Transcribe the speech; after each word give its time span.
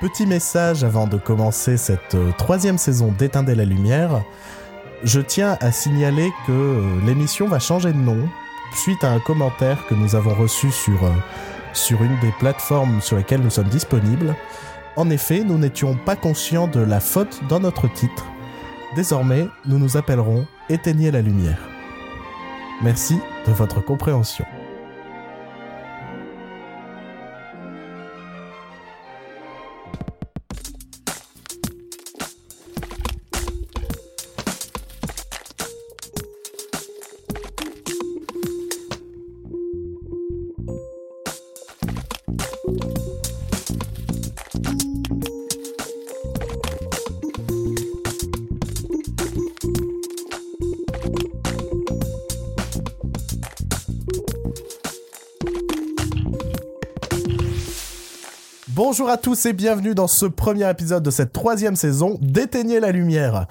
Petit 0.00 0.26
message 0.26 0.84
avant 0.84 1.06
de 1.06 1.16
commencer 1.16 1.78
cette 1.78 2.14
euh, 2.14 2.30
troisième 2.36 2.76
saison 2.76 3.12
d'Éteindre 3.12 3.52
la 3.52 3.64
lumière. 3.64 4.22
Je 5.02 5.22
tiens 5.22 5.56
à 5.60 5.72
signaler 5.72 6.30
que 6.46 6.52
euh, 6.52 7.00
l'émission 7.06 7.48
va 7.48 7.58
changer 7.58 7.94
de 7.94 7.98
nom 7.98 8.28
suite 8.74 9.02
à 9.04 9.10
un 9.10 9.20
commentaire 9.20 9.86
que 9.86 9.94
nous 9.94 10.14
avons 10.14 10.34
reçu 10.34 10.70
sur, 10.70 11.02
euh, 11.02 11.10
sur 11.72 12.02
une 12.02 12.18
des 12.20 12.32
plateformes 12.38 13.00
sur 13.00 13.16
lesquelles 13.16 13.40
nous 13.40 13.48
sommes 13.48 13.70
disponibles. 13.70 14.36
En 14.96 15.08
effet, 15.08 15.42
nous 15.42 15.56
n'étions 15.56 15.96
pas 15.96 16.16
conscients 16.16 16.68
de 16.68 16.80
la 16.80 17.00
faute 17.00 17.40
dans 17.48 17.60
notre 17.60 17.90
titre. 17.90 18.26
Désormais, 18.96 19.48
nous 19.64 19.78
nous 19.78 19.96
appellerons 19.96 20.46
Éteignez 20.68 21.10
la 21.10 21.22
lumière. 21.22 21.58
Merci 22.82 23.18
de 23.46 23.52
votre 23.52 23.82
compréhension. 23.82 24.44
Bonjour 59.06 59.18
à 59.20 59.22
tous 59.22 59.46
et 59.46 59.52
bienvenue 59.52 59.94
dans 59.94 60.08
ce 60.08 60.26
premier 60.26 60.68
épisode 60.68 61.04
de 61.04 61.12
cette 61.12 61.32
troisième 61.32 61.76
saison 61.76 62.18
d'Éteignez 62.20 62.80
la 62.80 62.90
lumière. 62.90 63.46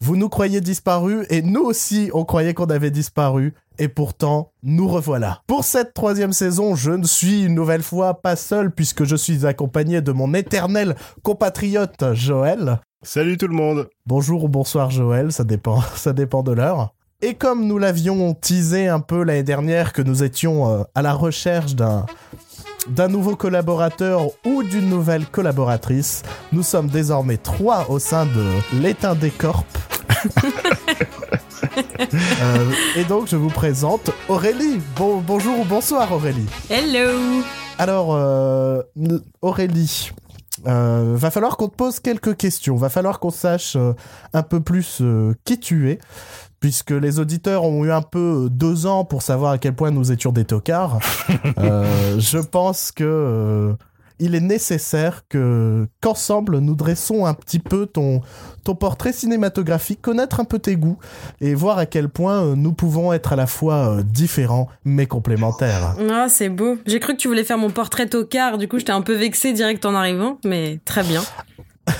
Vous 0.00 0.16
nous 0.16 0.30
croyez 0.30 0.62
disparus 0.62 1.26
et 1.28 1.42
nous 1.42 1.60
aussi 1.60 2.08
on 2.14 2.24
croyait 2.24 2.54
qu'on 2.54 2.64
avait 2.64 2.90
disparu 2.90 3.52
et 3.78 3.88
pourtant 3.88 4.52
nous 4.62 4.88
revoilà. 4.88 5.42
Pour 5.46 5.64
cette 5.64 5.92
troisième 5.92 6.32
saison, 6.32 6.74
je 6.76 6.92
ne 6.92 7.04
suis 7.04 7.42
une 7.42 7.54
nouvelle 7.54 7.82
fois 7.82 8.22
pas 8.22 8.36
seul 8.36 8.70
puisque 8.70 9.04
je 9.04 9.16
suis 9.16 9.44
accompagné 9.44 10.00
de 10.00 10.12
mon 10.12 10.32
éternel 10.32 10.96
compatriote 11.22 12.14
Joël. 12.14 12.80
Salut 13.02 13.36
tout 13.36 13.48
le 13.48 13.54
monde. 13.54 13.90
Bonjour 14.06 14.44
ou 14.44 14.48
bonsoir 14.48 14.90
Joël, 14.90 15.30
ça 15.30 15.44
dépend, 15.44 15.82
ça 15.94 16.14
dépend 16.14 16.42
de 16.42 16.52
l'heure. 16.52 16.94
Et 17.20 17.34
comme 17.34 17.66
nous 17.66 17.76
l'avions 17.76 18.32
teasé 18.32 18.88
un 18.88 19.00
peu 19.00 19.24
l'année 19.24 19.42
dernière 19.42 19.92
que 19.92 20.00
nous 20.00 20.22
étions 20.22 20.70
euh, 20.70 20.84
à 20.94 21.02
la 21.02 21.12
recherche 21.12 21.74
d'un 21.74 22.06
d'un 22.88 23.08
nouveau 23.08 23.36
collaborateur 23.36 24.26
ou 24.44 24.62
d'une 24.62 24.88
nouvelle 24.88 25.26
collaboratrice. 25.26 26.22
Nous 26.52 26.62
sommes 26.62 26.88
désormais 26.88 27.36
trois 27.36 27.90
au 27.90 27.98
sein 27.98 28.26
de 28.26 28.80
l'éteint 28.80 29.14
des 29.14 29.30
corps. 29.30 29.64
Euh, 32.42 32.70
et 32.96 33.04
donc 33.04 33.28
je 33.28 33.36
vous 33.36 33.48
présente 33.48 34.10
Aurélie. 34.28 34.80
Bon, 34.96 35.18
bonjour 35.20 35.60
ou 35.60 35.64
bonsoir 35.64 36.10
Aurélie. 36.12 36.46
Hello. 36.70 37.42
Alors 37.78 38.14
euh, 38.14 38.82
Aurélie, 39.42 40.10
euh, 40.66 41.14
va 41.16 41.30
falloir 41.30 41.56
qu'on 41.56 41.68
te 41.68 41.76
pose 41.76 42.00
quelques 42.00 42.36
questions. 42.36 42.76
Va 42.76 42.88
falloir 42.88 43.20
qu'on 43.20 43.30
sache 43.30 43.76
euh, 43.76 43.92
un 44.32 44.42
peu 44.42 44.60
plus 44.60 44.98
euh, 45.00 45.34
qui 45.44 45.60
tu 45.60 45.90
es. 45.90 45.98
Puisque 46.66 46.90
les 46.90 47.20
auditeurs 47.20 47.62
ont 47.62 47.84
eu 47.84 47.92
un 47.92 48.02
peu 48.02 48.46
euh, 48.46 48.48
deux 48.50 48.86
ans 48.86 49.04
pour 49.04 49.22
savoir 49.22 49.52
à 49.52 49.58
quel 49.58 49.72
point 49.72 49.92
nous 49.92 50.10
étions 50.10 50.32
des 50.32 50.44
tocards, 50.44 50.98
euh, 51.58 52.18
je 52.18 52.38
pense 52.38 52.90
que 52.90 53.04
euh, 53.04 53.74
il 54.18 54.34
est 54.34 54.40
nécessaire 54.40 55.22
que 55.28 55.86
qu'ensemble 56.00 56.58
nous 56.58 56.74
dressons 56.74 57.24
un 57.24 57.34
petit 57.34 57.60
peu 57.60 57.86
ton 57.86 58.20
ton 58.64 58.74
portrait 58.74 59.12
cinématographique, 59.12 60.02
connaître 60.02 60.40
un 60.40 60.44
peu 60.44 60.58
tes 60.58 60.74
goûts 60.74 60.98
et 61.40 61.54
voir 61.54 61.78
à 61.78 61.86
quel 61.86 62.08
point 62.08 62.42
euh, 62.42 62.54
nous 62.56 62.72
pouvons 62.72 63.12
être 63.12 63.32
à 63.32 63.36
la 63.36 63.46
fois 63.46 63.98
euh, 63.98 64.02
différents 64.02 64.68
mais 64.84 65.06
complémentaires. 65.06 65.94
Ah, 66.10 66.26
c'est 66.28 66.48
beau. 66.48 66.78
J'ai 66.84 66.98
cru 66.98 67.14
que 67.14 67.20
tu 67.20 67.28
voulais 67.28 67.44
faire 67.44 67.58
mon 67.58 67.70
portrait 67.70 68.06
tocard, 68.06 68.58
du 68.58 68.66
coup 68.66 68.78
j'étais 68.78 68.92
un 68.92 69.02
peu 69.02 69.14
vexée 69.14 69.52
direct 69.52 69.84
en 69.86 69.94
arrivant, 69.94 70.38
mais 70.44 70.80
très 70.84 71.02
bien. 71.02 71.22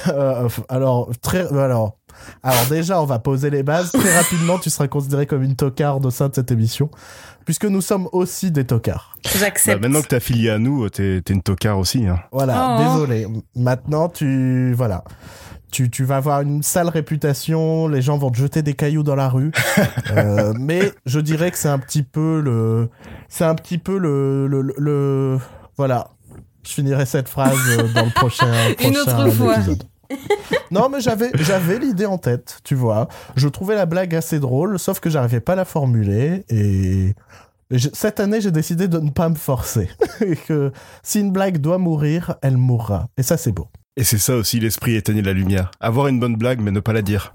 Euh, 0.08 0.48
alors 0.68 1.10
très 1.22 1.46
alors 1.56 1.96
alors 2.42 2.66
déjà 2.70 3.00
on 3.00 3.04
va 3.06 3.18
poser 3.18 3.50
les 3.50 3.62
bases 3.62 3.92
très 3.92 4.16
rapidement 4.16 4.58
tu 4.58 4.70
seras 4.70 4.88
considéré 4.88 5.26
comme 5.26 5.42
une 5.42 5.56
tocarde 5.56 6.04
au 6.06 6.10
sein 6.10 6.28
de 6.28 6.34
cette 6.34 6.50
émission 6.50 6.90
puisque 7.44 7.64
nous 7.66 7.80
sommes 7.80 8.08
aussi 8.10 8.50
des 8.50 8.64
tocards. 8.64 9.16
Bah, 9.22 9.30
J'accepte. 9.38 9.80
maintenant 9.80 10.02
que 10.02 10.08
t'es 10.08 10.16
affilié 10.16 10.50
à 10.50 10.58
nous, 10.58 10.88
t'es 10.88 11.18
une 11.28 11.42
tocard 11.42 11.78
aussi. 11.78 12.04
Hein. 12.04 12.18
Voilà, 12.32 12.76
Oh. 12.80 12.82
désolé. 12.82 13.28
Maintenant, 13.54 14.08
tu 14.08 14.72
voilà. 14.74 15.04
Tu, 15.70 15.88
tu 15.90 16.02
vas 16.04 16.16
avoir 16.16 16.40
une 16.40 16.62
sale 16.64 16.88
réputation, 16.88 17.86
les 17.86 18.02
gens 18.02 18.18
vont 18.18 18.30
te 18.30 18.36
jeter 18.38 18.62
des 18.62 18.74
cailloux 18.74 19.02
dans 19.04 19.14
la 19.14 19.28
rue. 19.28 19.52
Euh, 20.16 20.54
mais 20.58 20.92
je 21.04 21.20
dirais 21.20 21.50
que 21.50 21.58
c'est 21.58 21.68
un 21.68 21.78
petit 21.78 22.02
peu 22.02 22.40
le 22.40 22.88
c'est 23.28 23.44
un 23.44 23.54
petit 23.54 23.78
peu 23.78 23.96
le 23.98 24.46
le, 24.48 24.62
le- 24.62 24.74
le- 24.78 25.38
voilà. 25.76 26.08
Je 26.66 26.72
finirai 26.72 27.06
cette 27.06 27.28
phrase 27.28 27.56
euh, 27.68 27.86
dans 27.94 28.04
le 28.06 28.10
prochain, 28.10 28.46
Une 28.80 28.92
prochain 28.92 29.00
autre 29.26 29.30
fois. 29.30 29.54
épisode. 29.56 29.82
non, 30.70 30.88
mais 30.88 31.00
j'avais 31.00 31.30
j'avais 31.34 31.78
l'idée 31.78 32.06
en 32.06 32.18
tête, 32.18 32.58
tu 32.64 32.74
vois. 32.74 33.08
Je 33.36 33.48
trouvais 33.48 33.74
la 33.74 33.86
blague 33.86 34.14
assez 34.14 34.38
drôle, 34.40 34.78
sauf 34.78 35.00
que 35.00 35.10
j'arrivais 35.10 35.40
pas 35.40 35.52
à 35.52 35.56
la 35.56 35.64
formuler 35.64 36.44
et 36.48 37.14
je- 37.70 37.88
cette 37.92 38.20
année, 38.20 38.40
j'ai 38.40 38.50
décidé 38.52 38.88
de 38.88 38.98
ne 38.98 39.10
pas 39.10 39.28
me 39.28 39.34
forcer. 39.34 39.88
et 40.20 40.36
que 40.36 40.72
si 41.02 41.20
une 41.20 41.32
blague 41.32 41.58
doit 41.58 41.78
mourir, 41.78 42.36
elle 42.42 42.56
mourra. 42.56 43.08
Et 43.16 43.22
ça, 43.22 43.36
c'est 43.36 43.52
beau. 43.52 43.68
Et 43.96 44.04
c'est 44.04 44.18
ça 44.18 44.36
aussi 44.36 44.60
l'esprit 44.60 44.94
éteigner 44.94 45.22
la 45.22 45.32
lumière. 45.32 45.70
Avoir 45.80 46.08
une 46.08 46.20
bonne 46.20 46.36
blague 46.36 46.60
mais 46.60 46.70
ne 46.70 46.80
pas 46.80 46.92
la 46.92 47.02
dire. 47.02 47.34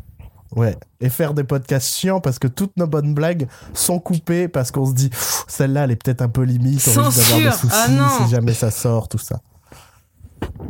Ouais. 0.56 0.76
Et 1.00 1.10
faire 1.10 1.34
des 1.34 1.44
podcasts 1.46 1.96
chiants 1.96 2.20
parce 2.20 2.38
que 2.38 2.48
toutes 2.48 2.76
nos 2.78 2.86
bonnes 2.86 3.14
blagues 3.14 3.48
sont 3.74 4.00
coupées 4.00 4.48
parce 4.50 4.70
qu'on 4.70 4.86
se 4.86 4.94
dit, 4.94 5.10
celle-là, 5.48 5.86
elle 5.86 5.92
est 5.92 5.96
peut-être 6.04 6.22
un 6.22 6.28
peu 6.28 6.44
limite, 6.44 6.86
on 6.98 7.04
risque 7.04 7.18
d'avoir 7.32 7.52
des 7.54 7.58
soucis 7.58 7.74
Ah 7.74 7.88
non. 7.90 8.26
si 8.26 8.30
jamais 8.32 8.54
ça 8.54 8.70
sort, 8.70 9.08
tout 9.08 9.18
ça. 9.18 9.40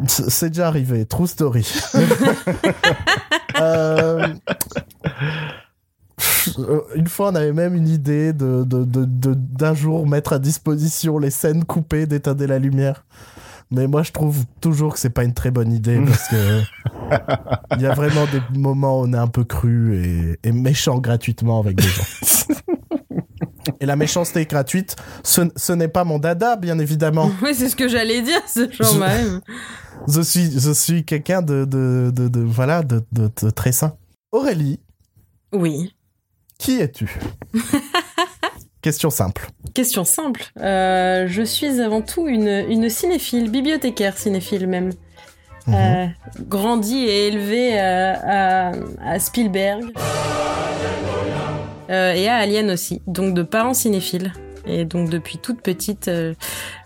C'est 0.07 0.50
déjà 0.50 0.68
arrivé. 0.68 1.06
True 1.06 1.28
story. 1.28 1.68
Euh, 3.59 4.25
euh, 6.57 6.79
Une 6.96 7.07
fois, 7.07 7.29
on 7.31 7.35
avait 7.35 7.52
même 7.53 7.75
une 7.75 7.88
idée 7.88 8.31
de, 8.34 8.63
de, 8.63 8.84
de- 8.85 9.06
de- 9.06 9.34
d'un 9.35 9.74
jour 9.75 10.07
mettre 10.07 10.34
à 10.34 10.40
disposition 10.40 11.19
les 11.19 11.29
scènes 11.31 11.66
coupées 11.66 12.06
d'éteindre 12.06 12.46
la 12.46 12.59
lumière. 12.59 13.03
Mais 13.69 13.88
moi, 13.88 14.03
je 14.03 14.12
trouve 14.12 14.46
toujours 14.62 14.94
que 14.94 15.00
c'est 15.00 15.09
pas 15.12 15.24
une 15.24 15.34
très 15.34 15.52
bonne 15.52 15.72
idée 15.72 16.00
parce 16.06 16.28
que 16.29 16.62
il 17.75 17.81
y 17.81 17.85
a 17.85 17.94
vraiment 17.94 18.25
des 18.31 18.41
moments 18.58 19.02
où 19.02 19.03
on 19.06 19.13
est 19.13 19.18
un 19.18 19.28
peu 19.28 19.44
cru 19.44 19.96
et, 19.97 20.40
et 20.44 20.52
méchant 20.52 20.97
gratuitement 21.00 21.59
avec 21.59 21.75
des 21.78 21.84
gens. 21.88 22.03
Et 23.81 23.85
la 23.85 23.95
méchanceté 23.97 24.45
gratuite, 24.45 24.95
ce, 25.23 25.41
ce 25.57 25.73
n'est 25.73 25.87
pas 25.89 26.03
mon 26.05 26.19
dada, 26.19 26.55
bien 26.55 26.77
évidemment. 26.79 27.29
Oui, 27.41 27.53
c'est 27.53 27.67
ce 27.67 27.75
que 27.75 27.87
j'allais 27.89 28.21
dire, 28.21 28.39
ce 28.47 28.71
genre 28.71 28.93
Je- 28.93 28.99
même. 28.99 29.41
Je 30.07 30.21
suis, 30.21 30.59
je 30.59 30.71
suis 30.71 31.03
quelqu'un 31.05 31.41
de, 31.43 31.65
de, 31.65 32.11
de, 32.15 32.27
de- 32.27 32.39
voilà, 32.39 32.81
de, 32.81 33.03
de- 33.11 33.49
très 33.51 33.71
sain. 33.71 33.97
Aurélie, 34.31 34.79
Oui. 35.53 35.93
qui 36.57 36.79
es-tu 36.79 37.19
Question 38.81 39.11
simple. 39.11 39.47
Question 39.75 40.03
simple. 40.05 40.43
Euh, 40.59 41.25
je 41.27 41.43
suis 41.43 41.79
avant 41.81 42.01
tout 42.01 42.27
une, 42.27 42.47
une 42.47 42.89
cinéphile, 42.89 43.51
bibliothécaire 43.51 44.17
cinéphile 44.17 44.65
même. 44.65 44.91
Mhm. 45.67 45.73
Euh, 45.75 46.07
grandi 46.47 46.97
et 46.97 47.27
élevé 47.27 47.79
euh, 47.79 48.13
à, 48.23 48.71
à 49.05 49.19
Spielberg. 49.19 49.83
Euh, 51.89 52.13
et 52.13 52.27
à 52.27 52.35
Alien 52.37 52.71
aussi. 52.71 53.01
Donc 53.07 53.33
de 53.33 53.43
parents 53.43 53.73
cinéphiles. 53.73 54.33
Et 54.65 54.85
donc 54.85 55.09
depuis 55.09 55.37
toute 55.37 55.61
petite, 55.61 56.07
euh, 56.07 56.33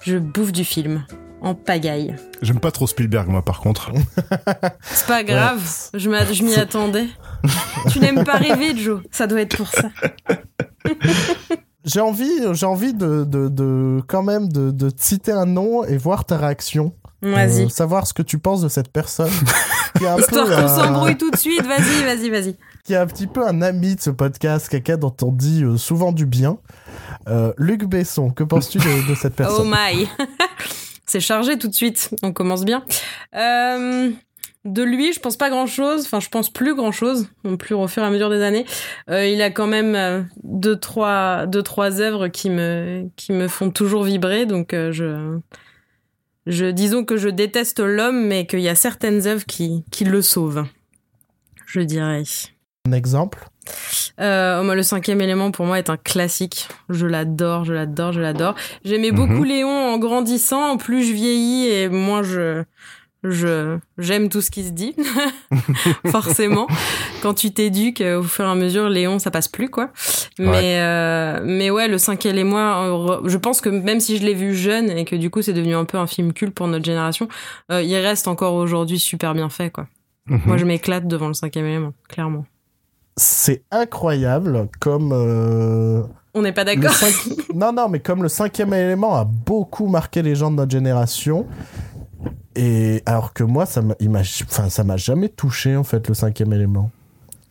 je 0.02 0.18
bouffe 0.18 0.52
du 0.52 0.64
film. 0.64 1.06
En 1.42 1.54
pagaille. 1.54 2.16
J'aime 2.42 2.60
pas 2.60 2.72
trop 2.72 2.88
Spielberg 2.88 3.28
moi 3.28 3.44
par 3.44 3.60
contre. 3.60 3.92
C'est 4.82 5.06
pas 5.06 5.24
grave, 5.24 5.62
je 5.94 6.10
m'y 6.10 6.56
attendais. 6.56 7.08
tu 7.92 8.00
n'aimes 8.00 8.24
pas 8.24 8.38
rêver, 8.38 8.76
Joe. 8.76 9.02
Ça 9.12 9.28
doit 9.28 9.42
être 9.42 9.58
pour 9.58 9.68
ça. 9.68 9.90
J'ai 11.86 12.00
envie, 12.00 12.42
j'ai 12.54 12.66
envie 12.66 12.96
de, 12.96 13.26
de, 13.26 13.48
de 13.48 14.02
quand 14.08 14.24
même 14.24 14.52
de, 14.52 14.72
de 14.72 14.90
te 14.90 15.04
citer 15.04 15.32
un 15.32 15.46
nom 15.46 15.84
et 15.84 15.98
voir 15.98 16.26
ta 16.26 16.36
réaction. 16.36 16.96
Vas-y. 17.22 17.66
Euh, 17.66 17.70
savoir 17.70 18.08
ce 18.08 18.14
que 18.14 18.24
tu 18.24 18.40
penses 18.40 18.62
de 18.62 18.70
cette 18.70 18.92
personne. 18.92 19.32
Histoire 20.20 20.46
qu'on 20.46 20.52
euh, 20.52 20.68
s'embrouille 20.68 21.18
tout 21.18 21.30
de 21.30 21.38
suite. 21.38 21.64
Vas-y, 21.66 22.04
vas-y, 22.04 22.30
vas-y. 22.30 22.56
Qui 22.86 22.94
est 22.94 22.98
un 22.98 23.08
petit 23.08 23.28
peu 23.28 23.46
un 23.46 23.62
ami 23.64 23.96
de 23.96 24.02
ce 24.02 24.12
podcast, 24.12 24.70
quelqu'un 24.70 24.98
dont 24.98 25.16
on 25.24 25.32
dit 25.32 25.64
euh, 25.64 25.76
souvent 25.76 26.12
du 26.12 26.26
bien. 26.28 26.60
Euh, 27.28 27.52
Luc 27.58 27.84
Besson, 27.86 28.30
que 28.30 28.44
penses-tu 28.44 28.78
de, 28.78 29.10
de 29.10 29.16
cette 29.16 29.34
Oh 29.40 29.66
personne? 29.66 29.74
my. 29.76 30.08
C'est 31.08 31.20
chargé 31.20 31.58
tout 31.58 31.68
de 31.68 31.74
suite. 31.74 32.16
On 32.22 32.32
commence 32.32 32.64
bien. 32.64 32.86
Euh, 33.36 34.12
de 34.66 34.84
lui, 34.84 35.14
je 35.14 35.20
pense 35.20 35.36
pas 35.36 35.50
grand 35.50 35.66
chose. 35.66 36.04
Enfin, 36.06 36.20
je 36.20 36.30
pense 36.30 36.52
plus 36.52 36.76
grand 36.76 36.92
chose, 36.92 37.28
non 37.44 37.58
plus 37.58 37.74
au 37.74 37.88
fur 37.88 38.04
et 38.04 38.06
à 38.06 38.10
mesure 38.12 38.30
des 38.30 38.42
années. 38.44 38.66
Euh, 39.10 39.26
il 39.26 39.42
a 39.42 39.50
quand 39.50 39.68
même 39.68 40.28
deux 40.44 40.76
trois 40.80 41.48
deux 41.48 41.64
trois 41.64 42.02
œuvres 42.02 42.28
qui 42.28 42.50
me 42.52 43.08
qui 43.16 43.34
me 43.34 43.48
font 43.48 43.70
toujours 43.72 44.04
vibrer. 44.04 44.46
Donc 44.46 44.70
je 44.74 45.40
je 46.48 46.66
disons 46.66 47.04
que 47.04 47.18
je 47.18 47.30
déteste 47.30 47.80
l'homme, 47.80 48.26
mais 48.28 48.46
qu'il 48.46 48.62
y 48.62 48.70
a 48.70 48.76
certaines 48.76 49.26
œuvres 49.28 49.46
qui, 49.46 49.84
qui 49.92 50.06
le 50.06 50.22
sauvent. 50.22 50.66
Je 51.68 51.82
dirais. 51.82 52.24
Un 52.88 52.92
exemple 52.92 53.46
Euh, 54.22 54.62
moi, 54.64 54.76
le 54.76 54.84
cinquième 54.84 55.20
élément 55.22 55.50
pour 55.52 55.66
moi 55.66 55.80
est 55.80 55.90
un 55.90 55.98
classique. 55.98 56.68
Je 56.90 57.08
l'adore, 57.08 57.66
je 57.66 57.74
l'adore, 57.74 58.12
je 58.14 58.22
l'adore. 58.22 58.54
J'aimais 58.84 59.12
Mhm. 59.12 59.16
beaucoup 59.18 59.44
Léon 59.44 59.70
en 59.94 59.98
grandissant. 59.98 60.78
Plus 60.78 61.04
je 61.04 61.14
vieillis 61.14 61.68
et 61.68 61.90
moins 61.90 62.22
je 62.24 62.64
je 63.28 63.80
j'aime 63.98 64.30
tout 64.30 64.40
ce 64.42 64.52
qui 64.52 64.64
se 64.64 64.70
dit. 64.70 64.96
Forcément, 66.12 66.68
quand 67.24 67.34
tu 67.34 67.52
t'éduques 67.52 68.02
euh, 68.02 68.20
au 68.20 68.24
fur 68.24 68.46
et 68.46 68.50
à 68.50 68.54
mesure, 68.54 68.88
Léon, 68.88 69.18
ça 69.18 69.32
passe 69.32 69.48
plus 69.48 69.70
quoi. 69.70 69.90
Mais 70.38 70.80
euh, 70.80 71.42
mais 71.44 71.72
ouais, 71.72 71.88
le 71.88 71.98
cinquième 71.98 72.36
élément, 72.36 72.84
euh, 73.10 73.20
je 73.26 73.38
pense 73.38 73.62
que 73.62 73.70
même 73.70 74.00
si 74.00 74.18
je 74.18 74.24
l'ai 74.24 74.36
vu 74.36 74.54
jeune 74.56 74.92
et 74.92 75.06
que 75.06 75.16
du 75.16 75.32
coup 75.32 75.42
c'est 75.42 75.54
devenu 75.54 75.74
un 75.76 75.86
peu 75.86 75.98
un 75.98 76.06
film 76.08 76.34
culte 76.34 76.54
pour 76.54 76.68
notre 76.68 76.86
génération, 76.86 77.28
euh, 77.72 77.82
il 77.82 77.96
reste 77.98 78.28
encore 78.28 78.54
aujourd'hui 78.54 79.00
super 79.00 79.34
bien 79.34 79.50
fait 79.50 79.72
quoi. 79.72 79.88
Mhm. 80.28 80.42
Moi, 80.46 80.58
je 80.58 80.66
m'éclate 80.66 81.08
devant 81.08 81.28
le 81.28 81.34
cinquième 81.36 81.66
élément, 81.66 81.94
clairement. 82.10 82.46
C'est 83.18 83.64
incroyable 83.72 84.68
comme. 84.80 85.12
euh, 85.14 86.04
On 86.34 86.42
n'est 86.42 86.52
pas 86.54 86.64
d'accord. 86.66 86.94
Non, 87.54 87.72
non, 87.72 87.88
mais 87.88 88.00
comme 88.02 88.22
le 88.24 88.28
cinquième 88.30 88.74
élément 88.74 89.16
a 89.16 89.24
beaucoup 89.24 89.88
marqué 89.88 90.22
les 90.22 90.36
gens 90.36 90.52
de 90.52 90.58
notre 90.58 90.72
génération. 90.72 91.46
Et 92.56 93.02
alors 93.06 93.34
que 93.34 93.44
moi, 93.44 93.66
ça 93.66 93.82
m'a, 93.82 93.96
enfin, 94.50 94.70
ça 94.70 94.84
m'a 94.84 94.98
jamais 94.98 95.30
touché 95.30 95.76
en 95.76 95.84
fait 95.84 96.08
le 96.08 96.14
cinquième 96.14 96.52
élément. 96.54 96.92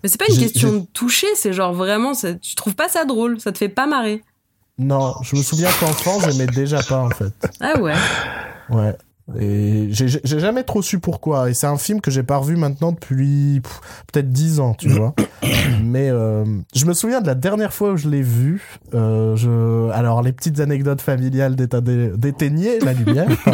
Mais 0.03 0.09
c'est 0.11 0.19
pas 0.19 0.27
une 0.29 0.37
question 0.39 0.73
de 0.73 0.83
toucher, 0.93 1.27
c'est 1.35 1.53
genre 1.55 1.73
vraiment, 1.73 2.13
ça- 2.13 2.35
tu 2.35 2.55
trouves 2.55 2.75
pas 2.75 2.89
ça 2.89 3.05
drôle, 3.07 3.41
ça 3.41 3.53
te 3.53 3.59
fait 3.59 3.69
pas 3.71 3.87
marrer. 3.87 4.23
Non, 4.79 5.15
je 5.23 5.37
me 5.37 5.43
souviens 5.43 5.71
qu'enfant, 5.81 6.21
j'aimais 6.21 6.47
déjà 6.47 6.83
pas 6.83 7.01
en 7.05 7.11
fait. 7.11 7.33
Ah 7.61 7.79
ouais. 7.81 7.95
Ouais. 8.71 8.95
Et 9.41 9.89
j'ai 9.91 10.09
jamais 10.39 10.65
trop 10.65 10.83
su 10.83 10.99
pourquoi. 10.99 11.49
Et 11.49 11.55
c'est 11.55 11.67
un 11.67 11.79
film 11.79 12.03
que 12.03 12.11
j'ai 12.11 12.23
pas 12.23 12.37
revu 12.37 12.57
maintenant 12.57 12.93
depuis 12.93 13.63
peut-être 14.13 14.29
10 14.31 14.61
ans, 14.61 14.75
tu 14.75 14.91
vois. 14.91 15.15
Mais 15.83 16.11
euh, 16.11 16.45
je 16.75 16.85
me 16.85 16.93
souviens 16.93 17.23
de 17.23 17.27
la 17.27 17.35
dernière 17.35 17.73
fois 17.73 17.93
où 17.93 17.97
je 17.97 18.07
l'ai 18.09 18.21
vu. 18.21 18.63
Euh, 18.93 19.35
je... 19.35 19.91
Alors, 19.93 20.21
les 20.23 20.33
petites 20.33 20.61
anecdotes 20.61 21.01
familiales 21.01 21.57
d'éteigner 21.57 22.79
la 22.81 22.93
lumière. 22.93 23.29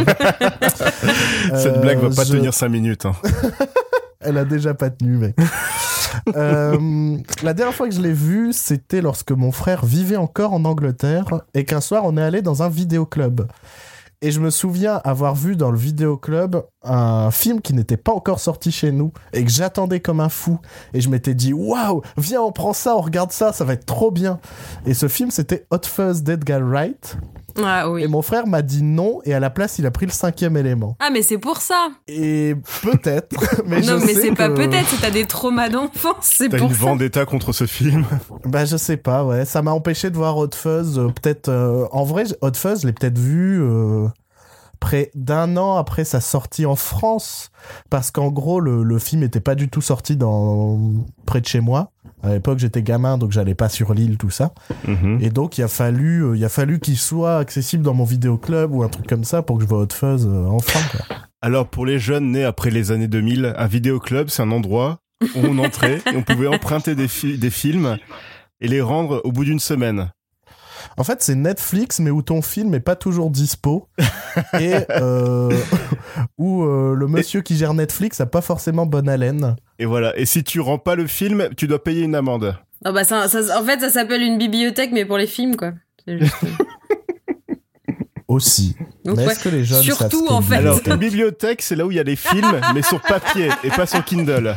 Cette 1.55 1.77
Euh, 1.77 1.81
blague 1.81 1.99
va 1.99 2.11
pas 2.11 2.25
je- 2.25 2.33
tenir 2.33 2.53
5 2.53 2.69
minutes. 2.69 3.07
hein. 3.07 3.13
Elle 4.21 4.39
a 4.39 4.45
déjà 4.45 4.75
pas 4.75 4.91
tenu, 4.91 5.17
mec. 5.19 5.37
Euh, 6.37 7.17
la 7.45 7.55
dernière 7.55 7.73
fois 7.75 7.89
que 7.89 7.95
je 7.95 8.01
l'ai 8.01 8.13
vu, 8.13 8.53
c'était 8.53 9.01
lorsque 9.01 9.31
mon 9.31 9.53
frère 9.53 9.85
vivait 9.87 10.17
encore 10.17 10.53
en 10.53 10.65
Angleterre 10.65 11.25
et 11.55 11.65
qu'un 11.65 11.81
soir 11.81 12.03
on 12.05 12.17
est 12.17 12.23
allé 12.23 12.43
dans 12.43 12.65
un 12.65 12.69
vidéoclub. 12.69 13.43
Et 14.23 14.33
je 14.33 14.41
me 14.41 14.51
souviens 14.51 15.01
avoir 15.03 15.35
vu 15.35 15.57
dans 15.57 15.71
le 15.71 15.79
vidéoclub 15.79 16.57
un 16.83 17.31
film 17.31 17.63
qui 17.63 17.73
n'était 17.73 17.97
pas 17.97 18.13
encore 18.13 18.39
sorti 18.39 18.71
chez 18.71 18.93
nous 18.93 19.13
et 19.33 19.43
que 19.43 19.51
j'attendais 19.51 20.01
comme 20.01 20.21
un 20.21 20.29
fou. 20.29 20.59
Et 20.93 21.01
je 21.01 21.09
m'étais 21.09 21.33
dit, 21.35 21.55
waouh, 21.55 22.03
viens, 22.19 22.43
on 22.43 22.53
prend 22.53 22.75
ça, 22.75 22.95
on 22.97 23.01
regarde 23.01 23.33
ça, 23.33 23.55
ça 23.55 23.65
va 23.65 23.73
être 23.73 23.87
trop 23.87 24.11
bien. 24.11 24.39
Et 24.85 24.93
ce 24.93 25.09
film, 25.09 25.31
c'était 25.31 25.67
Hot 25.71 25.87
Fuzz 25.87 26.23
d'Edgar 26.23 26.61
Wright. 26.61 27.17
Ah 27.65 27.91
oui. 27.91 28.03
Et 28.03 28.07
mon 28.09 28.23
frère 28.23 28.47
m'a 28.47 28.63
dit 28.63 28.83
non, 28.83 29.21
et 29.25 29.35
à 29.35 29.41
la 29.41 29.51
place, 29.51 29.79
il 29.79 29.87
a 29.87 29.91
pris 29.91 30.07
le 30.07 30.13
cinquième 30.13 30.57
élément. 30.57 30.97
Ah 31.01 31.11
mais 31.13 31.23
c'est 31.23 31.39
pour 31.39 31.59
ça. 31.59 31.89
Et 32.09 32.55
peut-être, 32.83 33.63
mais 33.67 33.81
non 33.81 33.99
je 33.99 34.07
mais 34.07 34.15
sais 34.15 34.23
c'est 34.23 34.35
pas 34.35 34.49
peut-être, 34.51 34.87
c'est 34.89 35.01
t'as 35.01 35.11
des 35.11 35.27
traumas 35.27 35.69
d'enfance, 35.69 36.17
c'est 36.37 36.49
T'as 36.49 36.59
pour 36.59 36.69
une 36.69 36.75
ça. 36.75 36.81
vendetta 36.81 37.25
contre 37.27 37.53
ce 37.53 37.67
film. 37.67 38.05
Bah 38.45 38.65
je 38.65 38.77
sais 38.77 38.97
pas, 38.97 39.25
ouais. 39.25 39.45
Ça 39.45 39.63
m'a 39.63 39.73
empêché 39.73 40.11
de 40.11 40.17
voir 40.17 40.37
Hot 40.37 40.51
Fuzz. 40.55 40.99
euh, 40.99 41.09
peut-être, 41.09 41.49
euh, 41.49 41.87
en 41.93 42.05
vrai, 42.05 42.25
Hot 42.43 42.55
Fuzz, 42.55 42.83
je 42.83 42.87
l'ai 42.87 42.93
peut-être 42.93 43.19
vu 43.19 43.61
euh, 43.63 44.07
près 44.81 45.11
d'un 45.15 45.57
an 45.59 45.77
après 45.77 46.05
sa 46.05 46.21
sortie 46.21 46.67
en 46.67 46.75
France, 46.75 47.51
parce 47.91 48.11
qu'en 48.11 48.29
gros, 48.31 48.59
le, 48.61 48.83
le 48.83 48.99
film 48.99 49.23
était 49.23 49.41
pas 49.41 49.55
du 49.55 49.69
tout 49.69 49.83
sorti 49.83 50.17
dans 50.17 50.81
près 51.27 51.41
de 51.41 51.47
chez 51.47 51.61
moi. 51.61 51.93
À 52.23 52.31
l'époque, 52.31 52.59
j'étais 52.59 52.83
gamin, 52.83 53.17
donc 53.19 53.31
j'allais 53.33 53.55
pas 53.55 53.69
sur 53.69 53.95
l'île, 53.95 54.17
tout 54.19 54.31
ça. 54.31 54.53
Mhm. 54.89 55.19
Et 55.21 55.31
donc, 55.31 55.59
il 55.59 55.63
a 55.63 55.69
fallu, 55.69 56.23
euh, 56.25 56.37
il 56.37 56.45
a 56.45 56.49
fallu 56.49 56.81
qu'il 56.81 56.97
soit 56.99 57.37
accessible 57.39 57.83
dans 57.83 57.95
mon 57.95 58.05
vidéoclub 58.05 58.75
ou 58.75 58.83
un 58.83 58.89
truc 58.89 59.07
comme 59.07 59.25
ça 59.25 59.43
pour 59.43 59.57
que 59.59 59.63
je 59.65 59.69
vois 59.69 59.81
Hot 59.81 59.93
Fuzz 59.93 60.27
euh, 60.27 60.47
enfin. 60.49 60.81
Quoi. 60.91 61.17
Alors, 61.43 61.67
pour 61.69 61.87
les 61.87 61.99
jeunes 61.99 62.33
nés 62.33 62.45
après 62.45 62.71
les 62.71 62.91
années 62.91 63.09
2000, 63.09 63.55
un 63.57 63.67
vidéoclub, 63.67 64.29
c'est 64.29 64.43
un 64.43 64.51
endroit 64.51 64.99
où 65.35 65.41
on 65.45 65.59
entrait 65.59 66.03
et 66.13 66.17
on 66.17 66.23
pouvait 66.23 66.47
emprunter 66.47 66.95
des, 66.95 67.09
fi- 67.09 67.39
des 67.39 67.51
films 67.51 67.97
et 68.61 68.69
les 68.69 68.81
rendre 68.83 69.21
au 69.25 69.33
bout 69.33 69.45
d'une 69.45 69.61
semaine. 69.61 70.11
En 70.97 71.05
fait, 71.05 71.23
c'est 71.23 71.35
Netflix, 71.35 71.99
mais 72.01 72.11
où 72.11 72.21
ton 72.23 72.43
film 72.43 72.75
est 72.75 72.81
pas 72.81 72.97
toujours 72.97 73.31
dispo. 73.31 73.89
et 74.61 74.75
euh, 74.91 75.51
où 76.39 76.65
euh, 76.65 76.95
le 76.95 77.07
monsieur 77.07 77.41
qui 77.43 77.57
gère 77.57 77.75
Netflix 77.75 78.21
a 78.21 78.27
pas 78.27 78.41
forcément 78.41 78.87
bonne 78.87 79.09
haleine. 79.09 79.57
Et 79.79 79.87
voilà. 79.87 80.17
Et 80.19 80.27
si 80.27 80.45
tu 80.45 80.61
rends 80.61 80.79
pas 80.79 80.95
le 80.97 81.07
film, 81.07 81.49
tu 81.57 81.67
dois 81.67 81.83
payer 81.83 82.03
une 82.03 82.15
amende. 82.15 82.57
Ah 82.85 82.93
bah 82.93 83.05
ça, 83.05 83.29
ça- 83.29 83.61
en 83.61 83.65
fait 83.65 83.79
ça 83.81 83.91
s'appelle 83.91 84.23
une 84.23 84.39
bibliothèque 84.39 84.91
mais 84.93 85.05
pour 85.05 85.19
les 85.19 85.27
films 85.27 85.55
quoi. 85.57 85.73
Juste- 86.07 86.35
Aussi. 88.27 88.75
Donc, 89.05 89.17
mais 89.17 89.27
ouais. 89.27 89.33
est-ce 89.33 89.43
que 89.45 89.49
les 89.49 89.65
jeunes 89.65 89.83
Surtout, 89.83 90.03
savent 90.03 90.21
ce 90.21 90.25
qu'est 90.29 90.33
en 90.33 90.43
fait. 90.43 90.55
Alors, 90.57 90.77
bibliothèque 90.77 90.95
une 90.95 91.01
bibliothèque, 91.01 91.63
c'est 91.63 91.77
là 91.77 91.85
où 91.85 91.91
il 91.91 91.97
y 91.97 92.01
a 92.01 92.05
les 92.05 92.17
films, 92.17 92.61
mais 92.75 92.83
sur 92.83 93.01
papier 93.01 93.49
et 93.65 93.71
pas 93.71 93.87
sur 93.87 94.05
Kindle. 94.05 94.57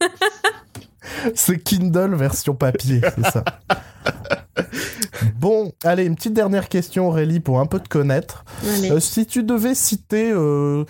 C'est 1.34 1.58
Kindle 1.58 2.14
version 2.14 2.54
papier, 2.54 3.00
c'est 3.16 3.30
ça. 3.30 3.44
Bon, 5.40 5.72
allez, 5.84 6.04
une 6.04 6.14
petite 6.16 6.34
dernière 6.34 6.68
question, 6.68 7.08
Aurélie, 7.08 7.40
pour 7.40 7.60
un 7.60 7.66
peu 7.66 7.80
te 7.80 7.88
connaître. 7.88 8.44
Euh, 8.90 9.00
si 9.00 9.26
tu 9.26 9.42
devais 9.42 9.74
citer 9.74 10.30
euh, 10.32 10.84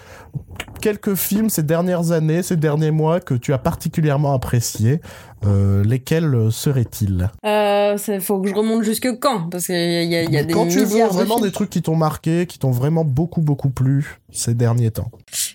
quelques 0.80 1.14
films 1.14 1.50
ces 1.50 1.62
dernières 1.62 2.12
années, 2.12 2.42
ces 2.42 2.56
derniers 2.56 2.90
mois 2.90 3.20
que 3.20 3.34
tu 3.34 3.52
as 3.52 3.58
particulièrement 3.58 4.32
appréciés, 4.34 5.00
euh, 5.46 5.84
lesquels 5.84 6.48
seraient-ils? 6.50 7.30
Ça- 7.42 8.20
faut 8.20 8.40
que 8.40 8.48
je 8.48 8.54
remonte 8.54 8.82
jusque 8.82 9.08
quand? 9.18 9.48
Parce 9.48 9.66
qu'il 9.66 9.74
y 9.74 9.78
a, 10.16 10.22
il 10.22 10.30
y 10.32 10.36
il 10.36 10.46
des 10.46 10.52
Quand 10.52 10.66
tu 10.68 10.78
veux, 10.80 10.84
de 10.84 11.12
vraiment 11.12 11.40
des 11.40 11.52
trucs 11.52 11.70
qui 11.70 11.82
t'ont 11.82 11.96
marqué, 11.96 12.46
qui 12.46 12.58
t'ont 12.58 12.70
vraiment 12.70 13.04
beaucoup, 13.04 13.40
beaucoup 13.40 13.70
plu 13.70 14.18
ces 14.30 14.54
derniers 14.54 14.90
temps. 14.90 15.10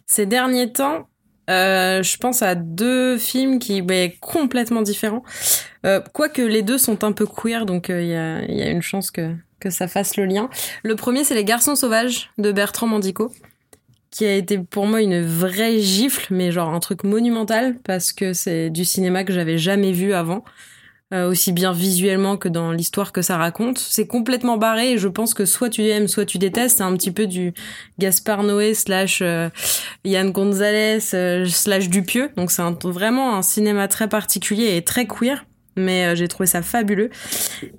Ces 0.05 0.25
derniers 0.25 0.71
temps, 0.71 1.07
euh, 1.49 2.03
je 2.03 2.17
pense 2.17 2.41
à 2.41 2.55
deux 2.55 3.17
films 3.17 3.59
qui 3.59 3.79
sont 3.79 4.11
complètement 4.21 4.81
différents. 4.81 5.23
Euh, 5.85 6.01
Quoique 6.13 6.41
les 6.41 6.61
deux 6.61 6.77
sont 6.77 7.03
un 7.03 7.11
peu 7.11 7.25
queer, 7.25 7.65
donc 7.65 7.89
euh, 7.89 8.01
il 8.01 8.09
y, 8.09 8.15
a, 8.15 8.41
y 8.45 8.61
a 8.61 8.69
une 8.69 8.81
chance 8.81 9.11
que, 9.11 9.35
que 9.59 9.69
ça 9.69 9.87
fasse 9.87 10.15
le 10.17 10.25
lien. 10.25 10.49
Le 10.83 10.95
premier, 10.95 11.23
c'est 11.23 11.35
Les 11.35 11.43
Garçons 11.43 11.75
Sauvages 11.75 12.29
de 12.37 12.51
Bertrand 12.51 12.87
Mandico, 12.87 13.31
qui 14.11 14.25
a 14.25 14.35
été 14.35 14.57
pour 14.59 14.85
moi 14.85 15.01
une 15.01 15.25
vraie 15.25 15.79
gifle, 15.79 16.33
mais 16.33 16.51
genre 16.51 16.73
un 16.73 16.79
truc 16.79 17.03
monumental, 17.03 17.77
parce 17.83 18.13
que 18.13 18.33
c'est 18.33 18.69
du 18.69 18.85
cinéma 18.85 19.23
que 19.23 19.33
j'avais 19.33 19.57
jamais 19.57 19.91
vu 19.91 20.13
avant. 20.13 20.43
Euh, 21.13 21.29
aussi 21.29 21.51
bien 21.51 21.71
visuellement 21.71 22.37
que 22.37 22.49
dans 22.49 22.71
l'histoire 22.71 23.11
que 23.11 23.21
ça 23.21 23.37
raconte. 23.37 23.77
C'est 23.77 24.07
complètement 24.07 24.57
barré 24.57 24.93
et 24.93 24.97
je 24.97 25.07
pense 25.07 25.33
que 25.33 25.45
soit 25.45 25.69
tu 25.69 25.87
aimes, 25.87 26.07
soit 26.07 26.25
tu 26.25 26.37
détestes. 26.37 26.77
C'est 26.77 26.83
un 26.83 26.93
petit 26.93 27.11
peu 27.11 27.27
du 27.27 27.53
Gaspard 27.99 28.43
Noé 28.43 28.73
slash 28.73 29.19
euh, 29.21 29.49
Yann 30.03 30.31
Gonzalez 30.31 30.99
euh, 31.13 31.45
slash 31.45 31.89
Dupieux. 31.89 32.31
Donc 32.35 32.51
c'est 32.51 32.63
vraiment 32.83 33.35
un 33.35 33.41
cinéma 33.41 33.87
très 33.87 34.09
particulier 34.09 34.75
et 34.75 34.83
très 34.83 35.07
queer. 35.07 35.45
Mais 35.75 36.05
euh, 36.05 36.15
j'ai 36.15 36.27
trouvé 36.27 36.45
ça 36.45 36.61
fabuleux. 36.61 37.09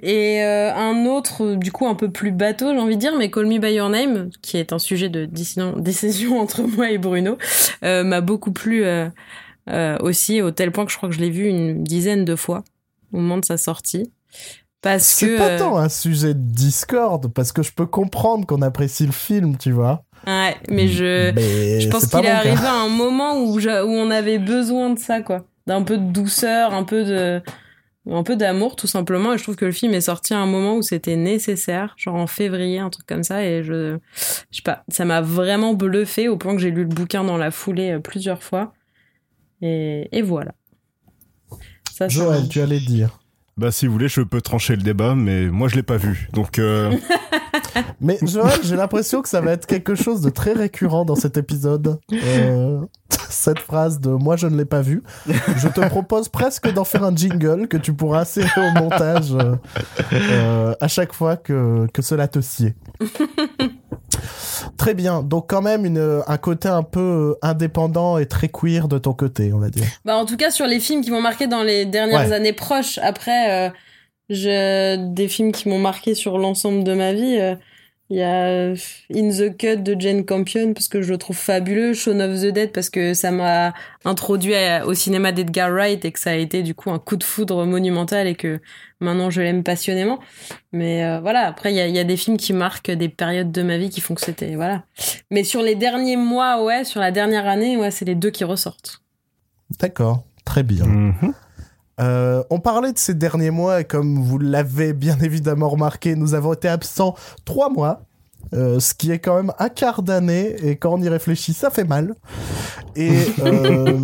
Et 0.03 0.43
euh, 0.43 0.75
un 0.75 1.07
autre, 1.07 1.45
euh, 1.45 1.57
du 1.57 1.71
coup, 1.71 1.87
un 1.87 1.95
peu 1.95 2.11
plus 2.11 2.33
bateau, 2.33 2.73
j'ai 2.73 2.81
envie 2.81 2.97
de 2.97 3.01
dire, 3.01 3.17
mais 3.17 3.31
Call 3.31 3.47
Me 3.47 3.59
By 3.59 3.75
Your 3.75 3.89
Name, 3.89 4.31
qui 4.43 4.57
est 4.57 4.73
un 4.73 4.79
sujet 4.79 5.09
de 5.09 5.27
décision 5.27 6.41
entre 6.41 6.63
moi 6.63 6.91
et 6.91 6.99
Bruno, 6.99 7.39
euh, 7.85 8.03
m'a 8.03 8.21
beaucoup 8.21 8.53
plu 8.53 8.85
euh, 8.85 9.09
euh, 9.71 9.97
aussi, 10.01 10.43
au 10.43 10.51
tel 10.51 10.73
point 10.73 10.85
que 10.85 10.93
je 10.93 10.97
crois 10.97 11.09
que 11.09 11.15
je 11.15 11.21
l'ai 11.21 11.31
vu 11.31 11.47
une 11.47 11.85
dizaine 11.85 12.25
de 12.25 12.37
fois 12.37 12.65
au 13.15 13.19
moment 13.21 13.39
de 13.39 13.45
sa 13.45 13.57
sortie. 13.57 14.13
Parce 14.83 15.05
C'est 15.05 15.27
que... 15.29 15.39
pas 15.39 15.49
euh, 15.51 15.59
tant 15.59 15.79
un 15.79 15.89
sujet 15.89 16.35
de 16.35 16.41
Discord, 16.41 17.33
parce 17.33 17.53
que 17.53 17.63
je 17.63 17.73
peux 17.73 17.87
comprendre 17.87 18.45
qu'on 18.47 18.61
apprécie 18.61 19.07
le 19.07 19.13
film, 19.13 19.57
tu 19.57 19.73
vois. 19.73 20.05
Ouais, 20.27 20.57
mais 20.69 20.89
je... 20.89 21.33
Mais 21.33 21.81
Je 21.81 21.89
pense 21.89 22.03
c'est 22.03 22.11
qu'il 22.11 22.19
est 22.21 22.23
cas. 22.25 22.37
arrivé 22.37 22.67
à 22.67 22.83
un 22.83 22.89
moment 22.89 23.39
où, 23.39 23.59
où 23.59 23.67
on 23.67 24.11
avait 24.11 24.39
besoin 24.39 24.91
de 24.91 24.99
ça, 24.99 25.23
quoi. 25.23 25.47
D'un 25.67 25.83
peu 25.83 25.97
de 25.97 26.05
douceur, 26.13 26.75
un 26.75 26.85
peu 26.85 27.05
de, 27.05 27.41
un 28.11 28.23
peu 28.23 28.37
d'amour, 28.37 28.77
tout 28.77 28.87
simplement. 28.87 29.33
Et 29.33 29.39
je 29.39 29.43
trouve 29.43 29.57
que 29.57 29.65
le 29.65 29.73
film 29.73 29.95
est 29.95 30.03
sorti 30.03 30.35
à 30.35 30.39
un 30.39 30.47
moment 30.47 30.77
où 30.77 30.83
c'était 30.83 31.17
nécessaire, 31.17 31.95
genre 31.97 32.17
en 32.17 32.27
février, 32.27 32.79
un 32.79 32.91
truc 32.91 33.07
comme 33.07 33.23
ça. 33.23 33.43
Et 33.43 33.63
je, 33.63 33.97
je 34.51 34.57
sais 34.57 34.63
pas, 34.63 34.85
ça 34.89 35.07
m'a 35.07 35.23
vraiment 35.23 35.73
bluffé 35.73 36.29
au 36.29 36.37
point 36.37 36.55
que 36.55 36.61
j'ai 36.61 36.71
lu 36.71 36.83
le 36.83 36.89
bouquin 36.91 37.25
dans 37.25 37.39
la 37.39 37.51
foulée 37.51 37.93
euh, 37.93 38.01
plusieurs 38.01 38.43
fois. 38.43 38.75
Et, 39.63 40.09
et 40.13 40.21
voilà. 40.21 40.53
Ça, 41.97 42.09
Joël, 42.09 42.49
tu 42.49 42.61
allais 42.61 42.81
dire. 42.81 43.21
Bah, 43.57 43.71
si 43.71 43.87
vous 43.87 43.93
voulez, 43.93 44.09
je 44.09 44.21
peux 44.21 44.41
trancher 44.41 44.75
le 44.75 44.83
débat, 44.83 45.15
mais 45.15 45.47
moi, 45.47 45.69
je 45.69 45.77
l'ai 45.77 45.85
pas 45.85 45.97
vu. 45.97 46.29
Donc, 46.33 46.59
euh, 46.59 46.93
Mais 48.01 48.19
Joël, 48.21 48.59
j'ai 48.65 48.75
l'impression 48.75 49.23
que 49.23 49.29
ça 49.29 49.41
va 49.41 49.53
être 49.53 49.67
quelque 49.67 49.95
chose 49.95 50.21
de 50.21 50.29
très 50.29 50.55
récurrent 50.55 51.05
dans 51.05 51.15
cet 51.15 51.37
épisode. 51.37 52.01
Euh, 52.13 52.81
cette 53.29 53.61
phrase 53.61 54.01
de 54.01 54.11
moi 54.11 54.37
je 54.37 54.49
ne 54.49 54.57
l'ai 54.57 54.65
pas 54.65 54.83
vu. 54.83 55.05
Je 55.27 55.69
te 55.69 55.87
propose 55.89 56.29
presque 56.29 56.73
d'en 56.73 56.85
faire 56.85 57.05
un 57.05 57.15
jingle 57.15 57.69
que 57.69 57.77
tu 57.77 57.93
pourras 57.93 58.23
insérer 58.23 58.61
au 58.61 58.73
montage 58.81 59.37
euh, 60.13 60.75
à 60.81 60.89
chaque 60.89 61.13
fois 61.13 61.37
que, 61.37 61.87
que 61.93 62.03
cela 62.03 62.27
te 62.27 62.41
sied. 62.41 62.75
Très 64.77 64.95
bien. 64.95 65.23
Donc 65.23 65.49
quand 65.49 65.63
même 65.63 65.85
une, 65.87 66.23
un 66.27 66.37
côté 66.37 66.69
un 66.69 66.83
peu 66.83 67.37
indépendant 67.43 68.19
et 68.19 68.27
très 68.27 68.49
queer 68.49 68.89
de 68.89 68.99
ton 68.99 69.13
côté, 69.13 69.53
on 69.53 69.59
va 69.59 69.71
dire. 69.71 69.85
Bah 70.05 70.17
en 70.17 70.25
tout 70.25 70.37
cas 70.37 70.51
sur 70.51 70.67
les 70.67 70.81
films 70.81 71.03
qui 71.03 71.11
m'ont 71.11 71.21
marqué 71.23 71.47
dans 71.47 71.63
les 71.63 71.85
dernières 71.87 72.29
Ouais. 72.29 72.33
années 72.33 72.53
proches. 72.53 72.99
Après, 72.99 73.69
euh, 73.69 73.71
je 74.31 74.97
des 75.13 75.29
films 75.29 75.53
qui 75.53 75.69
m'ont 75.69 75.79
marqué 75.79 76.15
sur 76.15 76.39
l'ensemble 76.39 76.83
de 76.85 76.95
ma 76.95 77.13
vie. 77.13 77.37
euh, 77.39 77.55
Il 78.15 78.19
y 78.19 78.23
a 78.23 78.45
euh, 78.47 78.77
In 79.13 79.29
the 79.31 79.57
Cut 79.57 79.79
de 79.79 80.01
Jane 80.01 80.25
Campion 80.25 80.73
parce 80.73 80.87
que 80.87 81.03
je 81.03 81.11
le 81.11 81.19
trouve 81.19 81.37
fabuleux, 81.37 81.95
Shaun 81.95 82.21
of 82.21 82.43
the 82.43 82.53
Dead 82.53 82.71
parce 82.71 82.89
que 82.89 83.13
ça 83.13 83.33
m'a 83.33 83.75
introduit 84.05 84.55
au 84.87 84.95
cinéma 84.95 85.33
d'Edgar 85.33 85.73
Wright 85.73 86.05
et 86.05 86.13
que 86.13 86.21
ça 86.21 86.31
a 86.31 86.35
été 86.35 86.63
du 86.63 86.77
coup 86.77 86.93
un 86.93 87.01
coup 87.01 87.17
de 87.17 87.25
foudre 87.25 87.67
monumental 87.67 88.29
et 88.29 88.37
que 88.37 88.61
maintenant 89.01 89.31
je 89.31 89.41
l'aime 89.41 89.65
passionnément. 89.65 90.21
Mais 90.71 91.05
euh, 91.05 91.19
voilà, 91.19 91.41
après 91.41 91.73
il 91.73 91.77
y 91.77 91.81
a, 91.81 91.89
il 91.89 91.97
y 91.97 91.99
a 91.99 92.05
des 92.05 92.17
films 92.17 92.37
qui 92.37 92.53
marquent 92.53 92.93
des 92.93 93.09
périodes 93.09 93.51
de 93.51 93.63
ma 93.65 93.79
vie 93.79 93.91
qui 93.91 94.01
font 94.01 94.15
que 94.15 94.21
c'était 94.21 94.55
voilà. 94.55 94.85
Mais 95.33 95.43
sur 95.43 95.61
les 95.61 95.75
derniers 95.75 96.17
mois, 96.17 96.63
ouais, 96.63 96.85
sur 96.85 97.01
la 97.01 97.11
dernière 97.11 97.49
année, 97.49 97.77
ouais, 97.77 97.91
c'est 97.91 98.05
les 98.05 98.15
deux 98.15 98.31
qui 98.31 98.45
ressortent. 98.45 99.03
D'accord. 99.81 100.23
Très 100.45 100.63
bien. 100.63 100.87
Mhm. 100.87 101.35
Euh, 102.01 102.43
on 102.51 102.61
parlait 102.61 102.93
de 102.93 102.99
ces 102.99 103.15
derniers 103.15 103.51
mois 103.51 103.81
et 103.81 103.85
comme 103.85 104.21
vous 104.23 104.39
l'avez 104.39 104.93
bien 104.93 105.19
évidemment 105.23 105.69
remarqué, 105.69 106.17
nous 106.17 106.35
avons 106.35 106.53
été 106.53 106.69
absents 106.69 107.15
trois 107.45 107.71
mois. 107.71 108.03
euh, 108.53 108.79
ce 108.79 108.93
qui 108.93 109.11
est 109.11 109.21
quand 109.21 109.37
même 109.37 109.53
un 109.59 109.71
quart 109.71 110.03
d'année 110.03 110.55
et 110.63 110.77
quand 110.77 110.93
on 110.93 111.01
y 111.01 111.09
réfléchit, 111.09 111.55
ça 111.55 111.71
fait 111.71 111.85
mal. 111.85 112.15
Et 112.95 113.11
euh, 113.41 113.99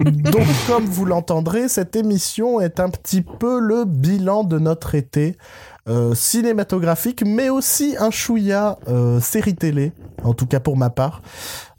donc, 0.00 0.46
comme 0.68 0.84
vous 0.84 1.04
l'entendrez, 1.04 1.68
cette 1.68 1.96
émission 1.96 2.60
est 2.60 2.78
un 2.78 2.90
petit 2.90 3.22
peu 3.22 3.58
le 3.58 3.84
bilan 3.84 4.44
de 4.44 4.58
notre 4.58 4.94
été 4.94 5.36
cinématographique, 6.14 7.24
mais 7.26 7.48
aussi 7.50 7.96
un 7.98 8.12
chouïa 8.12 8.78
série 9.20 9.56
télé, 9.56 9.90
en 10.22 10.32
tout 10.32 10.46
cas 10.46 10.60
pour 10.60 10.76
ma 10.76 10.90
part, 10.90 11.22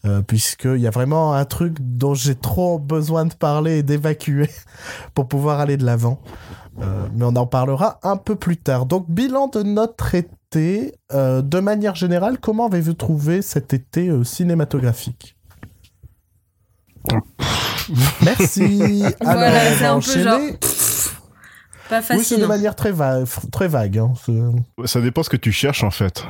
euh, 0.05 0.22
puisqu'il 0.22 0.77
y 0.79 0.88
a 0.88 0.91
vraiment 0.91 1.33
un 1.33 1.45
truc 1.45 1.77
dont 1.79 2.13
j'ai 2.13 2.36
trop 2.36 2.77
besoin 2.79 3.25
de 3.25 3.33
parler 3.33 3.77
et 3.79 3.83
d'évacuer 3.83 4.50
pour 5.13 5.27
pouvoir 5.27 5.60
aller 5.60 5.77
de 5.77 5.86
l'avant. 5.86 6.19
Euh, 6.81 7.07
mais 7.13 7.25
on 7.25 7.36
en 7.36 7.45
parlera 7.45 8.00
un 8.03 8.17
peu 8.17 8.36
plus 8.36 8.57
tard. 8.57 8.86
Donc, 8.88 9.05
bilan 9.10 9.48
de 9.48 9.62
notre 9.63 10.15
été. 10.15 10.95
euh, 11.13 11.41
de 11.41 11.60
manière 11.60 11.95
générale, 11.95 12.38
comment 12.39 12.67
avez-vous 12.67 12.93
trouvé 12.93 13.41
cet 13.41 13.74
été 13.74 14.10
euh, 14.10 14.24
cinématographique? 14.24 15.36
Merci. 18.24 19.03
Voilà, 19.22 19.48
on 19.48 19.75
va 19.81 19.91
un 19.93 20.00
peu 20.00 20.24
genre, 20.24 20.39
Pas 21.89 22.00
Oui, 22.00 22.05
c'est 22.07 22.15
facile. 22.17 22.39
de 22.39 22.43
hein. 22.45 22.48
manière 22.48 22.75
très, 22.75 22.91
va- 22.91 23.24
très 23.51 23.67
vague. 23.67 23.98
hein, 24.00 24.13
Ça 24.86 25.01
dépend 25.01 25.22
ce 25.24 25.29
que 25.29 25.38
tu 25.38 25.51
cherches 25.51 25.83
en 25.83 25.91
fait. 25.91 26.24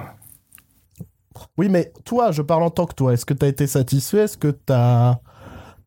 Oui, 1.58 1.70
mais 1.70 1.92
toi, 2.06 2.32
je 2.32 2.42
parle 2.42 2.64
en 2.64 2.70
tant 2.70 2.86
que 2.86 2.96
toi. 2.96 3.14
Est-ce 3.14 3.26
que 3.26 3.34
tu 3.34 3.46
as 3.46 3.50
été 3.50 3.68
satisfait? 3.68 4.20
Est-ce 4.20 4.38
que 4.38 4.50
tu 4.50 4.72
as... 4.74 5.20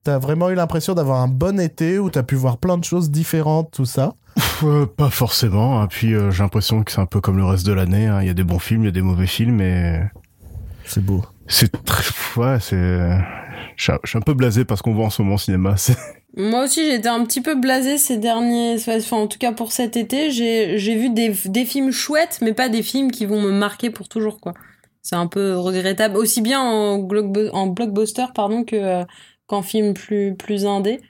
vraiment 0.07 0.51
eu 0.51 0.55
l'impression 0.55 0.95
d'avoir 0.95 1.21
un 1.21 1.29
bon 1.29 1.59
été 1.61 1.99
où 1.99 2.11
tu 2.11 2.19
as 2.19 2.23
pu 2.23 2.35
voir 2.37 2.59
plein 2.59 2.79
de 2.79 2.85
choses 2.85 3.11
différentes, 3.11 3.71
tout 3.73 3.85
ça? 3.87 4.13
Euh, 4.65 4.87
pas 4.87 5.11
forcément. 5.11 5.81
hein. 5.81 5.87
Puis 5.89 6.15
euh, 6.15 6.31
j'ai 6.31 6.43
l'impression 6.43 6.83
que 6.83 6.93
c'est 6.93 7.01
un 7.01 7.07
peu 7.07 7.21
comme 7.21 7.37
le 7.39 7.45
reste 7.45 7.67
de 7.67 7.73
l'année. 7.73 8.07
hein. 8.07 8.21
Il 8.23 8.27
y 8.27 8.31
a 8.31 8.35
des 8.35 8.45
bons 8.45 8.59
films, 8.59 8.83
il 8.83 8.87
y 8.87 8.89
a 8.89 8.93
des 8.93 9.03
mauvais 9.03 9.27
films, 9.27 9.57
mais 9.57 10.01
C'est 10.85 11.05
beau. 11.05 11.23
c'est 11.49 11.71
très. 11.85 12.05
Ouais, 12.41 12.59
c'est. 12.61 13.19
Je 13.77 13.83
suis 14.05 14.17
un- 14.19 14.21
peu 14.23 14.33
blasé 14.35 14.65
parce 14.65 14.81
qu'on 14.83 14.95
voit 14.95 15.05
en 15.07 15.11
ce 15.11 15.21
moment 15.23 15.35
au 15.35 15.39
cinéma. 15.39 15.75
c'est- 15.77 15.97
Moi 16.37 16.65
aussi, 16.65 16.85
j'étais 16.91 17.09
un 17.09 17.25
petit 17.25 17.41
peu 17.41 17.55
blasée 17.55 17.99
ces 17.99 18.17
derniers. 18.19 18.77
Enfin, 18.77 19.17
en 19.17 19.27
tout 19.27 19.39
cas, 19.39 19.53
pour 19.53 19.73
cet 19.73 19.97
été, 19.97 20.31
j'ai 20.31 20.79
j'ai 20.79 20.97
vu 20.97 21.11
des, 21.11 21.35
des 21.47 21.65
films 21.65 21.91
chouettes, 21.93 22.39
mais 22.43 22.53
pas 22.53 22.69
des 22.69 22.83
films 22.83 23.11
qui 23.11 23.25
vont 23.27 23.41
me 23.41 23.51
marquer 23.53 23.91
pour 23.91 24.09
toujours, 24.09 24.39
quoi. 24.41 24.53
C'est 25.07 25.15
un 25.15 25.29
peu 25.29 25.57
regrettable. 25.57 26.17
Aussi 26.17 26.41
bien 26.41 26.61
en, 26.61 26.99
blockbuster, 26.99 28.25
pardon, 28.35 28.65
que, 28.65 28.75
euh, 28.75 29.05
qu'en 29.47 29.63
film 29.63 29.95
plus, 29.95 30.35
plus 30.35 30.67
indé. 30.67 31.01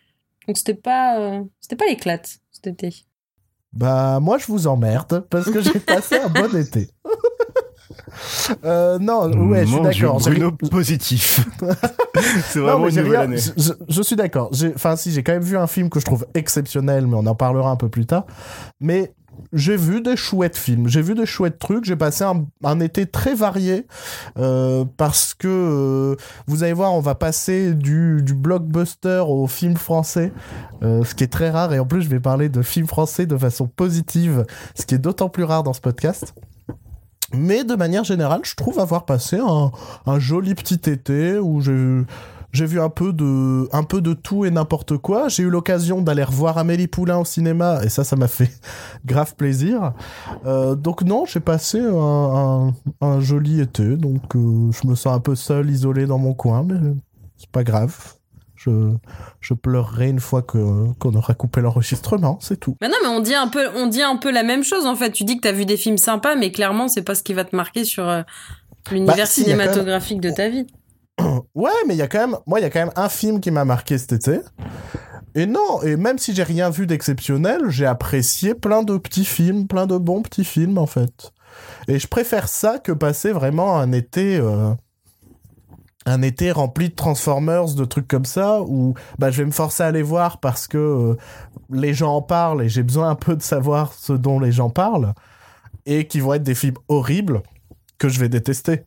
Donc, 0.47 0.59
c'était 0.59 0.75
pas, 0.75 1.19
euh, 1.19 1.41
c'était 1.62 1.76
pas 1.76 1.87
l'éclate 1.87 2.41
cet 2.53 2.67
été. 2.67 2.95
Bah, 3.73 4.21
moi, 4.21 4.37
je 4.37 4.45
vous 4.49 4.67
emmerde 4.67 5.26
parce 5.31 5.50
que 5.50 5.62
j'ai 5.62 5.81
passé 5.81 6.17
un 6.19 6.29
bon 6.29 6.55
été. 6.59 6.91
Euh, 8.65 8.99
non, 8.99 9.31
ouais, 9.49 9.62
je 9.62 9.67
suis 9.69 9.76
Mon 9.76 9.83
d'accord. 9.83 10.21
Bruno 10.21 10.53
positif. 10.53 11.41
c'est 12.49 12.59
Non, 12.59 12.65
vraiment 12.67 12.85
mais 12.87 12.91
une 12.91 12.97
nouvelle 12.97 13.11
rien- 13.12 13.21
année. 13.23 13.37
Je, 13.38 13.73
je- 13.88 14.03
suis 14.03 14.17
d'accord. 14.17 14.50
Enfin, 14.75 14.97
si, 14.97 15.11
j'ai 15.11 15.23
quand 15.23 15.33
même 15.33 15.43
vu 15.43 15.57
un 15.57 15.67
film 15.67 15.88
que 15.88 16.00
je 16.00 16.05
trouve 16.05 16.26
exceptionnel, 16.35 17.07
mais 17.07 17.17
on 17.17 17.26
en 17.26 17.35
parlera 17.35 17.71
un 17.71 17.76
peu 17.76 17.88
plus 17.88 18.05
tard. 18.05 18.26
Mais 18.81 19.15
j'ai 19.52 19.76
vu 19.76 20.00
des 20.00 20.16
chouettes 20.16 20.57
films. 20.57 20.88
J'ai 20.88 21.02
vu 21.02 21.14
des 21.14 21.26
chouettes 21.26 21.59
trucs. 21.59 21.85
J'ai 21.85 21.97
passé 21.97 22.25
un, 22.25 22.81
été 22.81 23.07
très 23.07 23.35
varié 23.35 23.87
euh, 24.38 24.85
parce 24.97 25.35
que 25.35 25.49
euh, 25.49 26.16
vous 26.47 26.62
allez 26.62 26.73
voir, 26.73 26.93
on 26.93 27.00
va 27.00 27.14
passer 27.14 27.75
du, 27.75 28.23
du 28.23 28.35
blockbuster 28.35 29.25
au 29.26 29.47
film 29.47 29.76
français, 29.76 30.33
euh, 30.83 31.05
ce 31.05 31.14
qui 31.14 31.25
est 31.25 31.33
très 31.33 31.50
rare. 31.50 31.73
Et 31.73 31.78
en 31.78 31.87
plus, 31.87 32.02
je 32.02 32.09
vais 32.09 32.21
parler 32.21 32.49
de 32.49 32.62
films 32.62 32.87
français 32.87 33.26
de 33.26 33.37
façon 33.37 33.66
positive, 33.66 34.45
ce 34.75 34.85
qui 34.87 34.95
est 34.95 34.99
d'autant 34.99 35.28
plus 35.28 35.45
rare 35.45 35.62
dans 35.62 35.73
ce 35.73 35.81
podcast. 35.81 36.35
Mais 37.33 37.64
de 37.64 37.75
manière 37.75 38.05
générale, 38.05 38.40
je 38.45 38.55
trouve 38.55 38.78
avoir 38.78 39.05
passé 39.05 39.38
un, 39.38 39.73
un 40.07 40.19
joli 40.19 40.55
petit 40.55 40.90
été 40.90 41.38
où 41.38 41.61
j'ai 41.61 42.05
j'ai 42.56 42.66
vu 42.66 42.80
un 42.80 42.88
peu 42.88 43.12
de 43.12 43.68
un 43.72 43.84
peu 43.84 44.00
de 44.00 44.12
tout 44.14 44.44
et 44.44 44.50
n'importe 44.50 44.96
quoi. 44.98 45.28
J'ai 45.28 45.42
eu 45.44 45.50
l'occasion 45.50 46.00
d'aller 46.02 46.25
revoir 46.25 46.58
Amélie 46.58 46.88
Poulain 46.88 47.18
au 47.18 47.25
cinéma 47.25 47.80
et 47.84 47.88
ça, 47.88 48.02
ça 48.02 48.16
m'a 48.16 48.28
fait 48.28 48.50
grave 49.04 49.34
plaisir. 49.36 49.92
Euh, 50.46 50.75
donc 50.75 51.02
non, 51.02 51.25
j'ai 51.26 51.40
passé 51.40 51.78
un, 51.80 51.94
un, 51.94 52.75
un 53.06 53.20
joli 53.20 53.60
été. 53.60 53.96
Donc 53.96 54.34
euh, 54.34 54.70
je 54.72 54.88
me 54.88 54.94
sens 54.94 55.14
un 55.14 55.20
peu 55.20 55.34
seul, 55.36 55.70
isolé 55.70 56.06
dans 56.06 56.18
mon 56.18 56.34
coin, 56.34 56.64
mais 56.64 56.76
c'est 57.36 57.50
pas 57.50 57.62
grave. 57.64 57.94
Je, 58.54 58.70
je 59.40 59.52
pleurerai 59.54 60.08
une 60.08 60.18
fois 60.18 60.40
que 60.42 60.58
qu'on 60.98 61.14
aura 61.14 61.34
coupé 61.34 61.60
l'enregistrement, 61.60 62.38
c'est 62.40 62.58
tout. 62.58 62.75
Mais 62.80 62.88
non, 62.88 62.94
mais 63.02 63.08
on 63.08 63.20
dit 63.20 63.34
un 63.34 63.48
peu, 63.48 63.68
on 63.76 63.86
dit 63.86 64.02
un 64.02 64.16
peu 64.16 64.32
la 64.32 64.42
même 64.42 64.64
chose, 64.64 64.86
en 64.86 64.96
fait. 64.96 65.12
Tu 65.12 65.25
dis 65.25 65.36
que 65.36 65.42
t'as 65.42 65.52
vu 65.52 65.66
des 65.66 65.76
films 65.76 65.98
sympas, 65.98 66.34
mais 66.36 66.50
clairement, 66.50 66.88
c'est 66.88 67.02
pas 67.02 67.14
ce 67.14 67.22
qui 67.22 67.34
va 67.34 67.44
te 67.44 67.54
marquer 67.54 67.84
sur 67.84 68.08
euh, 68.08 68.22
l'univers 68.90 69.14
Bah, 69.16 69.26
si, 69.26 69.40
même- 69.42 69.50
cinématographique 69.60 70.20
de 70.22 70.30
ta 70.30 70.48
vie. 70.48 70.66
Ouais, 71.54 71.70
mais 71.87 71.94
il 71.94 71.99
y 71.99 72.02
a 72.02 72.08
quand 72.08 72.26
même, 72.26 72.37
moi, 72.46 72.61
il 72.61 72.62
y 72.62 72.66
a 72.66 72.70
quand 72.70 72.80
même 72.80 72.92
un 72.96 73.08
film 73.08 73.40
qui 73.40 73.50
m'a 73.50 73.64
marqué 73.64 73.99
cet 73.99 74.12
été. 74.12 74.40
Et 75.35 75.46
non, 75.46 75.82
et 75.82 75.96
même 75.96 76.18
si 76.18 76.35
j'ai 76.35 76.42
rien 76.42 76.70
vu 76.70 76.87
d'exceptionnel, 76.87 77.68
j'ai 77.68 77.85
apprécié 77.85 78.54
plein 78.54 78.82
de 78.82 78.96
petits 78.96 79.25
films, 79.25 79.66
plein 79.66 79.87
de 79.87 79.99
bons 79.99 80.23
petits 80.23 80.44
films 80.44 80.78
en 80.78 80.87
fait. 80.87 81.32
Et 81.88 81.99
je 81.99 82.06
préfère 82.08 82.49
ça 82.49 82.78
que 82.78 82.92
passer 82.92 83.32
vraiment 83.32 83.78
un 83.78 83.92
été, 83.92 84.38
euh, 84.38 84.73
un 86.06 86.23
été 86.23 86.52
rempli 86.52 86.88
de 86.88 86.94
Transformers, 86.94 87.75
de 87.75 87.85
trucs 87.85 88.08
comme 88.08 88.25
ça, 88.25 88.62
où 88.62 88.94
bah, 89.18 89.30
je 89.30 89.42
vais 89.42 89.46
me 89.46 89.52
forcer 89.52 89.82
à 89.82 89.87
aller 89.87 90.02
voir 90.02 90.40
parce 90.40 90.66
que 90.66 90.78
euh, 90.78 91.16
les 91.70 91.92
gens 91.92 92.16
en 92.16 92.23
parlent 92.23 92.62
et 92.62 92.70
j'ai 92.70 92.82
besoin 92.82 93.11
un 93.11 93.14
peu 93.14 93.37
de 93.37 93.42
savoir 93.42 93.92
ce 93.92 94.14
dont 94.14 94.40
les 94.40 94.52
gens 94.52 94.70
parlent, 94.70 95.12
et 95.85 96.06
qui 96.06 96.20
vont 96.20 96.32
être 96.32 96.42
des 96.42 96.54
films 96.54 96.78
horribles 96.88 97.42
que 97.99 98.08
je 98.08 98.20
vais 98.20 98.28
détester. 98.30 98.85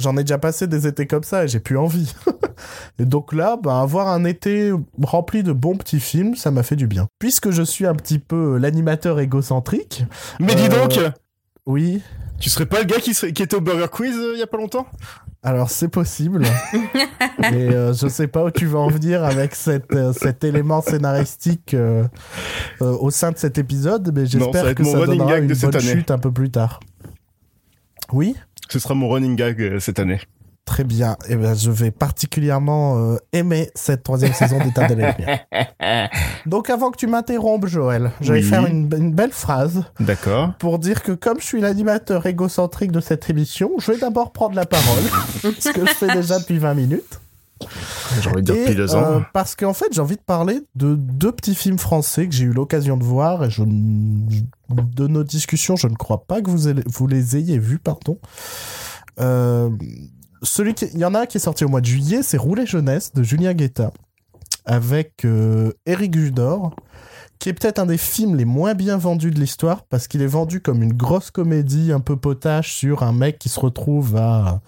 J'en 0.00 0.16
ai 0.16 0.24
déjà 0.24 0.38
passé 0.38 0.66
des 0.66 0.86
étés 0.86 1.06
comme 1.06 1.22
ça 1.22 1.44
et 1.44 1.48
j'ai 1.48 1.60
plus 1.60 1.78
envie. 1.78 2.12
et 2.98 3.04
donc 3.04 3.32
là, 3.32 3.58
bah, 3.62 3.80
avoir 3.80 4.08
un 4.08 4.24
été 4.24 4.72
rempli 5.02 5.42
de 5.42 5.52
bons 5.52 5.76
petits 5.76 6.00
films, 6.00 6.34
ça 6.34 6.50
m'a 6.50 6.62
fait 6.62 6.76
du 6.76 6.86
bien. 6.86 7.06
Puisque 7.18 7.50
je 7.50 7.62
suis 7.62 7.86
un 7.86 7.94
petit 7.94 8.18
peu 8.18 8.58
l'animateur 8.58 9.20
égocentrique, 9.20 10.04
Mais 10.38 10.54
dis 10.54 10.64
Euh, 10.64 10.86
donc, 10.86 10.98
oui, 11.66 12.02
tu 12.40 12.48
serais 12.48 12.66
pas 12.66 12.80
le 12.80 12.86
gars 12.86 12.98
qui, 12.98 13.14
serait, 13.14 13.32
qui 13.32 13.42
était 13.42 13.54
au 13.54 13.60
Burger 13.60 13.88
Quiz 13.92 14.16
euh, 14.16 14.32
il 14.34 14.38
y 14.40 14.42
a 14.42 14.46
pas 14.46 14.56
longtemps? 14.56 14.86
Alors 15.42 15.70
c'est 15.70 15.88
possible. 15.88 16.44
Mais 17.38 17.74
euh, 17.74 17.94
je 17.94 18.08
sais 18.08 18.26
pas 18.26 18.44
où 18.44 18.50
tu 18.50 18.66
vas 18.66 18.78
en 18.78 18.88
venir 18.88 19.24
avec 19.24 19.54
cette, 19.54 19.92
euh, 19.94 20.12
cet 20.12 20.44
élément 20.44 20.82
scénaristique 20.82 21.72
euh, 21.72 22.04
euh, 22.82 22.96
au 22.98 23.10
sein 23.10 23.32
de 23.32 23.38
cet 23.38 23.56
épisode, 23.56 24.12
mais 24.14 24.26
j'espère 24.26 24.74
que 24.74 24.84
ça 24.84 24.98
running 24.98 25.18
donnera 25.18 25.38
une 25.38 25.54
bonne 25.54 25.80
chute 25.80 26.10
un 26.10 26.18
peu 26.18 26.30
plus 26.30 26.50
tard. 26.50 26.80
Oui? 28.12 28.36
Ce 28.70 28.78
sera 28.78 28.94
mon 28.94 29.08
running 29.08 29.36
gag 29.36 29.60
euh, 29.60 29.80
cette 29.80 29.98
année. 29.98 30.20
Très 30.64 30.84
bien. 30.84 31.16
Eh 31.28 31.34
ben, 31.34 31.54
je 31.54 31.70
vais 31.70 31.90
particulièrement 31.90 32.96
euh, 33.14 33.16
aimer 33.32 33.70
cette 33.74 34.04
troisième 34.04 34.32
saison 34.32 34.58
d'État 34.62 34.86
de. 34.86 34.94
Donc, 36.48 36.70
avant 36.70 36.90
que 36.92 36.96
tu 36.96 37.08
m'interrompes, 37.08 37.66
Joël, 37.66 38.12
je 38.20 38.32
vais 38.32 38.40
Oui. 38.40 38.44
faire 38.44 38.66
une, 38.66 38.88
une 38.96 39.12
belle 39.12 39.32
phrase 39.32 39.82
D'accord. 39.98 40.52
pour 40.58 40.78
dire 40.78 41.02
que 41.02 41.12
comme 41.12 41.40
je 41.40 41.46
suis 41.46 41.60
l'animateur 41.60 42.26
égocentrique 42.26 42.92
de 42.92 43.00
cette 43.00 43.28
émission, 43.28 43.72
je 43.78 43.90
vais 43.92 43.98
d'abord 43.98 44.30
prendre 44.32 44.54
la 44.54 44.66
parole, 44.66 45.02
ce 45.58 45.70
que 45.72 45.84
je 45.86 45.92
fais 45.92 46.14
déjà 46.14 46.38
depuis 46.38 46.58
20 46.58 46.74
minutes. 46.74 47.20
J'ai 48.22 48.30
envie 48.30 48.42
de 48.42 48.52
dire 48.52 48.66
deux 48.74 48.94
euh, 48.94 49.20
parce 49.32 49.54
qu'en 49.54 49.72
fait, 49.74 49.86
j'ai 49.92 50.00
envie 50.00 50.16
de 50.16 50.22
parler 50.22 50.60
de 50.74 50.94
deux 50.94 51.32
petits 51.32 51.54
films 51.54 51.78
français 51.78 52.26
que 52.28 52.34
j'ai 52.34 52.44
eu 52.44 52.52
l'occasion 52.52 52.96
de 52.96 53.04
voir 53.04 53.44
et 53.44 53.50
je, 53.50 53.62
de 53.64 55.06
nos 55.06 55.24
discussions, 55.24 55.76
je 55.76 55.86
ne 55.86 55.94
crois 55.94 56.24
pas 56.24 56.40
que 56.42 56.50
vous, 56.50 56.68
allez- 56.68 56.82
vous 56.86 57.06
les 57.06 57.36
ayez 57.36 57.58
vus, 57.58 57.78
pardon. 57.78 58.18
Euh, 59.20 59.70
celui 60.42 60.74
qui, 60.74 60.86
il 60.94 60.98
y 61.00 61.04
en 61.04 61.14
a 61.14 61.20
un 61.20 61.26
qui 61.26 61.36
est 61.36 61.40
sorti 61.40 61.64
au 61.64 61.68
mois 61.68 61.80
de 61.82 61.86
juillet, 61.86 62.22
c'est 62.22 62.38
Roulet 62.38 62.66
jeunesse 62.66 63.12
de 63.14 63.22
Julien 63.22 63.52
Guetta 63.52 63.90
avec 64.64 65.24
euh, 65.24 65.72
Eric 65.86 66.14
Judor 66.16 66.74
qui 67.38 67.48
est 67.48 67.54
peut-être 67.54 67.78
un 67.78 67.86
des 67.86 67.96
films 67.96 68.36
les 68.36 68.44
moins 68.44 68.74
bien 68.74 68.98
vendus 68.98 69.30
de 69.30 69.40
l'histoire 69.40 69.84
parce 69.84 70.08
qu'il 70.08 70.20
est 70.20 70.26
vendu 70.26 70.60
comme 70.60 70.82
une 70.82 70.92
grosse 70.92 71.30
comédie 71.30 71.90
un 71.90 72.00
peu 72.00 72.16
potache 72.16 72.74
sur 72.74 73.02
un 73.02 73.12
mec 73.12 73.38
qui 73.38 73.48
se 73.48 73.58
retrouve 73.58 74.16
à 74.16 74.60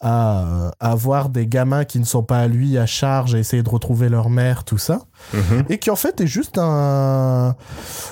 à, 0.00 0.70
avoir 0.80 1.28
des 1.28 1.46
gamins 1.46 1.84
qui 1.84 1.98
ne 1.98 2.04
sont 2.04 2.22
pas 2.22 2.38
à 2.40 2.46
lui 2.48 2.76
à 2.78 2.86
charge 2.86 3.34
et 3.34 3.38
essayer 3.38 3.62
de 3.62 3.68
retrouver 3.70 4.08
leur 4.08 4.28
mère, 4.30 4.64
tout 4.64 4.78
ça. 4.78 5.00
Mhm. 5.32 5.64
Et 5.70 5.78
qui 5.78 5.90
en 5.90 5.96
fait 5.96 6.20
est 6.20 6.26
juste 6.26 6.58
un... 6.58 7.56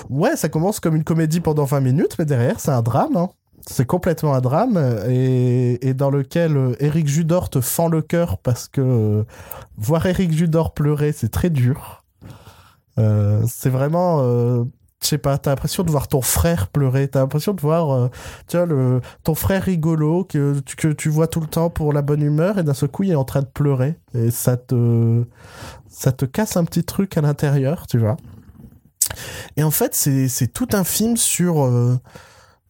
Ouais, 0.09 0.35
ça 0.35 0.49
commence 0.49 0.79
comme 0.79 0.95
une 0.95 1.03
comédie 1.03 1.39
pendant 1.39 1.65
20 1.65 1.79
minutes, 1.81 2.15
mais 2.17 2.25
derrière 2.25 2.59
c'est 2.59 2.71
un 2.71 2.81
drame. 2.81 3.15
hein. 3.17 3.29
C'est 3.67 3.85
complètement 3.85 4.33
un 4.33 4.41
drame 4.41 4.77
et, 5.07 5.87
et 5.87 5.93
dans 5.93 6.09
lequel 6.09 6.57
euh, 6.57 6.75
Eric 6.79 7.07
Judor 7.07 7.49
te 7.49 7.61
fend 7.61 7.87
le 7.87 8.01
cœur 8.01 8.37
parce 8.39 8.67
que 8.67 8.81
euh, 8.81 9.23
voir 9.77 10.05
Eric 10.05 10.33
Judor 10.33 10.73
pleurer, 10.73 11.13
c'est 11.13 11.29
très 11.29 11.49
dur. 11.49 12.03
Euh, 12.99 13.41
c'est 13.47 13.69
vraiment... 13.69 14.19
euh, 14.21 14.63
je 15.03 15.07
sais 15.09 15.17
pas, 15.17 15.37
t'as 15.37 15.51
l'impression 15.51 15.83
de 15.83 15.91
voir 15.91 16.07
ton 16.07 16.21
frère 16.21 16.67
pleurer, 16.69 17.07
t'as 17.07 17.19
l'impression 17.19 17.53
de 17.53 17.61
voir, 17.61 17.91
euh, 17.91 18.07
vois, 18.51 18.65
le, 18.65 19.01
ton 19.23 19.35
frère 19.35 19.63
rigolo 19.63 20.23
que, 20.23 20.59
que 20.77 20.87
tu 20.89 21.09
vois 21.09 21.27
tout 21.27 21.41
le 21.41 21.47
temps 21.47 21.69
pour 21.69 21.93
la 21.93 22.01
bonne 22.01 22.21
humeur 22.21 22.57
et 22.57 22.63
d'un 22.63 22.73
seul 22.73 22.89
coup 22.89 23.03
il 23.03 23.11
est 23.11 23.15
en 23.15 23.25
train 23.25 23.41
de 23.41 23.47
pleurer 23.47 23.97
et 24.13 24.31
ça 24.31 24.57
te, 24.57 25.25
ça 25.89 26.11
te 26.11 26.25
casse 26.25 26.57
un 26.57 26.65
petit 26.65 26.83
truc 26.83 27.17
à 27.17 27.21
l'intérieur, 27.21 27.87
tu 27.87 27.97
vois. 27.99 28.17
Et 29.57 29.63
en 29.63 29.71
fait, 29.71 29.95
c'est, 29.95 30.47
tout 30.53 30.67
un 30.73 30.83
film 30.83 31.17
sur, 31.17 31.63
euh, 31.65 31.99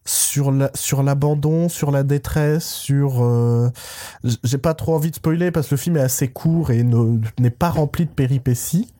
sur 0.04 0.52
la, 0.52 0.70
sur 0.74 1.02
l'abandon, 1.02 1.68
sur 1.68 1.90
la 1.90 2.02
détresse, 2.02 2.66
sur, 2.66 3.22
euh, 3.22 3.70
j'ai 4.44 4.58
pas 4.58 4.74
trop 4.74 4.94
envie 4.94 5.10
de 5.10 5.16
spoiler 5.16 5.50
parce 5.50 5.68
que 5.68 5.74
le 5.74 5.78
film 5.80 5.96
est 5.96 6.00
assez 6.00 6.28
court 6.28 6.70
et 6.70 6.82
ne- 6.82 7.20
n'est 7.38 7.50
pas 7.50 7.70
rempli 7.70 8.06
de 8.06 8.10
péripéties. 8.10 8.92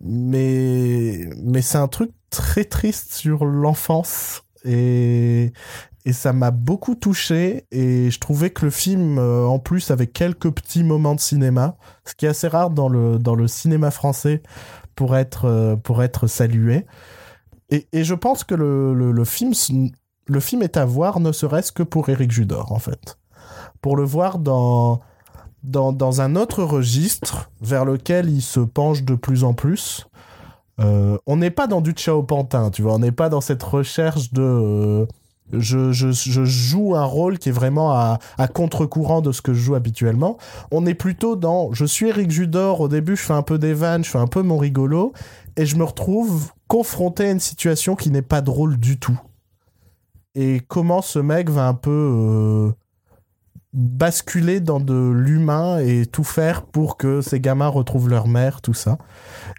Mais, 0.00 1.28
mais 1.42 1.62
c'est 1.62 1.78
un 1.78 1.88
truc 1.88 2.10
très 2.32 2.64
triste 2.64 3.12
sur 3.12 3.44
l'enfance 3.44 4.42
et, 4.64 5.52
et 6.04 6.12
ça 6.12 6.32
m'a 6.32 6.50
beaucoup 6.50 6.94
touché 6.94 7.66
et 7.70 8.10
je 8.10 8.18
trouvais 8.18 8.50
que 8.50 8.64
le 8.64 8.70
film, 8.70 9.18
euh, 9.18 9.46
en 9.46 9.58
plus, 9.58 9.90
avec 9.90 10.12
quelques 10.12 10.50
petits 10.50 10.82
moments 10.82 11.14
de 11.14 11.20
cinéma, 11.20 11.76
ce 12.04 12.14
qui 12.14 12.26
est 12.26 12.30
assez 12.30 12.48
rare 12.48 12.70
dans 12.70 12.88
le, 12.88 13.18
dans 13.18 13.34
le 13.34 13.46
cinéma 13.46 13.90
français 13.90 14.42
pour 14.96 15.14
être, 15.16 15.44
euh, 15.44 15.76
pour 15.76 16.02
être 16.02 16.26
salué. 16.26 16.86
Et, 17.70 17.86
et 17.92 18.02
je 18.02 18.14
pense 18.14 18.44
que 18.44 18.54
le, 18.54 18.94
le, 18.94 19.12
le 19.12 19.24
film, 19.24 19.52
le 20.26 20.40
film 20.40 20.62
est 20.62 20.76
à 20.76 20.84
voir, 20.84 21.20
ne 21.20 21.32
serait-ce 21.32 21.70
que 21.70 21.82
pour 21.82 22.08
Eric 22.08 22.32
Judor, 22.32 22.72
en 22.72 22.78
fait. 22.78 23.18
Pour 23.80 23.96
le 23.96 24.04
voir 24.04 24.38
dans, 24.38 25.00
dans, 25.62 25.92
dans 25.92 26.20
un 26.20 26.36
autre 26.36 26.62
registre 26.62 27.50
vers 27.60 27.84
lequel 27.84 28.28
il 28.28 28.42
se 28.42 28.60
penche 28.60 29.02
de 29.04 29.14
plus 29.14 29.44
en 29.44 29.54
plus. 29.54 30.06
Euh, 30.82 31.18
on 31.26 31.36
n'est 31.36 31.50
pas 31.50 31.66
dans 31.66 31.80
du 31.80 31.92
Chao 31.96 32.22
Pantin, 32.22 32.70
tu 32.70 32.82
vois, 32.82 32.94
on 32.94 32.98
n'est 32.98 33.12
pas 33.12 33.28
dans 33.28 33.40
cette 33.40 33.62
recherche 33.62 34.32
de... 34.32 34.42
euh, 34.42 35.06
je, 35.52 36.44
joue 36.44 36.94
un 36.96 37.04
rôle 37.04 37.38
qui 37.38 37.50
est 37.50 37.52
vraiment 37.52 37.92
à, 37.92 38.18
à 38.38 38.48
contre-courant 38.48 39.20
de 39.20 39.32
ce 39.32 39.42
que 39.42 39.54
je 39.54 39.60
joue 39.60 39.74
habituellement. 39.74 40.38
On 40.70 40.86
est 40.86 40.94
plutôt 40.94 41.36
dans... 41.36 41.72
Je 41.72 41.84
suis 41.84 42.08
Eric 42.08 42.30
Judor, 42.30 42.80
au 42.80 42.88
début 42.88 43.16
je 43.16 43.22
fais 43.22 43.34
un 43.34 43.42
peu 43.42 43.58
des 43.58 43.74
vannes, 43.74 44.04
je 44.04 44.10
fais 44.10 44.18
un 44.18 44.26
peu 44.26 44.42
mon 44.42 44.58
rigolo, 44.58 45.12
et 45.56 45.66
je 45.66 45.76
me 45.76 45.84
retrouve 45.84 46.50
confronté 46.68 47.26
à 47.26 47.30
une 47.30 47.40
situation 47.40 47.94
qui 47.96 48.10
n'est 48.10 48.22
pas 48.22 48.40
drôle 48.40 48.78
du 48.78 48.98
tout. 48.98 49.20
Et 50.34 50.62
comment 50.66 51.02
ce 51.02 51.18
mec 51.18 51.50
va 51.50 51.68
un 51.68 51.74
peu... 51.74 51.90
euh, 51.90 52.72
basculer 53.74 54.60
dans 54.60 54.80
de 54.80 55.10
l'humain 55.10 55.78
et 55.78 56.04
tout 56.06 56.24
faire 56.24 56.62
pour 56.64 56.96
que 56.98 57.20
ces 57.22 57.40
gamins 57.40 57.68
retrouvent 57.68 58.08
leur 58.10 58.28
mère, 58.28 58.60
tout 58.60 58.74
ça. 58.74 58.98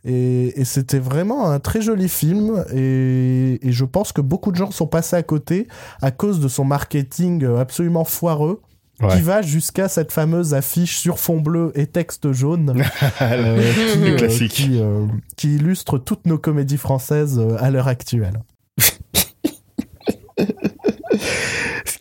Et, 0.05 0.60
et 0.62 0.65
c'était 0.65 1.00
vraiment 1.00 1.50
un 1.50 1.60
très 1.60 1.82
joli 1.82 2.08
film 2.10 2.63
et, 2.74 3.60
et 3.67 3.72
je 3.72 3.86
pense 3.86 4.12
que 4.12 4.22
beaucoup 4.22 4.51
de 4.51 4.58
gens 4.58 4.70
sont 4.72 4.86
passés 4.88 5.15
à 5.15 5.24
côté 5.24 5.67
à 6.01 6.12
cause 6.12 6.39
de 6.39 6.48
son 6.48 6.63
marketing 6.65 7.46
absolument 7.58 8.03
foireux 8.05 8.62
Ouais. 9.01 9.08
qui 9.15 9.22
va 9.22 9.41
jusqu'à 9.41 9.89
cette 9.89 10.12
fameuse 10.12 10.53
affiche 10.53 11.00
sur 11.00 11.17
fond 11.20 11.41
bleu 11.41 11.72
et 11.74 11.88
texte 11.88 12.32
jaune 12.32 12.75
euh, 13.22 13.73
qui, 13.73 13.97
Le 13.99 14.13
euh, 14.13 14.17
classique. 14.17 14.52
qui, 14.52 14.80
euh, 14.80 15.08
qui 15.36 15.56
illustre 15.56 15.97
toutes 15.97 16.28
nos 16.28 16.38
comédies 16.38 16.78
françaises 16.78 17.39
euh, 17.39 17.58
à 17.60 17.71
l'heure 17.71 17.88
actuelle. 17.88 18.43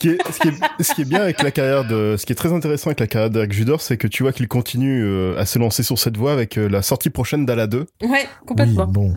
Ce 0.03 0.09
qui, 0.09 0.15
est, 0.15 0.33
ce, 0.33 0.38
qui 0.41 0.49
est, 0.49 0.83
ce 0.83 0.95
qui 0.95 1.03
est 1.03 1.05
bien 1.05 1.21
avec 1.21 1.43
la 1.43 1.53
carrière 1.53 1.85
de, 1.85 2.17
ce 2.19 2.27
qui 2.27 2.33
est 2.33 2.37
très 2.37 2.53
intéressant 2.53 2.88
avec 2.88 2.99
la 2.99 3.07
carrière 3.07 3.31
d'Eric 3.31 3.53
Judor, 3.53 3.81
c'est 3.81 3.97
que 3.97 4.09
tu 4.09 4.25
vois 4.25 4.33
qu'il 4.33 4.49
continue 4.49 5.05
euh, 5.05 5.38
à 5.38 5.47
se 5.47 5.61
lancer 5.61 5.85
sur 5.85 5.97
cette 5.99 6.17
voie 6.17 6.33
avec 6.33 6.59
euh, 6.59 6.69
la 6.69 6.83
sortie 6.83 7.11
prochaine 7.11 7.47
d'Ala 7.47 7.69
2. 7.69 7.79
Ouais, 7.79 8.09
Oui, 8.09 8.19
complètement. 8.47 8.87
bon. 8.88 9.15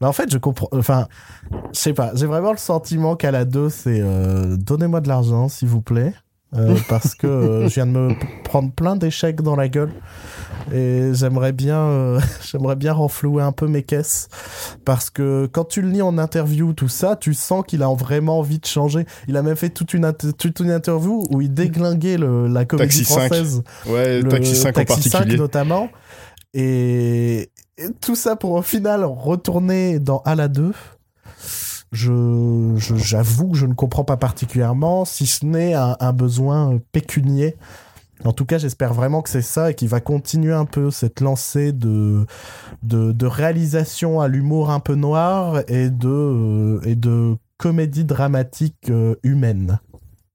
Mais 0.00 0.06
en 0.06 0.12
fait, 0.12 0.30
je 0.32 0.38
comprends. 0.38 0.68
Enfin, 0.72 1.08
je 1.72 1.78
sais 1.78 1.92
pas. 1.92 2.12
J'ai 2.14 2.26
vraiment 2.26 2.52
le 2.52 2.58
sentiment 2.58 3.16
qu'à 3.16 3.32
la 3.32 3.44
2, 3.44 3.68
c'est 3.68 4.00
euh, 4.00 4.56
donnez-moi 4.56 5.00
de 5.02 5.08
l'argent, 5.08 5.48
s'il 5.48 5.68
vous 5.68 5.82
plaît. 5.82 6.14
Euh, 6.56 6.76
parce 6.88 7.14
que 7.14 7.26
euh, 7.26 7.68
je 7.68 7.74
viens 7.74 7.86
de 7.86 7.90
me 7.90 8.42
prendre 8.44 8.70
plein 8.70 8.94
d'échecs 8.94 9.42
dans 9.42 9.56
la 9.56 9.68
gueule 9.68 9.90
et 10.72 11.10
j'aimerais 11.12 11.52
bien 11.52 11.78
euh, 11.78 12.20
j'aimerais 12.42 12.76
bien 12.76 12.92
renflouer 12.92 13.42
un 13.42 13.50
peu 13.50 13.66
mes 13.66 13.82
caisses 13.82 14.28
parce 14.84 15.10
que 15.10 15.46
quand 15.46 15.64
tu 15.64 15.82
le 15.82 15.88
lis 15.88 16.02
en 16.02 16.16
interview 16.16 16.72
tout 16.72 16.88
ça 16.88 17.16
tu 17.16 17.34
sens 17.34 17.64
qu'il 17.66 17.82
a 17.82 17.88
vraiment 17.88 18.38
envie 18.38 18.60
de 18.60 18.66
changer 18.66 19.04
il 19.26 19.36
a 19.36 19.42
même 19.42 19.56
fait 19.56 19.70
toute 19.70 19.94
une, 19.94 20.12
toute 20.38 20.60
une 20.60 20.70
interview 20.70 21.24
où 21.30 21.40
il 21.40 21.52
déglinguait 21.52 22.18
le, 22.18 22.46
la 22.46 22.64
comédie 22.64 22.98
Taxi 22.98 23.04
5. 23.04 23.20
française 23.20 23.62
Ouais, 23.86 24.20
le 24.20 24.28
Taxi 24.28 24.54
5 24.54 24.68
en 24.68 24.72
Taxi 24.72 25.02
5 25.02 25.10
particulier. 25.10 25.38
notamment. 25.38 25.88
Et, 26.54 27.50
et 27.76 27.88
tout 28.00 28.14
ça 28.14 28.36
pour 28.36 28.52
au 28.52 28.62
final 28.62 29.04
retourner 29.04 29.98
dans 29.98 30.18
Ala 30.24 30.46
2. 30.46 30.72
Je, 31.94 32.74
j'avoue 32.96 33.52
que 33.52 33.56
je 33.56 33.66
ne 33.66 33.74
comprends 33.74 34.02
pas 34.02 34.16
particulièrement, 34.16 35.04
si 35.04 35.26
ce 35.26 35.46
n'est 35.46 35.74
un, 35.74 36.12
besoin 36.12 36.80
pécunier. 36.90 37.54
En 38.24 38.32
tout 38.32 38.44
cas, 38.44 38.58
j'espère 38.58 38.92
vraiment 38.94 39.22
que 39.22 39.30
c'est 39.30 39.42
ça 39.42 39.70
et 39.70 39.74
qu'il 39.74 39.88
va 39.88 40.00
continuer 40.00 40.52
un 40.52 40.64
peu 40.64 40.90
cette 40.90 41.20
lancée 41.20 41.70
de, 41.70 42.26
de, 42.82 43.26
réalisation 43.26 44.20
à 44.20 44.26
l'humour 44.26 44.70
un 44.70 44.80
peu 44.80 44.96
noir 44.96 45.60
et 45.68 45.88
de, 45.88 46.80
euh, 46.84 47.36
comédie 47.58 48.04
dramatique 48.04 48.90
euh, 48.90 49.14
humaine. 49.22 49.78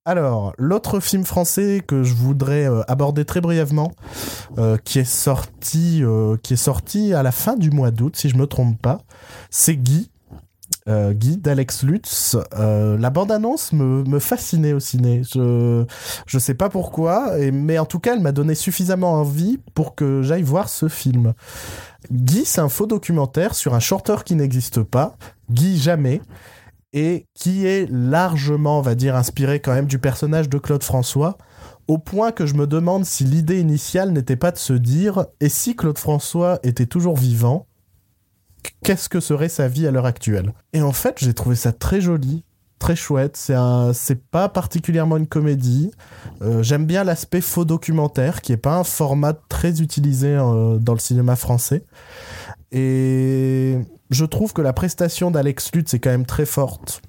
Alors, 0.05 0.53
l'autre 0.57 1.01
film 1.01 1.25
français 1.25 1.83
que 1.85 2.03
je 2.03 2.13
voudrais 2.13 2.69
euh, 2.69 2.83
aborder 2.87 3.25
très 3.25 3.41
brièvement, 3.41 3.91
qui 4.85 4.99
est 4.99 5.03
sorti, 5.03 6.03
à 7.13 7.21
la 7.21 7.31
fin 7.33 7.57
du 7.57 7.69
mois 7.69 7.91
d'août, 7.91 8.15
si 8.15 8.29
je 8.29 8.37
me 8.37 8.47
trompe 8.47 8.81
pas, 8.81 8.99
c'est 9.49 9.75
Guy. 9.75 10.09
Euh, 10.89 11.13
Guy 11.13 11.37
d'Alex 11.37 11.83
Lutz. 11.83 12.35
Euh, 12.57 12.97
la 12.97 13.09
bande-annonce 13.09 13.73
me, 13.73 14.03
me 14.03 14.19
fascinait 14.19 14.73
au 14.73 14.79
ciné. 14.79 15.21
Je 15.23 15.85
je 16.25 16.39
sais 16.39 16.55
pas 16.55 16.69
pourquoi, 16.69 17.33
mais 17.51 17.77
en 17.77 17.85
tout 17.85 17.99
cas, 17.99 18.15
elle 18.15 18.21
m'a 18.21 18.31
donné 18.31 18.55
suffisamment 18.55 19.13
envie 19.13 19.59
pour 19.75 19.95
que 19.95 20.21
j'aille 20.23 20.43
voir 20.43 20.69
ce 20.69 20.87
film. 20.87 21.33
Guy, 22.11 22.43
c'est 22.45 22.61
un 22.61 22.69
faux 22.69 22.87
documentaire 22.87 23.55
sur 23.55 23.75
un 23.75 23.79
chanteur 23.79 24.23
qui 24.23 24.35
n'existe 24.35 24.81
pas, 24.81 25.15
Guy 25.51 25.77
Jamais, 25.77 26.21
et 26.93 27.25
qui 27.35 27.65
est 27.65 27.87
largement, 27.91 28.79
on 28.79 28.81
va 28.81 28.95
dire, 28.95 29.15
inspiré 29.15 29.59
quand 29.59 29.73
même 29.73 29.85
du 29.85 29.99
personnage 29.99 30.49
de 30.49 30.57
Claude 30.57 30.83
François, 30.83 31.37
au 31.87 31.97
point 31.97 32.31
que 32.31 32.45
je 32.45 32.55
me 32.55 32.67
demande 32.67 33.05
si 33.05 33.23
l'idée 33.23 33.59
initiale 33.59 34.11
n'était 34.11 34.35
pas 34.35 34.51
de 34.51 34.57
se 34.57 34.73
dire, 34.73 35.25
et 35.39 35.49
si 35.49 35.75
Claude 35.75 35.97
François 35.97 36.59
était 36.63 36.85
toujours 36.85 37.17
vivant, 37.17 37.67
qu'est-ce 38.83 39.09
que 39.09 39.19
serait 39.19 39.49
sa 39.49 39.67
vie 39.67 39.87
à 39.87 39.91
l'heure 39.91 40.05
actuelle 40.05 40.53
Et 40.73 40.81
en 40.81 40.91
fait, 40.91 41.17
j'ai 41.19 41.33
trouvé 41.33 41.55
ça 41.55 41.71
très 41.71 42.01
joli, 42.01 42.43
très 42.79 42.95
chouette. 42.95 43.37
C'est 43.37 43.53
un, 43.53 43.93
c'est 43.93 44.23
pas 44.23 44.49
particulièrement 44.49 45.17
une 45.17 45.27
comédie. 45.27 45.91
Euh, 46.41 46.63
J'aime 46.63 46.85
bien 46.85 47.03
l'aspect 47.03 47.41
faux 47.41 47.65
documentaire, 47.65 48.41
qui 48.41 48.53
est 48.53 48.57
pas 48.57 48.75
un 48.77 48.83
format 48.83 49.33
très 49.33 49.81
utilisé 49.81 50.29
euh, 50.29 50.77
dans 50.77 50.93
le 50.93 50.99
cinéma 50.99 51.35
français. 51.35 51.83
Et 52.71 53.77
je 54.09 54.25
trouve 54.25 54.53
que 54.53 54.61
la 54.61 54.73
prestation 54.73 55.31
d'Alex 55.31 55.71
Lutz 55.73 55.93
est 55.93 55.99
quand 55.99 56.11
même 56.11 56.25
très 56.25 56.45
forte. 56.45 57.01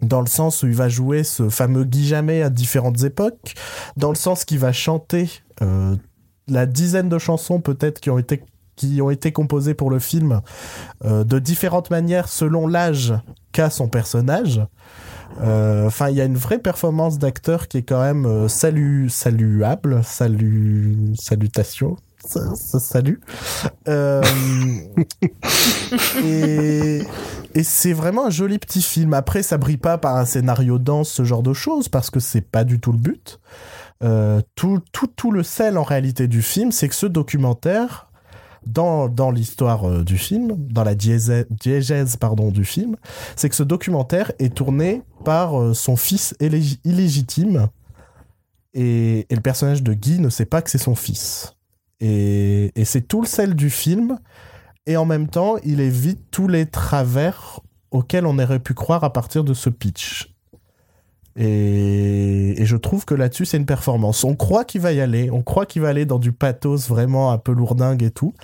Dans 0.00 0.20
le 0.20 0.26
sens 0.26 0.62
où 0.62 0.66
il 0.66 0.74
va 0.74 0.88
jouer 0.88 1.24
ce 1.24 1.48
fameux 1.48 1.84
Guy 1.84 2.06
Jamais 2.06 2.42
à 2.42 2.50
différentes 2.50 3.02
époques, 3.02 3.54
dans 3.96 4.10
le 4.10 4.14
sens 4.14 4.44
qu'il 4.44 4.58
va 4.58 4.72
chanter 4.72 5.28
euh, 5.60 5.96
la 6.46 6.66
dizaine 6.66 7.08
de 7.08 7.18
chansons 7.18 7.60
peut-être 7.60 8.00
qui 8.00 8.10
ont 8.10 8.18
été 8.18 8.42
qui 8.78 9.02
ont 9.02 9.10
été 9.10 9.32
composées 9.32 9.74
pour 9.74 9.90
le 9.90 9.98
film 9.98 10.40
euh, 11.04 11.24
de 11.24 11.38
différentes 11.38 11.90
manières 11.90 12.28
selon 12.28 12.66
l'âge 12.66 13.12
qu'a 13.52 13.68
son 13.70 13.88
personnage. 13.88 14.62
Euh, 15.42 15.86
Enfin, 15.86 16.08
il 16.10 16.16
y 16.16 16.20
a 16.20 16.24
une 16.24 16.36
vraie 16.36 16.58
performance 16.58 17.18
d'acteur 17.18 17.68
qui 17.68 17.78
est 17.78 17.82
quand 17.82 18.00
même 18.00 18.24
euh, 18.26 18.48
salu 18.48 19.08
saluable, 19.10 20.00
salut 20.04 20.96
salutation, 21.18 21.96
sa- 22.24 22.54
sa- 22.54 22.78
salut. 22.80 23.20
Euh, 23.88 24.22
et 26.24 27.02
et 27.54 27.62
c'est 27.62 27.92
vraiment 27.92 28.26
un 28.26 28.30
joli 28.30 28.58
petit 28.58 28.82
film. 28.82 29.14
Après, 29.14 29.42
ça 29.42 29.56
brille 29.58 29.78
pas 29.78 29.98
par 29.98 30.16
un 30.16 30.24
scénario 30.24 30.78
dense, 30.78 31.08
ce 31.10 31.24
genre 31.24 31.42
de 31.42 31.52
choses, 31.54 31.88
parce 31.88 32.10
que 32.10 32.20
c'est 32.20 32.40
pas 32.42 32.64
du 32.64 32.78
tout 32.80 32.92
le 32.92 32.98
but. 32.98 33.40
Euh, 34.04 34.40
tout, 34.54 34.80
tout, 34.92 35.08
tout 35.08 35.32
le 35.32 35.42
sel 35.42 35.76
en 35.78 35.82
réalité 35.82 36.28
du 36.28 36.42
film, 36.42 36.70
c'est 36.72 36.88
que 36.88 36.94
ce 36.94 37.06
documentaire 37.06 38.07
dans, 38.66 39.08
dans 39.08 39.30
l'histoire 39.30 39.88
euh, 39.88 40.04
du 40.04 40.18
film, 40.18 40.54
dans 40.56 40.84
la 40.84 40.94
diégèse, 40.94 42.16
pardon, 42.18 42.50
du 42.50 42.64
film, 42.64 42.96
c'est 43.36 43.48
que 43.48 43.54
ce 43.54 43.62
documentaire 43.62 44.32
est 44.38 44.54
tourné 44.54 45.02
par 45.24 45.60
euh, 45.60 45.74
son 45.74 45.96
fils 45.96 46.34
illég- 46.40 46.78
illégitime. 46.84 47.68
Et, 48.74 49.26
et 49.30 49.34
le 49.34 49.40
personnage 49.40 49.82
de 49.82 49.94
Guy 49.94 50.20
ne 50.20 50.28
sait 50.28 50.44
pas 50.46 50.62
que 50.62 50.70
c'est 50.70 50.78
son 50.78 50.94
fils. 50.94 51.54
Et, 52.00 52.70
et 52.80 52.84
c'est 52.84 53.02
tout 53.02 53.20
le 53.20 53.26
sel 53.26 53.54
du 53.54 53.70
film. 53.70 54.18
Et 54.86 54.96
en 54.96 55.04
même 55.04 55.28
temps, 55.28 55.56
il 55.64 55.80
évite 55.80 56.30
tous 56.30 56.48
les 56.48 56.66
travers 56.66 57.60
auxquels 57.90 58.26
on 58.26 58.38
aurait 58.38 58.60
pu 58.60 58.74
croire 58.74 59.04
à 59.04 59.12
partir 59.12 59.44
de 59.44 59.54
ce 59.54 59.70
pitch. 59.70 60.34
Et, 61.40 62.60
et 62.60 62.66
je 62.66 62.76
trouve 62.76 63.04
que 63.04 63.14
là-dessus, 63.14 63.44
c'est 63.44 63.58
une 63.58 63.66
performance. 63.66 64.24
On 64.24 64.34
croit 64.34 64.64
qu'il 64.64 64.80
va 64.80 64.92
y 64.92 65.00
aller, 65.00 65.30
on 65.30 65.42
croit 65.42 65.66
qu'il 65.66 65.82
va 65.82 65.88
aller 65.88 66.04
dans 66.04 66.18
du 66.18 66.32
pathos 66.32 66.88
vraiment 66.88 67.30
un 67.30 67.38
peu 67.38 67.52
lourdingue 67.52 68.02
et 68.02 68.10
tout. 68.10 68.34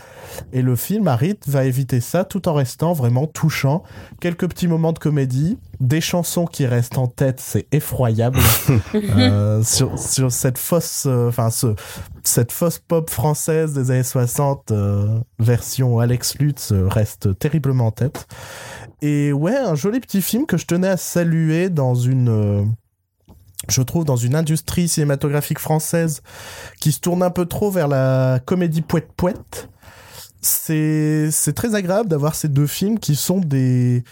Et 0.53 0.63
le 0.63 0.77
film, 0.77 1.09
Harit, 1.09 1.39
va 1.49 1.65
éviter 1.65 2.01
ça 2.01 2.25
tout 2.25 2.49
en 2.49 2.55
restant 2.55 2.93
vraiment 2.93 3.27
touchant. 3.27 3.83
Quelques 4.21 4.49
petits 4.49 4.69
moments 4.69 4.93
de 4.93 5.01
comédie, 5.01 5.59
des 5.81 6.01
chansons 6.01 6.47
qui 6.47 6.67
restent 6.67 6.97
en 6.97 7.09
tête, 7.09 7.41
c'est 7.41 7.67
effroyable. 7.73 8.39
Euh, 8.95 9.63
sur, 9.63 9.99
sur 9.99 10.33
cette 10.33 10.59
fausse, 10.59 11.05
euh, 11.07 11.29
enfin, 11.29 11.51
ce, 11.51 11.75
cette 12.23 12.53
fausse 12.53 12.79
pop 12.79 13.11
française 13.11 13.75
des 13.75 13.91
années 13.91 14.03
60, 14.03 14.71
euh, 14.71 15.19
version 15.39 15.99
Alex 15.99 16.39
Lutz, 16.39 16.73
reste 16.73 17.39
terriblement 17.39 17.89
en 17.89 17.91
tête. 17.91 18.27
Et 19.03 19.33
ouais, 19.33 19.57
un 19.57 19.75
joli 19.75 20.01
petit 20.01 20.23
film 20.23 20.47
que 20.47 20.57
je 20.57 20.67
tenais 20.67 20.89
à 20.89 20.97
saluer 20.97 21.71
dans 21.71 21.95
une, 21.95 22.75
je 23.73 23.83
trouve, 23.83 24.05
dans 24.05 24.17
une 24.17 24.35
industrie 24.35 24.89
cinématographique 24.89 25.59
française 25.59 26.23
qui 26.81 26.93
se 26.93 27.01
tourne 27.01 27.23
un 27.23 27.31
peu 27.31 27.47
trop 27.47 27.71
vers 27.71 27.89
la 27.89 28.41
comédie 28.45 28.83
poète-poète. 28.83 29.69
C'est, 30.41 31.31
c'est 31.31 31.55
très 31.55 31.75
agréable 31.75 32.09
d'avoir 32.09 32.35
ces 32.35 32.49
deux 32.49 32.67
films 32.67 32.99
qui 32.99 33.17
sont 33.17 33.39
des, 33.39 34.05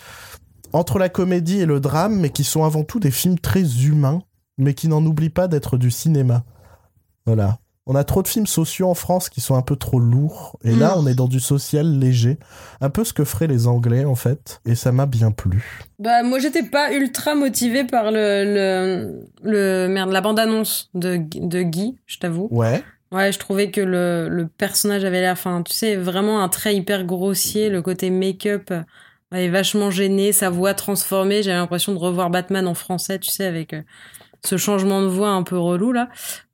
entre 0.72 0.98
la 0.98 1.08
comédie 1.08 1.60
et 1.60 1.66
le 1.66 1.80
drame, 1.80 2.18
mais 2.18 2.30
qui 2.30 2.44
sont 2.44 2.64
avant 2.64 2.84
tout 2.84 3.00
des 3.00 3.10
films 3.10 3.38
très 3.38 3.84
humains, 3.84 4.22
mais 4.58 4.74
qui 4.74 4.88
n'en 4.88 5.04
oublient 5.04 5.30
pas 5.30 5.48
d'être 5.48 5.76
du 5.76 5.90
cinéma. 5.90 6.44
Voilà. 7.26 7.58
On 7.86 7.96
a 7.96 8.04
trop 8.04 8.22
de 8.22 8.28
films 8.28 8.46
sociaux 8.46 8.88
en 8.88 8.94
France 8.94 9.28
qui 9.28 9.40
sont 9.40 9.56
un 9.56 9.62
peu 9.62 9.74
trop 9.74 9.98
lourds. 9.98 10.56
Et 10.62 10.70
là, 10.74 10.94
Mm. 10.94 11.00
on 11.00 11.06
est 11.08 11.14
dans 11.14 11.26
du 11.26 11.40
social 11.40 11.98
léger. 11.98 12.38
Un 12.80 12.90
peu 12.90 13.02
ce 13.04 13.12
que 13.12 13.24
feraient 13.24 13.48
les 13.48 13.66
Anglais, 13.66 14.04
en 14.04 14.14
fait. 14.14 14.60
Et 14.64 14.74
ça 14.76 14.92
m'a 14.92 15.06
bien 15.06 15.32
plu. 15.32 15.82
Bah 15.98 16.22
moi 16.22 16.38
j'étais 16.38 16.62
pas 16.62 16.92
ultra 16.92 17.34
motivée 17.34 17.84
par 17.84 18.10
le 18.12 18.44
le, 18.44 19.28
le 19.42 19.88
merde 19.88 20.12
la 20.12 20.20
bande 20.20 20.38
annonce 20.38 20.90
de 20.94 21.16
de 21.34 21.62
Guy, 21.62 21.96
je 22.06 22.18
t'avoue. 22.18 22.48
Ouais. 22.52 22.82
Ouais, 23.10 23.30
je 23.32 23.38
trouvais 23.38 23.70
que 23.70 23.80
le 23.80 24.28
le 24.30 24.46
personnage 24.46 25.04
avait 25.04 25.20
l'air, 25.20 25.32
enfin 25.32 25.62
tu 25.62 25.72
sais 25.74 25.96
vraiment 25.96 26.42
un 26.42 26.48
trait 26.48 26.74
hyper 26.76 27.04
grossier, 27.04 27.68
le 27.68 27.82
côté 27.82 28.10
make-up 28.10 28.70
euh, 28.70 28.82
est 29.32 29.48
vachement 29.48 29.90
gêné, 29.90 30.32
sa 30.32 30.50
voix 30.50 30.72
transformée. 30.74 31.42
J'avais 31.42 31.58
l'impression 31.58 31.92
de 31.92 31.98
revoir 31.98 32.30
Batman 32.30 32.66
en 32.66 32.74
français, 32.74 33.18
tu 33.18 33.30
sais 33.30 33.44
avec 33.44 33.74
euh, 33.74 33.82
ce 34.44 34.56
changement 34.56 35.02
de 35.02 35.06
voix 35.08 35.30
un 35.30 35.42
peu 35.42 35.58
relou 35.58 35.92
là. 35.92 36.08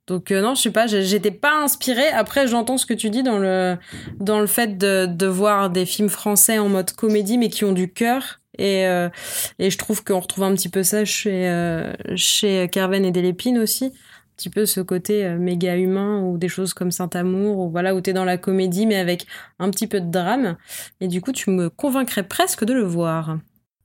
Donc 0.09 0.31
euh, 0.31 0.41
non, 0.41 0.55
je 0.55 0.63
sais 0.63 0.71
pas, 0.71 0.87
j'étais 0.87 1.31
pas 1.31 1.61
inspirée. 1.63 2.07
Après, 2.07 2.47
j'entends 2.47 2.77
ce 2.77 2.87
que 2.87 2.95
tu 2.95 3.11
dis 3.11 3.21
dans 3.21 3.37
le 3.37 3.77
dans 4.19 4.39
le 4.41 4.47
fait 4.47 4.77
de 4.77 5.05
de 5.05 5.27
voir 5.27 5.69
des 5.69 5.85
films 5.85 6.09
français 6.09 6.57
en 6.57 6.67
mode 6.67 6.91
comédie, 6.91 7.37
mais 7.37 7.49
qui 7.49 7.63
ont 7.63 7.73
du 7.73 7.93
cœur. 7.93 8.39
Et 8.57 8.87
euh, 8.87 9.09
et 9.59 9.69
je 9.69 9.77
trouve 9.77 10.03
qu'on 10.03 10.19
retrouve 10.19 10.43
un 10.43 10.53
petit 10.55 10.67
peu 10.67 10.81
ça 10.83 11.05
chez 11.05 11.47
euh, 11.47 11.93
chez 12.15 12.67
Carven 12.71 13.05
et 13.05 13.11
Delépine 13.11 13.59
aussi, 13.59 13.85
un 13.85 13.91
petit 14.35 14.49
peu 14.49 14.65
ce 14.65 14.81
côté 14.81 15.25
euh, 15.25 15.37
méga 15.37 15.77
humain 15.77 16.23
ou 16.23 16.39
des 16.39 16.49
choses 16.49 16.73
comme 16.73 16.89
Saint-Amour 16.89 17.59
ou 17.59 17.69
voilà 17.69 17.93
où 17.93 18.01
t'es 18.01 18.11
dans 18.13 18.25
la 18.25 18.37
comédie 18.37 18.87
mais 18.87 18.97
avec 18.97 19.27
un 19.59 19.69
petit 19.69 19.85
peu 19.85 20.01
de 20.01 20.09
drame. 20.09 20.57
Et 21.01 21.07
du 21.07 21.21
coup, 21.21 21.33
tu 21.33 21.51
me 21.51 21.69
convaincrais 21.69 22.23
presque 22.23 22.65
de 22.65 22.73
le 22.73 22.83
voir. 22.83 23.37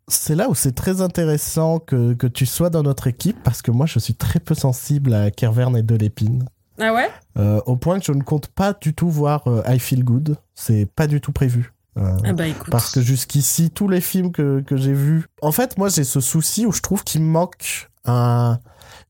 C'est 0.09 0.35
là 0.35 0.49
où 0.51 0.55
c'est 0.55 0.75
très 0.75 1.01
intéressant 1.01 1.79
que, 1.79 2.13
que 2.15 2.27
tu 2.27 2.45
sois 2.47 2.71
dans 2.71 2.83
notre 2.83 3.07
équipe 3.07 3.43
parce 3.43 3.63
que 3.63 3.71
moi 3.71 3.87
je 3.87 3.99
suis 3.99 4.15
très 4.15 4.39
peu 4.41 4.55
sensible 4.55 5.15
à 5.15 5.31
Kervern 5.31 5.77
et 5.77 5.83
de 5.83 5.95
l'épine. 5.95 6.47
Ah 6.79 6.93
ouais? 6.93 7.09
Euh, 7.39 7.61
au 7.67 7.77
point 7.77 7.99
que 7.99 8.05
je 8.05 8.13
ne 8.13 8.23
compte 8.23 8.49
pas 8.49 8.75
du 8.79 8.95
tout 8.95 9.09
voir 9.09 9.47
euh, 9.47 9.63
I 9.67 9.79
Feel 9.79 10.05
Good. 10.05 10.37
C'est 10.55 10.87
pas 10.87 11.07
du 11.07 11.21
tout 11.21 11.33
prévu. 11.33 11.73
Euh, 11.97 12.17
Ah 12.25 12.33
bah 12.33 12.49
écoute. 12.49 12.71
Parce 12.71 12.91
que 12.91 13.01
jusqu'ici, 13.01 13.71
tous 13.71 13.89
les 13.89 14.01
films 14.01 14.33
que, 14.33 14.61
que 14.61 14.77
j'ai 14.77 14.93
vus. 14.93 15.27
En 15.41 15.53
fait, 15.53 15.79
moi, 15.79 15.89
j'ai 15.89 16.05
ce 16.05 16.21
souci 16.21 16.67
où 16.67 16.73
je 16.73 16.83
trouve 16.83 17.05
qu'il 17.05 17.23
manque 17.23 17.89
un. 18.05 18.59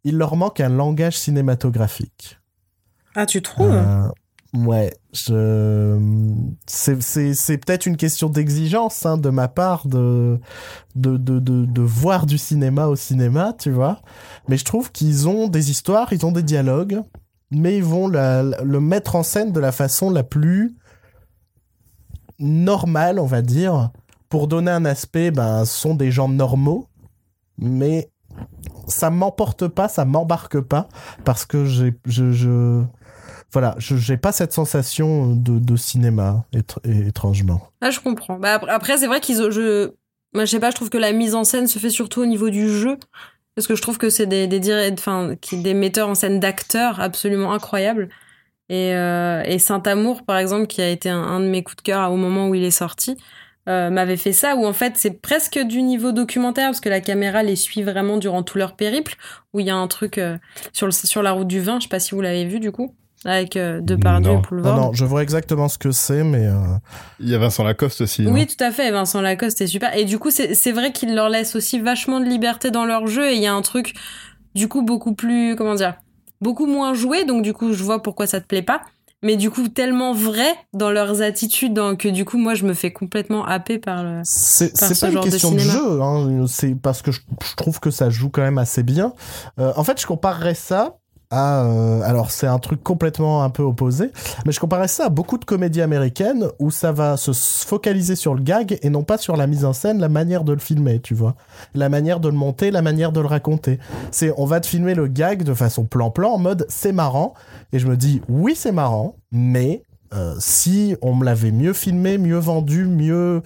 Il 0.04 0.18
leur 0.18 0.36
manque 0.36 0.60
un 0.60 0.68
langage 0.68 1.18
cinématographique. 1.18 2.38
Ah 3.14 3.24
tu 3.26 3.40
trouves? 3.40 3.82
Ouais, 4.54 4.94
je. 5.12 5.98
C'est, 6.66 7.58
peut-être 7.58 7.86
une 7.86 7.96
question 7.96 8.28
d'exigence 8.28 9.04
hein, 9.06 9.18
de 9.18 9.30
ma 9.30 9.48
part 9.48 9.86
de, 9.86 10.38
de, 10.94 11.16
de, 11.16 11.38
de, 11.38 11.64
de 11.64 11.82
voir 11.82 12.26
du 12.26 12.38
cinéma 12.38 12.86
au 12.86 12.96
cinéma, 12.96 13.54
tu 13.58 13.70
vois. 13.70 14.00
Mais 14.48 14.56
je 14.56 14.64
trouve 14.64 14.92
qu'ils 14.92 15.28
ont 15.28 15.48
des 15.48 15.70
histoires, 15.70 16.12
ils 16.12 16.24
ont 16.24 16.32
des 16.32 16.42
dialogues, 16.42 17.00
mais 17.50 17.76
ils 17.76 17.84
vont 17.84 18.08
le 18.08 18.78
mettre 18.80 19.16
en 19.16 19.22
scène 19.22 19.52
de 19.52 19.60
la 19.60 19.72
façon 19.72 20.10
la 20.10 20.22
plus 20.22 20.76
normale, 22.38 23.18
on 23.18 23.26
va 23.26 23.42
dire, 23.42 23.90
pour 24.28 24.48
donner 24.48 24.70
un 24.70 24.84
aspect, 24.84 25.30
ben, 25.30 25.64
sont 25.64 25.94
des 25.94 26.10
gens 26.10 26.28
normaux, 26.28 26.88
mais 27.58 28.10
ça 28.88 29.10
m'emporte 29.10 29.68
pas, 29.68 29.88
ça 29.88 30.04
m'embarque 30.04 30.60
pas, 30.60 30.88
parce 31.24 31.44
que 31.44 31.64
j'ai, 31.64 31.94
je, 32.04 32.32
je, 32.32 32.82
voilà, 33.54 33.74
je 33.78 33.96
j'ai 33.96 34.18
pas 34.18 34.32
cette 34.32 34.52
sensation 34.52 35.34
de, 35.34 35.58
de 35.58 35.76
cinéma, 35.76 36.44
étr- 36.52 37.08
étrangement. 37.08 37.70
Ah, 37.80 37.90
je 37.90 38.00
comprends. 38.00 38.38
Bah, 38.38 38.60
après, 38.68 38.98
c'est 38.98 39.06
vrai 39.06 39.20
qu'ils 39.20 39.36
je, 39.50 39.92
moi, 40.34 40.44
je 40.44 40.50
sais 40.50 40.60
pas, 40.60 40.70
je 40.70 40.76
trouve 40.76 40.90
que 40.90 40.98
la 40.98 41.12
mise 41.12 41.34
en 41.34 41.44
scène 41.44 41.66
se 41.66 41.78
fait 41.78 41.88
surtout 41.88 42.20
au 42.20 42.26
niveau 42.26 42.50
du 42.50 42.68
jeu. 42.68 42.98
Parce 43.54 43.68
que 43.68 43.76
je 43.76 43.82
trouve 43.82 43.98
que 43.98 44.10
c'est 44.10 44.26
des, 44.26 44.48
des, 44.48 44.60
qui, 45.40 45.58
des 45.58 45.74
metteurs 45.74 46.08
en 46.08 46.16
scène 46.16 46.40
d'acteurs 46.40 46.98
absolument 46.98 47.52
incroyables. 47.52 48.08
Et, 48.68 48.92
euh, 48.94 49.58
Saint-Amour, 49.58 50.24
par 50.24 50.38
exemple, 50.38 50.66
qui 50.66 50.82
a 50.82 50.88
été 50.88 51.08
un, 51.08 51.22
un 51.22 51.38
de 51.38 51.46
mes 51.46 51.62
coups 51.62 51.76
de 51.76 51.82
cœur 51.82 52.10
au 52.10 52.16
moment 52.16 52.48
où 52.48 52.56
il 52.56 52.64
est 52.64 52.72
sorti, 52.72 53.16
euh, 53.68 53.90
m'avait 53.90 54.16
fait 54.16 54.32
ça, 54.32 54.56
où 54.56 54.66
en 54.66 54.72
fait, 54.72 54.94
c'est 54.96 55.22
presque 55.22 55.56
du 55.60 55.82
niveau 55.82 56.10
documentaire, 56.10 56.66
parce 56.70 56.80
que 56.80 56.88
la 56.88 57.00
caméra 57.00 57.44
les 57.44 57.54
suit 57.54 57.84
vraiment 57.84 58.16
durant 58.16 58.42
tout 58.42 58.58
leur 58.58 58.74
périple, 58.74 59.14
où 59.52 59.60
il 59.60 59.66
y 59.66 59.70
a 59.70 59.76
un 59.76 59.86
truc 59.86 60.18
euh, 60.18 60.36
sur, 60.72 60.86
le, 60.86 60.92
sur 60.92 61.22
la 61.22 61.30
route 61.30 61.46
du 61.46 61.60
vin, 61.60 61.78
je 61.78 61.84
sais 61.84 61.88
pas 61.88 62.00
si 62.00 62.16
vous 62.16 62.22
l'avez 62.22 62.46
vu, 62.46 62.58
du 62.58 62.72
coup, 62.72 62.96
avec 63.24 63.56
euh, 63.56 63.80
Depardieu 63.80 64.30
Non. 64.30 64.32
et 64.32 64.36
Non, 64.36 64.42
Poulvord. 64.42 64.76
non, 64.76 64.92
je 64.92 65.04
vois 65.04 65.22
exactement 65.22 65.68
ce 65.68 65.78
que 65.78 65.90
c'est, 65.92 66.24
mais 66.24 66.46
euh, 66.46 66.54
Il 67.20 67.28
y 67.28 67.34
a 67.34 67.38
Vincent 67.38 67.64
Lacoste 67.64 68.00
aussi. 68.02 68.22
non 68.22 68.32
Oui, 68.32 68.46
tout 68.46 68.62
à 68.62 68.70
fait. 68.70 68.90
Vincent 68.90 69.20
Lacoste 69.20 69.60
est 69.60 69.66
super. 69.66 69.96
Et 69.96 70.04
du 70.04 70.18
coup, 70.18 70.30
c'est 70.30 70.54
c'est 70.54 70.72
vrai 70.72 70.92
qu'il 70.92 71.14
leur 71.14 71.28
laisse 71.28 71.56
aussi 71.56 71.80
vachement 71.80 72.20
de 72.20 72.26
liberté 72.26 72.70
dans 72.70 72.84
leur 72.84 73.06
jeu. 73.06 73.30
Et 73.30 73.34
il 73.34 73.42
y 73.42 73.46
a 73.46 73.54
un 73.54 73.62
truc, 73.62 73.94
du 74.54 74.68
coup, 74.68 74.82
beaucoup 74.82 75.14
plus, 75.14 75.56
comment 75.56 75.74
dire, 75.74 75.94
beaucoup 76.40 76.66
moins 76.66 76.94
joué. 76.94 77.24
Donc, 77.24 77.42
du 77.42 77.52
coup, 77.52 77.72
je 77.72 77.82
vois 77.82 78.02
pourquoi 78.02 78.26
ça 78.26 78.40
te 78.40 78.46
plaît 78.46 78.62
pas. 78.62 78.82
Mais 79.22 79.36
du 79.36 79.50
coup, 79.50 79.68
tellement 79.68 80.12
vrai 80.12 80.54
dans 80.74 80.90
leurs 80.90 81.22
attitudes 81.22 81.72
donc, 81.72 82.00
que 82.00 82.08
du 82.10 82.26
coup, 82.26 82.36
moi, 82.36 82.52
je 82.52 82.66
me 82.66 82.74
fais 82.74 82.92
complètement 82.92 83.46
happer 83.46 83.78
par 83.78 84.04
le. 84.04 84.20
c'est 84.24 84.76
ce 84.76 85.00
pas 85.00 85.08
une 85.10 85.14
de 85.14 85.20
question 85.22 85.50
de, 85.52 85.58
jeu, 85.58 86.02
hein, 86.02 86.44
c'est 86.46 86.74
parce 86.74 87.00
que 87.00 87.10
je, 87.10 87.20
je 87.42 87.54
trouve 87.56 87.80
que 87.80 87.90
ça 87.90 88.10
joue 88.10 88.28
quand 88.28 88.42
même 88.42 88.58
assez 88.58 88.82
bien. 88.82 89.14
Euh, 89.58 89.72
en 89.76 89.82
fait, 89.84 89.98
je 89.98 90.06
comparerais 90.06 90.54
ça 90.54 90.96
à, 91.30 91.64
euh, 91.64 92.00
alors 92.02 92.30
c'est 92.30 92.46
un 92.46 92.58
truc 92.58 92.82
complètement 92.82 93.42
un 93.42 93.50
peu 93.50 93.62
opposé, 93.62 94.10
mais 94.46 94.52
je 94.52 94.60
comparais 94.60 94.88
ça 94.88 95.06
à 95.06 95.08
beaucoup 95.08 95.38
de 95.38 95.44
comédies 95.44 95.82
américaines 95.82 96.48
où 96.58 96.70
ça 96.70 96.92
va 96.92 97.16
se 97.16 97.32
focaliser 97.32 98.16
sur 98.16 98.34
le 98.34 98.42
gag 98.42 98.78
et 98.82 98.90
non 98.90 99.02
pas 99.02 99.18
sur 99.18 99.36
la 99.36 99.46
mise 99.46 99.64
en 99.64 99.72
scène, 99.72 100.00
la 100.00 100.08
manière 100.08 100.44
de 100.44 100.52
le 100.52 100.58
filmer, 100.58 101.00
tu 101.00 101.14
vois, 101.14 101.34
la 101.74 101.88
manière 101.88 102.20
de 102.20 102.28
le 102.28 102.34
monter, 102.34 102.70
la 102.70 102.82
manière 102.82 103.12
de 103.12 103.20
le 103.20 103.26
raconter. 103.26 103.78
C'est 104.10 104.32
on 104.36 104.44
va 104.44 104.60
te 104.60 104.66
filmer 104.66 104.94
le 104.94 105.06
gag 105.06 105.42
de 105.42 105.54
façon 105.54 105.84
plan-plan 105.84 106.32
en 106.32 106.38
mode 106.38 106.66
c'est 106.68 106.92
marrant 106.92 107.34
et 107.72 107.78
je 107.78 107.86
me 107.86 107.96
dis 107.96 108.22
oui 108.28 108.54
c'est 108.56 108.72
marrant, 108.72 109.16
mais 109.32 109.82
euh, 110.14 110.34
si 110.38 110.96
on 111.02 111.14
me 111.14 111.24
l'avait 111.24 111.50
mieux 111.50 111.72
filmé, 111.72 112.18
mieux 112.18 112.38
vendu, 112.38 112.84
mieux 112.84 113.42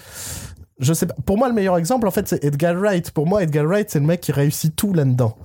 je 0.78 0.92
sais 0.92 1.06
pas. 1.06 1.14
Pour 1.26 1.38
moi, 1.38 1.48
le 1.48 1.54
meilleur 1.54 1.76
exemple, 1.76 2.06
en 2.06 2.10
fait, 2.10 2.28
c'est 2.28 2.44
Edgar 2.44 2.74
Wright. 2.74 3.10
Pour 3.10 3.26
moi, 3.26 3.42
Edgar 3.42 3.64
Wright, 3.64 3.90
c'est 3.90 3.98
le 3.98 4.06
mec 4.06 4.20
qui 4.20 4.32
réussit 4.32 4.74
tout 4.74 4.92
là-dedans. 4.92 5.36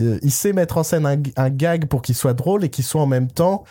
Euh, 0.00 0.18
Il 0.22 0.30
sait 0.30 0.52
mettre 0.52 0.78
en 0.78 0.82
scène 0.82 1.06
un, 1.36 1.50
gag 1.50 1.86
pour 1.86 2.02
qu'il 2.02 2.14
soit 2.14 2.34
drôle 2.34 2.64
et 2.64 2.68
qu'il 2.68 2.84
soit 2.84 3.00
en 3.00 3.06
même 3.06 3.30
temps 3.30 3.64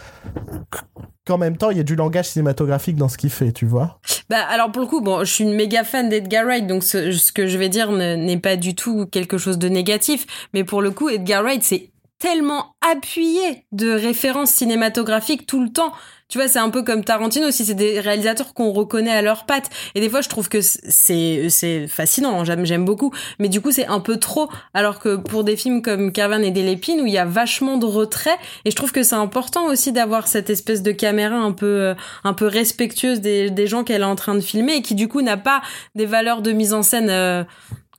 qu'en 1.26 1.40
même 1.40 1.58
temps 1.58 1.72
il 1.72 1.78
y 1.78 1.80
ait 1.80 1.84
du 1.84 1.96
langage 1.96 2.30
cinématographique 2.30 2.98
dans 2.98 3.10
ce 3.10 3.18
qu'il 3.18 3.32
fait, 3.32 3.52
tu 3.52 3.66
vois. 3.66 4.00
Bah, 4.30 4.42
alors, 4.48 4.72
pour 4.72 4.82
le 4.82 4.88
coup, 4.88 5.02
bon, 5.02 5.20
je 5.22 5.32
suis 5.32 5.44
une 5.44 5.56
méga 5.56 5.84
fan 5.84 6.08
d'Edgar 6.08 6.46
Wright. 6.46 6.68
Donc, 6.68 6.84
ce, 6.84 7.32
que 7.32 7.48
je 7.48 7.58
vais 7.58 7.70
dire 7.70 7.92
ne- 7.92 8.16
n'est 8.16 8.38
pas 8.38 8.58
du 8.58 8.76
tout 8.76 9.08
quelque 9.08 9.38
chose 9.38 9.58
de 9.58 9.70
négatif. 9.70 10.28
Mais 10.54 10.64
pour 10.64 10.82
le 10.82 10.92
coup, 10.92 11.10
Edgar 11.10 11.44
Wright, 11.44 11.64
c'est 11.64 11.90
tellement 12.20 12.76
appuyé 12.82 13.66
de 13.72 13.92
références 13.92 14.52
cinématographiques 14.52 15.46
tout 15.46 15.62
le 15.62 15.70
temps. 15.70 15.92
Tu 16.28 16.40
vois, 16.40 16.48
c'est 16.48 16.60
un 16.60 16.72
peu 16.72 16.82
comme 16.82 17.04
Tarantino 17.04 17.48
aussi, 17.48 17.66
c'est 17.66 17.76
des 17.76 18.00
réalisateurs 18.00 18.56
qu'on 18.56 18.72
reconnaît 18.72 19.12
à 19.12 19.22
leurs 19.22 19.46
pattes. 19.46 19.70
Et 19.94 20.00
des 20.00 20.10
fois, 20.10 20.22
je 20.22 20.30
trouve 20.30 20.50
que 20.50 20.60
c'est 20.62 21.50
c'est 21.50 21.88
fascinant, 21.88 22.44
j'aime 22.44 22.66
j'aime 22.66 22.84
beaucoup, 22.84 23.14
mais 23.38 23.48
du 23.48 23.62
coup, 23.62 23.72
c'est 23.72 23.86
un 23.86 24.00
peu 24.00 24.18
trop. 24.18 24.50
Alors 24.74 24.98
que 24.98 25.18
pour 25.18 25.44
des 25.44 25.56
films 25.56 25.84
comme 25.84 26.12
Caravane 26.12 26.44
et 26.44 26.50
des 26.50 26.64
Lépines, 26.64 27.00
où 27.00 27.06
il 27.06 27.14
y 27.14 27.20
a 27.20 27.26
vachement 27.26 27.78
de 27.78 27.86
retrait, 27.86 28.38
et 28.64 28.72
je 28.72 28.76
trouve 28.76 28.92
que 28.92 29.04
c'est 29.04 29.16
important 29.16 29.68
aussi 29.68 29.92
d'avoir 29.92 30.28
cette 30.28 30.50
espèce 30.50 30.82
de 30.82 30.92
caméra 30.92 31.36
un 31.36 31.52
peu 31.52 31.66
euh, 31.66 31.96
un 32.24 32.34
peu 32.34 32.48
respectueuse 32.48 33.22
des, 33.22 33.52
des 33.52 33.68
gens 33.68 33.84
qu'elle 33.84 34.02
est 34.02 34.06
en 34.06 34.16
train 34.16 34.34
de 34.34 34.42
filmer 34.42 34.78
et 34.78 34.82
qui 34.82 34.96
du 34.96 35.08
coup 35.08 35.22
n'a 35.22 35.38
pas 35.38 35.62
des 35.94 36.08
valeurs 36.08 36.42
de 36.42 36.54
mise 36.54 36.74
en 36.74 36.82
scène, 36.82 37.10
euh, 37.12 37.44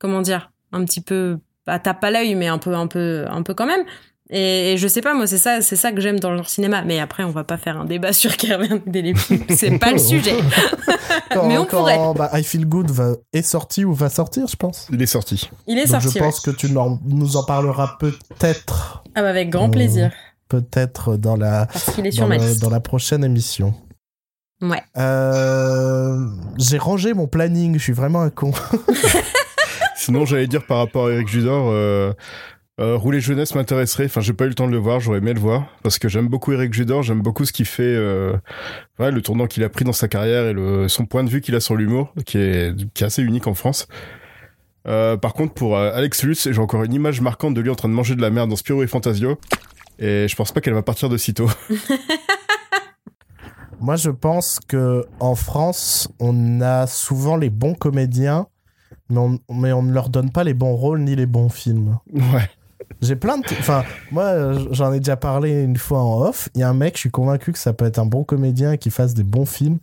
comment 0.00 0.20
dire, 0.20 0.50
un 0.72 0.84
petit 0.84 1.00
peu 1.00 1.38
bah, 1.66 1.78
tape 1.78 2.02
à 2.04 2.10
l'œil, 2.10 2.34
mais 2.34 2.48
un 2.48 2.58
peu 2.58 2.74
un 2.74 2.86
peu 2.86 3.24
un 3.28 3.42
peu 3.42 3.54
quand 3.54 3.66
même. 3.66 3.84
Et, 4.28 4.74
je 4.76 4.88
sais 4.88 5.02
pas, 5.02 5.14
moi, 5.14 5.28
c'est 5.28 5.38
ça, 5.38 5.60
c'est 5.60 5.76
ça 5.76 5.92
que 5.92 6.00
j'aime 6.00 6.18
dans 6.18 6.32
leur 6.32 6.48
cinéma. 6.48 6.82
Mais 6.82 6.98
après, 6.98 7.22
on 7.22 7.30
va 7.30 7.44
pas 7.44 7.56
faire 7.56 7.78
un 7.78 7.84
débat 7.84 8.12
sur 8.12 8.36
Carmen 8.36 8.80
des 8.86 9.14
C'est 9.50 9.78
pas 9.78 9.92
le 9.92 9.98
sujet. 9.98 10.36
mais 11.46 11.58
on 11.58 11.64
pourrait. 11.64 11.98
Bah, 12.16 12.30
I 12.32 12.42
Feel 12.42 12.66
Good 12.66 12.90
va, 12.90 13.12
est 13.32 13.42
sorti 13.42 13.84
ou 13.84 13.94
va 13.94 14.08
sortir, 14.08 14.46
je 14.48 14.56
pense. 14.56 14.88
Il 14.92 15.00
est 15.00 15.06
sorti. 15.06 15.48
Il 15.66 15.78
est 15.78 15.86
sorti. 15.86 16.10
Je 16.12 16.18
pense 16.18 16.40
que 16.40 16.50
tu 16.50 16.68
nous 16.72 17.36
en 17.36 17.44
parleras 17.44 17.96
peut-être. 18.00 19.04
Ah 19.14 19.22
bah 19.22 19.30
avec 19.30 19.50
grand 19.50 19.70
plaisir. 19.70 20.06
Euh, 20.06 20.60
peut-être 20.60 21.16
dans 21.16 21.36
la 21.36 21.68
dans, 22.60 22.70
la 22.70 22.80
prochaine 22.80 23.24
émission. 23.24 23.74
Ouais. 24.60 24.82
Euh, 24.96 26.26
j'ai 26.58 26.78
rangé 26.78 27.14
mon 27.14 27.26
planning. 27.26 27.74
Je 27.74 27.82
suis 27.82 27.92
vraiment 27.92 28.22
un 28.22 28.30
con. 28.30 28.52
Sinon, 30.06 30.24
j'allais 30.24 30.46
dire 30.46 30.64
par 30.64 30.78
rapport 30.78 31.06
à 31.06 31.12
Eric 31.12 31.26
Judor. 31.26 31.66
Euh 31.68 32.12
euh, 32.78 32.96
Rouler 32.96 33.20
jeunesse 33.20 33.56
m'intéresserait. 33.56 34.04
Enfin, 34.04 34.20
j'ai 34.20 34.34
pas 34.34 34.44
eu 34.44 34.48
le 34.48 34.54
temps 34.54 34.68
de 34.68 34.70
le 34.70 34.78
voir. 34.78 35.00
J'aurais 35.00 35.18
aimé 35.18 35.32
le 35.32 35.40
voir 35.40 35.66
parce 35.82 35.98
que 35.98 36.08
j'aime 36.08 36.28
beaucoup 36.28 36.52
Eric 36.52 36.72
Judor. 36.72 37.02
J'aime 37.02 37.22
beaucoup 37.22 37.44
ce 37.44 37.52
qu'il 37.52 37.66
fait, 37.66 37.82
euh, 37.82 38.36
le 39.00 39.20
tournant 39.20 39.48
qu'il 39.48 39.64
a 39.64 39.68
pris 39.68 39.84
dans 39.84 39.92
sa 39.92 40.06
carrière 40.06 40.46
et 40.46 40.88
son 40.88 41.06
point 41.06 41.24
de 41.24 41.28
vue 41.28 41.40
qu'il 41.40 41.56
a 41.56 41.60
sur 41.60 41.74
l'humour, 41.74 42.14
qui 42.24 42.38
est, 42.38 43.02
assez 43.02 43.20
unique 43.20 43.48
en 43.48 43.54
France. 43.54 43.88
Par 44.84 45.34
contre, 45.34 45.54
pour 45.54 45.76
Alex 45.76 46.22
Lutz, 46.22 46.52
j'ai 46.52 46.60
encore 46.60 46.84
une 46.84 46.94
image 46.94 47.20
marquante 47.20 47.54
de 47.54 47.60
lui 47.60 47.70
en 47.70 47.74
train 47.74 47.88
de 47.88 47.94
manger 47.94 48.14
de 48.14 48.22
la 48.22 48.30
merde 48.30 48.48
dans 48.48 48.56
Spiro 48.56 48.84
et 48.84 48.86
Fantasio. 48.86 49.40
Et 49.98 50.28
je 50.28 50.36
pense 50.36 50.52
pas 50.52 50.60
qu'elle 50.60 50.74
va 50.74 50.82
partir 50.82 51.08
de 51.08 51.16
sitôt. 51.16 51.50
Moi, 53.80 53.96
je 53.96 54.10
pense 54.10 54.60
que 54.68 55.04
en 55.18 55.34
France, 55.34 56.08
on 56.20 56.60
a 56.60 56.86
souvent 56.86 57.36
les 57.36 57.50
bons 57.50 57.74
comédiens, 57.74 58.46
mais 59.08 59.18
on, 59.18 59.38
mais 59.52 59.72
on 59.72 59.82
ne 59.82 59.92
leur 59.92 60.08
donne 60.08 60.30
pas 60.30 60.44
les 60.44 60.54
bons 60.54 60.74
rôles 60.74 61.00
ni 61.00 61.16
les 61.16 61.26
bons 61.26 61.48
films. 61.48 61.98
Ouais. 62.12 62.48
J'ai 63.02 63.16
plein 63.16 63.38
de. 63.38 63.44
Enfin, 63.58 63.84
moi, 64.10 64.52
j'en 64.70 64.92
ai 64.92 64.98
déjà 64.98 65.16
parlé 65.16 65.62
une 65.62 65.76
fois 65.76 66.02
en 66.02 66.22
off. 66.22 66.48
Il 66.54 66.60
y 66.60 66.64
a 66.64 66.68
un 66.68 66.74
mec, 66.74 66.94
je 66.94 67.00
suis 67.00 67.10
convaincu 67.10 67.52
que 67.52 67.58
ça 67.58 67.72
peut 67.72 67.84
être 67.84 67.98
un 67.98 68.06
bon 68.06 68.24
comédien 68.24 68.76
qui 68.76 68.90
fasse 68.90 69.14
des 69.14 69.24
bons 69.24 69.46
films, 69.46 69.78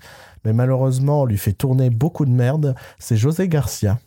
mais 0.45 0.53
malheureusement, 0.53 1.21
on 1.21 1.25
lui 1.25 1.38
fait 1.38 1.53
tourner 1.53 1.89
beaucoup 1.89 2.25
de 2.25 2.31
merde. 2.31 2.75
C'est 2.99 3.17
José 3.17 3.47
Garcia. 3.47 3.99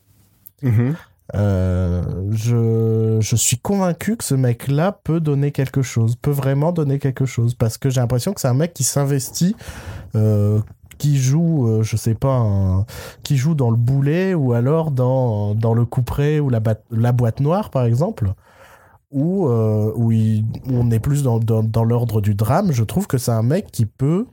Mm-hmm. 0.63 0.95
Euh, 1.35 2.03
je, 2.31 3.19
je 3.21 3.37
suis 3.37 3.59
convaincu 3.59 4.17
que 4.17 4.25
ce 4.25 4.35
mec-là 4.35 4.93
peut 4.93 5.21
donner 5.21 5.51
quelque 5.51 5.83
chose, 5.83 6.15
peut 6.17 6.31
vraiment 6.31 6.73
donner 6.73 6.99
quelque 6.99 7.27
chose, 7.27 7.55
parce 7.55 7.79
que 7.79 7.91
j'ai 7.91 8.01
l'impression 8.01 8.33
que 8.33 8.41
c'est 8.41 8.49
un 8.49 8.55
mec 8.55 8.73
qui 8.73 8.85
s'investit, 8.85 9.57
euh, 10.15 10.61
qui 10.99 11.19
joue, 11.19 11.69
euh, 11.69 11.83
je 11.83 11.97
sais 11.97 12.15
pas, 12.15 12.85
qui 13.23 13.37
joue 13.37 13.55
dans 13.55 13.71
le 13.71 13.77
boulet 13.77 14.35
ou 14.35 14.53
alors 14.53 14.91
dans, 14.91 15.55
dans 15.55 15.75
le 15.75 15.85
couperet 15.85 16.41
ou 16.41 16.49
la, 16.51 16.61
la 16.91 17.13
boîte 17.13 17.41
noire, 17.41 17.71
par 17.71 17.85
exemple 17.85 18.33
où, 19.11 19.49
euh, 19.49 19.93
où, 19.95 20.13
on 20.69 20.91
est 20.91 20.99
plus 20.99 21.23
dans, 21.23 21.39
dans, 21.39 21.85
l'ordre 21.85 22.21
du 22.21 22.35
drame, 22.35 22.73
je 22.73 22.85
trouve 22.85 23.07
que 23.07 23.19
c'est 23.19 23.31
un 23.31 23.43
mec 23.43 23.71
qui 23.71 23.87
peut 23.87 24.27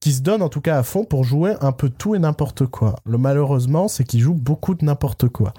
qui 0.00 0.12
se 0.12 0.20
donne 0.20 0.42
en 0.42 0.50
tout 0.50 0.60
cas 0.60 0.76
à 0.76 0.82
fond 0.82 1.04
pour 1.04 1.24
jouer 1.24 1.54
un 1.62 1.72
peu 1.72 1.88
tout 1.88 2.14
et 2.14 2.18
n'importe 2.18 2.66
quoi. 2.66 2.96
Le 3.06 3.16
malheureusement, 3.16 3.88
c'est 3.88 4.04
qu'il 4.04 4.20
joue 4.20 4.34
beaucoup 4.34 4.74
de 4.74 4.84
n'importe 4.84 5.28
quoi. 5.28 5.54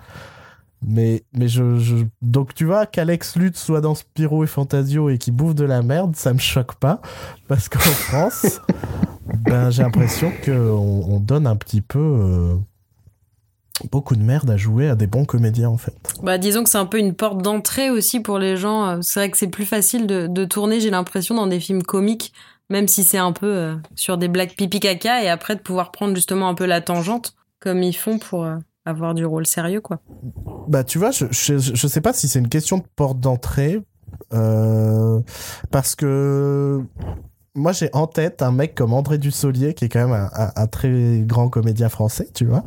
Mais, 0.85 1.23
mais 1.33 1.47
je, 1.47 2.05
Donc 2.21 2.53
tu 2.53 2.65
vois, 2.65 2.85
qu'Alex 2.85 3.37
Lutz 3.37 3.57
soit 3.57 3.81
dans 3.81 3.95
Spiro 3.95 4.43
et 4.43 4.47
Fantasio 4.47 5.09
et 5.09 5.17
qu'il 5.17 5.33
bouffe 5.33 5.55
de 5.55 5.65
la 5.65 5.81
merde, 5.81 6.15
ça 6.15 6.31
me 6.31 6.37
choque 6.37 6.75
pas. 6.75 7.01
Parce 7.47 7.69
qu'en 7.69 7.79
France, 7.79 8.61
ben, 9.35 9.69
j'ai 9.69 9.83
l'impression 9.83 10.31
qu'on 10.43 10.51
on 10.51 11.19
donne 11.19 11.47
un 11.47 11.55
petit 11.55 11.81
peu... 11.81 11.99
Euh, 11.99 12.55
beaucoup 13.91 14.15
de 14.15 14.21
merde 14.21 14.49
à 14.49 14.57
jouer 14.57 14.89
à 14.89 14.95
des 14.95 15.07
bons 15.07 15.25
comédiens 15.25 15.69
en 15.69 15.77
fait. 15.77 15.95
Bah 16.23 16.37
disons 16.37 16.63
que 16.63 16.69
c'est 16.69 16.77
un 16.77 16.85
peu 16.85 16.99
une 16.99 17.13
porte 17.13 17.41
d'entrée 17.41 17.89
aussi 17.89 18.19
pour 18.19 18.39
les 18.39 18.57
gens. 18.57 18.85
Euh, 18.85 18.97
c'est 19.01 19.19
vrai 19.19 19.29
que 19.29 19.37
c'est 19.37 19.47
plus 19.47 19.65
facile 19.65 20.07
de, 20.07 20.45
tourner, 20.45 20.79
j'ai 20.79 20.89
l'impression, 20.89 21.35
dans 21.35 21.47
des 21.47 21.59
films 21.59 21.83
comiques, 21.83 22.33
même 22.69 22.87
si 22.87 23.03
c'est 23.03 23.17
un 23.17 23.31
peu 23.31 23.47
euh, 23.47 23.75
sur 23.95 24.17
des 24.17 24.27
blagues 24.27 24.55
pipi 24.55 24.79
caca, 24.79 25.23
et 25.23 25.29
après 25.29 25.55
de 25.55 25.61
pouvoir 25.61 25.91
prendre 25.91 26.15
justement 26.15 26.47
un 26.47 26.55
peu 26.55 26.65
la 26.65 26.81
tangente, 26.81 27.35
comme 27.59 27.83
ils 27.83 27.95
font 27.95 28.17
pour 28.17 28.45
euh, 28.45 28.55
avoir 28.85 29.13
du 29.13 29.25
rôle 29.25 29.45
sérieux 29.45 29.81
quoi. 29.81 29.99
Bah 30.67 30.83
tu 30.83 30.97
vois, 30.97 31.11
je, 31.11 31.25
je, 31.31 31.87
sais 31.87 32.01
pas 32.01 32.13
si 32.13 32.27
c'est 32.27 32.39
une 32.39 32.49
question 32.49 32.77
de 32.77 32.85
porte 32.95 33.19
d'entrée, 33.19 33.81
parce 35.71 35.95
que 35.95 36.81
moi 37.55 37.71
j'ai 37.71 37.89
en 37.93 38.05
tête 38.05 38.41
un 38.41 38.51
mec 38.51 38.75
comme 38.75 38.93
André 38.93 39.17
Dussolier 39.17 39.73
qui 39.73 39.85
est 39.85 39.89
quand 39.89 40.07
même 40.07 40.29
un, 40.33 40.67
très 40.67 41.23
grand 41.25 41.49
comédien 41.49 41.89
français, 41.89 42.27
tu 42.33 42.45
vois. 42.45 42.63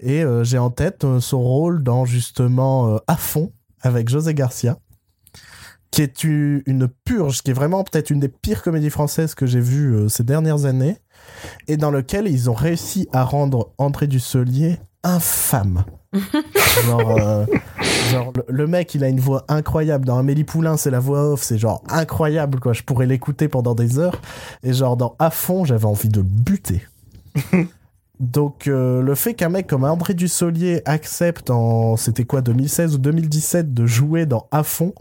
Et 0.00 0.22
euh, 0.22 0.44
j'ai 0.44 0.58
en 0.58 0.70
tête 0.70 1.04
euh, 1.04 1.20
son 1.20 1.42
rôle 1.42 1.82
dans 1.82 2.04
justement 2.04 2.94
euh, 2.94 2.98
À 3.06 3.16
fond 3.16 3.52
avec 3.82 4.08
José 4.08 4.32
Garcia, 4.32 4.78
qui 5.90 6.00
est 6.00 6.24
une 6.24 6.88
purge, 7.04 7.42
qui 7.42 7.50
est 7.50 7.54
vraiment 7.54 7.84
peut-être 7.84 8.08
une 8.08 8.20
des 8.20 8.30
pires 8.30 8.62
comédies 8.62 8.88
françaises 8.88 9.34
que 9.34 9.44
j'ai 9.44 9.60
vues 9.60 10.08
ces 10.08 10.24
dernières 10.24 10.64
années, 10.64 10.96
et 11.68 11.76
dans 11.76 11.90
lequel 11.90 12.26
ils 12.26 12.48
ont 12.48 12.54
réussi 12.54 13.08
à 13.12 13.24
rendre 13.24 13.74
André 13.76 14.06
Dussolier 14.06 14.78
infâme. 15.02 15.84
genre, 16.86 17.46
genre 18.10 18.32
le, 18.48 18.66
mec, 18.66 18.94
il 18.94 19.04
a 19.04 19.08
une 19.08 19.20
voix 19.20 19.44
incroyable. 19.48 20.04
Dans 20.04 20.18
Amélie 20.18 20.44
Poulain, 20.44 20.76
c'est 20.76 20.90
la 20.90 21.00
voix 21.00 21.32
off, 21.32 21.42
c'est 21.42 21.58
genre 21.58 21.82
incroyable, 21.88 22.60
quoi. 22.60 22.72
Je 22.72 22.82
pourrais 22.82 23.06
l'écouter 23.06 23.48
pendant 23.48 23.74
des 23.74 23.98
heures. 23.98 24.20
Et 24.62 24.72
genre, 24.72 24.96
dans 24.96 25.16
À 25.18 25.30
fond, 25.30 25.64
j'avais 25.64 25.86
envie 25.86 26.08
de 26.08 26.22
buter. 26.22 26.82
Donc, 28.20 28.68
euh, 28.68 29.02
le 29.02 29.14
fait 29.14 29.34
qu'un 29.34 29.48
mec 29.48 29.66
comme 29.66 29.84
André 29.84 30.14
Dussolier 30.14 30.82
accepte 30.84 31.50
en, 31.50 31.96
c'était 31.96 32.24
quoi, 32.24 32.42
2016 32.42 32.94
ou 32.94 32.98
2017, 32.98 33.74
de 33.74 33.86
jouer 33.86 34.24
dans 34.24 34.46
À 34.52 34.62
fond, 34.62 34.94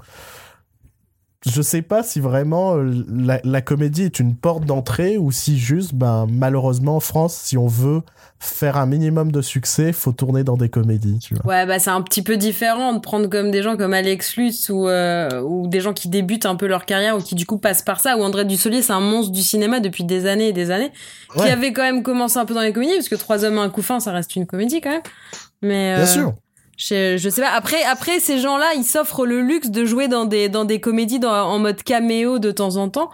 je 1.45 1.61
sais 1.61 1.81
pas 1.81 2.03
si 2.03 2.19
vraiment 2.19 2.75
euh, 2.77 3.03
la, 3.43 3.61
comédie 3.61 4.03
est 4.03 4.19
une 4.19 4.35
porte 4.35 4.65
d'entrée 4.65 5.17
ou 5.17 5.31
si 5.31 5.57
juste, 5.57 5.93
ben, 5.93 6.27
malheureusement, 6.29 6.97
en 6.97 6.99
France, 6.99 7.35
si 7.35 7.57
on 7.57 7.67
veut 7.67 8.01
faire 8.39 8.77
un 8.77 8.85
minimum 8.85 9.31
de 9.31 9.41
succès, 9.41 9.93
faut 9.93 10.11
tourner 10.11 10.43
dans 10.43 10.57
des 10.57 10.69
comédies, 10.69 11.19
tu 11.19 11.35
vois. 11.35 11.45
Ouais, 11.45 11.65
bah, 11.65 11.79
c'est 11.79 11.89
un 11.89 12.01
petit 12.01 12.21
peu 12.21 12.37
différent 12.37 12.93
de 12.93 12.99
prendre 12.99 13.27
comme 13.27 13.51
des 13.51 13.63
gens 13.63 13.77
comme 13.77 13.93
Alex 13.93 14.35
Lutz 14.35 14.69
ou, 14.69 14.87
euh, 14.87 15.41
ou 15.41 15.67
des 15.67 15.79
gens 15.79 15.93
qui 15.93 16.09
débutent 16.09 16.45
un 16.45 16.55
peu 16.55 16.67
leur 16.67 16.85
carrière 16.85 17.17
ou 17.17 17.21
qui, 17.21 17.35
du 17.35 17.45
coup, 17.45 17.57
passent 17.57 17.81
par 17.81 17.99
ça. 17.99 18.17
Ou 18.17 18.23
André 18.23 18.45
Dussolier, 18.45 18.81
c'est 18.81 18.93
un 18.93 18.99
monstre 18.99 19.31
du 19.31 19.41
cinéma 19.41 19.79
depuis 19.79 20.03
des 20.03 20.25
années 20.25 20.49
et 20.49 20.53
des 20.53 20.71
années, 20.71 20.91
qui 21.35 21.43
avait 21.43 21.73
quand 21.73 21.83
même 21.83 22.03
commencé 22.03 22.37
un 22.37 22.45
peu 22.45 22.53
dans 22.53 22.61
les 22.61 22.73
comédies, 22.73 22.95
parce 22.95 23.09
que 23.09 23.15
Trois 23.23 23.45
hommes, 23.45 23.57
un 23.57 23.69
couffin, 23.69 24.01
ça 24.01 24.11
reste 24.11 24.35
une 24.35 24.45
comédie 24.45 24.81
quand 24.81 24.89
même. 24.89 25.01
Mais, 25.61 25.95
Bien 25.95 26.03
euh, 26.03 26.05
sûr. 26.05 26.33
Je, 26.77 27.17
je 27.17 27.29
sais 27.29 27.41
pas. 27.41 27.51
Après, 27.51 27.83
après 27.83 28.19
ces 28.19 28.39
gens-là, 28.39 28.73
ils 28.75 28.83
s'offrent 28.83 29.25
le 29.25 29.41
luxe 29.41 29.69
de 29.69 29.85
jouer 29.85 30.07
dans 30.07 30.25
des 30.25 30.49
dans 30.49 30.65
des 30.65 30.79
comédies 30.79 31.19
dans, 31.19 31.31
en 31.31 31.59
mode 31.59 31.83
caméo 31.83 32.39
de 32.39 32.51
temps 32.51 32.77
en 32.77 32.89
temps, 32.89 33.09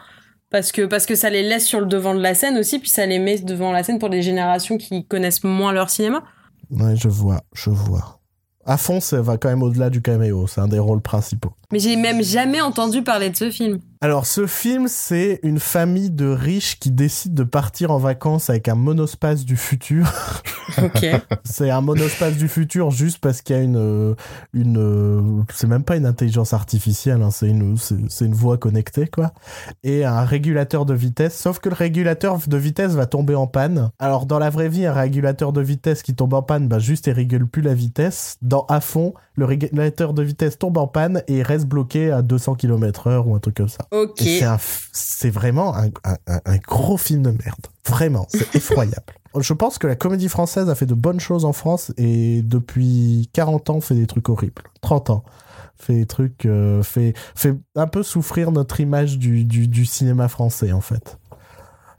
parce 0.49 0.71
que 0.71 0.83
parce 0.83 1.05
que 1.05 1.15
ça 1.15 1.29
les 1.29 1.43
laisse 1.43 1.65
sur 1.65 1.79
le 1.81 1.85
devant 1.85 2.15
de 2.15 2.21
la 2.21 2.33
scène 2.33 2.57
aussi, 2.57 2.79
puis 2.79 2.89
ça 2.89 3.05
les 3.05 3.19
met 3.19 3.39
devant 3.39 3.71
la 3.71 3.83
scène 3.83 3.99
pour 3.99 4.09
des 4.09 4.21
générations 4.21 4.77
qui 4.77 5.05
connaissent 5.05 5.43
moins 5.43 5.73
leur 5.73 5.89
cinéma. 5.89 6.23
Ouais, 6.71 6.95
je 6.95 7.09
vois, 7.09 7.41
je 7.53 7.69
vois. 7.69 8.19
À 8.65 8.77
fond, 8.77 8.99
ça 8.99 9.21
va 9.21 9.37
quand 9.37 9.49
même 9.49 9.63
au-delà 9.63 9.89
du 9.89 10.01
caméo. 10.01 10.45
C'est 10.47 10.61
un 10.61 10.67
des 10.67 10.79
rôles 10.79 11.01
principaux. 11.01 11.53
Mais 11.71 11.79
j'ai 11.79 11.95
même 11.95 12.21
jamais 12.21 12.61
entendu 12.61 13.01
parler 13.01 13.29
de 13.29 13.35
ce 13.35 13.49
film. 13.49 13.79
Alors, 14.01 14.25
ce 14.25 14.47
film, 14.47 14.87
c'est 14.87 15.41
une 15.43 15.59
famille 15.59 16.09
de 16.09 16.25
riches 16.25 16.79
qui 16.79 16.89
décident 16.89 17.35
de 17.35 17.43
partir 17.43 17.91
en 17.91 17.97
vacances 17.97 18.49
avec 18.49 18.69
un 18.69 18.75
monospace 18.75 19.43
du 19.43 19.57
futur. 19.57 20.09
Ok. 20.77 21.03
c'est 21.43 21.71
un 21.71 21.81
monospace 21.81 22.37
du 22.37 22.47
futur 22.47 22.91
juste 22.91 23.17
parce 23.17 23.41
qu'il 23.41 23.55
y 23.55 23.59
a 23.59 23.61
une, 23.63 24.15
une, 24.53 25.43
c'est 25.51 25.65
même 25.65 25.83
pas 25.83 25.97
une 25.97 26.05
intelligence 26.05 26.53
artificielle, 26.53 27.23
hein, 27.23 27.31
c'est 27.31 27.47
une, 27.47 27.75
c'est 27.75 28.25
une 28.25 28.35
voie 28.35 28.59
connectée, 28.59 29.07
quoi. 29.07 29.33
Et 29.83 30.05
un 30.05 30.23
régulateur 30.23 30.85
de 30.85 30.93
vitesse. 30.93 31.35
Sauf 31.35 31.57
que 31.57 31.69
le 31.69 31.75
régulateur 31.75 32.37
de 32.47 32.57
vitesse 32.57 32.91
va 32.91 33.07
tomber 33.07 33.33
en 33.33 33.47
panne. 33.47 33.89
Alors, 33.97 34.27
dans 34.27 34.37
la 34.37 34.51
vraie 34.51 34.69
vie, 34.69 34.85
un 34.85 34.93
régulateur 34.93 35.53
de 35.53 35.61
vitesse 35.61 36.03
qui 36.03 36.13
tombe 36.13 36.35
en 36.35 36.43
panne, 36.43 36.67
bah, 36.67 36.77
juste, 36.77 37.07
il 37.07 37.13
régule 37.13 37.47
plus 37.47 37.63
la 37.63 37.73
vitesse. 37.73 38.37
Dans 38.43 38.67
à 38.69 38.79
fond, 38.79 39.15
le 39.35 39.45
régulateur 39.45 40.13
de 40.13 40.21
vitesse 40.21 40.59
tombe 40.59 40.77
en 40.77 40.87
panne 40.87 41.23
et 41.27 41.37
il 41.37 41.43
reste 41.43 41.65
bloqué 41.65 42.11
à 42.11 42.21
200 42.21 42.55
km 42.55 43.07
heure 43.07 43.27
ou 43.27 43.35
un 43.35 43.39
truc 43.39 43.55
comme 43.55 43.69
ça. 43.69 43.88
Ok. 43.91 44.23
C'est 44.91 45.29
vraiment 45.29 45.75
un, 45.75 45.89
un, 46.27 46.57
gros 46.57 46.97
film 46.97 47.23
de 47.23 47.31
merde. 47.31 47.67
Vraiment, 47.87 48.27
c'est 48.29 48.55
effroyable. 48.55 49.13
Je 49.37 49.53
pense 49.53 49.77
que 49.77 49.87
la 49.87 49.95
comédie 49.95 50.29
française 50.29 50.69
a 50.69 50.75
fait 50.75 50.85
de 50.85 50.93
bonnes 50.93 51.19
choses 51.19 51.45
en 51.45 51.53
France 51.53 51.91
et 51.97 52.41
depuis 52.41 53.29
40 53.33 53.69
ans 53.69 53.81
fait 53.81 53.95
des 53.95 54.07
trucs 54.07 54.29
horribles. 54.29 54.63
30 54.81 55.09
ans 55.11 55.23
fait 55.77 55.93
des 55.93 56.05
trucs, 56.05 56.45
euh, 56.45 56.83
fait, 56.83 57.13
fait 57.35 57.55
un 57.75 57.87
peu 57.87 58.03
souffrir 58.03 58.51
notre 58.51 58.79
image 58.79 59.17
du, 59.17 59.45
du, 59.45 59.67
du 59.67 59.85
cinéma 59.85 60.27
français 60.27 60.71
en 60.71 60.81
fait. 60.81 61.17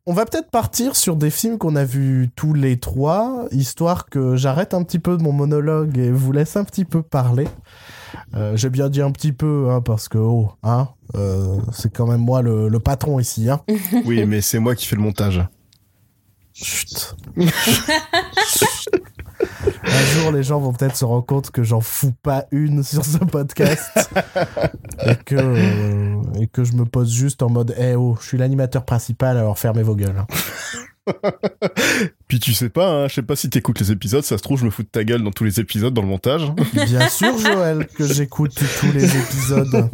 On 0.07 0.13
va 0.13 0.25
peut-être 0.25 0.51
partir 0.51 0.97
sur 0.97 1.15
des 1.15 1.31
films 1.31 1.59
qu'on 1.59 1.77
a 1.77 1.85
vus 1.85 2.31
tous 2.35 2.55
les 2.55 2.79
trois, 2.79 3.47
histoire 3.53 4.07
que 4.07 4.35
j'arrête 4.35 4.75
un 4.75 4.83
petit 4.83 4.99
peu 4.99 5.17
de 5.17 5.23
mon 5.23 5.33
monologue 5.33 5.99
et 5.99 6.11
vous 6.11 6.33
laisse 6.33 6.57
un 6.57 6.65
petit 6.65 6.85
peu 6.85 7.03
parler. 7.03 7.47
Euh, 8.35 8.57
J'ai 8.57 8.71
bien 8.71 8.89
dit 8.89 9.03
un 9.03 9.11
petit 9.11 9.33
peu, 9.33 9.69
hein, 9.71 9.81
parce 9.81 10.09
que, 10.09 10.19
oh, 10.19 10.53
hein, 10.63 10.89
euh, 11.17 11.59
c'est 11.73 11.93
quand 11.93 12.07
même 12.07 12.21
moi 12.21 12.43
le, 12.43 12.69
le 12.69 12.81
patron 12.81 13.19
ici. 13.19 13.49
Hein. 13.51 13.61
Oui, 14.05 14.25
mais 14.27 14.41
c'est 14.41 14.59
moi 14.59 14.75
qui 14.75 14.87
fais 14.87 14.97
le 14.97 15.03
montage. 15.03 15.41
Chut. 16.53 17.17
Un 19.83 20.05
jour, 20.15 20.33
les 20.33 20.43
gens 20.43 20.61
vont 20.61 20.73
peut-être 20.73 20.97
se 20.97 21.05
rendre 21.05 21.25
compte 21.25 21.51
que 21.51 21.63
j'en 21.63 21.81
fous 21.81 22.13
pas 22.23 22.45
une 22.51 22.83
sur 22.83 23.05
ce 23.05 23.19
podcast 23.19 24.11
et 25.07 25.17
que 25.17 25.37
euh, 25.37 26.23
et 26.39 26.47
que 26.47 26.65
je 26.65 26.75
me 26.75 26.85
pose 26.85 27.11
juste 27.11 27.43
en 27.43 27.49
mode, 27.49 27.75
eh 27.79 27.95
oh, 27.95 28.17
je 28.21 28.27
suis 28.27 28.39
l'animateur 28.39 28.85
principal, 28.85 29.39
alors 29.39 29.59
fermez 29.59 29.83
vos 29.83 29.95
gueules. 29.97 30.25
Puis 32.29 32.39
tu 32.39 32.53
sais 32.53 32.69
pas, 32.69 32.89
hein, 32.89 33.09
je 33.09 33.15
sais 33.15 33.23
pas 33.23 33.37
si 33.37 33.51
t'écoutes 33.51 33.81
les 33.81 33.91
épisodes, 33.91 34.23
ça 34.23 34.39
se 34.39 34.43
trouve 34.43 34.59
je 34.59 34.65
me 34.65 34.71
fous 34.71 34.83
de 34.83 34.89
ta 34.89 35.05
gueule 35.05 35.23
dans 35.23 35.31
tous 35.31 35.45
les 35.45 35.61
épisodes 35.61 35.93
dans 35.93 36.03
le 36.03 36.09
montage. 36.09 36.43
Bien 36.73 37.09
sûr, 37.09 37.37
Joël, 37.39 37.87
que 37.87 38.07
j'écoute 38.07 38.55
tous 38.81 38.93
les 38.93 39.17
épisodes. 39.17 39.91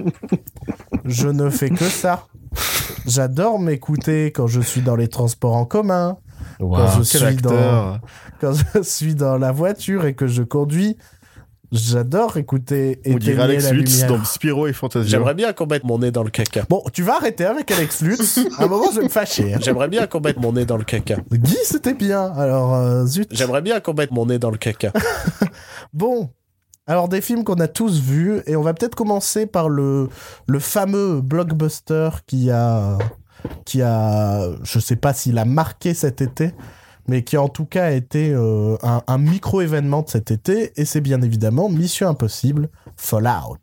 Je 1.05 1.29
ne 1.29 1.50
fais 1.50 1.70
que 1.70 1.85
ça. 1.85 2.26
J'adore 3.07 3.59
m'écouter 3.59 4.26
quand 4.33 4.46
je 4.46 4.61
suis 4.61 4.81
dans 4.81 4.96
les 4.96 5.09
transports 5.09 5.55
en 5.55 5.64
commun, 5.64 6.18
quand, 6.59 6.98
je 6.98 7.02
suis 7.02 7.37
dans, 7.37 7.98
quand 8.40 8.52
je 8.74 8.83
suis 8.83 9.14
dans 9.14 9.38
la 9.38 9.52
voiture 9.52 10.07
et 10.07 10.14
que 10.14 10.26
je 10.26 10.42
conduis. 10.42 10.96
J'adore 11.72 12.37
écouter 12.37 13.00
On 13.07 13.14
dirait 13.16 13.42
Alex 13.42 13.70
Lutz 13.72 13.92
lumière. 14.02 14.09
dans 14.18 14.24
Spiro 14.24 14.66
et 14.66 14.72
Fantasia. 14.72 15.09
J'aimerais 15.11 15.35
bien 15.35 15.52
qu'on 15.52 15.66
mette 15.66 15.85
mon 15.85 15.98
nez 15.98 16.11
dans 16.11 16.22
le 16.22 16.31
caca. 16.31 16.64
Bon, 16.68 16.83
tu 16.92 17.02
vas 17.02 17.16
arrêter 17.16 17.44
avec 17.44 17.70
Alex 17.70 18.00
Lutz. 18.02 18.38
À 18.59 18.64
un 18.64 18.66
moment, 18.68 18.90
je 18.92 18.98
vais 19.00 19.05
me 19.05 19.11
fâcher. 19.11 19.55
hein. 19.55 19.59
J'aimerais 19.61 19.88
bien 19.88 20.07
qu'on 20.07 20.20
mette 20.20 20.38
mon 20.38 20.52
nez 20.52 20.64
dans 20.64 20.76
le 20.76 20.85
caca. 20.85 21.16
Guy, 21.33 21.57
c'était 21.64 21.94
bien. 21.94 22.33
Alors, 22.37 22.74
euh, 22.74 23.05
zut. 23.07 23.29
J'aimerais 23.33 23.62
bien 23.62 23.81
qu'on 23.81 23.94
mette 23.94 24.11
mon 24.12 24.26
nez 24.26 24.38
dans 24.38 24.50
le 24.50 24.59
caca. 24.59 24.92
Bon. 25.92 26.31
Alors, 26.87 27.09
des 27.09 27.20
films 27.20 27.42
qu'on 27.42 27.55
a 27.55 27.68
tous 27.68 28.00
vus. 28.00 28.42
Et 28.46 28.55
on 28.55 28.62
va 28.62 28.72
peut-être 28.74 28.94
commencer 28.94 29.46
par 29.46 29.68
le, 29.68 30.09
le 30.46 30.59
fameux 30.61 31.20
blockbuster 31.20 32.11
qui 32.26 32.50
a, 32.50 32.96
qui 33.64 33.83
a, 33.83 34.48
je 34.62 34.79
sais 34.79 34.96
pas 34.96 35.12
s'il 35.12 35.38
a 35.38 35.44
marqué 35.44 35.94
cet 35.94 36.20
été, 36.20 36.52
mais 37.09 37.23
qui 37.23 37.37
en 37.37 37.49
tout 37.49 37.64
cas 37.66 37.87
a 37.87 37.90
été 37.92 38.31
euh, 38.33 38.77
un, 38.83 39.03
un 39.07 39.19
micro-événement 39.19 40.03
de 40.03 40.09
cet 40.11 40.31
été. 40.31 40.73
Et 40.77 40.85
c'est 40.85 41.01
bien 41.01 41.21
évidemment 41.23 41.69
Mission 41.69 42.09
Impossible 42.09 42.69
Fallout. 42.97 43.59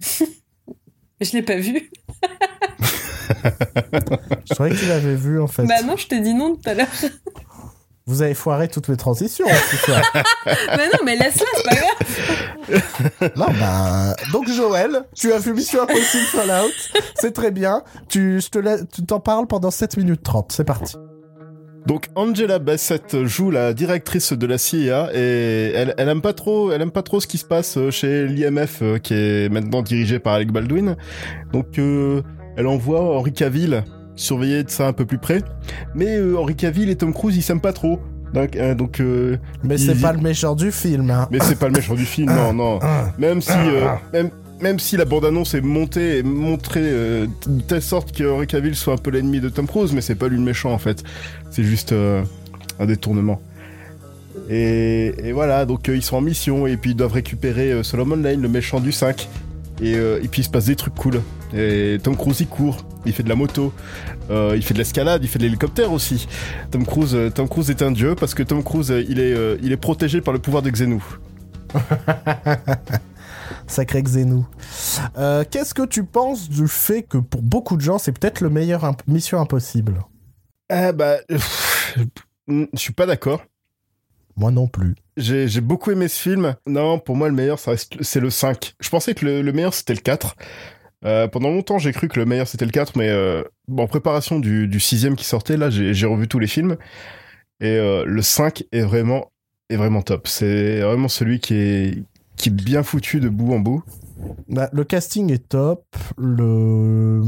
Je 1.20 1.32
l'ai 1.32 1.42
pas 1.42 1.56
vu. 1.56 1.90
Je 4.48 4.54
croyais 4.54 4.74
qu'il 4.74 4.90
avait 4.90 5.14
vu, 5.16 5.40
en 5.40 5.46
fait. 5.48 5.64
Bah 5.64 5.82
non, 5.84 5.96
je 5.96 6.06
t'ai 6.06 6.20
dit 6.20 6.32
non 6.34 6.54
tout 6.56 6.68
à 6.70 6.74
l'heure. 6.74 6.86
Vous 8.06 8.22
avez 8.22 8.32
foiré 8.34 8.68
toutes 8.68 8.88
mes 8.88 8.96
transitions, 8.96 9.44
hein, 9.50 10.00
bah 10.46 10.76
non, 10.92 10.98
mais 11.04 11.14
laisse-la, 11.16 11.44
c'est 11.56 11.62
pas 11.64 11.74
grave. 11.74 13.32
Non, 13.36 13.46
ben. 13.58 14.14
Donc, 14.32 14.48
Joël, 14.48 15.02
tu 15.14 15.30
as 15.32 15.38
vu 15.38 15.52
Mission 15.52 15.82
Impossible 15.82 16.24
Fallout. 16.32 16.72
C'est 17.16 17.32
très 17.32 17.50
bien. 17.50 17.82
Tu, 18.08 18.40
je 18.40 18.48
te 18.48 18.58
la- 18.58 18.82
tu 18.82 19.04
t'en 19.04 19.20
parles 19.20 19.46
pendant 19.46 19.70
7 19.70 19.98
minutes 19.98 20.22
30. 20.22 20.52
C'est 20.52 20.64
parti. 20.64 20.96
Donc 21.86 22.08
Angela 22.14 22.58
Bassett 22.58 23.24
joue 23.24 23.50
la 23.50 23.72
directrice 23.72 24.32
de 24.32 24.46
la 24.46 24.58
CIA 24.58 25.08
et 25.14 25.72
elle, 25.74 25.94
elle 25.96 26.08
aime 26.08 26.20
pas 26.20 26.34
trop, 26.34 26.70
elle 26.70 26.82
aime 26.82 26.90
pas 26.90 27.02
trop 27.02 27.20
ce 27.20 27.26
qui 27.26 27.38
se 27.38 27.44
passe 27.44 27.78
euh, 27.78 27.90
chez 27.90 28.26
l'IMF 28.26 28.80
euh, 28.82 28.98
qui 28.98 29.14
est 29.14 29.48
maintenant 29.50 29.82
dirigé 29.82 30.18
par 30.18 30.34
Alec 30.34 30.52
Baldwin. 30.52 30.96
Donc 31.52 31.78
euh, 31.78 32.22
elle 32.56 32.66
envoie 32.66 33.00
Henry 33.00 33.32
Cavill 33.32 33.84
surveiller 34.16 34.64
de 34.64 34.70
ça 34.70 34.86
un 34.86 34.92
peu 34.92 35.06
plus 35.06 35.18
près. 35.18 35.42
Mais 35.94 36.18
euh, 36.18 36.36
Henry 36.36 36.56
Cavill 36.56 36.90
et 36.90 36.96
Tom 36.96 37.14
Cruise 37.14 37.36
ils 37.36 37.42
s'aiment 37.42 37.60
pas 37.60 37.72
trop. 37.72 38.00
Donc, 38.34 38.56
euh, 38.56 38.74
donc 38.74 39.00
Mais 39.64 39.78
c'est 39.78 39.94
pas 39.94 40.12
le 40.12 40.20
méchant 40.20 40.54
du 40.54 40.70
film. 40.70 41.10
Hein. 41.10 41.26
mais 41.30 41.38
c'est 41.40 41.58
pas 41.58 41.68
le 41.68 41.72
méchant 41.72 41.94
du 41.94 42.04
film, 42.04 42.30
non, 42.30 42.52
non. 42.52 42.78
Ah. 42.82 43.12
Même 43.16 43.40
si, 43.40 43.56
même, 44.12 44.28
même 44.60 44.78
si 44.78 44.96
la 44.96 45.04
bande-annonce 45.04 45.54
est 45.54 45.60
montée 45.60 46.18
et 46.18 46.22
montrée 46.22 46.80
euh, 46.82 47.26
de 47.46 47.62
telle 47.62 47.82
sorte 47.82 48.12
que 48.12 48.24
Henry 48.24 48.46
Cavill 48.46 48.74
soit 48.74 48.94
un 48.94 48.98
peu 48.98 49.10
l'ennemi 49.10 49.40
de 49.40 49.48
Tom 49.48 49.66
Cruise, 49.66 49.92
mais 49.92 50.00
c'est 50.00 50.14
pas 50.14 50.28
lui 50.28 50.36
le 50.36 50.42
méchant 50.42 50.72
en 50.72 50.78
fait. 50.78 51.04
C'est 51.50 51.64
juste 51.64 51.92
euh, 51.92 52.22
un 52.78 52.86
détournement. 52.86 53.40
Et, 54.50 55.32
voilà, 55.32 55.66
donc 55.66 55.88
euh, 55.88 55.96
ils 55.96 56.02
sont 56.02 56.16
en 56.16 56.20
mission 56.20 56.66
et 56.66 56.76
puis 56.76 56.92
ils 56.92 56.96
doivent 56.96 57.12
récupérer 57.12 57.82
Solomon 57.82 58.16
Lane, 58.16 58.40
le 58.40 58.48
méchant 58.48 58.80
du 58.80 58.92
5. 58.92 59.28
Et, 59.80 59.94
puis 60.30 60.42
il 60.42 60.44
se 60.44 60.50
passe 60.50 60.66
des 60.66 60.76
trucs 60.76 60.94
cool. 60.94 61.20
Et 61.54 61.98
Tom 62.02 62.16
Cruise 62.16 62.40
il 62.40 62.48
court, 62.48 62.84
il 63.06 63.12
fait 63.12 63.22
de 63.22 63.28
la 63.28 63.36
moto, 63.36 63.72
il 64.30 64.62
fait 64.62 64.74
de 64.74 64.78
l'escalade, 64.78 65.22
il 65.22 65.28
fait 65.28 65.38
de 65.38 65.44
l'hélicoptère 65.44 65.92
aussi. 65.92 66.26
Tom 66.70 66.84
Cruise, 66.84 67.16
Tom 67.34 67.48
Cruise 67.48 67.70
est 67.70 67.82
un 67.82 67.92
dieu 67.92 68.16
parce 68.16 68.34
que 68.34 68.42
Tom 68.42 68.64
Cruise 68.64 68.92
il 69.08 69.20
est, 69.20 69.36
il 69.62 69.70
est 69.70 69.76
protégé 69.76 70.20
par 70.20 70.34
le 70.34 70.40
pouvoir 70.40 70.62
de 70.62 70.70
Xenu. 70.70 71.00
Sacré 73.68 74.02
Xenu. 74.02 74.42
Euh, 75.16 75.44
Qu'est-ce 75.50 75.74
que 75.74 75.86
tu 75.86 76.04
penses 76.04 76.48
du 76.48 76.66
fait 76.68 77.02
que 77.02 77.18
pour 77.18 77.42
beaucoup 77.42 77.76
de 77.76 77.82
gens, 77.82 77.98
c'est 77.98 78.12
peut-être 78.12 78.40
le 78.40 78.50
meilleur 78.50 78.84
imp- 78.84 79.06
Mission 79.06 79.40
Impossible? 79.40 80.00
Ah 80.70 80.92
bah, 80.92 81.16
je 81.28 82.66
suis 82.74 82.92
pas 82.92 83.06
d'accord. 83.06 83.42
Moi 84.36 84.50
non 84.50 84.68
plus. 84.68 84.94
J'ai 85.16 85.60
beaucoup 85.60 85.90
aimé 85.90 86.06
ce 86.08 86.20
film. 86.20 86.54
Non, 86.66 86.98
pour 86.98 87.16
moi, 87.16 87.28
le 87.28 87.34
meilleur, 87.34 87.58
c'est 87.58 88.20
le 88.20 88.30
5. 88.30 88.74
Je 88.80 88.88
pensais 88.88 89.14
que 89.14 89.24
le, 89.24 89.42
le 89.42 89.52
meilleur, 89.52 89.74
c'était 89.74 89.94
le 89.94 90.00
4. 90.00 90.36
Euh, 91.04 91.26
pendant 91.28 91.50
longtemps, 91.50 91.78
j'ai 91.78 91.92
cru 91.92 92.08
que 92.08 92.18
le 92.18 92.26
meilleur, 92.26 92.46
c'était 92.46 92.64
le 92.64 92.70
4, 92.70 92.96
mais 92.96 93.08
euh, 93.08 93.42
en 93.76 93.86
préparation 93.86 94.38
du, 94.38 94.68
du 94.68 94.78
sixième 94.80 95.16
qui 95.16 95.24
sortait, 95.24 95.56
là, 95.56 95.70
j'ai 95.70 95.92
j'ai 95.94 96.06
revu 96.06 96.28
tous 96.28 96.38
les 96.38 96.46
films. 96.46 96.76
Et 97.60 97.76
euh, 97.78 98.04
le 98.04 98.22
5 98.22 98.64
est 98.70 98.82
vraiment, 98.82 99.32
est 99.70 99.76
vraiment 99.76 100.02
top. 100.02 100.28
C'est 100.28 100.80
vraiment 100.82 101.08
celui 101.08 101.40
qui 101.40 101.54
est, 101.54 102.02
qui 102.38 102.48
est 102.48 102.52
bien 102.52 102.82
foutu 102.82 103.20
de 103.20 103.28
bout 103.28 103.52
en 103.52 103.58
bout. 103.58 103.82
Bah, 104.48 104.68
le 104.72 104.82
casting 104.82 105.30
est 105.32 105.48
top. 105.48 105.84
Le... 106.16 107.20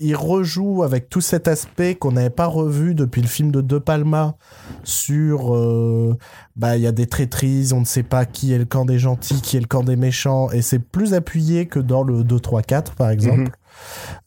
Il 0.00 0.16
rejoue 0.16 0.82
avec 0.82 1.08
tout 1.08 1.20
cet 1.20 1.46
aspect 1.46 1.94
qu'on 1.94 2.12
n'avait 2.12 2.30
pas 2.30 2.46
revu 2.46 2.94
depuis 2.94 3.22
le 3.22 3.28
film 3.28 3.52
de 3.52 3.60
De 3.60 3.78
Palma 3.78 4.36
sur... 4.82 5.54
euh, 5.54 6.16
Bah, 6.56 6.76
il 6.76 6.82
y 6.82 6.86
a 6.86 6.92
des 6.92 7.06
traîtrises, 7.06 7.72
on 7.72 7.80
ne 7.80 7.84
sait 7.84 8.02
pas 8.02 8.24
qui 8.24 8.52
est 8.52 8.58
le 8.58 8.64
camp 8.64 8.84
des 8.84 8.98
gentils, 8.98 9.40
qui 9.40 9.56
est 9.56 9.60
le 9.60 9.66
camp 9.66 9.84
des 9.84 9.96
méchants, 9.96 10.50
et 10.50 10.62
c'est 10.62 10.78
plus 10.80 11.14
appuyé 11.14 11.66
que 11.66 11.78
dans 11.78 12.02
le 12.02 12.24
2, 12.24 12.40
3, 12.40 12.62
4, 12.62 12.94
par 12.94 13.10
exemple. 13.10 13.42
Mhm. 13.42 13.48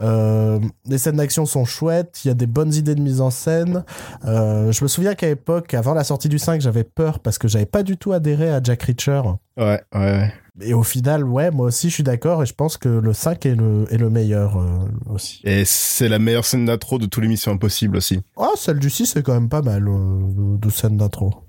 Euh, 0.01 0.59
les 0.85 0.97
scènes 0.97 1.17
d'action 1.17 1.45
sont 1.45 1.65
chouettes, 1.65 2.21
il 2.23 2.27
y 2.27 2.31
a 2.31 2.33
des 2.33 2.47
bonnes 2.47 2.73
idées 2.73 2.95
de 2.95 3.01
mise 3.01 3.21
en 3.21 3.29
scène. 3.29 3.83
Euh, 4.25 4.71
je 4.71 4.83
me 4.83 4.87
souviens 4.87 5.15
qu'à 5.15 5.27
l'époque, 5.27 5.73
avant 5.73 5.93
la 5.93 6.03
sortie 6.03 6.29
du 6.29 6.39
5, 6.39 6.61
j'avais 6.61 6.83
peur 6.83 7.19
parce 7.19 7.37
que 7.37 7.47
j'avais 7.47 7.65
pas 7.65 7.83
du 7.83 7.97
tout 7.97 8.13
adhéré 8.13 8.49
à 8.49 8.61
Jack 8.61 8.83
Reacher. 8.83 9.21
Ouais, 9.57 9.81
ouais, 9.93 9.99
ouais. 9.99 10.33
Et 10.61 10.73
au 10.73 10.83
final, 10.83 11.23
ouais, 11.23 11.51
moi 11.51 11.67
aussi 11.67 11.89
je 11.89 11.93
suis 11.93 12.03
d'accord 12.03 12.41
et 12.41 12.45
je 12.47 12.53
pense 12.53 12.77
que 12.77 12.89
le 12.89 13.13
5 13.13 13.45
est 13.45 13.55
le, 13.55 13.85
est 13.91 13.97
le 13.97 14.09
meilleur 14.09 14.57
euh, 14.57 14.79
aussi. 15.13 15.41
Et 15.43 15.65
c'est 15.65 16.09
la 16.09 16.17
meilleure 16.17 16.45
scène 16.45 16.65
d'intro 16.65 16.97
de 16.97 17.05
tous 17.05 17.21
les 17.21 17.27
missions 17.27 17.51
impossibles 17.51 17.97
aussi. 17.97 18.21
Ah, 18.37 18.49
celle 18.55 18.79
du 18.79 18.89
6 18.89 19.05
c'est 19.05 19.23
quand 19.23 19.33
même 19.33 19.49
pas 19.49 19.61
mal 19.61 19.85
de, 19.85 20.57
de 20.57 20.69
scène 20.71 20.97
d'intro. 20.97 21.46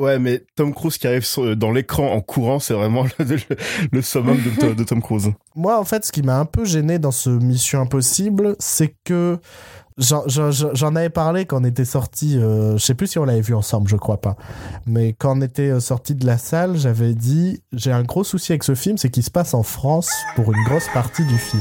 Ouais, 0.00 0.18
mais 0.18 0.42
Tom 0.56 0.72
Cruise 0.72 0.96
qui 0.96 1.06
arrive 1.06 1.26
dans 1.56 1.72
l'écran 1.72 2.10
en 2.10 2.22
courant, 2.22 2.58
c'est 2.58 2.72
vraiment 2.72 3.04
le, 3.92 4.00
summum 4.00 4.38
de, 4.74 4.82
Tom 4.82 5.02
Cruise. 5.02 5.30
Moi, 5.54 5.78
en 5.78 5.84
fait, 5.84 6.06
ce 6.06 6.10
qui 6.10 6.22
m'a 6.22 6.38
un 6.38 6.46
peu 6.46 6.64
gêné 6.64 6.98
dans 6.98 7.10
ce 7.10 7.28
Mission 7.28 7.82
Impossible, 7.82 8.56
c'est 8.58 8.94
que 9.04 9.38
j'en 9.98 10.96
avais 10.96 11.10
parlé 11.10 11.44
quand 11.44 11.60
on 11.60 11.64
était 11.64 11.84
sorti. 11.84 12.38
euh, 12.38 12.78
je 12.78 12.82
sais 12.82 12.94
plus 12.94 13.08
si 13.08 13.18
on 13.18 13.26
l'avait 13.26 13.42
vu 13.42 13.54
ensemble, 13.54 13.90
je 13.90 13.96
crois 13.96 14.22
pas. 14.22 14.36
Mais 14.86 15.12
quand 15.12 15.36
on 15.36 15.42
était 15.42 15.68
euh, 15.68 15.80
sorti 15.80 16.14
de 16.14 16.24
la 16.24 16.38
salle, 16.38 16.78
j'avais 16.78 17.12
dit 17.12 17.62
j'ai 17.74 17.92
un 17.92 18.02
gros 18.02 18.24
souci 18.24 18.52
avec 18.52 18.64
ce 18.64 18.74
film, 18.74 18.96
c'est 18.96 19.10
qu'il 19.10 19.22
se 19.22 19.30
passe 19.30 19.52
en 19.52 19.62
France 19.62 20.10
pour 20.34 20.50
une 20.50 20.64
grosse 20.64 20.88
partie 20.94 21.26
du 21.26 21.36
film. 21.36 21.60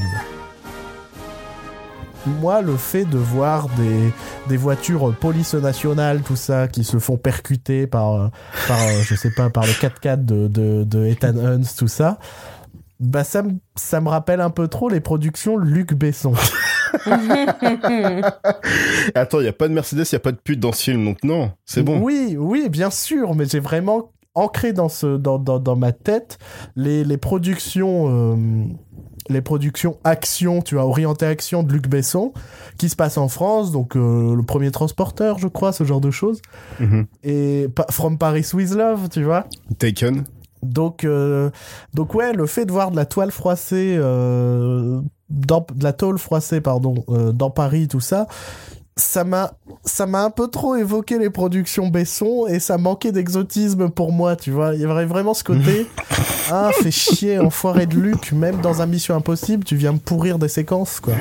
Moi, 2.26 2.62
le 2.62 2.76
fait 2.76 3.06
de 3.06 3.18
voir 3.18 3.70
des, 3.70 4.12
des 4.48 4.58
voitures 4.58 5.16
police 5.16 5.54
nationale, 5.54 6.22
tout 6.22 6.36
ça, 6.36 6.68
qui 6.68 6.84
se 6.84 7.00
font 7.00 7.18
percuter 7.18 7.88
par, 7.88 8.32
par 8.68 8.82
euh, 8.82 9.02
je 9.04 9.16
sais 9.16 9.32
pas, 9.32 9.50
par 9.50 9.66
le 9.66 9.72
4x4 9.72 10.26
de, 10.26 10.48
de, 10.48 10.84
de 10.84 11.06
Ethan 11.06 11.38
Hunt, 11.38 11.62
tout 11.78 11.88
ça, 11.88 12.20
bah 13.00 13.24
ça 13.24 13.44
me 13.44 13.54
ça 13.76 14.02
me 14.02 14.10
rappelle 14.10 14.42
un 14.42 14.50
peu 14.50 14.68
trop 14.68 14.90
les 14.90 15.00
productions 15.00 15.56
Luc 15.58 15.94
Besson. 15.94 16.34
Attends, 19.16 19.40
il 19.40 19.46
y 19.46 19.48
a 19.48 19.54
pas 19.54 19.68
de 19.68 19.74
Mercedes, 19.74 20.06
il 20.12 20.14
y 20.14 20.16
a 20.16 20.20
pas 20.20 20.32
de 20.32 20.38
pute 20.38 20.60
dans 20.60 20.72
ce 20.74 20.84
film, 20.84 21.06
donc 21.06 21.24
non, 21.24 21.52
c'est 21.66 21.84
bon. 21.84 22.00
Oui, 22.02 22.36
oui, 22.38 22.68
bien 22.70 22.90
sûr, 22.90 23.36
mais 23.36 23.46
j'ai 23.46 23.60
vraiment 23.60 24.12
ancré 24.36 24.74
dans 24.74 24.90
ce 24.90 25.18
dans, 25.18 25.40
dans, 25.40 25.60
dans 25.60 25.76
ma 25.76 25.92
tête 25.92 26.38
les, 26.76 27.04
les 27.04 27.18
productions 27.18 28.06
euh, 28.10 28.36
les 29.30 29.42
productions 29.42 29.98
action, 30.04 30.62
tu 30.62 30.76
vois, 30.76 30.86
orientées 30.86 31.26
action 31.28 31.62
de 31.62 31.72
Luc 31.72 31.88
Besson 31.88 32.34
qui 32.78 32.90
se 32.90 32.96
passent 32.96 33.18
en 33.18 33.28
France, 33.28 33.72
donc 33.72 33.96
euh, 33.96 34.36
le 34.36 34.42
premier 34.44 34.72
transporteur, 34.72 35.38
je 35.38 35.48
crois, 35.48 35.72
ce 35.72 35.84
genre 35.84 36.02
de 36.02 36.10
choses. 36.10 36.42
Mhm. 36.80 37.06
Et 37.24 37.68
pa- 37.76 37.86
From 37.92 38.18
Paris 38.18 38.48
with 38.54 38.74
Love, 38.74 39.10
tu 39.10 39.24
vois. 39.24 39.46
Taken. 39.78 40.24
Donc, 40.64 41.04
euh, 41.04 41.52
donc 41.94 42.16
ouais, 42.16 42.34
le 42.34 42.46
fait 42.48 42.66
de 42.66 42.72
voir 42.72 42.90
de 42.92 42.96
la 42.96 43.06
toile 43.06 43.30
froissée, 43.32 43.96
euh, 44.00 45.00
dans, 45.30 45.66
de 45.76 45.84
la 45.84 45.94
tôle 45.94 46.18
froissée, 46.18 46.60
pardon, 46.60 46.96
dans 47.34 47.52
Paris, 47.52 47.88
tout 47.88 48.00
ça, 48.02 48.26
ça 49.00 49.24
m'a, 49.24 49.54
ça 49.86 50.06
m'a 50.06 50.24
un 50.24 50.30
peu 50.30 50.48
trop 50.48 50.76
évoqué 50.76 51.18
les 51.18 51.30
productions 51.30 51.88
Besson 51.88 52.46
et 52.48 52.60
ça 52.60 52.78
manquait 52.78 53.12
d'exotisme 53.12 53.90
pour 53.90 54.12
moi, 54.12 54.36
tu 54.36 54.52
vois. 54.52 54.76
Il 54.76 54.82
y 54.82 54.86
avait 54.86 55.06
vraiment 55.06 55.34
ce 55.34 55.44
côté, 55.44 55.88
ah, 56.52 56.72
fais 56.82 56.92
chier, 56.92 57.40
enfoiré 57.40 57.86
de 57.86 57.96
Luc, 57.96 58.32
même 58.32 58.62
dans 58.62 58.82
un 58.82 58.86
Mission 58.86 59.16
Impossible, 59.16 59.64
tu 59.64 59.76
viens 59.76 59.94
me 59.94 59.98
pourrir 59.98 60.38
des 60.38 60.50
séquences, 60.50 61.00
quoi. 61.00 61.14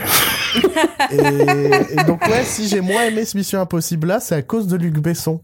et, 1.11 1.17
et 1.17 2.05
donc 2.05 2.27
ouais, 2.27 2.45
si 2.45 2.69
j'ai 2.69 2.81
moins 2.81 3.05
aimé 3.05 3.25
ce 3.25 3.37
Mission 3.37 3.61
Impossible 3.61 4.09
là, 4.09 4.21
c'est 4.21 4.35
à 4.35 4.43
cause 4.43 4.67
de 4.67 4.77
Luc 4.77 4.99
Besson. 4.99 5.41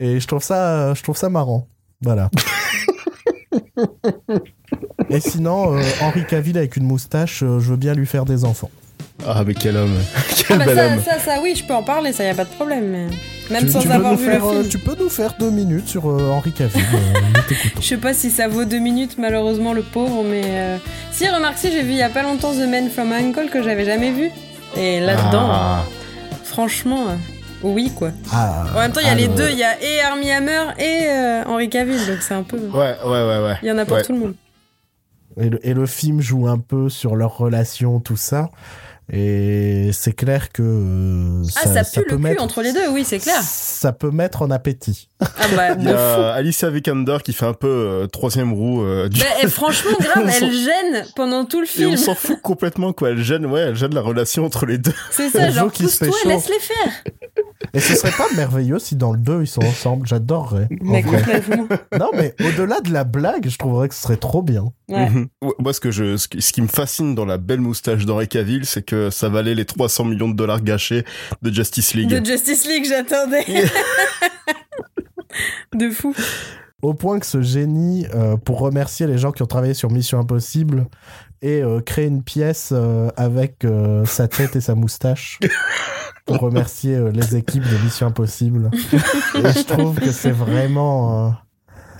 Et 0.00 0.18
je 0.18 0.26
trouve 0.26 0.42
ça, 0.42 0.92
je 0.94 1.02
trouve 1.02 1.16
ça 1.16 1.28
marrant. 1.28 1.68
Voilà. 2.02 2.30
Et 5.10 5.20
sinon, 5.20 5.76
euh, 5.76 5.82
Henri 6.00 6.26
Cavill 6.26 6.58
avec 6.58 6.76
une 6.76 6.84
moustache, 6.84 7.42
euh, 7.42 7.60
je 7.60 7.70
veux 7.70 7.76
bien 7.76 7.94
lui 7.94 8.06
faire 8.06 8.24
des 8.24 8.44
enfants. 8.44 8.70
Ah, 9.26 9.42
mais 9.46 9.54
quel 9.54 9.76
homme. 9.76 9.94
Ah 10.16 10.20
Quel 10.46 10.58
bah 10.58 10.64
bel 10.66 10.76
ça, 10.76 10.86
homme. 10.86 11.02
ça, 11.04 11.18
ça, 11.18 11.40
oui, 11.42 11.54
je 11.56 11.64
peux 11.64 11.74
en 11.74 11.82
parler, 11.82 12.12
ça 12.12 12.24
y 12.24 12.28
a 12.28 12.34
pas 12.34 12.44
de 12.44 12.50
problème. 12.50 12.90
Mais... 12.90 13.06
Même 13.50 13.66
tu, 13.66 13.70
sans 13.72 13.80
tu 13.80 13.90
avoir 13.90 14.16
vu 14.16 14.24
faire, 14.24 14.40
le 14.44 14.50
euh, 14.50 14.60
film. 14.60 14.68
tu 14.68 14.78
peux 14.78 14.96
nous 14.98 15.08
faire 15.08 15.34
deux 15.38 15.50
minutes 15.50 15.88
sur 15.88 16.10
euh, 16.10 16.30
Henri 16.30 16.52
Cavill. 16.52 16.82
euh. 16.82 17.54
Je 17.80 17.86
sais 17.86 17.96
pas 17.96 18.12
si 18.14 18.30
ça 18.30 18.48
vaut 18.48 18.64
deux 18.64 18.78
minutes, 18.80 19.16
malheureusement, 19.18 19.72
le 19.72 19.82
pauvre, 19.82 20.24
mais. 20.24 20.42
euh, 20.44 20.76
Si, 21.12 21.28
remarque, 21.28 21.58
si, 21.58 21.70
j'ai 21.70 21.82
vu 21.82 21.90
il 21.92 21.96
y 21.98 22.02
a 22.02 22.08
pas 22.10 22.22
longtemps 22.22 22.52
The 22.52 22.66
Man 22.68 22.90
from 22.90 23.12
Uncle 23.12 23.48
que 23.50 23.62
j'avais 23.62 23.84
jamais 23.84 24.10
vu. 24.12 24.30
Et 24.76 25.00
là-dedans, 25.00 25.48
Ah. 25.50 25.84
franchement, 26.42 27.08
euh, 27.08 27.14
oui, 27.62 27.92
quoi. 27.94 28.10
Ah, 28.32 28.64
En 28.74 28.78
même 28.80 28.92
temps, 28.92 29.00
il 29.00 29.06
y 29.06 29.10
a 29.10 29.14
les 29.14 29.24
alors, 29.24 29.36
deux, 29.36 29.50
il 29.50 29.58
y 29.58 29.64
a 29.64 29.80
et 29.82 30.00
Armie 30.00 30.30
Hammer 30.32 30.72
et 30.78 31.06
euh, 31.08 31.44
Henri 31.46 31.70
Cavill, 31.70 32.04
donc 32.06 32.18
c'est 32.20 32.34
un 32.34 32.42
peu. 32.42 32.58
Ouais, 32.58 32.96
ouais, 33.04 33.10
ouais, 33.10 33.42
ouais. 33.44 33.56
Il 33.62 33.68
y 33.68 33.72
en 33.72 33.78
a 33.78 33.84
pour 33.84 33.96
Ouais. 33.96 34.02
tout 34.02 34.12
le 34.12 34.18
monde. 34.18 34.34
Et 35.40 35.48
le, 35.50 35.66
et 35.66 35.74
le 35.74 35.86
film 35.86 36.20
joue 36.20 36.46
un 36.46 36.58
peu 36.58 36.88
sur 36.88 37.16
leur 37.16 37.36
relation, 37.38 38.00
tout 38.00 38.16
ça. 38.16 38.50
Et 39.12 39.90
c'est 39.92 40.14
clair 40.14 40.50
que 40.50 40.62
euh, 40.62 41.42
Ah, 41.62 41.68
ça, 41.68 41.84
pue 41.84 42.00
peut 42.06 42.10
le 42.12 42.16
cul 42.16 42.22
mettre, 42.22 42.42
entre 42.42 42.62
les 42.62 42.72
deux, 42.72 42.88
oui, 42.90 43.04
c'est 43.04 43.18
clair. 43.18 43.40
Ça 43.42 43.92
peut 43.92 44.10
mettre 44.10 44.40
en 44.40 44.50
appétit. 44.50 45.10
Ah 45.20 45.26
bah, 45.54 45.74
Il 45.78 45.84
y 45.84 45.88
a 45.90 46.32
Alicia 46.32 46.70
Vikander 46.70 47.18
qui 47.22 47.34
fait 47.34 47.44
un 47.44 47.52
peu 47.52 47.68
euh, 47.68 48.06
troisième 48.06 48.52
roue 48.54 48.82
euh, 48.82 49.08
du... 49.10 49.20
Bah, 49.20 49.26
et 49.42 49.48
franchement, 49.48 49.90
grave, 50.00 50.30
elle 50.40 50.50
gêne 50.52 51.04
pendant 51.16 51.44
tout 51.44 51.60
le 51.60 51.66
Et 51.66 51.84
on 51.84 51.90
film. 51.90 51.96
s'en 51.98 52.14
fout 52.14 52.40
complètement 52.40 52.94
quoi, 52.94 53.10
elle 53.10 53.22
gêne, 53.22 53.44
ouais, 53.44 53.60
elle 53.60 53.76
gêne 53.76 53.94
la 53.94 54.00
relation 54.00 54.44
entre 54.46 54.64
les 54.64 54.78
deux. 54.78 54.94
C'est 55.10 55.28
ça, 55.28 55.50
genre 55.50 55.70
qu'il 55.70 55.88
se 55.90 55.98
pousse-toi, 55.98 56.18
chaud. 56.22 56.28
laisse-les 56.30 56.60
faire. 56.60 56.92
Et 57.72 57.80
ce 57.80 57.94
serait 57.94 58.12
pas 58.12 58.26
merveilleux 58.36 58.78
si 58.78 58.96
dans 58.96 59.12
le 59.12 59.18
2 59.18 59.42
ils 59.42 59.46
sont 59.46 59.62
ensemble? 59.62 60.06
J'adorerais. 60.06 60.68
Mais 60.82 61.02
complètement. 61.02 61.66
Non, 61.98 62.10
mais 62.14 62.34
au-delà 62.40 62.80
de 62.80 62.92
la 62.92 63.04
blague, 63.04 63.48
je 63.48 63.56
trouverais 63.56 63.88
que 63.88 63.94
ce 63.94 64.02
serait 64.02 64.16
trop 64.16 64.42
bien. 64.42 64.72
Ouais. 64.88 65.08
Mhm. 65.08 65.28
Moi, 65.58 65.72
ce 65.72 65.80
que 65.80 65.90
je, 65.90 66.16
ce 66.16 66.28
qui, 66.28 66.42
ce 66.42 66.52
qui 66.52 66.60
me 66.60 66.66
fascine 66.66 67.14
dans 67.14 67.24
la 67.24 67.38
belle 67.38 67.60
moustache 67.60 68.04
d'Henri 68.04 68.28
Cavill, 68.28 68.66
c'est 68.66 68.82
que 68.82 69.10
ça 69.10 69.28
valait 69.28 69.54
les 69.54 69.64
300 69.64 70.04
millions 70.04 70.28
de 70.28 70.34
dollars 70.34 70.62
gâchés 70.62 71.04
de 71.42 71.52
Justice 71.52 71.94
League. 71.94 72.08
De 72.08 72.24
Justice 72.24 72.66
League, 72.66 72.84
j'attendais. 72.88 73.44
de 75.74 75.90
fou. 75.90 76.14
Au 76.82 76.92
point 76.94 77.18
que 77.18 77.26
ce 77.26 77.40
génie, 77.40 78.06
euh, 78.14 78.36
pour 78.36 78.58
remercier 78.58 79.06
les 79.06 79.16
gens 79.16 79.32
qui 79.32 79.42
ont 79.42 79.46
travaillé 79.46 79.74
sur 79.74 79.90
Mission 79.90 80.18
Impossible, 80.18 80.86
et 81.44 81.62
euh, 81.62 81.80
créé 81.80 82.06
une 82.06 82.22
pièce 82.22 82.70
euh, 82.72 83.10
avec 83.16 83.66
euh, 83.66 84.06
sa 84.06 84.28
tête 84.28 84.56
et 84.56 84.62
sa 84.62 84.74
moustache. 84.74 85.38
Pour 86.26 86.38
remercier 86.38 86.94
euh, 86.96 87.10
les 87.10 87.36
équipes 87.36 87.64
de 87.64 87.84
Mission 87.84 88.06
Impossible. 88.06 88.70
Et 88.72 89.52
je 89.52 89.64
trouve 89.64 90.00
que 90.00 90.10
c'est 90.10 90.30
vraiment. 90.30 91.26
euh, 91.26 91.30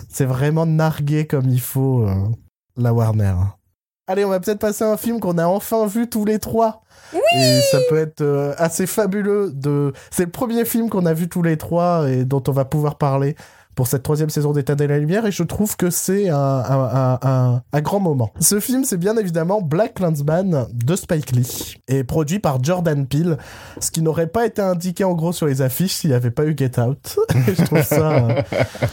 c'est 0.08 0.24
vraiment 0.24 0.64
nargué 0.64 1.26
comme 1.26 1.48
il 1.48 1.60
faut 1.60 2.06
euh, 2.08 2.14
la 2.76 2.94
Warner. 2.94 3.34
Allez, 4.06 4.24
on 4.24 4.30
va 4.30 4.40
peut-être 4.40 4.58
passer 4.60 4.84
à 4.84 4.92
un 4.92 4.96
film 4.96 5.18
qu'on 5.20 5.38
a 5.38 5.46
enfin 5.46 5.86
vu 5.86 6.08
tous 6.08 6.24
les 6.24 6.38
trois. 6.38 6.82
Et 7.12 7.60
ça 7.70 7.78
peut 7.88 7.98
être 7.98 8.54
assez 8.58 8.86
fabuleux 8.86 9.50
de. 9.52 9.92
C'est 10.10 10.24
le 10.24 10.30
premier 10.30 10.64
film 10.64 10.90
qu'on 10.90 11.06
a 11.06 11.14
vu 11.14 11.28
tous 11.28 11.42
les 11.42 11.56
trois 11.56 12.10
et 12.10 12.24
dont 12.24 12.42
on 12.48 12.52
va 12.52 12.64
pouvoir 12.64 12.96
parler 12.96 13.34
pour 13.74 13.86
cette 13.86 14.02
troisième 14.02 14.30
saison 14.30 14.52
d'État 14.52 14.74
de 14.74 14.84
la 14.84 14.98
Lumière 14.98 15.26
et 15.26 15.32
je 15.32 15.42
trouve 15.42 15.76
que 15.76 15.90
c'est 15.90 16.28
un, 16.28 16.38
un, 16.38 17.62
un, 17.72 17.80
grand 17.80 18.00
moment. 18.00 18.32
Ce 18.40 18.60
film, 18.60 18.84
c'est 18.84 18.96
bien 18.96 19.16
évidemment 19.16 19.60
Black 19.60 19.94
Clansman 19.94 20.66
de 20.72 20.96
Spike 20.96 21.32
Lee 21.32 21.76
et 21.88 22.04
produit 22.04 22.38
par 22.38 22.62
Jordan 22.62 23.06
Peele, 23.06 23.36
ce 23.80 23.90
qui 23.90 24.02
n'aurait 24.02 24.26
pas 24.26 24.46
été 24.46 24.62
indiqué 24.62 25.04
en 25.04 25.14
gros 25.14 25.32
sur 25.32 25.46
les 25.46 25.62
affiches 25.62 25.92
s'il 25.92 26.10
n'y 26.10 26.16
avait 26.16 26.30
pas 26.30 26.44
eu 26.44 26.54
Get 26.56 26.78
Out. 26.80 27.18
Je 27.46 27.64
trouve 27.64 27.82
ça... 27.82 28.26
euh, 28.26 28.42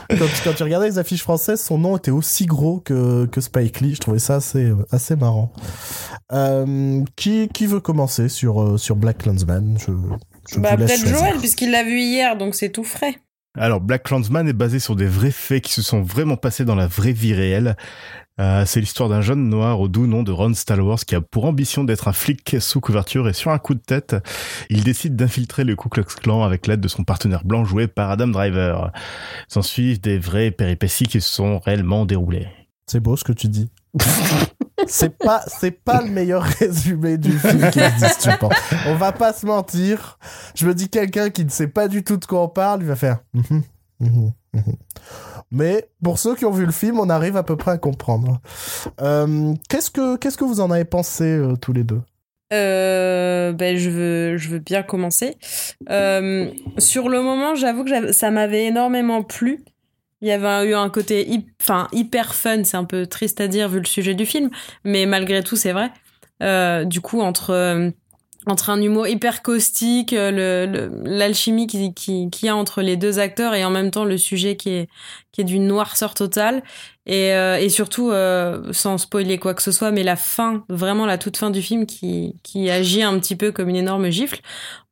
quand, 0.09 0.25
quand 0.43 0.53
tu 0.55 0.63
regardais 0.63 0.89
les 0.89 0.97
affiches 0.99 1.23
françaises, 1.23 1.61
son 1.61 1.77
nom 1.77 1.97
était 1.97 2.11
aussi 2.11 2.45
gros 2.45 2.79
que, 2.79 3.25
que 3.25 3.41
Spike 3.41 3.81
Lee. 3.81 3.95
Je 3.95 3.99
trouvais 4.01 4.19
ça 4.19 4.35
assez, 4.35 4.71
assez 4.91 5.15
marrant. 5.15 5.51
Euh, 6.33 7.03
qui, 7.15 7.49
qui 7.49 7.65
veut 7.65 7.79
commencer 7.81 8.29
sur, 8.29 8.61
euh, 8.61 8.77
sur 8.77 8.95
Black 8.95 9.19
Clansman? 9.19 9.77
Je, 9.77 9.91
je 10.49 10.59
Bah, 10.59 10.75
peut-être. 10.77 11.05
Joël, 11.05 11.37
puisqu'il 11.37 11.71
l'a 11.71 11.83
vu 11.83 11.99
hier, 11.99 12.37
donc 12.37 12.55
c'est 12.55 12.69
tout 12.69 12.83
frais. 12.83 13.15
Alors, 13.57 13.81
Black 13.81 14.03
Clansman 14.03 14.47
est 14.47 14.53
basé 14.53 14.79
sur 14.79 14.95
des 14.95 15.05
vrais 15.05 15.31
faits 15.31 15.63
qui 15.63 15.73
se 15.73 15.81
sont 15.81 16.01
vraiment 16.01 16.37
passés 16.37 16.63
dans 16.63 16.75
la 16.75 16.87
vraie 16.87 17.11
vie 17.11 17.33
réelle. 17.33 17.75
Euh, 18.39 18.63
c'est 18.65 18.79
l'histoire 18.79 19.09
d'un 19.09 19.19
jeune 19.19 19.49
noir 19.49 19.81
au 19.81 19.89
doux 19.89 20.07
nom 20.07 20.23
de 20.23 20.31
Ron 20.31 20.53
Stallworth 20.53 21.03
qui 21.03 21.15
a 21.15 21.21
pour 21.21 21.45
ambition 21.45 21.83
d'être 21.83 22.07
un 22.07 22.13
flic 22.13 22.55
sous 22.59 22.79
couverture 22.79 23.27
et 23.27 23.33
sur 23.33 23.51
un 23.51 23.59
coup 23.59 23.75
de 23.75 23.81
tête, 23.81 24.15
il 24.69 24.83
décide 24.85 25.17
d'infiltrer 25.17 25.65
le 25.65 25.75
Ku 25.75 25.89
Klux 25.89 26.05
Klan 26.05 26.43
avec 26.43 26.65
l'aide 26.65 26.79
de 26.79 26.87
son 26.87 27.03
partenaire 27.03 27.43
blanc 27.43 27.65
joué 27.65 27.87
par 27.87 28.09
Adam 28.09 28.29
Driver. 28.29 28.91
S'en 29.49 29.61
suivent 29.61 29.99
des 29.99 30.17
vraies 30.17 30.51
péripéties 30.51 31.07
qui 31.07 31.19
se 31.19 31.29
sont 31.29 31.59
réellement 31.59 32.05
déroulées. 32.05 32.47
C'est 32.87 33.01
beau 33.01 33.17
ce 33.17 33.25
que 33.25 33.33
tu 33.33 33.49
dis. 33.49 33.69
c'est 34.87 35.17
pas, 35.17 35.43
c'est 35.47 35.71
pas 35.71 36.01
le 36.01 36.09
meilleur 36.09 36.43
résumé 36.59 37.17
du 37.17 37.31
film 37.31 37.69
qui 37.71 37.79
existe, 37.79 38.29
je 38.29 38.35
pense. 38.37 38.53
On 38.87 38.95
va 38.95 39.11
pas 39.11 39.33
se 39.33 39.45
mentir. 39.45 40.17
Je 40.55 40.65
me 40.65 40.73
dis 40.73 40.89
quelqu'un 40.89 41.29
qui 41.29 41.45
ne 41.45 41.49
sait 41.49 41.67
pas 41.67 41.87
du 41.87 42.03
tout 42.03 42.17
de 42.17 42.25
quoi 42.25 42.43
on 42.43 42.49
parle, 42.49 42.81
il 42.81 42.87
va 42.87 42.95
faire. 42.95 43.19
Mhm, 43.33 43.63
mhm, 43.99 44.31
mhm. 44.53 44.75
Mais 45.51 45.89
pour 46.01 46.17
ceux 46.17 46.35
qui 46.35 46.45
ont 46.45 46.51
vu 46.51 46.65
le 46.65 46.71
film, 46.71 46.99
on 46.99 47.09
arrive 47.09 47.35
à 47.35 47.43
peu 47.43 47.57
près 47.57 47.71
à 47.71 47.77
comprendre. 47.77 48.39
Euh, 49.01 49.53
qu'est-ce 49.69 49.91
que, 49.91 50.15
qu'est-ce 50.15 50.37
que 50.37 50.45
vous 50.45 50.61
en 50.61 50.71
avez 50.71 50.85
pensé 50.85 51.25
euh, 51.25 51.55
tous 51.55 51.73
les 51.73 51.83
deux? 51.83 52.01
Euh, 52.53 53.51
ben, 53.53 53.77
je 53.77 53.89
veux, 53.89 54.37
je 54.37 54.49
veux 54.49 54.59
bien 54.59 54.83
commencer. 54.83 55.37
Sur 55.89 57.09
le 57.09 57.21
moment, 57.21 57.55
j'avoue 57.55 57.83
que 57.83 58.11
ça 58.13 58.31
m'avait 58.31 58.65
énormément 58.65 59.23
plu. 59.23 59.63
Il 60.21 60.27
y 60.27 60.31
avait 60.31 60.69
eu 60.69 60.75
un 60.75 60.89
côté 60.89 61.27
enfin, 61.61 61.87
hyper 61.91 62.35
fun, 62.35 62.63
c'est 62.63 62.77
un 62.77 62.83
peu 62.83 63.07
triste 63.07 63.41
à 63.41 63.47
dire 63.47 63.69
vu 63.69 63.79
le 63.79 63.85
sujet 63.85 64.13
du 64.13 64.25
film, 64.25 64.49
mais 64.83 65.05
malgré 65.05 65.43
tout, 65.43 65.55
c'est 65.55 65.71
vrai. 65.71 65.91
Euh, 66.43 66.85
du 66.85 67.01
coup, 67.01 67.21
entre, 67.21 67.51
euh, 67.51 67.89
entre 68.47 68.69
un 68.71 68.81
humour 68.81 69.07
hyper 69.07 69.43
caustique, 69.43 70.13
euh, 70.13 70.31
le- 70.65 70.71
le- 70.71 70.91
l'alchimie 71.03 71.67
qui, 71.67 71.93
y 72.41 72.47
a 72.47 72.55
entre 72.55 72.81
les 72.81 72.97
deux 72.97 73.19
acteurs 73.19 73.53
et 73.53 73.63
en 73.63 73.69
même 73.69 73.91
temps 73.91 74.03
le 74.05 74.17
sujet 74.17 74.55
qui 74.55 74.69
est, 74.71 74.89
qui 75.31 75.43
d'une 75.43 75.67
noirceur 75.67 76.13
totale. 76.13 76.63
Et, 77.05 77.33
euh, 77.33 77.69
surtout, 77.69 78.11
euh, 78.11 78.73
sans 78.73 78.97
spoiler 78.97 79.37
quoi 79.37 79.53
que 79.53 79.61
ce 79.61 79.71
soit, 79.71 79.91
mais 79.91 80.03
la 80.03 80.15
fin, 80.15 80.63
vraiment 80.69 81.05
la 81.05 81.17
toute 81.17 81.37
fin 81.37 81.49
du 81.51 81.61
film 81.61 81.85
qui, 81.85 82.35
agit 82.69 83.03
un 83.03 83.17
petit 83.19 83.35
peu 83.35 83.51
comme 83.51 83.69
une 83.69 83.75
énorme 83.75 84.09
gifle. 84.09 84.39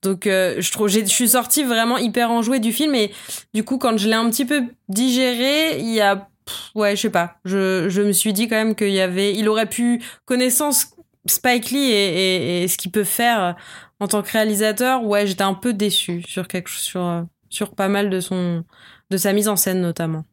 Donc, 0.02 0.22
je 0.26 0.72
trouve, 0.72 0.88
je 0.88 1.04
suis 1.06 1.30
sortie 1.30 1.64
vraiment 1.64 1.98
hyper 1.98 2.32
enjouée 2.32 2.60
du 2.60 2.72
film 2.72 2.96
et 2.96 3.12
du 3.54 3.64
coup, 3.64 3.78
quand 3.78 3.98
je 3.98 4.08
l'ai 4.08 4.16
un 4.16 4.30
petit 4.30 4.46
peu 4.46 4.64
digéré, 4.88 5.80
il 5.80 5.92
y 5.92 6.02
a, 6.02 6.28
ouais, 6.76 6.96
je 6.96 7.02
sais 7.02 7.10
pas, 7.10 7.36
je, 7.46 7.90
je 7.90 8.02
me 8.02 8.12
suis 8.12 8.34
dit 8.34 8.48
quand 8.48 8.56
même 8.56 8.76
qu'il 8.76 8.92
y 8.92 9.02
avait, 9.02 9.36
il 9.36 9.50
aurait 9.50 9.66
pu 9.70 10.02
connaissance 10.26 10.88
Spike 11.26 11.72
Lee 11.72 11.92
et, 11.92 12.68
ce 12.68 12.78
qu'il 12.78 12.92
peut 12.92 13.04
faire 13.04 13.56
en 14.00 14.08
tant 14.08 14.22
que 14.22 14.32
réalisateur. 14.32 15.04
Ouais, 15.04 15.28
j'étais 15.28 15.44
un 15.44 15.54
peu 15.54 15.74
déçue 15.74 16.24
sur 16.28 16.48
quelque 16.48 16.70
sur, 16.70 17.02
euh, 17.02 17.22
sur 17.50 17.76
pas 17.76 17.88
mal 17.88 18.10
de 18.10 18.20
son, 18.20 18.64
de 19.10 19.18
sa 19.18 19.34
mise 19.34 19.48
en 19.48 19.56
scène 19.56 19.82
notamment. 19.82 20.26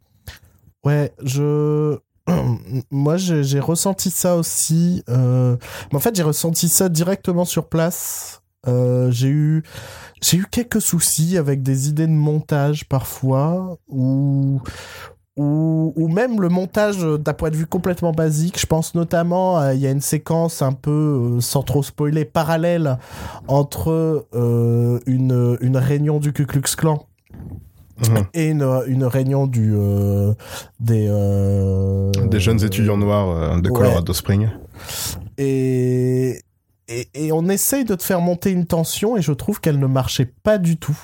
Ouais, 0.84 1.12
je. 1.22 1.98
Moi, 2.90 3.16
j'ai 3.16 3.60
ressenti 3.60 4.10
ça 4.10 4.36
aussi. 4.36 5.02
euh, 5.08 5.56
en 5.92 6.00
fait, 6.00 6.14
j'ai 6.16 6.22
ressenti 6.22 6.68
ça 6.68 6.88
directement 6.88 7.44
sur 7.44 7.68
place. 7.68 8.42
Euh, 8.66 9.12
j'ai 9.12 9.28
eu, 9.28 9.62
j'ai 10.20 10.38
eu 10.38 10.46
quelques 10.50 10.80
soucis 10.80 11.38
avec 11.38 11.62
des 11.62 11.88
idées 11.88 12.08
de 12.08 12.12
montage 12.12 12.88
parfois, 12.88 13.78
ou 13.86 14.60
ou, 15.36 15.92
ou 15.96 16.08
même 16.08 16.40
le 16.40 16.48
montage 16.48 17.04
euh, 17.04 17.18
d'un 17.18 17.34
point 17.34 17.50
de 17.50 17.56
vue 17.56 17.66
complètement 17.66 18.12
basique. 18.12 18.58
Je 18.58 18.66
pense 18.66 18.94
notamment, 18.94 19.58
à- 19.58 19.74
il 19.74 19.80
y 19.80 19.86
a 19.86 19.90
une 19.90 20.00
séquence 20.00 20.62
un 20.62 20.72
peu, 20.72 21.36
euh, 21.36 21.40
sans 21.40 21.62
trop 21.62 21.82
spoiler, 21.82 22.24
parallèle 22.24 22.98
entre 23.48 24.26
euh, 24.34 24.98
une, 25.06 25.58
une 25.60 25.76
réunion 25.76 26.18
du 26.20 26.32
Ku 26.32 26.46
Klux 26.46 26.62
Klan 26.76 27.06
Mhm. 27.98 28.26
et 28.34 28.48
une, 28.50 28.82
une 28.88 29.04
réunion 29.04 29.46
du 29.46 29.72
euh, 29.74 30.34
des 30.80 31.06
euh, 31.10 32.10
Des 32.26 32.40
jeunes 32.40 32.62
étudiants 32.62 32.98
noirs 32.98 33.30
euh, 33.30 33.60
de 33.60 33.70
ouais. 33.70 33.74
Colorado 33.74 34.12
Springs. 34.12 34.48
et, 35.38 36.40
et 36.88 37.08
et 37.14 37.32
on 37.32 37.48
essaye 37.48 37.84
de 37.86 37.94
te 37.94 38.02
faire 38.02 38.20
monter 38.20 38.50
une 38.50 38.66
tension 38.66 39.16
et 39.16 39.22
je 39.22 39.32
trouve 39.32 39.60
qu'elle 39.60 39.78
ne 39.78 39.86
marchait 39.86 40.30
pas 40.42 40.58
du 40.58 40.76
tout 40.76 40.96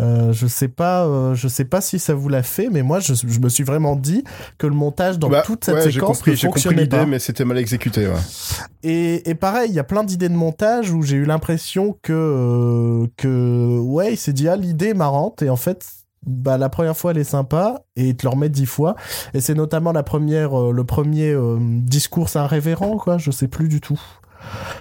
Euh, 0.00 0.32
je 0.32 0.48
sais 0.48 0.66
pas, 0.66 1.06
euh, 1.06 1.34
je 1.34 1.46
sais 1.46 1.64
pas 1.64 1.80
si 1.80 2.00
ça 2.00 2.14
vous 2.14 2.28
l'a 2.28 2.42
fait, 2.42 2.68
mais 2.68 2.82
moi, 2.82 2.98
je, 2.98 3.14
je 3.14 3.38
me 3.38 3.48
suis 3.48 3.62
vraiment 3.62 3.94
dit 3.94 4.24
que 4.58 4.66
le 4.66 4.74
montage 4.74 5.20
dans 5.20 5.28
Bah, 5.28 5.42
toute 5.46 5.64
cette 5.64 5.76
ouais, 5.76 5.82
séquence 5.82 6.18
compris, 6.18 6.30
ne 6.32 6.36
j'ai 6.36 6.46
compris 6.48 6.62
fonctionnait 6.62 6.88
pas. 6.88 6.98
l'idée, 6.98 7.10
mais 7.10 7.18
c'était 7.20 7.44
mal 7.44 7.58
exécuté. 7.58 8.08
Ouais. 8.08 8.14
Et, 8.82 9.30
et 9.30 9.34
pareil, 9.36 9.70
il 9.70 9.74
y 9.74 9.78
a 9.78 9.84
plein 9.84 10.02
d'idées 10.02 10.28
de 10.28 10.34
montage 10.34 10.90
où 10.90 11.02
j'ai 11.02 11.16
eu 11.16 11.24
l'impression 11.24 11.96
que, 12.02 12.12
euh, 12.12 13.06
que, 13.16 13.78
ouais, 13.78 14.14
il 14.14 14.16
s'est 14.16 14.32
dit, 14.32 14.48
ah, 14.48 14.56
l'idée 14.56 14.88
est 14.88 14.94
marrante, 14.94 15.42
et 15.42 15.48
en 15.50 15.56
fait, 15.56 15.84
bah, 16.26 16.58
la 16.58 16.68
première 16.70 16.96
fois, 16.96 17.12
elle 17.12 17.18
est 17.18 17.24
sympa, 17.24 17.82
et 17.94 18.08
il 18.08 18.16
te 18.16 18.26
le 18.26 18.30
remet 18.30 18.48
dix 18.48 18.66
fois. 18.66 18.96
Et 19.32 19.40
c'est 19.40 19.54
notamment 19.54 19.92
la 19.92 20.02
première, 20.02 20.58
euh, 20.58 20.72
le 20.72 20.82
premier 20.84 21.30
euh, 21.30 21.58
discours, 21.60 22.28
c'est 22.30 22.40
un 22.40 22.46
révérend, 22.48 22.96
quoi, 22.96 23.18
je 23.18 23.30
sais 23.30 23.46
plus 23.46 23.68
du 23.68 23.80
tout. 23.80 24.00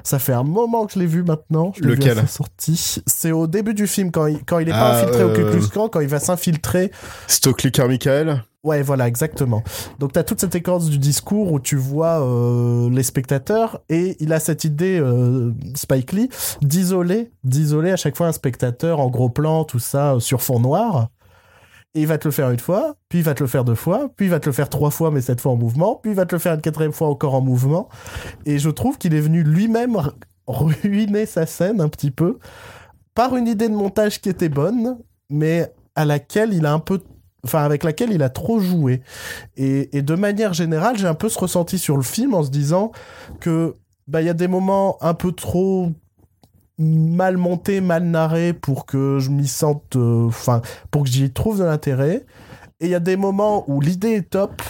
Ça 0.04 0.20
fait 0.20 0.34
un 0.34 0.44
moment 0.44 0.86
que 0.86 0.94
je 0.94 1.00
l'ai 1.00 1.06
vu 1.06 1.24
maintenant. 1.24 1.72
Je 1.76 1.84
vu 1.84 1.90
Lequel 1.90 2.16
sa 2.18 2.28
sortie. 2.28 3.02
C'est 3.06 3.32
au 3.32 3.48
début 3.48 3.74
du 3.74 3.88
film, 3.88 4.12
quand 4.12 4.28
il, 4.28 4.44
quand 4.46 4.60
il 4.60 4.70
est 4.70 4.72
pas 4.72 4.92
Ah, 4.92 4.98
infiltré 4.98 5.24
au 5.24 5.34
Ku 5.34 5.42
euh, 5.42 5.52
Klux 5.52 5.68
Klan, 5.70 5.90
quand 5.90 6.00
il 6.00 6.08
va 6.08 6.20
s'infiltrer 6.20 6.92
Stockley 7.28 7.72
Carmichael. 7.72 8.44
Ouais, 8.64 8.82
voilà, 8.82 9.10
exactement. 9.10 9.62
Donc 10.00 10.14
t'as 10.14 10.24
toute 10.24 10.40
cette 10.40 10.54
séquence 10.54 10.90
du 10.90 10.98
discours 10.98 11.52
où 11.52 11.60
tu 11.60 11.76
vois 11.76 12.22
euh, 12.26 12.90
les 12.90 13.04
spectateurs 13.04 13.82
et 13.90 14.16
il 14.22 14.32
a 14.32 14.40
cette 14.40 14.64
idée, 14.64 15.00
euh, 15.02 15.52
Spike 15.76 16.14
Lee, 16.14 16.30
d'isoler, 16.62 17.32
d'isoler 17.44 17.92
à 17.92 17.98
chaque 17.98 18.16
fois 18.16 18.28
un 18.28 18.32
spectateur 18.32 19.02
en 19.02 19.10
gros 19.10 19.30
plan, 19.30 19.66
tout 19.66 19.80
ça, 19.80 20.14
euh, 20.14 20.20
sur 20.22 20.42
fond 20.42 20.62
noir. 20.62 21.10
Et 21.96 22.02
il 22.02 22.08
va 22.08 22.18
te 22.18 22.28
le 22.28 22.32
faire 22.32 22.50
une 22.50 22.60
fois, 22.60 22.96
puis 23.08 23.20
il 23.20 23.24
va 23.24 23.36
te 23.36 23.44
le 23.44 23.48
faire 23.48 23.64
deux 23.64 23.76
fois, 23.76 24.10
puis 24.16 24.26
il 24.26 24.30
va 24.30 24.40
te 24.40 24.48
le 24.48 24.54
faire 24.54 24.70
trois 24.70 24.90
fois, 24.90 25.12
mais 25.12 25.22
cette 25.22 25.42
fois 25.42 25.52
en 25.52 25.56
mouvement, 25.56 26.00
puis 26.02 26.12
il 26.12 26.16
va 26.16 26.26
te 26.26 26.34
le 26.34 26.40
faire 26.40 26.54
une 26.54 26.62
quatrième 26.62 26.92
fois 26.92 27.08
encore 27.08 27.36
en 27.36 27.42
mouvement. 27.42 27.88
Et 28.46 28.58
je 28.58 28.70
trouve 28.70 28.98
qu'il 28.98 29.14
est 29.14 29.22
venu 29.22 29.44
lui-même 29.44 29.98
ruiner 30.48 31.26
sa 31.26 31.46
scène 31.46 31.80
un 31.82 31.90
petit 31.90 32.12
peu 32.12 32.40
par 33.14 33.36
une 33.36 33.48
idée 33.48 33.70
de 33.70 33.76
montage 33.76 34.22
qui 34.22 34.30
était 34.30 34.50
bonne, 34.50 34.98
mais 35.30 35.72
à 35.96 36.06
laquelle 36.06 36.54
il 36.54 36.66
a 36.66 36.74
un 36.74 36.80
peu 36.80 37.00
enfin 37.46 37.64
avec 37.64 37.84
laquelle 37.84 38.12
il 38.12 38.24
a 38.24 38.30
trop 38.30 38.60
joué. 38.60 39.02
Et, 39.58 39.96
et 39.98 40.02
de 40.02 40.16
manière 40.16 40.54
générale, 40.54 40.98
j'ai 40.98 41.08
un 41.08 41.14
peu 41.14 41.30
ce 41.30 41.38
ressenti 41.38 41.78
sur 41.78 41.98
le 41.98 42.04
film 42.04 42.34
en 42.34 42.44
se 42.44 42.50
disant 42.50 42.92
que 43.40 43.76
bah 44.08 44.22
il 44.22 44.26
y 44.26 44.30
a 44.30 44.34
des 44.34 44.48
moments 44.48 44.98
un 45.02 45.14
peu 45.14 45.32
trop 45.32 45.92
mal 46.78 47.38
montés, 47.38 47.82
mal 47.82 48.04
narrés 48.04 48.54
pour 48.54 48.86
que 48.86 49.20
je 49.20 49.30
m'y 49.30 49.48
sente, 49.48 49.96
euh, 49.96 50.28
enfin 50.28 50.62
pour 50.92 51.04
que 51.04 51.10
j'y 51.10 51.32
trouve 51.32 51.60
de 51.60 51.64
l'intérêt. 51.64 52.26
Et 52.80 52.86
il 52.88 52.90
y 52.90 52.96
a 52.96 53.00
des 53.00 53.16
moments 53.18 53.64
où 53.70 53.80
l'idée 53.82 54.14
est 54.16 54.30
top. 54.30 54.62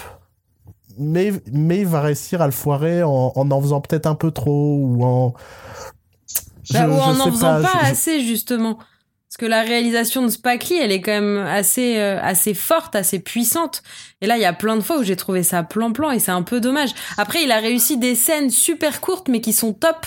Mais, 0.99 1.33
mais 1.51 1.79
il 1.79 1.87
va 1.87 2.01
réussir 2.01 2.41
à 2.43 2.45
le 2.45 2.51
foirer 2.51 3.01
en 3.01 3.31
en, 3.35 3.49
en 3.49 3.61
faisant 3.61 3.81
peut-être 3.81 4.05
un 4.05 4.13
peu 4.13 4.29
trop 4.29 4.77
ou 4.79 5.03
en. 5.03 5.33
Bah, 6.71 6.85
Je- 6.85 6.87
ou 6.87 6.93
en 6.93 7.13
n'en 7.13 7.31
faisant 7.31 7.61
pas, 7.61 7.71
je- 7.85 7.91
assez, 7.91 8.21
justement. 8.21 8.75
Parce 8.77 9.37
que 9.39 9.45
la 9.47 9.63
réalisation 9.63 10.21
de 10.21 10.27
Spike 10.27 10.69
Lee, 10.69 10.77
elle 10.79 10.91
est 10.91 11.01
quand 11.01 11.19
même 11.19 11.39
assez, 11.47 11.97
euh, 11.97 12.19
assez 12.21 12.53
forte, 12.53 12.95
assez 12.95 13.17
puissante. 13.17 13.81
Et 14.21 14.27
là, 14.27 14.37
il 14.37 14.41
y 14.41 14.45
a 14.45 14.53
plein 14.53 14.75
de 14.75 14.81
fois 14.81 14.99
où 14.99 15.03
j'ai 15.03 15.15
trouvé 15.15 15.41
ça 15.41 15.63
plan-plan 15.63 16.11
et 16.11 16.19
c'est 16.19 16.29
un 16.31 16.43
peu 16.43 16.61
dommage. 16.61 16.91
Après, 17.17 17.41
il 17.43 17.51
a 17.51 17.57
réussi 17.57 17.97
des 17.97 18.13
scènes 18.13 18.51
super 18.51 19.01
courtes 19.01 19.29
mais 19.29 19.41
qui 19.41 19.51
sont 19.51 19.73
top. 19.73 20.05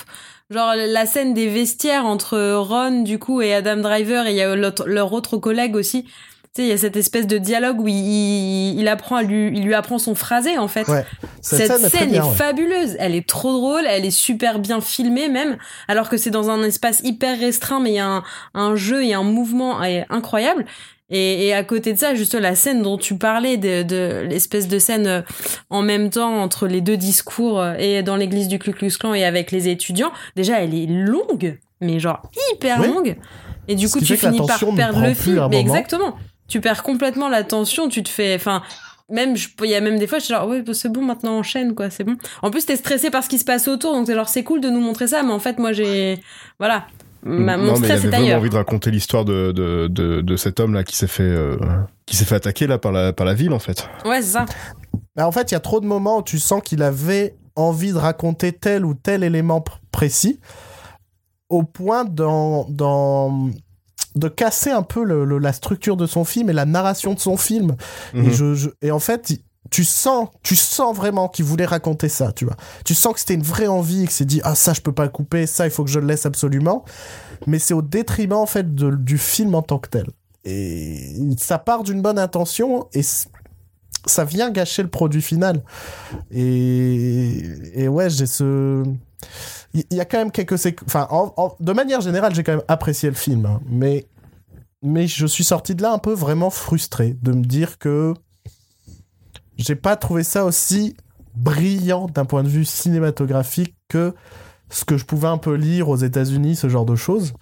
Genre 0.51 0.75
la 0.77 1.07
scène 1.07 1.35
des 1.35 1.49
vestiaires 1.49 2.07
entre 2.07 2.39
Ron, 2.55 3.03
du 3.03 3.19
coup, 3.19 3.41
et 3.43 3.53
Adam 3.53 3.77
Driver 3.79 4.27
et 4.27 4.31
il 4.31 4.37
y 4.37 4.43
a 4.43 4.55
leur 4.55 5.13
autre 5.13 5.39
collègue 5.39 5.75
aussi. 5.75 6.05
Tu 6.05 6.63
sais, 6.63 6.69
il 6.69 6.69
y 6.69 6.73
a 6.73 6.79
cette 6.79 6.97
espèce 6.97 7.27
de 7.27 7.37
dialogue 7.37 7.81
où 7.81 7.89
il, 7.89 7.95
il, 7.95 8.81
il 8.81 8.89
apprend 8.89 9.17
à 9.17 9.23
lui, 9.23 9.49
il 9.49 9.65
lui 9.65 9.75
apprend 9.75 9.99
son 9.99 10.15
phrasé, 10.15 10.57
en 10.57 10.69
fait. 10.69 10.87
Ouais, 10.89 11.05
Cette, 11.43 11.77
scène 11.77 12.11
bien, 12.11 12.23
est 12.23 12.27
ouais. 12.27 12.35
fabuleuse, 12.35 12.97
elle 12.99 13.15
est 13.15 13.27
trop 13.29 13.53
drôle, 13.53 13.85
elle 13.87 14.05
est 14.07 14.11
super 14.11 14.59
bien 14.59 14.81
filmée 14.81 15.29
même, 15.29 15.59
alors 15.89 16.09
que 16.09 16.17
c'est 16.17 16.31
dans 16.31 16.49
un 16.49 16.63
espace 16.63 17.01
hyper 17.03 17.39
restreint, 17.39 17.81
mais 17.81 17.91
il 17.91 17.97
y 17.97 17.99
a 17.99 18.09
un, 18.09 18.25
un 18.55 18.75
jeu 18.77 19.05
et 19.05 19.13
un 19.13 19.25
mouvement 19.25 19.81
incroyable. 20.09 20.65
Et, 21.09 21.47
et 21.47 21.55
à 21.55 21.63
côté 21.63 21.93
de 21.93 21.99
ça, 21.99 22.15
juste 22.17 22.35
la 22.35 22.55
scène 22.57 22.83
dont 22.83 22.99
tu 22.99 23.17
parlais, 23.17 23.57
de, 23.57 23.83
de 23.85 24.27
l'espèce 24.29 24.67
de 24.67 24.79
scène 24.81 25.07
euh, 25.07 25.23
en 25.71 25.83
même 25.83 26.11
temps 26.11 26.43
entre 26.43 26.67
les 26.67 26.81
deux 26.81 26.97
discours 26.97 27.61
euh, 27.61 27.75
et 27.79 28.03
dans 28.03 28.17
l'église 28.17 28.49
du 28.49 28.59
Ku 28.59 28.73
Klux 28.73 28.91
Klan 28.99 29.15
et 29.15 29.25
avec 29.25 29.53
les 29.53 29.69
étudiants, 29.69 30.11
déjà 30.35 30.61
elle 30.61 30.75
est 30.75 30.87
longue, 30.87 31.59
mais 31.81 32.01
genre 32.01 32.23
hyper 32.53 32.81
Oui. 32.81 32.89
longue. 32.89 33.17
Et 33.69 33.77
du 33.77 33.87
Ce 33.87 33.93
coup, 33.93 34.01
tu 34.05 34.13
la 34.15 34.19
finis 34.19 34.39
par 34.39 34.47
tension 34.49 34.75
perdre 34.75 35.01
le 35.01 35.15
fil. 35.15 35.35
Mais 35.35 35.41
moment. 35.41 35.51
exactement. 35.53 36.17
Tu 36.49 36.61
perds 36.61 36.83
complètement 36.83 37.29
l'attention, 37.29 37.89
tu 37.89 38.03
te 38.03 38.09
fais, 38.09 38.35
enfin, 38.35 38.63
même, 39.09 39.35
il 39.63 39.71
y 39.71 39.75
a 39.77 39.81
même 39.81 39.99
des 40.01 40.07
fois, 40.09 40.19
je 40.19 40.25
suis 40.25 40.35
genre, 40.35 40.49
ouais, 40.49 40.63
c'est 40.73 40.89
bon, 40.93 41.03
maintenant 41.03 41.39
enchaîne, 41.39 41.75
quoi, 41.77 41.91
c'est 41.91 42.03
bon. 42.05 42.17
En 42.43 42.51
plus, 42.51 42.67
t'es 42.67 42.77
stressé 42.77 43.11
par 43.11 43.23
ce 43.25 43.29
qui 43.29 43.39
se 43.39 43.45
passe 43.45 43.69
autour, 43.69 43.93
donc 43.93 44.07
t'es 44.07 44.15
genre, 44.15 44.29
c'est 44.29 44.43
cool 44.45 44.61
de 44.61 44.69
nous 44.71 44.81
montrer 44.81 45.07
ça, 45.07 45.23
mais 45.23 45.33
en 45.33 45.39
fait, 45.41 45.59
moi, 45.59 45.73
j'ai, 45.73 46.19
voilà. 46.59 46.87
Ma, 47.29 47.57
mon 47.57 47.65
non, 47.65 47.73
mais 47.73 47.79
il 47.79 47.85
stress 47.85 47.91
avait 47.91 48.07
est 48.07 48.11
vraiment 48.11 48.25
ailleurs. 48.27 48.39
envie 48.41 48.51
de 48.51 48.55
raconter 48.57 48.91
l'histoire 48.91 49.25
de, 49.25 49.51
de, 49.53 49.89
de, 49.89 50.21
de 50.21 50.37
cet 50.37 50.61
homme 50.61 50.75
là 50.75 50.85
qui 50.85 50.97
s'est 50.97 51.07
fait 51.09 51.23
euh, 51.25 51.57
qui 52.07 52.15
s'est 52.17 52.25
fait 52.25 52.37
attaquer 52.37 52.67
là 52.67 52.79
par 52.79 52.93
la 52.93 53.13
par 53.13 53.27
la 53.27 53.35
ville 53.35 53.53
en 53.53 53.59
fait. 53.59 53.89
Ouais, 54.05 54.23
c'est 54.23 54.33
ça. 54.33 54.47
Bah, 55.17 55.27
en 55.27 55.33
fait, 55.33 55.51
il 55.51 55.55
y 55.55 55.57
a 55.57 55.61
trop 55.61 55.81
de 55.81 55.87
moments 55.87 56.19
où 56.19 56.23
tu 56.23 56.39
sens 56.39 56.63
qu'il 56.63 56.83
avait 56.83 57.35
envie 57.57 57.93
de 57.93 57.99
raconter 57.99 58.53
tel 58.53 58.85
ou 58.85 58.95
tel 58.95 59.25
élément 59.25 59.59
pr- 59.61 59.79
précis, 59.91 60.39
au 61.49 61.63
point 61.63 62.05
dans, 62.05 62.67
dans, 62.69 63.49
de 64.15 64.29
casser 64.29 64.71
un 64.71 64.83
peu 64.83 65.03
le- 65.05 65.25
le- 65.25 65.39
la 65.39 65.53
structure 65.53 65.97
de 65.97 66.07
son 66.07 66.25
film 66.25 66.51
et 66.51 66.53
la 66.53 66.67
narration 66.67 67.15
de 67.15 67.19
son 67.19 67.37
film. 67.37 67.77
Mhm. 68.15 68.25
Et, 68.25 68.31
je, 68.31 68.55
je- 68.55 68.69
et 68.83 68.91
en 68.91 68.99
fait, 68.99 69.31
il- 69.31 69.39
tu 69.77 69.85
sens, 69.85 70.29
tu 70.43 70.57
sens 70.57 70.97
vraiment 70.97 71.29
qu'il 71.29 71.45
voulait 71.45 71.67
raconter 71.67 72.09
ça, 72.09 72.33
tu 72.33 72.47
vois. 72.47 72.57
Tu 72.87 72.95
sens 72.95 73.13
que 73.13 73.21
c'était 73.21 73.35
une 73.35 73.43
vraie 73.43 73.67
envie, 73.67 74.05
et 74.05 74.07
que 74.07 74.13
c'est 74.15 74.25
dit, 74.25 74.41
ah, 74.43 74.55
ça, 74.55 74.73
je 74.73 74.81
peux 74.81 74.93
pas 74.93 75.03
le 75.05 75.11
couper, 75.11 75.47
ça, 75.47 75.67
il 75.67 75.71
faut 75.71 75.85
que 75.85 75.91
je 75.91 75.99
le 76.01 76.07
laisse 76.07 76.25
absolument. 76.25 76.83
Mais 77.47 77.59
c'est 77.59 77.75
au 77.75 77.83
détriment, 77.83 78.33
en 78.39 78.47
fait, 78.47 78.75
de- 78.75 78.97
du 78.97 79.19
film 79.19 79.55
en 79.55 79.61
tant 79.61 79.79
que 79.79 79.91
tel. 79.91 80.07
Et 80.47 81.15
ça 81.37 81.59
part 81.59 81.83
d'une 81.83 82.01
bonne 82.01 82.19
intention 82.19 82.89
et 82.95 83.03
ça 84.07 84.25
vient 84.25 84.51
gâcher 84.51 84.83
le 84.83 84.89
produit 84.89 85.21
final. 85.21 85.63
Et, 86.31 87.87
ouais, 87.89 88.09
j'ai 88.09 88.25
ce. 88.27 88.83
Il 89.75 89.85
y, 89.91 90.01
a 90.01 90.07
quand 90.07 90.17
même 90.19 90.31
quelques 90.31 90.55
séqu- 90.57 90.85
Enfin, 90.87 91.07
en- 91.11 91.35
en- 91.37 91.55
de 91.61 91.73
manière 91.73 92.01
générale, 92.01 92.35
j'ai 92.35 92.43
quand 92.45 92.53
même 92.53 92.65
apprécié 92.69 93.11
le 93.11 93.15
film. 93.15 93.45
hein. 93.45 93.61
mais, 93.69 94.07
mais 94.83 95.07
je 95.07 95.27
suis 95.27 95.45
sorti 95.45 95.75
de 95.75 95.83
là 95.83 95.93
un 95.93 95.99
peu 95.99 96.15
vraiment 96.15 96.49
frustré 96.49 97.15
de 97.21 97.33
me 97.33 97.45
dire 97.45 97.77
que 97.79 98.15
j'ai 99.59 99.75
pas 99.77 99.97
trouvé 99.97 100.23
ça 100.25 100.45
aussi 100.45 100.97
brillant 101.35 102.07
d'un 102.07 102.25
point 102.25 102.43
de 102.43 102.49
vue 102.49 102.65
cinématographique 102.65 103.75
que 103.89 104.15
ce 104.71 104.85
que 104.85 104.97
je 104.97 105.05
pouvais 105.05 105.29
un 105.29 105.39
peu 105.39 105.55
lire 105.55 105.89
aux 105.89 105.97
États-Unis, 105.97 106.57
ce 106.57 106.69
genre 106.69 106.85
de 106.87 106.97
choses. 106.97 107.35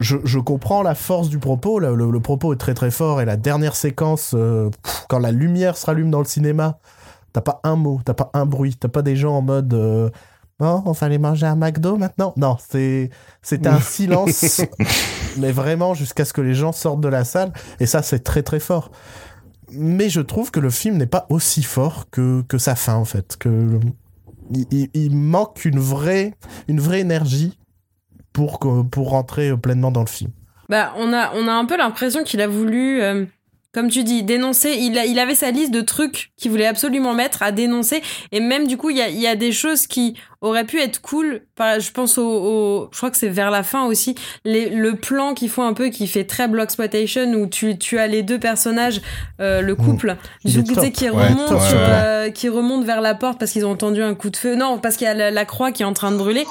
Je, 0.00 0.16
je 0.24 0.38
comprends 0.38 0.82
la 0.82 0.94
force 0.94 1.28
du 1.28 1.38
propos, 1.38 1.78
le, 1.78 1.94
le- 1.94 2.10
le 2.10 2.20
propos 2.20 2.52
est 2.52 2.56
très 2.56 2.74
très 2.74 2.90
fort 2.90 3.20
et 3.20 3.24
la 3.24 3.36
dernière 3.36 3.76
séquence, 3.76 4.32
euh, 4.34 4.70
pff, 4.82 5.06
quand 5.08 5.18
la 5.20 5.30
lumière 5.30 5.76
se 5.76 5.86
rallume 5.86 6.10
dans 6.10 6.18
le 6.18 6.24
cinéma, 6.24 6.78
t'as 7.32 7.42
pas 7.42 7.60
un 7.62 7.76
mot, 7.76 8.00
t'as 8.04 8.14
pas 8.14 8.30
un 8.34 8.44
bruit, 8.46 8.74
t'as 8.74 8.88
pas 8.88 9.02
des 9.02 9.14
gens 9.14 9.34
en 9.36 9.42
mode 9.42 9.72
euh, 9.74 10.10
Bon, 10.58 10.82
on 10.86 10.90
va 10.90 11.06
aller 11.06 11.18
manger 11.18 11.46
un 11.46 11.54
McDo 11.54 11.96
maintenant 11.96 12.32
Non, 12.36 12.56
c'est 12.68 13.10
c'était 13.42 13.68
un 13.68 13.80
silence, 13.80 14.60
mais 15.36 15.52
vraiment 15.52 15.94
jusqu'à 15.94 16.24
ce 16.24 16.32
que 16.32 16.40
les 16.40 16.54
gens 16.54 16.72
sortent 16.72 17.00
de 17.00 17.06
la 17.08 17.22
salle, 17.24 17.52
et 17.78 17.86
ça 17.86 18.02
c'est 18.02 18.20
très 18.24 18.42
très 18.42 18.58
fort. 18.58 18.90
Mais 19.70 20.08
je 20.08 20.20
trouve 20.20 20.50
que 20.50 20.60
le 20.60 20.70
film 20.70 20.96
n'est 20.96 21.06
pas 21.06 21.26
aussi 21.28 21.62
fort 21.62 22.08
que, 22.10 22.42
que 22.48 22.58
sa 22.58 22.74
fin 22.74 22.94
en 22.94 23.04
fait, 23.04 23.36
que 23.36 23.80
il, 24.70 25.14
manque 25.14 25.64
une 25.64 25.78
vraie, 25.78 26.34
une 26.68 26.80
vraie 26.80 27.00
énergie 27.00 27.58
pour, 28.32 28.58
pour 28.58 29.10
rentrer 29.10 29.56
pleinement 29.56 29.90
dans 29.90 30.00
le 30.00 30.06
film. 30.06 30.30
Bah, 30.68 30.92
on 30.96 31.12
a, 31.12 31.32
on 31.34 31.48
a 31.48 31.52
un 31.52 31.64
peu 31.64 31.76
l'impression 31.76 32.24
qu'il 32.24 32.40
a 32.40 32.46
voulu, 32.46 33.00
euh, 33.02 33.24
comme 33.78 33.90
tu 33.90 34.02
dis, 34.02 34.24
dénoncer. 34.24 34.72
Il, 34.78 34.98
a- 34.98 35.06
il 35.06 35.18
avait 35.20 35.36
sa 35.36 35.52
liste 35.52 35.70
de 35.70 35.80
trucs 35.80 36.32
qu'il 36.36 36.50
voulait 36.50 36.66
absolument 36.66 37.14
mettre 37.14 37.44
à 37.44 37.52
dénoncer. 37.52 38.02
Et 38.32 38.40
même, 38.40 38.66
du 38.66 38.76
coup, 38.76 38.90
il 38.90 38.96
y 38.96 39.02
a, 39.02 39.08
il 39.08 39.20
y 39.20 39.26
a 39.28 39.36
des 39.36 39.52
choses 39.52 39.86
qui 39.86 40.14
auraient 40.40 40.64
pu 40.64 40.80
être 40.80 41.00
cool. 41.00 41.42
Je 41.58 41.90
pense 41.92 42.18
au, 42.18 42.26
au- 42.26 42.88
je 42.92 42.96
crois 42.96 43.10
que 43.12 43.16
c'est 43.16 43.28
vers 43.28 43.52
la 43.52 43.62
fin 43.62 43.84
aussi, 43.86 44.16
les, 44.44 44.68
le 44.68 44.96
plan 44.96 45.34
qu'ils 45.34 45.48
font 45.50 45.62
un 45.62 45.74
peu, 45.74 45.90
qui 45.90 46.08
fait 46.08 46.24
très 46.24 46.48
Bloxploitation, 46.48 47.32
où 47.34 47.46
tu, 47.46 47.78
tu 47.78 47.98
as 48.00 48.08
les 48.08 48.22
deux 48.24 48.38
personnages, 48.40 49.00
euh, 49.40 49.60
le 49.60 49.76
couple, 49.76 50.16
Il 50.44 50.52
du 50.52 50.58
est 50.58 50.62
coup, 50.62 50.68
tu 50.68 50.74
sais, 50.74 50.80
top. 50.86 50.92
qui 50.92 51.08
Ouais, 51.10 51.16
ouais. 51.16 51.68
euh, 51.72 52.30
qui 52.30 52.48
vers 52.84 53.00
la 53.00 53.14
porte 53.14 53.38
parce 53.38 53.52
qu'ils 53.52 53.64
ont 53.64 53.70
entendu 53.70 54.02
un 54.02 54.14
coup 54.16 54.30
de 54.30 54.36
feu. 54.36 54.56
Non, 54.56 54.78
parce 54.78 54.96
qu'il 54.96 55.06
y 55.06 55.10
a 55.10 55.14
la, 55.14 55.30
la 55.30 55.44
croix 55.44 55.70
qui 55.70 55.82
est 55.82 55.86
en 55.86 55.92
train 55.92 56.10
de 56.10 56.16
brûler. 56.16 56.44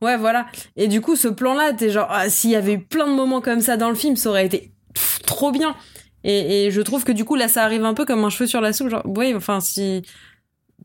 Ouais, 0.00 0.16
voilà. 0.16 0.46
Et 0.76 0.86
du 0.86 1.00
coup, 1.00 1.16
ce 1.16 1.28
plan-là, 1.28 1.72
t'es 1.72 1.90
genre, 1.90 2.06
ah, 2.10 2.28
s'il 2.28 2.50
y 2.50 2.56
avait 2.56 2.74
eu 2.74 2.78
plein 2.80 3.06
de 3.08 3.12
moments 3.14 3.40
comme 3.40 3.60
ça 3.60 3.76
dans 3.76 3.88
le 3.88 3.94
film, 3.96 4.14
ça 4.16 4.28
aurait 4.30 4.46
été 4.46 4.70
pff, 4.94 5.20
trop 5.26 5.50
bien. 5.50 5.74
Et, 6.24 6.66
et 6.66 6.70
je 6.70 6.80
trouve 6.80 7.04
que 7.04 7.12
du 7.12 7.24
coup, 7.24 7.36
là, 7.36 7.48
ça 7.48 7.64
arrive 7.64 7.84
un 7.84 7.94
peu 7.94 8.04
comme 8.04 8.24
un 8.24 8.30
cheveu 8.30 8.46
sur 8.46 8.60
la 8.60 8.72
soupe. 8.72 8.88
Genre, 8.88 9.02
oui, 9.04 9.34
enfin, 9.34 9.60
si 9.60 10.02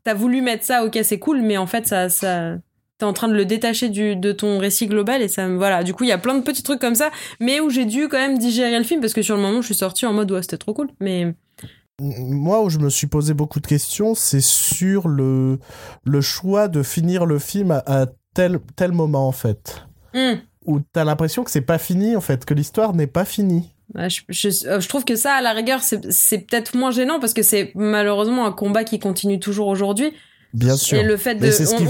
t'as 0.03 0.13
voulu 0.13 0.41
mettre 0.41 0.63
ça, 0.63 0.83
ok, 0.85 0.99
c'est 1.03 1.19
cool, 1.19 1.41
mais 1.41 1.57
en 1.57 1.67
fait, 1.67 1.87
ça, 1.87 2.09
ça, 2.09 2.55
t'es 2.97 3.05
en 3.05 3.13
train 3.13 3.27
de 3.27 3.33
le 3.33 3.45
détacher 3.45 3.89
du, 3.89 4.15
de 4.15 4.31
ton 4.31 4.59
récit 4.59 4.87
global 4.87 5.21
et 5.21 5.27
ça 5.27 5.47
me, 5.47 5.57
voilà. 5.57 5.83
Du 5.83 5.93
coup, 5.93 6.03
il 6.03 6.09
y 6.09 6.13
a 6.13 6.17
plein 6.17 6.35
de 6.35 6.43
petits 6.43 6.63
trucs 6.63 6.79
comme 6.79 6.95
ça, 6.95 7.09
mais 7.39 7.59
où 7.59 7.69
j'ai 7.69 7.85
dû 7.85 8.07
quand 8.07 8.17
même 8.17 8.37
digérer 8.37 8.77
le 8.77 8.83
film 8.83 9.01
parce 9.01 9.13
que 9.13 9.21
sur 9.21 9.35
le 9.35 9.41
moment, 9.41 9.61
je 9.61 9.67
suis 9.67 9.75
sortie 9.75 10.05
en 10.05 10.13
mode, 10.13 10.31
ouais, 10.31 10.41
c'était 10.41 10.57
trop 10.57 10.73
cool. 10.73 10.89
Mais, 10.99 11.33
Moi, 11.99 12.63
où 12.63 12.69
je 12.69 12.79
me 12.79 12.89
suis 12.89 13.07
posé 13.07 13.33
beaucoup 13.33 13.59
de 13.59 13.67
questions, 13.67 14.15
c'est 14.15 14.41
sur 14.41 15.07
le, 15.07 15.59
le 16.03 16.21
choix 16.21 16.67
de 16.67 16.83
finir 16.83 17.25
le 17.25 17.39
film 17.39 17.71
à, 17.71 17.83
à 17.85 18.05
tel, 18.33 18.59
tel 18.75 18.91
moment, 18.91 19.27
en 19.27 19.31
fait. 19.31 19.85
Hum. 20.13 20.37
Où 20.65 20.79
t'as 20.79 21.03
l'impression 21.03 21.43
que 21.43 21.51
c'est 21.51 21.61
pas 21.61 21.77
fini, 21.77 22.15
en 22.15 22.21
fait, 22.21 22.45
que 22.45 22.53
l'histoire 22.53 22.93
n'est 22.93 23.07
pas 23.07 23.25
finie. 23.25 23.72
Ouais, 23.95 24.09
Je, 24.09 24.21
je- 24.29 24.67
euh, 24.67 24.79
je 24.79 24.87
trouve 24.89 25.05
que 25.05 25.15
ça, 25.15 25.33
à 25.35 25.41
la 25.41 25.51
rigueur, 25.53 25.81
c'est 25.83 26.39
peut-être 26.39 26.75
moins 26.75 26.91
gênant 26.91 27.19
parce 27.19 27.33
que 27.33 27.43
c'est 27.43 27.71
malheureusement 27.75 28.45
un 28.45 28.51
combat 28.51 28.83
qui 28.83 28.99
continue 28.99 29.39
toujours 29.39 29.67
aujourd'hui. 29.67 30.13
Bien 30.53 30.75
sûr. 30.77 30.99
Et 30.99 31.03
le 31.03 31.17
fait 31.17 31.35
de, 31.35 31.45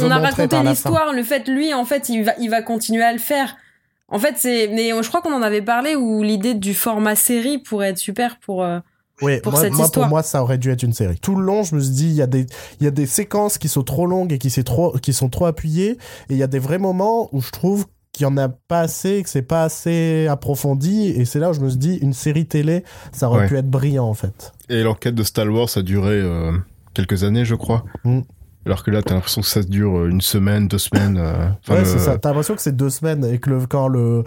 on, 0.05 0.11
a 0.11 0.15
raconté 0.19 0.55
l'histoire, 0.69 1.13
le 1.13 1.23
fait 1.23 1.47
lui, 1.47 1.73
en 1.73 1.85
fait, 1.85 2.09
il 2.09 2.23
va, 2.23 2.33
il 2.39 2.49
va 2.49 2.61
continuer 2.61 3.03
à 3.03 3.11
le 3.13 3.19
faire. 3.19 3.55
En 4.09 4.19
fait, 4.19 4.35
c'est, 4.37 4.67
mais 4.67 4.89
je 5.01 5.07
crois 5.07 5.21
qu'on 5.21 5.33
en 5.33 5.41
avait 5.41 5.61
parlé 5.61 5.95
où 5.95 6.23
l'idée 6.23 6.53
du 6.53 6.73
format 6.73 7.15
série 7.15 7.57
pourrait 7.57 7.89
être 7.89 7.97
super 7.97 8.37
pour. 8.39 8.63
euh, 8.63 8.79
Oui, 9.21 9.39
pour 9.41 9.51
moi, 9.53 9.61
cette 9.61 9.73
moi, 9.73 9.89
pour 9.91 10.07
moi, 10.07 10.23
ça 10.23 10.43
aurait 10.43 10.57
dû 10.57 10.71
être 10.71 10.83
une 10.83 10.93
série. 10.93 11.17
Tout 11.19 11.35
le 11.35 11.43
long, 11.45 11.63
je 11.63 11.75
me 11.75 11.79
suis 11.81 11.91
dit, 11.91 12.07
il 12.07 12.15
y 12.15 12.21
a 12.21 12.27
des, 12.27 12.45
il 12.79 12.83
y 12.83 12.87
a 12.87 12.91
des 12.91 13.05
séquences 13.05 13.57
qui 13.57 13.67
sont 13.69 13.83
trop 13.83 14.05
longues 14.05 14.31
et 14.33 14.37
qui, 14.37 14.49
c'est 14.49 14.63
trop, 14.63 14.91
qui 14.99 15.13
sont 15.13 15.29
trop 15.29 15.45
appuyées. 15.45 15.91
Et 16.29 16.31
il 16.31 16.37
y 16.37 16.43
a 16.43 16.47
des 16.47 16.59
vrais 16.59 16.77
moments 16.79 17.29
où 17.31 17.41
je 17.41 17.49
trouve 17.49 17.85
qu'il 18.13 18.23
y 18.23 18.27
en 18.27 18.37
a 18.37 18.47
pas 18.47 18.79
assez, 18.81 19.21
que 19.23 19.29
c'est 19.29 19.41
pas 19.41 19.63
assez 19.63 20.27
approfondi. 20.27 21.07
Et 21.07 21.25
c'est 21.25 21.39
là 21.39 21.49
où 21.49 21.53
je 21.53 21.59
me 21.61 21.67
suis 21.69 21.77
dit, 21.79 21.95
une 21.95 22.13
série 22.13 22.45
télé, 22.45 22.83
ça 23.11 23.27
aurait 23.27 23.41
Ouais. 23.41 23.47
pu 23.47 23.57
être 23.57 23.69
brillant, 23.69 24.05
en 24.07 24.13
fait. 24.13 24.53
Et 24.69 24.83
l'enquête 24.83 25.15
de 25.15 25.23
Star 25.23 25.47
Wars 25.47 25.67
a 25.75 25.81
duré 25.81 26.21
euh, 26.21 26.51
quelques 26.93 27.23
années, 27.23 27.43
je 27.43 27.55
crois. 27.55 27.83
Mm. 28.05 28.21
Alors 28.65 28.81
que 28.83 28.91
là, 28.91 29.01
t'as 29.01 29.15
l'impression 29.15 29.41
que 29.41 29.47
ça 29.47 29.61
dure 29.61 29.97
euh, 29.97 30.07
une 30.09 30.21
semaine, 30.21 30.69
deux 30.69 30.77
semaines. 30.77 31.17
euh, 31.17 31.49
ouais, 31.67 31.79
le- 31.79 31.85
c'est 31.85 31.99
ça. 31.99 32.17
T'as 32.17 32.29
l'impression 32.29 32.55
que 32.55 32.61
c'est 32.61 32.75
deux 32.75 32.89
semaines 32.89 33.25
et 33.25 33.37
que 33.39 33.49
le, 33.49 33.65
quand 33.67 33.89
le, 33.89 34.23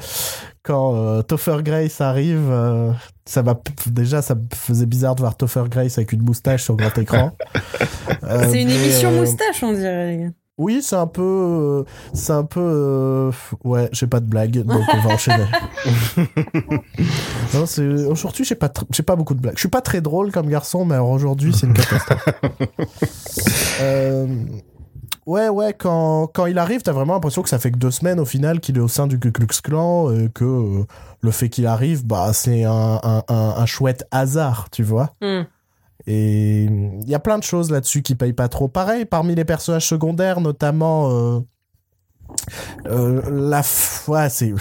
quand 0.62 0.94
euh, 0.94 1.22
Topher 1.22 1.58
Grace 1.62 2.02
arrive, 2.02 2.48
euh, 2.50 2.92
ça 3.24 3.40
va, 3.40 3.58
déjà, 3.86 4.20
ça 4.20 4.34
me 4.34 4.42
faisait 4.54 4.84
bizarre 4.84 5.14
de 5.14 5.20
voir 5.20 5.36
Topher 5.38 5.64
Grace 5.70 5.96
avec 5.96 6.12
une 6.12 6.20
moustache 6.22 6.64
sur 6.64 6.76
grand 6.76 6.98
écran. 6.98 7.30
Euh, 8.24 8.46
C'est 8.50 8.60
une 8.60 8.68
émission 8.70 9.10
euh, 9.10 9.20
moustache, 9.20 9.62
on 9.62 9.72
dirait. 9.72 10.10
les 10.10 10.22
gars. 10.24 10.30
Oui, 10.58 10.80
c'est 10.82 10.96
un 10.96 11.06
peu, 11.06 11.22
euh, 11.22 11.84
c'est 12.14 12.32
un 12.32 12.44
peu, 12.44 12.60
euh, 12.62 13.30
ouais, 13.62 13.90
j'ai 13.92 14.06
pas 14.06 14.20
de 14.20 14.26
blague, 14.26 14.62
donc 14.62 14.80
on 14.90 15.00
va 15.00 15.10
enchaîner. 15.14 15.44
non, 17.54 17.66
c'est 17.66 17.86
aujourd'hui, 18.06 18.44
j'ai 18.46 18.54
pas, 18.54 18.72
j'ai 18.90 19.02
pas 19.02 19.16
beaucoup 19.16 19.34
de 19.34 19.40
blagues. 19.40 19.56
Je 19.56 19.60
suis 19.60 19.68
pas 19.68 19.82
très 19.82 20.00
drôle 20.00 20.32
comme 20.32 20.48
garçon, 20.48 20.86
mais 20.86 20.96
aujourd'hui, 20.96 21.52
c'est 21.52 21.66
une 21.66 21.74
catastrophe. 21.74 22.28
Euh, 23.82 24.26
ouais, 25.26 25.50
ouais, 25.50 25.74
quand 25.74 26.28
quand 26.28 26.46
il 26.46 26.56
arrive, 26.58 26.80
t'as 26.80 26.92
vraiment 26.92 27.12
l'impression 27.12 27.42
que 27.42 27.50
ça 27.50 27.58
fait 27.58 27.70
que 27.70 27.76
deux 27.76 27.90
semaines 27.90 28.18
au 28.18 28.24
final 28.24 28.58
qu'il 28.60 28.78
est 28.78 28.80
au 28.80 28.88
sein 28.88 29.06
du 29.06 29.20
Ku 29.20 29.32
Klux 29.32 29.48
Klan 29.62 30.10
et 30.12 30.30
que 30.30 30.44
euh, 30.44 30.84
le 31.20 31.30
fait 31.30 31.50
qu'il 31.50 31.66
arrive, 31.66 32.06
bah, 32.06 32.32
c'est 32.32 32.64
un, 32.64 32.98
un, 33.02 33.22
un, 33.28 33.54
un 33.58 33.66
chouette 33.66 34.06
hasard, 34.10 34.68
tu 34.70 34.82
vois. 34.82 35.14
Hmm. 35.20 35.42
Et 36.06 36.64
il 36.64 37.08
y 37.08 37.14
a 37.14 37.18
plein 37.18 37.38
de 37.38 37.42
choses 37.42 37.70
là-dessus 37.70 38.02
qui 38.02 38.14
payent 38.14 38.32
pas 38.32 38.48
trop. 38.48 38.68
Pareil, 38.68 39.04
parmi 39.04 39.34
les 39.34 39.44
personnages 39.44 39.88
secondaires, 39.88 40.40
notamment 40.40 41.10
euh, 41.10 41.40
euh, 42.86 43.22
la 43.30 43.62
c'est 43.64 44.52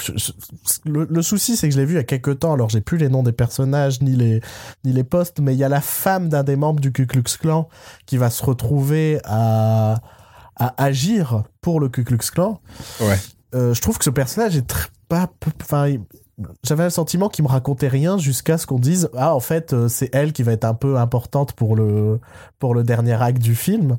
le, 0.85 1.05
le 1.09 1.21
souci, 1.21 1.55
c'est 1.55 1.67
que 1.67 1.73
je 1.75 1.79
l'ai 1.79 1.85
vu 1.85 1.93
il 1.93 1.97
y 1.97 1.99
a 1.99 2.03
quelques 2.03 2.39
temps. 2.39 2.53
Alors 2.53 2.69
j'ai 2.69 2.81
plus 2.81 2.97
les 2.97 3.09
noms 3.09 3.23
des 3.23 3.31
personnages 3.31 4.01
ni 4.01 4.15
les 4.15 4.41
ni 4.83 4.91
les 4.93 5.03
postes, 5.03 5.39
mais 5.39 5.53
il 5.53 5.59
y 5.59 5.63
a 5.63 5.69
la 5.69 5.81
femme 5.81 6.29
d'un 6.29 6.43
des 6.43 6.55
membres 6.55 6.79
du 6.79 6.91
Ku 6.91 7.05
Klux 7.05 7.23
Klan 7.39 7.69
qui 8.05 8.17
va 8.17 8.29
se 8.29 8.43
retrouver 8.43 9.19
à 9.23 10.01
à 10.55 10.83
agir 10.83 11.43
pour 11.61 11.79
le 11.79 11.89
Ku 11.89 12.03
Klux 12.03 12.17
Klan. 12.31 12.59
Ouais. 13.01 13.17
Euh, 13.53 13.73
je 13.73 13.81
trouve 13.81 13.97
que 13.97 14.03
ce 14.03 14.09
personnage 14.09 14.57
est 14.57 14.69
tr- 14.69 14.89
pas 15.07 15.29
enfin 15.61 15.95
j'avais 16.63 16.83
un 16.83 16.89
sentiment 16.89 17.29
qu'il 17.29 17.45
me 17.45 17.49
racontait 17.49 17.87
rien 17.87 18.17
jusqu'à 18.17 18.57
ce 18.57 18.67
qu'on 18.67 18.79
dise 18.79 19.09
ah 19.15 19.33
en 19.33 19.39
fait 19.39 19.71
euh, 19.73 19.87
c'est 19.87 20.13
elle 20.13 20.33
qui 20.33 20.43
va 20.43 20.51
être 20.51 20.65
un 20.65 20.73
peu 20.73 20.97
importante 20.97 21.53
pour 21.53 21.75
le 21.75 22.19
pour 22.59 22.75
le 22.75 22.83
dernier 22.83 23.13
acte 23.13 23.41
du 23.41 23.55
film. 23.55 23.97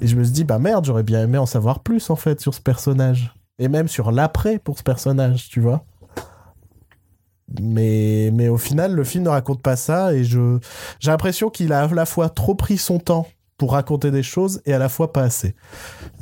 Et 0.00 0.06
je 0.06 0.16
me 0.16 0.24
suis 0.24 0.32
dit 0.32 0.44
bah 0.44 0.58
merde 0.58 0.84
j'aurais 0.84 1.02
bien 1.02 1.22
aimé 1.22 1.38
en 1.38 1.46
savoir 1.46 1.80
plus 1.80 2.10
en 2.10 2.16
fait 2.16 2.40
sur 2.40 2.54
ce 2.54 2.60
personnage. 2.60 3.34
Et 3.58 3.68
même 3.68 3.88
sur 3.88 4.12
l'après 4.12 4.58
pour 4.58 4.78
ce 4.78 4.82
personnage 4.82 5.48
tu 5.48 5.60
vois. 5.60 5.84
Mais 7.60 8.30
mais 8.32 8.48
au 8.48 8.58
final 8.58 8.94
le 8.94 9.04
film 9.04 9.24
ne 9.24 9.30
raconte 9.30 9.62
pas 9.62 9.76
ça 9.76 10.12
et 10.12 10.22
je 10.22 10.58
j'ai 10.98 11.10
l'impression 11.10 11.48
qu'il 11.48 11.72
a 11.72 11.82
à 11.82 11.88
la 11.88 12.06
fois 12.06 12.28
trop 12.28 12.54
pris 12.54 12.76
son 12.76 12.98
temps 12.98 13.26
pour 13.60 13.72
raconter 13.72 14.10
des 14.10 14.22
choses 14.22 14.62
et 14.64 14.72
à 14.72 14.78
la 14.78 14.88
fois 14.88 15.12
pas 15.12 15.20
assez. 15.20 15.54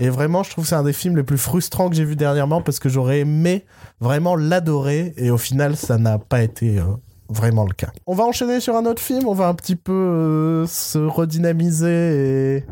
Et 0.01 0.09
vraiment, 0.09 0.43
je 0.43 0.51
trouve 0.51 0.64
que 0.64 0.70
c'est 0.70 0.74
un 0.74 0.82
des 0.82 0.93
films 0.93 1.16
les 1.16 1.22
plus 1.22 1.39
frustrants 1.39 1.89
que 1.89 1.95
j'ai 1.95 2.05
vu 2.05 2.16
dernièrement 2.16 2.62
parce 2.62 2.80
que 2.80 2.89
j'aurais 2.89 3.20
aimé 3.20 3.64
vraiment 4.01 4.34
l'adorer 4.34 5.14
et 5.16 5.30
au 5.30 5.39
final, 5.39 5.76
ça 5.76 5.99
n'a 5.99 6.18
pas 6.18 6.43
été 6.43 6.80
euh, 6.80 6.82
vraiment 7.28 7.64
le 7.64 7.74
cas. 7.74 7.91
On 8.09 8.14
va 8.16 8.24
enchaîner 8.24 8.59
sur 8.59 8.74
un 8.74 8.86
autre 8.86 9.01
film, 9.01 9.28
on 9.28 9.34
va 9.34 9.47
un 9.47 9.55
petit 9.55 9.76
peu 9.76 9.93
euh, 9.93 10.66
se 10.66 10.99
redynamiser 10.99 12.57
et, 12.57 12.64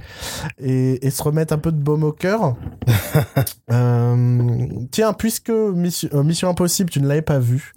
et, 0.59 1.07
et 1.07 1.11
se 1.11 1.23
remettre 1.23 1.53
un 1.53 1.59
peu 1.59 1.71
de 1.71 1.79
baume 1.79 2.03
au 2.03 2.13
cœur. 2.13 2.57
Euh, 3.73 4.69
tiens, 4.93 5.13
puisque 5.13 5.51
Mission, 5.51 6.23
Mission 6.23 6.49
Impossible, 6.49 6.89
tu 6.89 7.01
ne 7.01 7.09
l'avais 7.09 7.21
pas 7.21 7.41
vu, 7.41 7.73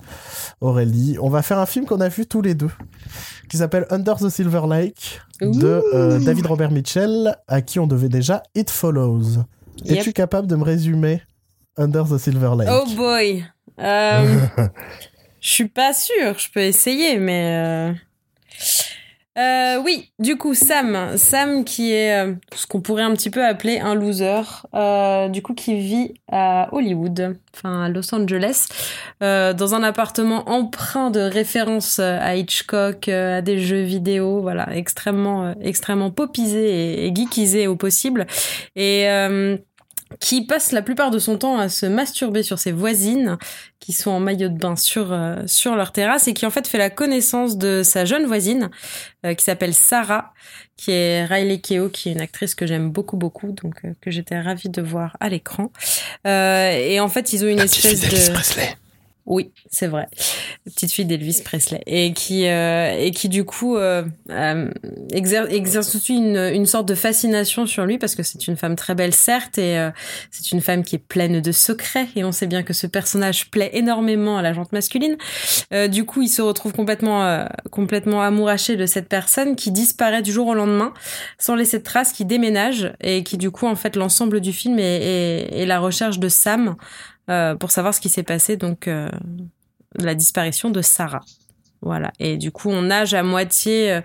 Aurélie, 0.62 1.18
on 1.22 1.30
va 1.30 1.41
faire 1.41 1.57
un 1.60 1.66
film 1.66 1.86
qu'on 1.86 2.01
a 2.01 2.10
vu 2.10 2.26
tous 2.26 2.41
les 2.41 2.53
deux 2.53 2.70
qui 3.49 3.57
s'appelle 3.57 3.86
Under 3.89 4.18
the 4.18 4.30
Silver 4.30 4.62
Lake 4.70 5.22
de 5.41 5.82
euh, 5.93 6.20
David 6.20 6.45
Robert 6.47 6.72
Mitchell 6.72 7.36
à 7.47 7.62
qui 7.62 7.80
on 7.80 7.88
devait 7.88 8.10
déjà 8.10 8.43
It 8.55 8.70
Follows. 8.70 9.43
Yep. 9.86 9.97
Es-tu 9.99 10.12
capable 10.14 10.47
de 10.47 10.55
me 10.57 10.64
résumer 10.64 11.22
Under 11.78 12.03
the 12.05 12.18
Silver 12.18 12.51
Lake? 12.57 12.68
Oh 12.72 12.86
boy. 12.95 13.45
Euh, 13.80 14.38
je 15.39 15.49
suis 15.49 15.70
pas 15.70 15.93
sûre. 15.93 16.38
Je 16.38 16.49
peux 16.53 16.60
essayer, 16.62 17.18
mais. 17.18 17.55
euh, 17.55 17.93
euh, 19.38 19.82
oui, 19.86 20.11
du 20.19 20.38
coup, 20.38 20.53
Sam. 20.53 21.15
Sam 21.17 21.63
qui 21.63 21.93
est 21.93 22.19
euh, 22.25 22.34
ce 22.53 22.67
qu'on 22.67 22.82
pourrait 22.82 23.03
un 23.03 23.13
petit 23.13 23.30
peu 23.30 23.45
appeler 23.45 23.80
un 23.80 23.95
loser. 23.95 24.41
euh, 24.73 25.30
du 25.30 25.41
coup, 25.41 25.53
qui 25.53 25.77
vit 25.80 26.13
à 26.30 26.67
Hollywood, 26.73 27.38
enfin 27.55 27.84
à 27.84 27.89
Los 27.89 28.13
Angeles, 28.13 28.67
euh, 29.23 29.53
dans 29.53 29.75
un 29.75 29.84
appartement 29.84 30.49
empreint 30.49 31.09
de 31.09 31.21
références 31.21 31.99
euh, 31.99 32.17
à 32.19 32.36
Hitchcock, 32.36 33.07
à 33.07 33.41
des 33.41 33.59
jeux 33.59 33.84
vidéo, 33.84 34.41
voilà, 34.41 34.67
extrêmement, 34.75 35.53
extrêmement 35.61 36.11
popisé 36.11 36.69
et, 36.69 37.07
et 37.07 37.15
geekisé 37.15 37.67
au 37.67 37.75
possible. 37.75 38.27
Et. 38.75 39.07
Qui 40.20 40.45
passe 40.45 40.72
la 40.72 40.82
plupart 40.82 41.12
de 41.12 41.20
son 41.20 41.38
temps 41.38 41.57
à 41.57 41.70
se 41.70 41.86
masturber 41.86 42.41
sur 42.43 42.57
ses 42.57 42.72
voisines 42.72 43.38
qui 43.80 43.93
sont 43.93 44.12
en 44.12 44.20
maillot 44.20 44.49
de 44.49 44.57
bain 44.57 44.76
sur 44.76 45.14
euh, 45.14 45.43
sur 45.45 45.76
leur 45.76 45.91
terrasse 45.91 46.28
et 46.28 46.34
qui 46.34 46.45
en 46.45 46.49
fait 46.49 46.68
fait 46.68 46.78
la 46.78 46.89
connaissance 46.89 47.57
de 47.57 47.84
sa 47.84 48.05
jeune 48.05 48.26
voisine 48.26 48.70
euh, 49.26 49.34
qui 49.36 49.43
s'appelle 49.43 49.74
Sarah 49.74 50.34
qui 50.78 50.91
est 50.91 51.26
Riley 51.26 51.60
Keough 51.60 51.91
qui 51.91 52.10
est 52.10 52.14
une 52.14 52.22
actrice 52.22 52.55
que 52.55 52.66
j'aime 52.66 52.89
beaucoup 52.89 53.18
beaucoup 53.18 53.51
donc 53.51 53.76
euh, 53.86 53.93
que 54.01 54.10
j'étais 54.10 54.39
ravie 54.39 54.70
de 54.70 54.82
voir 54.82 55.16
à 55.20 55.30
l'écran 55.30 55.72
et 56.26 56.99
en 56.99 57.07
fait 57.07 57.32
ils 57.34 57.45
ont 57.45 57.49
une 57.49 57.60
espèce 57.60 58.01
de. 58.01 58.80
Oui, 59.30 59.51
c'est 59.69 59.86
vrai. 59.86 60.07
Petite 60.65 60.91
fille 60.91 61.05
d'Elvis 61.05 61.43
Presley. 61.45 61.84
Et 61.86 62.13
qui, 62.13 62.47
euh, 62.47 62.95
et 62.97 63.11
qui 63.11 63.30
du 63.30 63.45
coup, 63.45 63.77
euh, 63.77 64.03
euh, 64.32 64.71
exerce, 65.13 65.53
exerce 65.53 65.95
aussi 65.95 66.15
une, 66.15 66.36
une 66.36 66.65
sorte 66.65 66.88
de 66.88 66.95
fascination 66.95 67.67
sur 67.67 67.86
lui 67.86 67.99
parce 67.99 68.15
que 68.15 68.23
c'est 68.23 68.47
une 68.47 68.57
femme 68.57 68.75
très 68.75 68.95
belle, 68.95 69.13
certes, 69.13 69.59
et 69.59 69.77
euh, 69.77 69.91
c'est 70.32 70.51
une 70.51 70.61
femme 70.61 70.84
qui 70.84 70.95
est 70.95 71.03
pleine 71.07 71.41
de 71.41 71.51
secrets. 71.51 72.07
Et 72.15 72.23
on 72.23 72.32
sait 72.32 72.47
bien 72.47 72.63
que 72.63 72.73
ce 72.73 72.88
personnage 72.88 73.51
plaît 73.51 73.69
énormément 73.73 74.36
à 74.39 74.41
la 74.41 74.51
jante 74.51 74.71
masculine. 74.71 75.15
Euh, 75.73 75.88
du 75.88 76.05
coup, 76.05 76.23
il 76.23 76.30
se 76.30 76.41
retrouve 76.41 76.73
complètement, 76.73 77.47
complètement 77.69 78.23
amouraché 78.23 78.77
de 78.77 78.88
cette 78.88 79.09
personne 79.09 79.55
qui 79.55 79.71
disparaît 79.71 80.23
du 80.23 80.32
jour 80.32 80.47
au 80.47 80.55
lendemain 80.55 80.91
sans 81.38 81.53
laisser 81.53 81.77
de 81.77 81.84
traces, 81.84 82.13
qui 82.13 82.25
déménage 82.25 82.91
et 82.99 83.23
qui 83.23 83.38
du 83.38 83.51
coup, 83.51 83.67
en 83.67 83.75
fait, 83.75 83.95
l'ensemble 83.95 84.41
du 84.41 84.53
film 84.53 84.80
est, 84.80 84.84
est, 84.84 85.61
est 85.61 85.65
la 85.67 85.80
recherche 85.80 86.17
de 86.17 86.30
Sam 86.30 86.75
euh, 87.30 87.55
pour 87.55 87.71
savoir 87.71 87.93
ce 87.93 88.01
qui 88.01 88.09
s'est 88.09 88.23
passé, 88.23 88.57
donc 88.57 88.88
euh, 88.88 89.09
la 89.95 90.15
disparition 90.15 90.69
de 90.71 90.82
Sarah. 90.82 91.21
Voilà. 91.82 92.11
Et 92.19 92.36
du 92.36 92.51
coup, 92.51 92.69
on 92.69 92.82
nage 92.82 93.13
à 93.13 93.23
moitié 93.23 93.93
euh, 93.93 94.01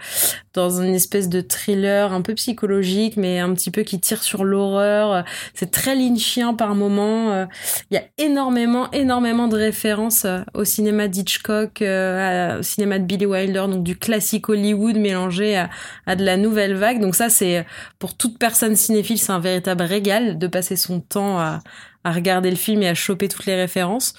dans 0.53 0.81
une 0.81 0.95
espèce 0.95 1.29
de 1.29 1.41
thriller 1.41 2.13
un 2.13 2.21
peu 2.23 2.35
psychologique, 2.35 3.17
mais 3.17 3.41
un 3.41 3.53
petit 3.53 3.73
peu 3.73 3.83
qui 3.83 3.99
tire 3.99 4.23
sur 4.23 4.45
l'horreur. 4.45 5.25
C'est 5.55 5.73
très 5.73 5.97
lynchien 5.97 6.55
par 6.55 6.77
moment. 6.77 7.49
Il 7.91 7.95
y 7.95 7.97
a 7.97 8.05
énormément, 8.17 8.89
énormément 8.93 9.49
de 9.49 9.57
références 9.57 10.25
au 10.53 10.65
cinéma 10.65 11.09
d'Hitchcock, 11.09 11.83
au 11.83 12.63
cinéma 12.63 13.01
de 13.01 13.05
Billy 13.07 13.27
Wilder, 13.27 13.65
donc 13.69 13.83
du 13.83 13.97
classique 13.97 14.49
Hollywood 14.49 14.97
mélangé 14.97 15.57
à, 15.57 15.69
à 16.07 16.15
de 16.15 16.25
la 16.25 16.37
nouvelle 16.37 16.77
vague. 16.77 17.01
Donc 17.01 17.17
ça, 17.17 17.29
c'est 17.29 17.67
pour 17.99 18.17
toute 18.17 18.39
personne 18.39 18.77
cinéphile, 18.77 19.19
c'est 19.19 19.33
un 19.33 19.41
véritable 19.41 19.83
régal 19.83 20.39
de 20.39 20.47
passer 20.47 20.77
son 20.77 21.01
temps 21.01 21.41
à, 21.41 21.59
à 22.05 22.13
regarder 22.13 22.51
le 22.51 22.57
film 22.57 22.83
et 22.83 22.89
à 22.89 22.95
choper 22.95 23.29
toutes 23.29 23.47
les 23.47 23.57
références. 23.57 24.15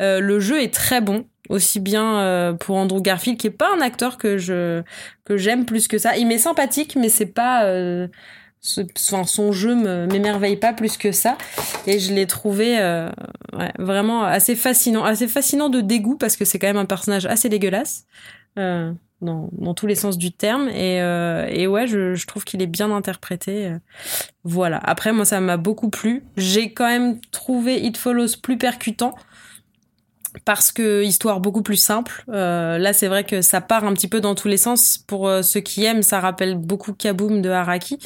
Euh, 0.00 0.20
le 0.20 0.40
jeu 0.40 0.60
est 0.62 0.72
très 0.74 1.00
bon, 1.00 1.26
aussi 1.48 1.80
bien 1.80 2.18
euh, 2.18 2.52
pour 2.52 2.76
Andrew 2.76 3.00
Garfield, 3.00 3.38
qui 3.38 3.46
est 3.46 3.50
pas 3.50 3.70
un 3.76 3.80
acteur 3.80 4.18
que 4.18 4.36
je 4.38 4.82
que 5.24 5.36
j'aime 5.36 5.64
plus 5.64 5.88
que 5.88 5.98
ça. 5.98 6.16
Il 6.16 6.26
m'est 6.26 6.38
sympathique, 6.38 6.96
mais 6.96 7.08
c'est 7.08 7.26
pas 7.26 7.64
euh, 7.64 8.08
ce- 8.60 8.82
enfin, 9.10 9.24
son 9.24 9.52
jeu 9.52 9.74
me- 9.74 10.06
m'émerveille 10.06 10.56
pas 10.56 10.72
plus 10.72 10.96
que 10.96 11.12
ça. 11.12 11.38
Et 11.86 11.98
je 11.98 12.12
l'ai 12.12 12.26
trouvé 12.26 12.78
euh, 12.80 13.08
ouais, 13.56 13.72
vraiment 13.78 14.22
assez 14.24 14.54
fascinant, 14.56 15.04
assez 15.04 15.28
fascinant 15.28 15.68
de 15.70 15.80
dégoût 15.80 16.16
parce 16.16 16.36
que 16.36 16.44
c'est 16.44 16.58
quand 16.58 16.66
même 16.66 16.76
un 16.76 16.84
personnage 16.84 17.26
assez 17.26 17.48
dégueulasse. 17.48 18.04
Dans, 19.22 19.50
dans 19.52 19.74
tous 19.74 19.86
les 19.86 19.96
sens 19.96 20.16
du 20.16 20.32
terme 20.32 20.70
et, 20.70 21.02
euh, 21.02 21.46
et 21.50 21.66
ouais 21.66 21.86
je, 21.86 22.26
trouve 22.26 22.44
qu'il 22.44 22.62
est 22.62 22.66
bien 22.66 22.90
interprété 22.90 23.66
euh, 23.66 23.78
voilà 24.44 24.78
après 24.82 25.12
moi 25.12 25.26
ça 25.26 25.40
m'a 25.40 25.58
beaucoup 25.58 25.90
plu 25.90 26.24
j'ai 26.38 26.72
quand 26.72 26.86
même 26.86 27.20
trouvé 27.30 27.84
It 27.84 27.98
Follows 27.98 28.38
plus 28.42 28.56
percutant 28.56 29.14
parce 30.44 30.70
que 30.70 31.02
histoire 31.02 31.40
beaucoup 31.40 31.62
plus 31.62 31.76
simple. 31.76 32.24
Euh, 32.28 32.78
là, 32.78 32.92
c'est 32.92 33.08
vrai 33.08 33.24
que 33.24 33.42
ça 33.42 33.60
part 33.60 33.82
un 33.82 33.92
petit 33.94 34.06
peu 34.06 34.20
dans 34.20 34.36
tous 34.36 34.46
les 34.46 34.58
sens. 34.58 34.96
Pour 34.96 35.28
ceux 35.42 35.58
qui 35.58 35.84
aiment, 35.84 36.04
ça 36.04 36.20
rappelle 36.20 36.56
beaucoup 36.56 36.92
Kaboom 36.92 37.42
de 37.42 37.50
Haraki. 37.50 37.98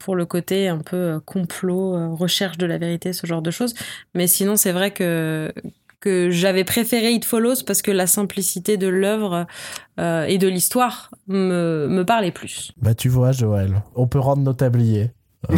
Pour 0.00 0.16
le 0.16 0.26
côté 0.26 0.66
un 0.66 0.78
peu 0.78 1.20
complot, 1.24 2.16
recherche 2.16 2.58
de 2.58 2.66
la 2.66 2.76
vérité, 2.76 3.12
ce 3.12 3.24
genre 3.24 3.40
de 3.40 3.52
choses. 3.52 3.74
Mais 4.14 4.26
sinon, 4.26 4.56
c'est 4.56 4.72
vrai 4.72 4.90
que 4.90 5.52
que 6.00 6.30
j'avais 6.30 6.64
préféré 6.64 7.12
It 7.12 7.24
Follows 7.24 7.62
parce 7.66 7.82
que 7.82 7.90
la 7.90 8.06
simplicité 8.06 8.76
de 8.76 8.88
l'œuvre 8.88 9.46
euh, 9.98 10.24
et 10.24 10.38
de 10.38 10.48
l'histoire 10.48 11.10
me, 11.28 11.86
me 11.88 12.04
parlait 12.04 12.32
plus. 12.32 12.72
Bah 12.80 12.94
tu 12.94 13.08
vois 13.08 13.32
Joël, 13.32 13.82
on 13.94 14.06
peut 14.06 14.18
rendre 14.18 14.42
nos 14.42 14.54
tabliers. 14.54 15.10
Euh, 15.50 15.54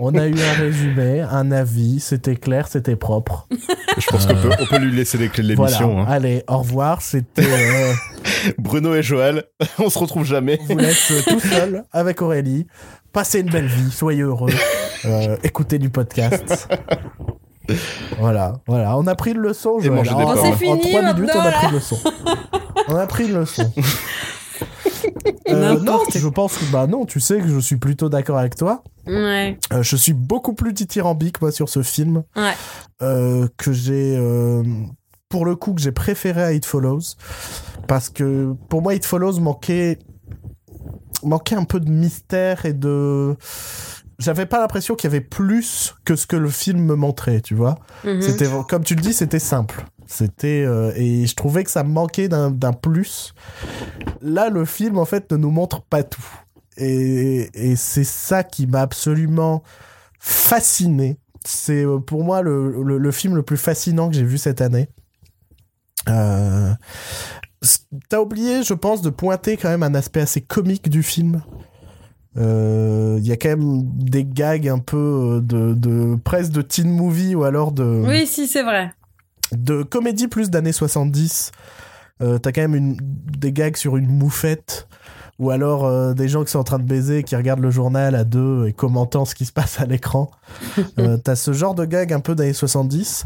on 0.00 0.14
a 0.16 0.26
eu 0.26 0.34
un 0.38 0.52
résumé, 0.60 1.22
un 1.22 1.50
avis, 1.50 1.98
c'était 1.98 2.36
clair, 2.36 2.68
c'était 2.68 2.94
propre. 2.96 3.48
Je 3.96 4.06
pense 4.08 4.26
qu'on 4.26 4.34
peut, 4.34 4.50
on 4.60 4.66
peut 4.66 4.78
lui 4.78 4.94
laisser 4.94 5.16
les 5.16 5.28
clés 5.30 5.42
de 5.44 5.48
l'émission. 5.48 5.94
Voilà. 5.94 6.10
hein. 6.10 6.12
Allez, 6.12 6.44
au 6.46 6.58
revoir, 6.58 7.00
c'était... 7.00 7.42
euh, 7.42 7.92
Bruno 8.58 8.94
et 8.94 9.02
Joël, 9.02 9.44
on 9.78 9.88
se 9.88 9.98
retrouve 9.98 10.24
jamais. 10.26 10.58
on 10.60 10.74
vous 10.74 10.78
laisse 10.78 11.10
euh, 11.10 11.22
tout 11.26 11.40
seul 11.40 11.84
avec 11.92 12.20
Aurélie. 12.20 12.66
Passez 13.12 13.40
une 13.40 13.50
belle 13.50 13.66
vie, 13.66 13.90
soyez 13.90 14.20
heureux. 14.22 14.50
Euh, 15.06 15.36
écoutez 15.42 15.78
du 15.78 15.88
podcast. 15.88 16.68
Voilà, 18.18 18.54
voilà. 18.66 18.96
On 18.98 19.06
a 19.06 19.14
pris 19.14 19.32
une 19.32 19.38
leçon, 19.38 19.78
Joël. 19.80 20.02
des 20.02 20.08
En- 20.10 20.14
pommes. 20.16 20.24
en- 20.38 20.42
C'est 20.42 20.48
En 20.48 20.52
fini, 20.56 20.80
trois 20.90 21.02
minutes, 21.14 21.30
on 21.34 21.40
a 21.40 21.50
pris 21.52 21.66
une 21.68 21.74
leçon. 21.74 21.98
On 22.88 22.96
a 22.96 23.06
pris 23.06 23.24
une 23.28 23.34
leçon. 23.38 23.72
Euh, 25.48 25.74
non, 25.74 25.82
N'importe 25.84 26.18
je 26.18 26.28
pense 26.28 26.56
que 26.58 26.64
bah 26.70 26.86
non, 26.86 27.06
tu 27.06 27.20
sais 27.20 27.38
que 27.38 27.48
je 27.48 27.58
suis 27.58 27.76
plutôt 27.76 28.08
d'accord 28.08 28.36
avec 28.38 28.54
toi. 28.56 28.82
Ouais, 29.06 29.58
Euh, 29.72 29.82
je 29.82 29.96
suis 29.96 30.12
beaucoup 30.12 30.52
plus 30.52 30.72
dithyrambique 30.72 31.40
moi 31.40 31.50
sur 31.52 31.68
ce 31.68 31.82
film 31.82 32.22
ouais. 32.36 32.52
euh, 33.02 33.48
que 33.56 33.72
j'ai 33.72 34.14
euh, 34.18 34.62
pour 35.28 35.46
le 35.46 35.56
coup 35.56 35.72
que 35.74 35.80
j'ai 35.80 35.92
préféré 35.92 36.42
à 36.42 36.52
It 36.52 36.66
Follows 36.66 37.14
parce 37.86 38.10
que 38.10 38.52
pour 38.68 38.82
moi 38.82 38.94
It 38.94 39.06
Follows 39.06 39.38
manquait 39.40 39.98
manquait 41.22 41.56
un 41.56 41.64
peu 41.64 41.80
de 41.80 41.90
mystère 41.90 42.66
et 42.66 42.72
de 42.74 43.34
j'avais 44.18 44.46
pas 44.46 44.60
l'impression 44.60 44.94
qu'il 44.94 45.10
y 45.10 45.12
avait 45.14 45.20
plus 45.24 45.94
que 46.04 46.16
ce 46.16 46.26
que 46.26 46.36
le 46.36 46.48
film 46.50 46.80
me 46.84 46.94
montrait 46.94 47.40
tu 47.40 47.54
vois. 47.54 47.78
Mhm. 48.04 48.22
c'était 48.22 48.48
comme 48.68 48.84
tu 48.84 48.94
le 48.94 49.00
dis 49.00 49.12
c'était 49.12 49.38
simple. 49.38 49.84
C'était 50.06 50.64
euh, 50.66 50.92
et 50.96 51.26
je 51.26 51.34
trouvais 51.34 51.64
que 51.64 51.70
ça 51.70 51.82
manquait 51.84 52.28
d'un 52.28 52.50
d'un 52.50 52.72
plus. 52.72 53.34
Là 54.22 54.48
le 54.48 54.64
film 54.64 54.98
en 54.98 55.04
fait 55.04 55.30
ne 55.32 55.36
nous 55.36 55.50
montre 55.50 55.82
pas 55.82 56.02
tout. 56.02 56.24
Et, 56.76 57.50
et 57.54 57.76
c'est 57.76 58.04
ça 58.04 58.44
qui 58.44 58.66
m'a 58.66 58.80
absolument 58.80 59.62
fasciné. 60.18 61.18
C'est 61.44 61.84
euh, 61.84 61.98
pour 61.98 62.24
moi 62.24 62.40
le, 62.40 62.82
le, 62.82 62.98
le 62.98 63.10
film 63.12 63.36
le 63.36 63.42
plus 63.42 63.56
fascinant 63.56 64.08
que 64.08 64.14
j'ai 64.14 64.24
vu 64.24 64.38
cette 64.38 64.60
année. 64.60 64.88
Euh, 66.08 66.72
T'as 68.08 68.20
oublié, 68.20 68.62
je 68.62 68.74
pense, 68.74 69.02
de 69.02 69.10
pointer 69.10 69.56
quand 69.56 69.68
même 69.68 69.82
un 69.82 69.94
aspect 69.94 70.20
assez 70.20 70.40
comique 70.40 70.88
du 70.88 71.02
film. 71.02 71.42
Euh, 72.36 73.16
Il 73.20 73.26
y 73.26 73.32
a 73.32 73.36
quand 73.36 73.48
même 73.48 73.82
des 73.94 74.24
gags 74.24 74.68
un 74.68 74.78
peu 74.78 74.96
euh, 74.96 75.40
de, 75.40 75.74
de 75.74 76.16
presque 76.22 76.52
de 76.52 76.62
teen 76.62 76.90
movie 76.90 77.34
ou 77.34 77.44
alors 77.44 77.72
de, 77.72 78.04
Oui, 78.06 78.26
si, 78.26 78.46
c'est 78.46 78.62
vrai. 78.62 78.92
de 79.52 79.82
comédie 79.82 80.28
plus 80.28 80.50
d'années 80.50 80.72
70. 80.72 81.52
Euh, 82.20 82.38
T'as 82.38 82.52
quand 82.52 82.60
même 82.62 82.74
une, 82.74 82.96
des 83.00 83.52
gags 83.52 83.76
sur 83.76 83.96
une 83.96 84.06
moufette 84.08 84.88
ou 85.38 85.50
alors 85.50 85.84
euh, 85.84 86.14
des 86.14 86.28
gens 86.28 86.44
qui 86.44 86.50
sont 86.50 86.58
en 86.58 86.64
train 86.64 86.78
de 86.78 86.84
baiser 86.84 87.22
qui 87.22 87.36
regardent 87.36 87.60
le 87.60 87.70
journal 87.70 88.14
à 88.14 88.24
deux 88.24 88.66
et 88.66 88.72
commentant 88.72 89.24
ce 89.24 89.34
qui 89.34 89.44
se 89.44 89.52
passe 89.52 89.80
à 89.80 89.86
l'écran. 89.86 90.30
euh, 90.98 91.16
T'as 91.16 91.36
ce 91.36 91.52
genre 91.52 91.74
de 91.74 91.84
gag 91.84 92.12
un 92.12 92.20
peu 92.20 92.34
d'années 92.34 92.52
70. 92.52 93.24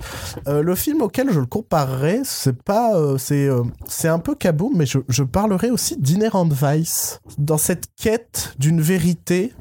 Euh, 0.48 0.62
le 0.62 0.74
film 0.74 1.02
auquel 1.02 1.30
je 1.32 1.40
le 1.40 1.46
comparerais, 1.46 2.20
c'est 2.24 2.60
pas, 2.62 2.96
euh, 2.96 3.16
c'est, 3.18 3.46
euh, 3.46 3.62
c'est 3.86 4.08
un 4.08 4.18
peu 4.18 4.34
kaboom, 4.34 4.72
mais 4.76 4.86
je, 4.86 4.98
je 5.08 5.22
parlerai 5.22 5.70
aussi 5.70 5.96
d'Inherent 5.96 6.48
Vice 6.48 7.20
dans 7.38 7.58
cette 7.58 7.86
quête 7.96 8.54
d'une 8.58 8.80
vérité 8.80 9.54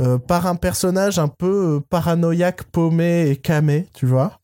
euh, 0.00 0.18
par 0.18 0.46
un 0.46 0.56
personnage 0.56 1.18
un 1.18 1.28
peu 1.28 1.80
paranoïaque, 1.88 2.64
paumé 2.64 3.30
et 3.30 3.36
camé, 3.36 3.88
tu 3.94 4.06
vois 4.06 4.40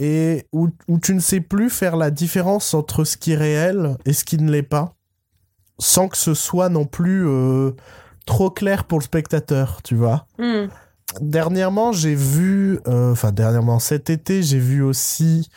et 0.00 0.46
où, 0.52 0.68
où 0.88 0.98
tu 0.98 1.14
ne 1.14 1.20
sais 1.20 1.40
plus 1.40 1.68
faire 1.68 1.96
la 1.96 2.10
différence 2.10 2.74
entre 2.74 3.04
ce 3.04 3.16
qui 3.16 3.32
est 3.32 3.36
réel 3.36 3.96
et 4.06 4.12
ce 4.12 4.24
qui 4.24 4.38
ne 4.38 4.50
l'est 4.50 4.62
pas, 4.62 4.94
sans 5.80 6.08
que 6.08 6.16
ce 6.16 6.34
soit 6.34 6.68
non 6.68 6.84
plus 6.84 7.26
euh, 7.26 7.72
trop 8.26 8.50
clair 8.50 8.84
pour 8.84 8.98
le 8.98 9.04
spectateur, 9.04 9.80
tu 9.82 9.96
vois. 9.96 10.26
Hmm. 10.38 10.66
Dernièrement, 11.20 11.90
j'ai 11.90 12.14
vu, 12.14 12.78
euh, 12.86 13.10
enfin 13.12 13.32
dernièrement 13.32 13.80
cet 13.80 14.10
été, 14.10 14.44
j'ai 14.44 14.60
vu 14.60 14.80
aussi, 14.82 15.50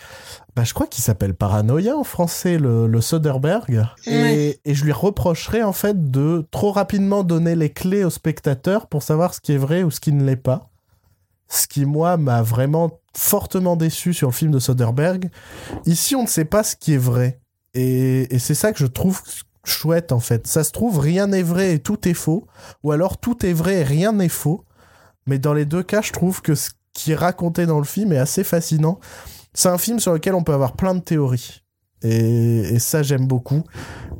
bah, 0.56 0.64
je 0.64 0.74
crois 0.74 0.88
qu'il 0.88 1.04
s'appelle 1.04 1.36
Paranoia 1.36 1.96
en 1.96 2.04
français, 2.04 2.58
le, 2.58 2.88
le 2.88 3.02
Soderbergh, 3.02 3.86
et, 4.08 4.60
je 4.66 4.84
lui 4.84 4.92
reprocherais 4.92 5.62
en 5.62 5.74
fait 5.74 6.10
de 6.10 6.48
trop 6.50 6.72
rapidement 6.72 7.24
donner 7.24 7.56
les 7.56 7.70
clés 7.70 8.04
au 8.04 8.10
spectateur 8.10 8.88
pour 8.88 9.04
savoir 9.04 9.36
ce 9.36 9.42
qui 9.42 9.52
est 9.52 9.58
vrai 9.58 9.84
ou 9.84 9.92
ce 9.92 10.00
qui 10.00 10.12
ne 10.12 10.24
l'est 10.24 10.36
pas. 10.36 10.70
Ce 11.50 11.68
qui, 11.68 11.86
moi, 11.86 12.18
m'a 12.18 12.42
vraiment 12.42 13.00
fortement 13.16 13.76
déçu 13.76 14.14
sur 14.14 14.30
le 14.30 14.34
film 14.34 14.52
de 14.52 14.58
Soderbergh. 14.58 15.30
Ici, 15.86 16.16
on 16.16 16.24
ne 16.24 16.28
sait 16.28 16.46
pas 16.46 16.64
ce 16.64 16.76
qui 16.76 16.94
est 16.94 16.98
vrai. 16.98 17.40
Et, 17.76 18.34
et 18.34 18.40
c'est 18.40 18.56
ça 18.56 18.72
que 18.72 18.80
je 18.80 18.88
trouve 18.88 19.22
chouette, 19.64 20.12
en 20.12 20.20
fait. 20.20 20.48
Ça 20.48 20.64
se 20.64 20.72
trouve, 20.72 21.00
rien 21.00 21.28
n'est 21.28 21.44
vrai 21.44 21.76
et 21.76 21.80
tout 21.80 22.08
est 22.08 22.14
faux. 22.14 22.48
Ou 22.84 22.92
alors, 22.92 23.18
tout 23.18 23.46
est 23.46 23.54
vrai 23.54 23.76
et 23.76 23.84
rien 23.84 24.14
n'est 24.14 24.30
faux. 24.30 24.66
Mais 25.26 25.40
dans 25.40 25.54
les 25.54 25.66
deux 25.66 25.84
cas, 25.84 26.02
je 26.02 26.12
trouve 26.12 26.42
que 26.42 26.56
ce 26.56 26.72
qui 26.94 27.12
est 27.12 27.16
raconté 27.16 27.66
dans 27.66 27.80
le 27.80 27.86
film 27.86 28.12
est 28.14 28.18
assez 28.18 28.44
fascinant. 28.44 29.00
C'est 29.54 29.70
un 29.70 29.78
film 29.78 30.00
sur 30.00 30.14
lequel 30.14 30.36
on 30.36 30.44
peut 30.44 30.54
avoir 30.54 30.74
plein 30.74 30.96
de 30.96 31.00
théories. 31.00 31.64
Et, 32.04 32.80
ça, 32.80 33.02
j'aime 33.02 33.28
beaucoup. 33.28 33.64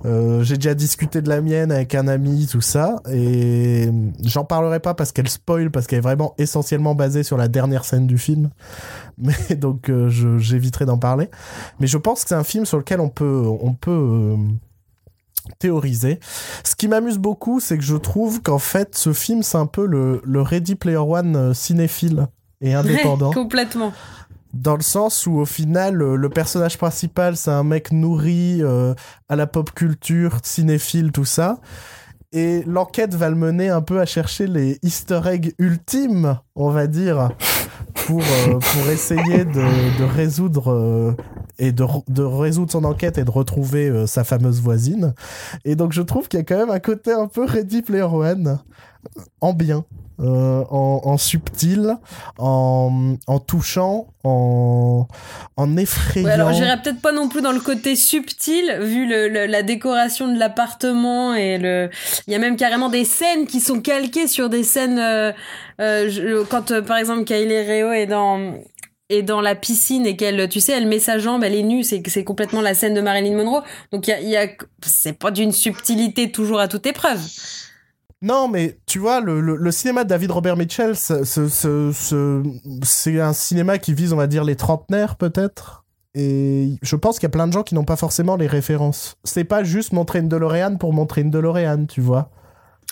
Euh, 0.06 0.42
J'ai 0.44 0.56
déjà 0.56 0.74
discuté 0.74 1.22
de 1.22 1.28
la 1.28 1.42
mienne 1.42 1.72
avec 1.72 1.96
un 1.96 2.08
ami, 2.08 2.48
tout 2.48 2.62
ça. 2.62 3.02
Et 3.12 3.90
j'en 4.24 4.46
parlerai 4.46 4.80
pas 4.80 4.94
parce 4.94 5.12
qu'elle 5.12 5.28
spoil, 5.28 5.70
parce 5.70 5.88
qu'elle 5.88 6.00
est 6.00 6.02
vraiment 6.02 6.34
essentiellement 6.38 6.96
basée 6.96 7.24
sur 7.24 7.36
la 7.36 7.50
dernière 7.50 7.84
scène 7.84 8.08
du 8.08 8.18
film. 8.18 8.52
Mais 9.18 9.56
donc, 9.56 9.90
euh, 9.90 10.10
j'éviterai 10.40 10.86
d'en 10.86 10.98
parler. 10.98 11.30
Mais 11.80 11.88
je 11.88 11.98
pense 11.98 12.24
que 12.24 12.30
c'est 12.30 12.36
un 12.36 12.46
film 12.46 12.66
sur 12.66 12.78
lequel 12.78 13.02
on 13.02 13.10
peut, 13.10 13.44
on 13.62 13.74
peut 13.74 13.92
euh, 13.92 14.38
théoriser. 15.64 16.20
Ce 16.66 16.76
qui 16.76 16.90
m'amuse 16.90 17.18
beaucoup, 17.18 17.62
c'est 17.62 17.78
que 17.78 17.84
je 17.86 17.96
trouve 17.96 18.42
qu'en 18.42 18.60
fait, 18.60 18.98
ce 18.98 19.14
film, 19.14 19.44
c'est 19.44 19.58
un 19.58 19.66
peu 19.66 19.86
le, 19.86 20.22
le 20.26 20.42
Ready 20.42 20.76
Player 20.76 20.98
One 20.98 21.36
euh, 21.38 21.54
cinéphile 21.54 22.28
et 22.60 22.74
indépendant. 22.74 23.30
Ouais, 23.30 23.34
complètement. 23.34 23.94
Dans 24.54 24.76
le 24.76 24.82
sens 24.82 25.26
où 25.26 25.40
au 25.40 25.46
final, 25.46 25.96
le, 25.96 26.18
le 26.18 26.30
personnage 26.30 26.78
principal, 26.78 27.38
c'est 27.38 27.50
un 27.52 27.64
mec 27.64 27.94
nourri 27.94 28.62
euh, 28.62 28.94
à 29.30 29.38
la 29.38 29.48
pop 29.48 29.72
culture, 29.72 30.40
cinéphile, 30.44 31.14
tout 31.14 31.26
ça. 31.26 31.60
Et 32.34 32.64
l'enquête 32.68 33.16
va 33.16 33.30
le 33.30 33.36
mener 33.36 33.70
un 33.70 33.82
peu 33.82 34.02
à 34.02 34.06
chercher 34.06 34.48
les 34.48 34.80
easter 34.84 35.22
eggs 35.26 35.54
ultimes, 35.60 36.40
on 36.56 36.72
va 36.72 36.88
dire, 36.88 37.32
pour, 37.94 38.22
euh, 38.22 38.60
pour 38.60 38.90
essayer 38.90 39.46
de, 39.46 40.00
de 40.00 40.04
résoudre 40.04 40.72
euh, 40.72 41.14
et 41.60 41.72
de, 41.72 41.86
de 42.08 42.24
résoudre 42.24 42.72
son 42.72 42.84
enquête 42.84 43.18
et 43.18 43.24
de 43.24 43.32
retrouver 43.32 43.90
euh, 43.90 44.08
sa 44.08 44.24
fameuse 44.24 44.62
voisine. 44.62 45.14
Et 45.66 45.76
donc 45.76 45.94
je 45.94 46.02
trouve 46.02 46.28
qu'il 46.28 46.40
y 46.40 46.42
a 46.42 46.46
quand 46.46 46.58
même 46.58 46.72
un 46.72 46.80
côté 46.80 47.12
un 47.12 47.28
peu 47.28 47.46
Ready 47.46 47.82
Player 47.82 48.04
One 48.04 48.60
en 49.42 49.54
bien, 49.54 49.86
euh, 50.20 50.64
en, 50.70 51.18
subtil, 51.18 51.98
en, 52.38 53.16
en 53.28 53.40
touchant, 53.40 54.08
en, 54.24 55.08
en 55.58 55.78
effrayant. 55.78 56.28
Ouais, 56.28 56.32
alors 56.34 56.54
j'irais 56.54 56.82
peut-être 56.82 57.02
pas 57.02 57.12
non 57.12 57.30
plus 57.30 57.42
dans 57.42 57.52
le 57.52 57.60
côté 57.60 57.96
subtil, 57.96 58.80
vu 58.82 59.08
la 59.08 59.64
décoration 59.64 60.32
de 60.32 60.38
l'appartement 60.38 61.34
et 61.36 61.58
le. 61.58 61.90
Il 62.28 62.34
y 62.34 62.36
a 62.36 62.40
même 62.40 62.56
carrément 62.56 62.90
des 62.90 63.06
scènes 63.06 63.48
qui 63.48 63.60
sont 63.60 63.82
calquées 63.82 64.28
sur 64.28 64.50
des 64.50 64.64
scènes. 64.64 65.00
euh, 65.00 65.32
euh, 65.82 66.46
quand 66.50 66.82
par 66.84 66.98
exemple 66.98 67.24
Kylie 67.24 67.62
Reo 67.62 67.92
est 67.92 68.06
dans 68.06 68.54
est 69.10 69.24
dans 69.24 69.42
la 69.42 69.54
piscine 69.56 70.06
et 70.06 70.16
qu'elle, 70.16 70.48
tu 70.48 70.62
sais, 70.62 70.72
elle 70.72 70.88
met 70.88 71.00
sa 71.00 71.18
jambe, 71.20 71.44
elle 71.44 71.56
est 71.56 71.64
nue, 71.64 71.84
c'est 71.84 72.02
c'est 72.08 72.24
complètement 72.24 72.62
la 72.62 72.74
scène 72.74 72.94
de 72.94 73.02
Marilyn 73.02 73.36
Monroe. 73.36 73.64
Donc 73.92 74.08
il 74.08 74.12
y 74.12 74.14
a, 74.14 74.22
y 74.22 74.38
a 74.38 74.48
c'est 74.82 75.18
pas 75.18 75.32
d'une 75.32 75.52
subtilité 75.52 76.32
toujours 76.32 76.60
à 76.60 76.68
toute 76.68 76.86
épreuve. 76.86 77.20
Non, 78.24 78.48
mais 78.48 78.78
tu 78.86 79.00
vois, 79.00 79.20
le, 79.20 79.42
le, 79.42 79.58
le 79.58 79.72
cinéma 79.72 80.06
de 80.06 80.10
David 80.10 80.32
Robert 80.32 80.56
Mitchell, 80.56 80.96
ce- 80.96 81.26
ce- 81.26 81.50
ce- 81.50 81.92
ce- 81.94 82.42
c'est 82.82 83.20
un 83.20 83.34
cinéma 83.34 83.78
qui 83.78 83.94
vise, 83.94 84.14
on 84.14 84.16
va 84.16 84.28
dire, 84.28 84.46
les 84.46 84.56
trentenaires, 84.56 85.18
peut-être. 85.18 85.84
Et 86.16 86.70
je 86.82 86.96
pense 86.96 87.16
qu'il 87.20 87.24
y 87.24 87.32
a 87.32 87.32
plein 87.32 87.48
de 87.48 87.52
gens 87.54 87.64
qui 87.64 87.76
n'ont 87.76 87.84
pas 87.84 87.98
forcément 87.98 88.38
les 88.38 88.48
références. 88.48 89.16
C'est 89.26 89.44
pas 89.44 89.64
juste 89.66 89.92
montrer 89.92 90.20
une 90.20 90.30
DeLorean 90.30 90.78
pour 90.78 90.94
montrer 90.94 91.20
une 91.22 91.32
DeLorean, 91.32 91.86
tu 91.86 92.00
vois. 92.00 92.30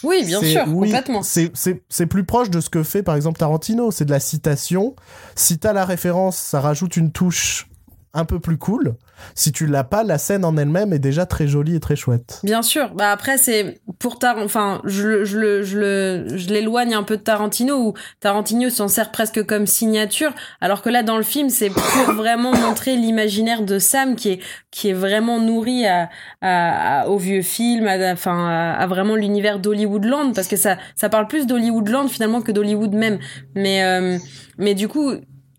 Oui, 0.03 0.23
bien 0.25 0.41
sûr, 0.41 0.63
oui, 0.67 0.87
complètement. 0.89 1.21
C'est 1.23 2.05
plus 2.07 2.25
proche 2.25 2.49
de 2.49 2.59
ce 2.59 2.69
que 2.69 2.81
fait 2.83 3.03
par 3.03 3.15
exemple 3.15 3.37
Tarantino, 3.39 3.91
c'est 3.91 4.05
de 4.05 4.11
la 4.11 4.19
citation. 4.19 4.95
Si 5.35 5.59
t'as 5.59 5.71
la 5.73 5.85
référence, 5.85 6.35
ça 6.37 6.59
rajoute 6.59 6.97
une 6.97 7.11
touche 7.11 7.69
un 8.13 8.25
peu 8.25 8.39
plus 8.39 8.57
cool. 8.57 8.95
Si 9.35 9.51
tu 9.51 9.67
l'as 9.67 9.83
pas, 9.83 10.03
la 10.03 10.17
scène 10.17 10.43
en 10.43 10.57
elle-même 10.57 10.93
est 10.93 10.99
déjà 10.99 11.25
très 11.25 11.47
jolie 11.47 11.75
et 11.75 11.79
très 11.79 11.95
chouette. 11.95 12.39
Bien 12.43 12.61
sûr. 12.61 12.93
Bah 12.93 13.11
après 13.11 13.37
c'est 13.37 13.79
pour 13.99 14.19
Tar 14.19 14.37
enfin 14.39 14.81
je 14.83 15.23
je 15.23 15.61
je 15.61 16.33
je 16.35 16.47
l'éloigne 16.49 16.93
un 16.93 17.03
peu 17.03 17.17
de 17.17 17.21
Tarantino 17.21 17.77
où 17.77 17.93
Tarantino 18.19 18.69
s'en 18.69 18.87
sert 18.87 19.11
presque 19.11 19.45
comme 19.45 19.67
signature 19.67 20.33
alors 20.59 20.81
que 20.81 20.89
là 20.89 21.03
dans 21.03 21.17
le 21.17 21.23
film 21.23 21.49
c'est 21.49 21.69
pour 21.69 21.83
vraiment 22.15 22.51
montrer 22.53 22.95
l'imaginaire 22.95 23.61
de 23.61 23.79
Sam 23.79 24.15
qui 24.15 24.29
est 24.29 24.39
qui 24.71 24.89
est 24.89 24.93
vraiment 24.93 25.39
nourri 25.39 25.85
à, 25.85 26.09
à, 26.41 27.01
à 27.01 27.07
au 27.07 27.17
vieux 27.17 27.43
film 27.43 27.87
à, 27.87 28.11
enfin 28.11 28.47
à, 28.49 28.73
à 28.73 28.87
vraiment 28.87 29.15
l'univers 29.15 29.59
d'Hollywoodland 29.59 30.33
parce 30.33 30.47
que 30.47 30.57
ça 30.57 30.77
ça 30.95 31.09
parle 31.09 31.27
plus 31.27 31.45
d'Hollywoodland 31.45 32.09
finalement 32.09 32.41
que 32.41 32.51
d'Hollywood 32.51 32.93
même 32.93 33.19
mais 33.55 33.83
euh, 33.83 34.17
mais 34.57 34.73
du 34.73 34.87
coup 34.87 35.11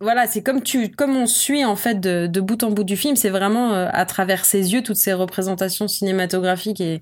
voilà, 0.02 0.26
c'est 0.26 0.42
comme 0.42 0.62
tu, 0.62 0.90
comme 0.90 1.16
on 1.16 1.26
suit 1.26 1.64
en 1.64 1.76
fait 1.76 2.00
de, 2.00 2.26
de 2.26 2.40
bout 2.40 2.62
en 2.64 2.70
bout 2.70 2.84
du 2.84 2.96
film, 2.96 3.16
c'est 3.16 3.30
vraiment 3.30 3.72
euh, 3.72 3.88
à 3.92 4.04
travers 4.04 4.44
ses 4.44 4.72
yeux 4.72 4.82
toutes 4.82 4.96
ces 4.96 5.12
représentations 5.12 5.88
cinématographiques 5.88 6.80
et 6.80 6.94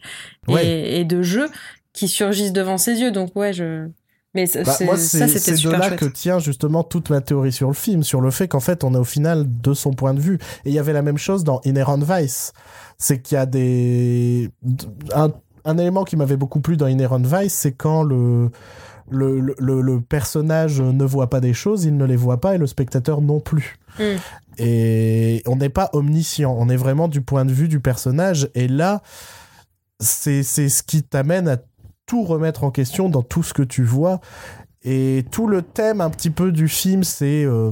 et, 0.48 0.52
Ouais. 0.52 1.00
et 1.00 1.04
de 1.04 1.22
jeux 1.22 1.48
qui 1.92 2.06
surgissent 2.08 2.52
devant 2.52 2.78
ses 2.78 3.00
yeux. 3.00 3.10
Donc 3.10 3.34
ouais, 3.36 3.52
je. 3.52 3.88
Mais 4.32 4.46
Bah, 4.54 4.76
moi, 4.82 4.96
ça 4.96 5.26
c'est 5.26 5.60
de 5.60 5.70
là 5.70 5.88
chouette. 5.88 5.98
que 5.98 6.04
tient 6.04 6.38
justement 6.38 6.84
toute 6.84 7.10
ma 7.10 7.20
théorie 7.20 7.50
sur 7.50 7.66
le 7.66 7.74
film, 7.74 8.04
sur 8.04 8.20
le 8.20 8.30
fait 8.30 8.46
qu'en 8.46 8.60
fait, 8.60 8.84
on 8.84 8.94
est 8.94 8.98
au 8.98 9.02
final 9.04 9.44
de 9.60 9.74
son 9.74 9.90
point 9.92 10.14
de 10.14 10.20
vue. 10.20 10.38
Et 10.64 10.68
il 10.68 10.72
y 10.72 10.78
avait 10.78 10.92
la 10.92 11.02
même 11.02 11.18
chose 11.18 11.42
dans 11.42 11.60
Inherent 11.64 11.98
Vice. 11.98 12.52
C'est 12.96 13.20
qu'il 13.20 13.34
y 13.34 13.38
a 13.38 13.46
des... 13.46 14.50
Un, 15.14 15.32
un 15.64 15.78
élément 15.78 16.04
qui 16.04 16.14
m'avait 16.16 16.36
beaucoup 16.36 16.60
plu 16.60 16.76
dans 16.76 16.86
Inherent 16.86 17.22
Vice, 17.24 17.54
c'est 17.54 17.72
quand 17.72 18.04
le... 18.04 18.50
Le, 19.10 19.40
le, 19.58 20.00
personnage 20.00 20.80
ne 20.80 21.04
voit 21.04 21.28
pas 21.28 21.40
des 21.40 21.52
choses, 21.52 21.84
il 21.84 21.96
ne 21.96 22.04
les 22.04 22.16
voit 22.16 22.40
pas 22.40 22.54
et 22.54 22.58
le 22.58 22.66
spectateur 22.66 23.20
non 23.20 23.40
plus. 23.40 23.76
Mm. 23.98 24.02
Et 24.58 25.42
on 25.46 25.56
n'est 25.56 25.68
pas 25.68 25.90
omniscient, 25.92 26.54
on 26.56 26.68
est 26.68 26.76
vraiment 26.76 27.08
du 27.08 27.20
point 27.20 27.44
de 27.44 27.52
vue 27.52 27.68
du 27.68 27.80
personnage. 27.80 28.50
Et 28.54 28.68
là, 28.68 29.02
c'est 29.98 30.42
c'est 30.42 30.68
ce 30.68 30.82
qui 30.82 31.02
t'amène 31.02 31.48
à 31.48 31.58
tout 32.06 32.24
remettre 32.24 32.64
en 32.64 32.70
question 32.70 33.08
dans 33.08 33.22
tout 33.22 33.42
ce 33.42 33.54
que 33.54 33.62
tu 33.62 33.84
vois. 33.84 34.20
Et 34.82 35.24
tout 35.30 35.46
le 35.46 35.62
thème 35.62 36.00
un 36.00 36.10
petit 36.10 36.30
peu 36.30 36.52
du 36.52 36.68
film, 36.68 37.04
c'est 37.04 37.44
euh, 37.44 37.70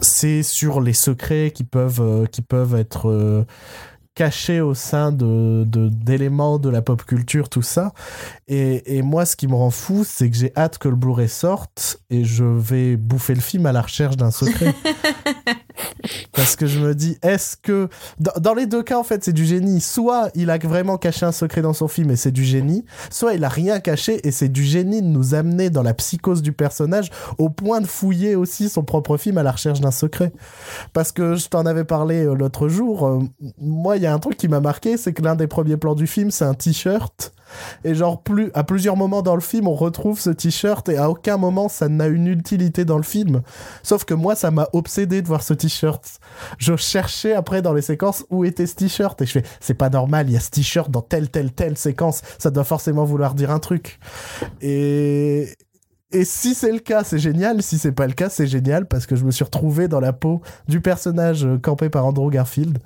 c'est 0.00 0.42
sur 0.42 0.80
les 0.80 0.92
secrets 0.92 1.52
qui 1.54 1.64
peuvent 1.64 2.00
euh, 2.00 2.26
qui 2.26 2.42
peuvent 2.42 2.74
être 2.74 3.10
euh, 3.10 3.44
cachés 4.14 4.60
au 4.60 4.74
sein 4.74 5.12
de 5.12 5.64
de- 5.66 5.88
d'éléments 5.88 6.58
de, 6.58 6.68
la 6.70 6.82
pop 6.82 7.02
culture, 7.04 7.48
tout 7.48 7.62
ça. 7.62 7.92
Et, 8.48 8.96
et 8.98 9.02
moi, 9.02 9.24
ce 9.26 9.36
qui 9.36 9.46
me 9.48 9.54
rend 9.54 9.70
fou, 9.70 10.04
c'est 10.06 10.30
que 10.30 10.36
j'ai 10.36 10.52
hâte 10.56 10.78
que 10.78 10.88
le 10.88 10.96
Blu-ray 10.96 11.28
sorte 11.28 12.00
et 12.10 12.24
je 12.24 12.44
vais 12.44 12.96
bouffer 12.96 13.34
le 13.34 13.40
film 13.40 13.66
à 13.66 13.72
la 13.72 13.82
recherche 13.82 14.16
d'un 14.16 14.30
secret. 14.30 14.74
Parce 16.32 16.56
que 16.56 16.66
je 16.66 16.78
me 16.80 16.94
dis, 16.94 17.18
est-ce 17.22 17.56
que... 17.56 17.88
Dans, 18.18 18.54
les 18.54 18.66
deux 18.66 18.82
cas, 18.82 18.98
en 18.98 19.04
fait, 19.04 19.24
c'est 19.24 19.32
du 19.32 19.44
génie. 19.44 19.80
Soit 19.80 20.30
il 20.34 20.50
a 20.50 20.58
vraiment 20.58 20.96
caché 20.96 21.26
un 21.26 21.32
secret 21.32 21.62
dans 21.62 21.72
son 21.72 21.88
film 21.88 22.10
et 22.10 22.16
c'est 22.16 22.32
du 22.32 22.44
génie, 22.44 22.84
soit 23.10 23.34
il 23.34 23.44
a 23.44 23.48
rien 23.48 23.80
caché 23.80 24.26
et 24.26 24.30
c'est 24.30 24.48
du 24.48 24.64
génie 24.64 25.02
de 25.02 25.06
nous 25.06 25.34
amener 25.34 25.70
dans 25.70 25.82
la 25.82 25.94
psychose 25.94 26.42
du 26.42 26.52
personnage 26.52 27.10
au 27.38 27.50
point 27.50 27.80
de 27.80 27.86
fouiller 27.86 28.36
aussi 28.36 28.68
son 28.68 28.82
propre 28.82 29.16
film 29.16 29.38
à 29.38 29.42
la 29.42 29.52
recherche 29.52 29.80
d'un 29.80 29.90
secret. 29.90 30.32
Parce 30.92 31.12
que 31.12 31.34
je 31.34 31.48
t'en 31.48 31.66
avais 31.66 31.84
parlé 31.84 32.24
euh, 32.24 32.34
l'autre 32.34 32.68
jour, 32.68 33.06
euh, 33.06 33.18
moi, 33.58 33.96
il 33.96 34.02
y 34.02 34.06
a 34.06 34.12
un 34.12 34.18
truc 34.18 34.36
qui 34.36 34.48
m'a 34.48 34.60
marqué, 34.60 34.96
c'est 34.96 35.12
que 35.12 35.22
l'un 35.22 35.36
des 35.36 35.46
premiers 35.46 35.76
plans 35.76 35.94
du 35.94 36.06
film, 36.06 36.30
c'est 36.30 36.44
un 36.44 36.54
t-shirt. 36.54 37.32
Et 37.84 37.94
genre, 37.94 38.20
plus, 38.22 38.50
à 38.54 38.64
plusieurs 38.64 38.96
moments 38.96 39.22
dans 39.22 39.34
le 39.34 39.40
film, 39.40 39.68
on 39.68 39.74
retrouve 39.74 40.20
ce 40.20 40.30
t-shirt 40.30 40.88
et 40.88 40.96
à 40.96 41.10
aucun 41.10 41.36
moment 41.36 41.68
ça 41.68 41.88
n'a 41.88 42.06
une 42.06 42.26
utilité 42.26 42.84
dans 42.84 42.96
le 42.96 43.02
film. 43.02 43.42
Sauf 43.82 44.04
que 44.04 44.14
moi, 44.14 44.34
ça 44.34 44.50
m'a 44.50 44.68
obsédé 44.72 45.22
de 45.22 45.26
voir 45.26 45.42
ce 45.42 45.54
t-shirt. 45.54 46.20
Je 46.58 46.76
cherchais 46.76 47.34
après 47.34 47.62
dans 47.62 47.72
les 47.72 47.82
séquences 47.82 48.24
où 48.30 48.44
était 48.44 48.66
ce 48.66 48.76
t-shirt 48.76 49.20
et 49.22 49.26
je 49.26 49.32
fais, 49.32 49.42
c'est 49.60 49.74
pas 49.74 49.90
normal, 49.90 50.28
il 50.28 50.34
y 50.34 50.36
a 50.36 50.40
ce 50.40 50.50
t-shirt 50.50 50.90
dans 50.90 51.02
telle, 51.02 51.30
telle, 51.30 51.52
telle 51.52 51.76
séquence. 51.76 52.22
Ça 52.38 52.50
doit 52.50 52.64
forcément 52.64 53.04
vouloir 53.04 53.34
dire 53.34 53.50
un 53.50 53.58
truc. 53.58 53.98
Et, 54.60 55.54
et 56.14 56.24
si 56.24 56.54
c'est 56.54 56.72
le 56.72 56.78
cas, 56.78 57.04
c'est 57.04 57.18
génial. 57.18 57.62
Si 57.62 57.78
c'est 57.78 57.92
pas 57.92 58.06
le 58.06 58.12
cas, 58.14 58.28
c'est 58.30 58.46
génial 58.46 58.86
parce 58.86 59.06
que 59.06 59.16
je 59.16 59.24
me 59.24 59.30
suis 59.30 59.44
retrouvé 59.44 59.88
dans 59.88 60.00
la 60.00 60.12
peau 60.12 60.40
du 60.68 60.80
personnage 60.80 61.44
euh, 61.44 61.58
campé 61.58 61.90
par 61.90 62.06
Andrew 62.06 62.30
Garfield. 62.30 62.78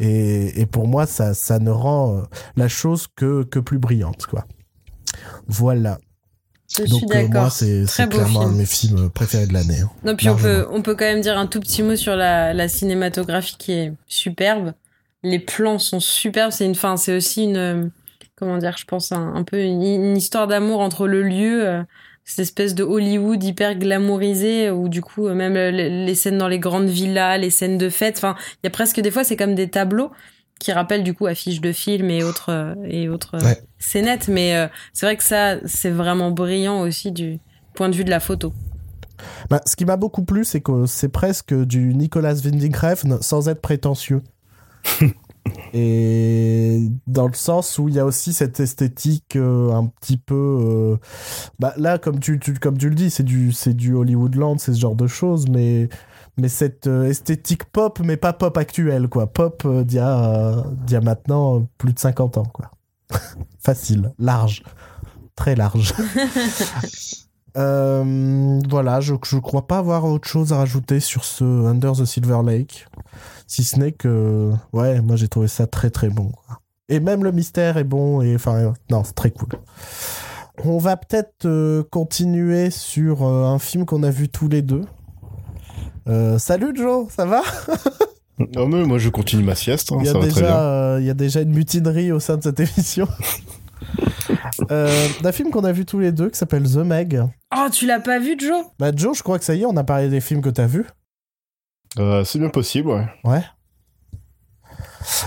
Et, 0.00 0.60
et 0.60 0.66
pour 0.66 0.86
moi, 0.86 1.06
ça, 1.06 1.34
ça 1.34 1.58
ne 1.58 1.70
rend 1.70 2.16
euh, 2.16 2.22
la 2.56 2.68
chose 2.68 3.06
que, 3.14 3.42
que 3.44 3.58
plus 3.58 3.78
brillante, 3.78 4.26
quoi. 4.26 4.46
Voilà. 5.46 5.98
Je 6.76 6.82
Donc 6.84 6.98
suis 6.98 7.06
euh, 7.12 7.14
moi, 7.14 7.28
d'accord. 7.28 7.52
c'est 7.52 8.08
clairement 8.08 8.42
un 8.42 8.52
de 8.52 8.56
mes 8.58 8.66
films 8.66 9.10
préférés 9.10 9.46
de 9.46 9.52
l'année. 9.52 9.80
hein. 9.80 9.90
Non, 10.04 10.16
puis 10.16 10.28
on 10.28 10.36
peut, 10.36 10.66
on 10.70 10.82
peut 10.82 10.94
quand 10.94 11.04
même 11.04 11.20
dire 11.20 11.38
un 11.38 11.46
tout 11.46 11.60
petit 11.60 11.82
mot 11.82 11.96
sur 11.96 12.16
la, 12.16 12.52
la 12.52 12.68
cinématographie 12.68 13.56
qui 13.56 13.72
est 13.72 13.92
superbe. 14.06 14.72
Les 15.22 15.38
plans 15.38 15.78
sont 15.78 16.00
superbes. 16.00 16.52
C'est 16.52 16.66
une 16.66 16.74
fin, 16.74 16.96
c'est 16.96 17.16
aussi 17.16 17.44
une, 17.44 17.56
euh, 17.56 17.84
comment 18.34 18.58
dire, 18.58 18.76
je 18.78 18.84
pense 18.84 19.12
un, 19.12 19.34
un 19.34 19.44
peu 19.44 19.60
une, 19.62 19.82
une 19.82 20.16
histoire 20.16 20.46
d'amour 20.48 20.80
entre 20.80 21.06
le 21.06 21.22
lieu, 21.22 21.66
euh, 21.68 21.82
cette 22.26 22.40
espèce 22.40 22.74
de 22.74 22.82
Hollywood 22.82 23.42
hyper 23.42 23.76
glamourisé 23.76 24.70
où 24.70 24.88
du 24.90 25.00
coup 25.00 25.26
euh, 25.28 25.34
même 25.34 25.56
euh, 25.56 25.70
les, 25.70 26.14
scènes 26.16 26.36
dans 26.38 26.48
les 26.48 26.58
grandes 26.58 26.88
villas, 26.88 27.38
les 27.38 27.50
scènes 27.50 27.78
de 27.78 27.88
fête, 27.88 28.16
enfin 28.18 28.34
il 28.62 28.66
y 28.66 28.68
a 28.68 28.70
presque 28.70 29.00
des 29.00 29.10
fois 29.12 29.24
c'est 29.24 29.36
comme 29.36 29.54
des 29.54 29.70
tableaux 29.70 30.10
qui 30.58 30.72
rappellent 30.72 31.04
du 31.04 31.14
coup 31.14 31.26
affiches 31.26 31.60
de 31.60 31.70
films 31.70 32.10
et 32.10 32.24
autres 32.24 32.50
euh, 32.50 32.74
et 32.88 33.08
autres 33.08 33.36
Ouais. 33.44 33.62
scénettes. 33.78 34.28
Mais 34.28 34.56
euh, 34.56 34.66
c'est 34.92 35.06
vrai 35.06 35.16
que 35.16 35.22
ça 35.22 35.56
c'est 35.66 35.90
vraiment 35.90 36.30
brillant 36.32 36.80
aussi 36.80 37.12
du 37.12 37.38
point 37.74 37.88
de 37.88 37.94
vue 37.94 38.04
de 38.04 38.10
la 38.10 38.20
photo. 38.20 38.52
Bah, 39.48 39.60
ce 39.64 39.76
qui 39.76 39.84
m'a 39.84 39.96
beaucoup 39.96 40.24
plu, 40.24 40.44
c'est 40.44 40.60
que 40.60 40.84
c'est 40.86 41.08
presque 41.08 41.54
du 41.54 41.94
Nicolas 41.94 42.34
Winding 42.34 42.74
Refn 42.74 43.18
sans 43.22 43.48
être 43.48 43.60
prétentieux. 43.62 44.22
Et 45.74 46.88
dans 47.06 47.26
le 47.26 47.34
sens 47.34 47.78
où 47.78 47.88
il 47.88 47.94
y 47.94 47.98
a 47.98 48.04
aussi 48.06 48.32
cette 48.32 48.60
esthétique 48.60 49.36
euh, 49.36 49.72
un 49.72 49.86
petit 49.86 50.16
peu... 50.16 50.34
euh, 50.34 50.96
bah, 51.58 51.74
là, 51.76 51.98
comme 51.98 52.18
tu, 52.20 52.38
tu- 52.38 52.54
comme 52.54 52.78
tu 52.78 52.88
le 52.88 52.94
dis, 52.94 53.10
c'est 53.10 53.22
du, 53.22 53.52
c'est 53.52 53.74
du 53.74 53.94
Hollywoodland, 53.94 54.58
c'est 54.58 54.72
ce 54.74 54.80
genre 54.80 54.94
de 54.96 55.06
choses, 55.06 55.48
mais, 55.48 55.88
mais 56.38 56.48
cette 56.48 56.86
euh, 56.86 57.04
esthétique 57.04 57.64
pop, 57.64 58.00
mais 58.04 58.16
pas 58.16 58.32
pop 58.32 58.56
actuelle, 58.56 59.08
quoi. 59.08 59.26
Pop 59.26 59.66
d'il 59.84 59.96
y, 59.96 60.00
a, 60.00 60.64
d'il 60.86 60.94
y 60.94 60.96
a 60.96 61.00
maintenant 61.00 61.66
plus 61.78 61.92
de 61.92 61.98
50 61.98 62.38
ans, 62.38 62.46
quoi. 62.52 62.70
Facile, 63.58 64.12
large, 64.18 64.62
très 65.36 65.54
large. 65.54 65.92
Voilà, 68.68 69.00
je, 69.00 69.14
je 69.24 69.38
crois 69.38 69.66
pas 69.66 69.78
avoir 69.78 70.04
autre 70.04 70.28
chose 70.28 70.52
à 70.52 70.58
rajouter 70.58 71.00
sur 71.00 71.24
ce 71.24 71.44
Under 71.44 71.92
the 71.92 72.04
Silver 72.04 72.40
Lake. 72.44 72.86
Si 73.46 73.64
ce 73.64 73.78
n'est 73.78 73.92
que, 73.92 74.52
ouais, 74.72 75.00
moi 75.00 75.16
j'ai 75.16 75.28
trouvé 75.28 75.48
ça 75.48 75.66
très 75.66 75.90
très 75.90 76.08
bon. 76.08 76.30
quoi. 76.30 76.60
Et 76.88 77.00
même 77.00 77.24
le 77.24 77.32
mystère 77.32 77.76
est 77.78 77.84
bon, 77.84 78.22
et 78.22 78.34
enfin, 78.34 78.54
euh, 78.56 78.72
non, 78.90 79.02
c'est 79.04 79.14
très 79.14 79.30
cool. 79.30 79.48
On 80.64 80.78
va 80.78 80.96
peut-être 80.96 81.44
euh, 81.44 81.82
continuer 81.90 82.70
sur 82.70 83.22
euh, 83.24 83.44
un 83.44 83.58
film 83.58 83.84
qu'on 83.84 84.02
a 84.02 84.10
vu 84.10 84.28
tous 84.28 84.48
les 84.48 84.62
deux. 84.62 84.82
Euh, 86.08 86.38
salut 86.38 86.72
Joe, 86.74 87.08
ça 87.10 87.26
va? 87.26 87.42
Non, 88.54 88.66
mais 88.68 88.84
moi 88.84 88.98
je 88.98 89.08
continue 89.08 89.42
ma 89.42 89.54
sieste, 89.54 89.92
hein, 89.92 89.96
il, 90.00 90.06
y 90.06 90.08
a 90.08 90.12
ça 90.12 90.18
va 90.18 90.26
très 90.28 90.40
bien. 90.40 90.48
déjà, 90.50 90.60
euh, 90.62 90.98
il 91.00 91.06
y 91.06 91.10
a 91.10 91.14
déjà 91.14 91.40
une 91.40 91.54
mutinerie 91.54 92.12
au 92.12 92.20
sein 92.20 92.36
de 92.36 92.42
cette 92.42 92.60
émission. 92.60 93.08
euh, 94.70 95.08
d'un 95.22 95.32
film 95.32 95.50
qu'on 95.50 95.64
a 95.64 95.72
vu 95.72 95.84
tous 95.86 95.98
les 95.98 96.12
deux 96.12 96.28
qui 96.28 96.38
s'appelle 96.38 96.64
The 96.64 96.76
Meg. 96.76 97.22
Oh, 97.56 97.68
tu 97.72 97.86
l'as 97.86 98.00
pas 98.00 98.18
vu, 98.18 98.36
Joe? 98.38 98.66
Bah 98.78 98.90
Joe, 98.94 99.16
je 99.16 99.22
crois 99.22 99.38
que 99.38 99.44
ça 99.44 99.54
y 99.54 99.62
est, 99.62 99.66
on 99.66 99.76
a 99.76 99.84
parlé 99.84 100.08
des 100.08 100.20
films 100.20 100.42
que 100.42 100.50
t'as 100.50 100.66
vus. 100.66 100.84
Euh, 101.98 102.24
c'est 102.24 102.38
bien 102.38 102.48
possible, 102.50 102.88
ouais. 102.90 103.06
Ouais. 103.24 103.42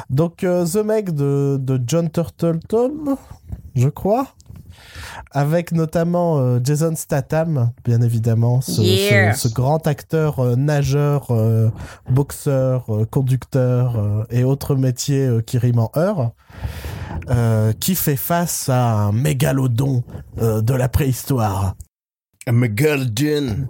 Donc, 0.09 0.43
euh, 0.43 0.65
The 0.65 0.83
Meg 0.85 1.11
de, 1.11 1.57
de 1.59 1.79
John 1.85 2.09
Turtleton, 2.09 3.17
je 3.75 3.89
crois. 3.89 4.27
Avec 5.31 5.71
notamment 5.71 6.37
euh, 6.39 6.59
Jason 6.63 6.95
Statham, 6.95 7.71
bien 7.83 8.01
évidemment, 8.01 8.61
ce, 8.61 8.81
Yeah. 8.81 9.33
ce- 9.33 9.47
ce 9.49 9.53
grand 9.53 9.85
acteur 9.87 10.39
euh, 10.39 10.55
nageur, 10.55 11.27
euh, 11.31 11.69
boxeur, 12.09 12.85
euh, 12.89 13.05
conducteur 13.05 13.97
euh, 13.97 14.23
et 14.29 14.43
autres 14.43 14.75
métiers 14.75 15.25
euh, 15.25 15.41
qui 15.41 15.57
riment 15.57 15.79
en 15.79 15.91
heure, 15.97 16.31
euh, 17.29 17.73
qui 17.73 17.95
fait 17.95 18.15
face 18.15 18.69
à 18.69 18.91
un 18.93 19.11
mégalodon 19.11 20.03
euh, 20.41 20.61
de 20.61 20.73
la 20.73 20.87
préhistoire 20.89 21.75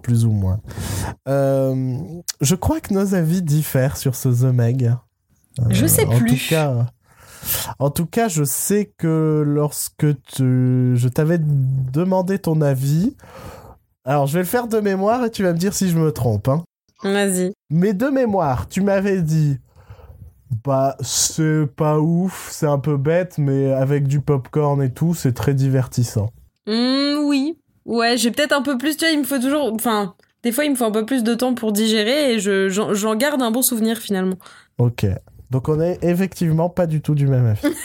Plus 0.03 0.25
ou 0.25 0.31
moins. 0.31 0.59
Euh, 1.27 1.97
je 2.41 2.55
crois 2.55 2.79
que 2.79 2.93
nos 2.93 3.15
avis 3.15 3.41
diffèrent 3.41 3.97
sur 3.97 4.15
ce 4.15 4.29
The 4.29 4.53
Meg. 4.53 4.93
Je 5.69 5.85
sais 5.85 6.05
en 6.05 6.17
plus. 6.17 6.37
Tout 6.37 6.49
cas, 6.49 6.87
en 7.79 7.89
tout 7.89 8.05
cas, 8.05 8.27
je 8.27 8.43
sais 8.43 8.91
que 8.97 9.43
lorsque 9.45 10.07
tu, 10.23 10.93
je 10.95 11.07
t'avais 11.07 11.39
demandé 11.39 12.39
ton 12.39 12.61
avis, 12.61 13.15
alors 14.05 14.27
je 14.27 14.33
vais 14.33 14.39
le 14.39 14.45
faire 14.45 14.67
de 14.67 14.79
mémoire 14.79 15.25
et 15.25 15.31
tu 15.31 15.43
vas 15.43 15.53
me 15.53 15.57
dire 15.57 15.73
si 15.73 15.89
je 15.89 15.97
me 15.97 16.11
trompe. 16.11 16.47
Hein. 16.47 16.63
Vas-y. 17.03 17.53
Mais 17.69 17.93
de 17.93 18.07
mémoire, 18.07 18.67
tu 18.67 18.81
m'avais 18.81 19.21
dit, 19.21 19.57
bah 20.63 20.95
c'est 21.01 21.65
pas 21.75 21.99
ouf, 21.99 22.49
c'est 22.51 22.67
un 22.67 22.79
peu 22.79 22.97
bête, 22.97 23.37
mais 23.37 23.71
avec 23.71 24.07
du 24.07 24.19
popcorn 24.19 24.81
et 24.81 24.91
tout, 24.91 25.13
c'est 25.13 25.33
très 25.33 25.53
divertissant. 25.53 26.29
Hmm, 26.67 27.25
oui. 27.25 27.57
Ouais, 27.89 28.17
j'ai 28.17 28.29
peut-être 28.29 28.51
un 28.53 28.61
peu 28.61 28.77
plus, 28.77 28.95
tu 28.97 29.05
vois, 29.05 29.11
il 29.11 29.19
me 29.19 29.23
faut 29.23 29.39
toujours... 29.39 29.73
Enfin, 29.73 30.13
Des 30.43 30.51
fois, 30.51 30.63
il 30.63 30.71
me 30.71 30.75
faut 30.75 30.85
un 30.85 30.91
peu 30.91 31.05
plus 31.05 31.23
de 31.23 31.33
temps 31.33 31.55
pour 31.55 31.71
digérer 31.71 32.33
et 32.33 32.39
je, 32.39 32.69
j'en, 32.69 32.93
j'en 32.93 33.15
garde 33.15 33.41
un 33.41 33.49
bon 33.49 33.63
souvenir 33.63 33.97
finalement. 33.97 34.37
Ok. 34.77 35.07
Donc 35.49 35.67
on 35.67 35.81
est 35.81 35.97
effectivement 36.03 36.69
pas 36.69 36.85
du 36.85 37.01
tout 37.01 37.15
du 37.15 37.27
même 37.27 37.47
avis. 37.47 37.67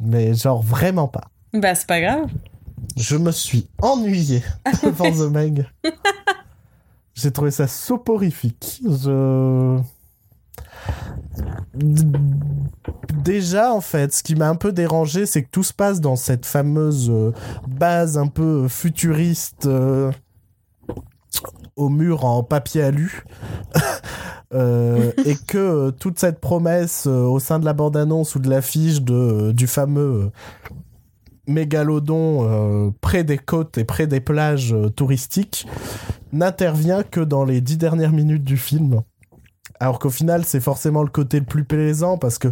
Mais 0.00 0.34
genre 0.34 0.62
vraiment 0.62 1.06
pas. 1.08 1.30
Bah, 1.52 1.74
c'est 1.74 1.86
pas 1.86 2.00
grave. 2.00 2.28
Je 2.96 3.16
me 3.16 3.30
suis 3.30 3.68
ennuyé 3.80 4.42
devant 4.82 5.10
The 5.12 5.30
Meg. 5.30 5.66
J'ai 7.14 7.30
trouvé 7.30 7.50
ça 7.50 7.68
soporifique. 7.68 8.80
Je... 8.84 9.78
Déjà, 13.22 13.72
en 13.72 13.80
fait, 13.80 14.12
ce 14.14 14.22
qui 14.22 14.34
m'a 14.34 14.48
un 14.48 14.54
peu 14.54 14.72
dérangé, 14.72 15.26
c'est 15.26 15.42
que 15.42 15.50
tout 15.50 15.62
se 15.62 15.72
passe 15.72 16.00
dans 16.00 16.16
cette 16.16 16.46
fameuse 16.46 17.10
euh, 17.10 17.32
base 17.68 18.18
un 18.18 18.26
peu 18.26 18.68
futuriste 18.68 19.66
euh, 19.66 20.10
au 21.76 21.88
mur 21.88 22.24
en 22.24 22.42
papier 22.42 22.82
alu. 22.82 23.24
Euh, 24.52 25.12
et 25.26 25.36
que 25.36 25.58
euh, 25.58 25.90
toute 25.92 26.18
cette 26.18 26.40
promesse 26.40 27.06
euh, 27.06 27.22
au 27.22 27.38
sein 27.38 27.60
de 27.60 27.64
la 27.64 27.72
bande-annonce 27.72 28.34
ou 28.34 28.40
de 28.40 28.50
l'affiche 28.50 28.98
euh, 29.08 29.52
du 29.52 29.68
fameux 29.68 30.24
euh, 30.24 30.30
mégalodon 31.46 32.48
euh, 32.48 32.90
près 33.00 33.22
des 33.22 33.38
côtes 33.38 33.78
et 33.78 33.84
près 33.84 34.08
des 34.08 34.20
plages 34.20 34.72
euh, 34.72 34.88
touristiques 34.88 35.68
n'intervient 36.32 37.04
que 37.04 37.20
dans 37.20 37.44
les 37.44 37.60
dix 37.60 37.76
dernières 37.76 38.10
minutes 38.10 38.42
du 38.42 38.56
film. 38.56 39.02
Alors 39.78 39.98
qu'au 39.98 40.10
final, 40.10 40.44
c'est 40.44 40.60
forcément 40.60 41.02
le 41.02 41.08
côté 41.08 41.38
le 41.38 41.46
plus 41.46 41.64
plaisant 41.64 42.18
parce 42.18 42.38
que 42.38 42.48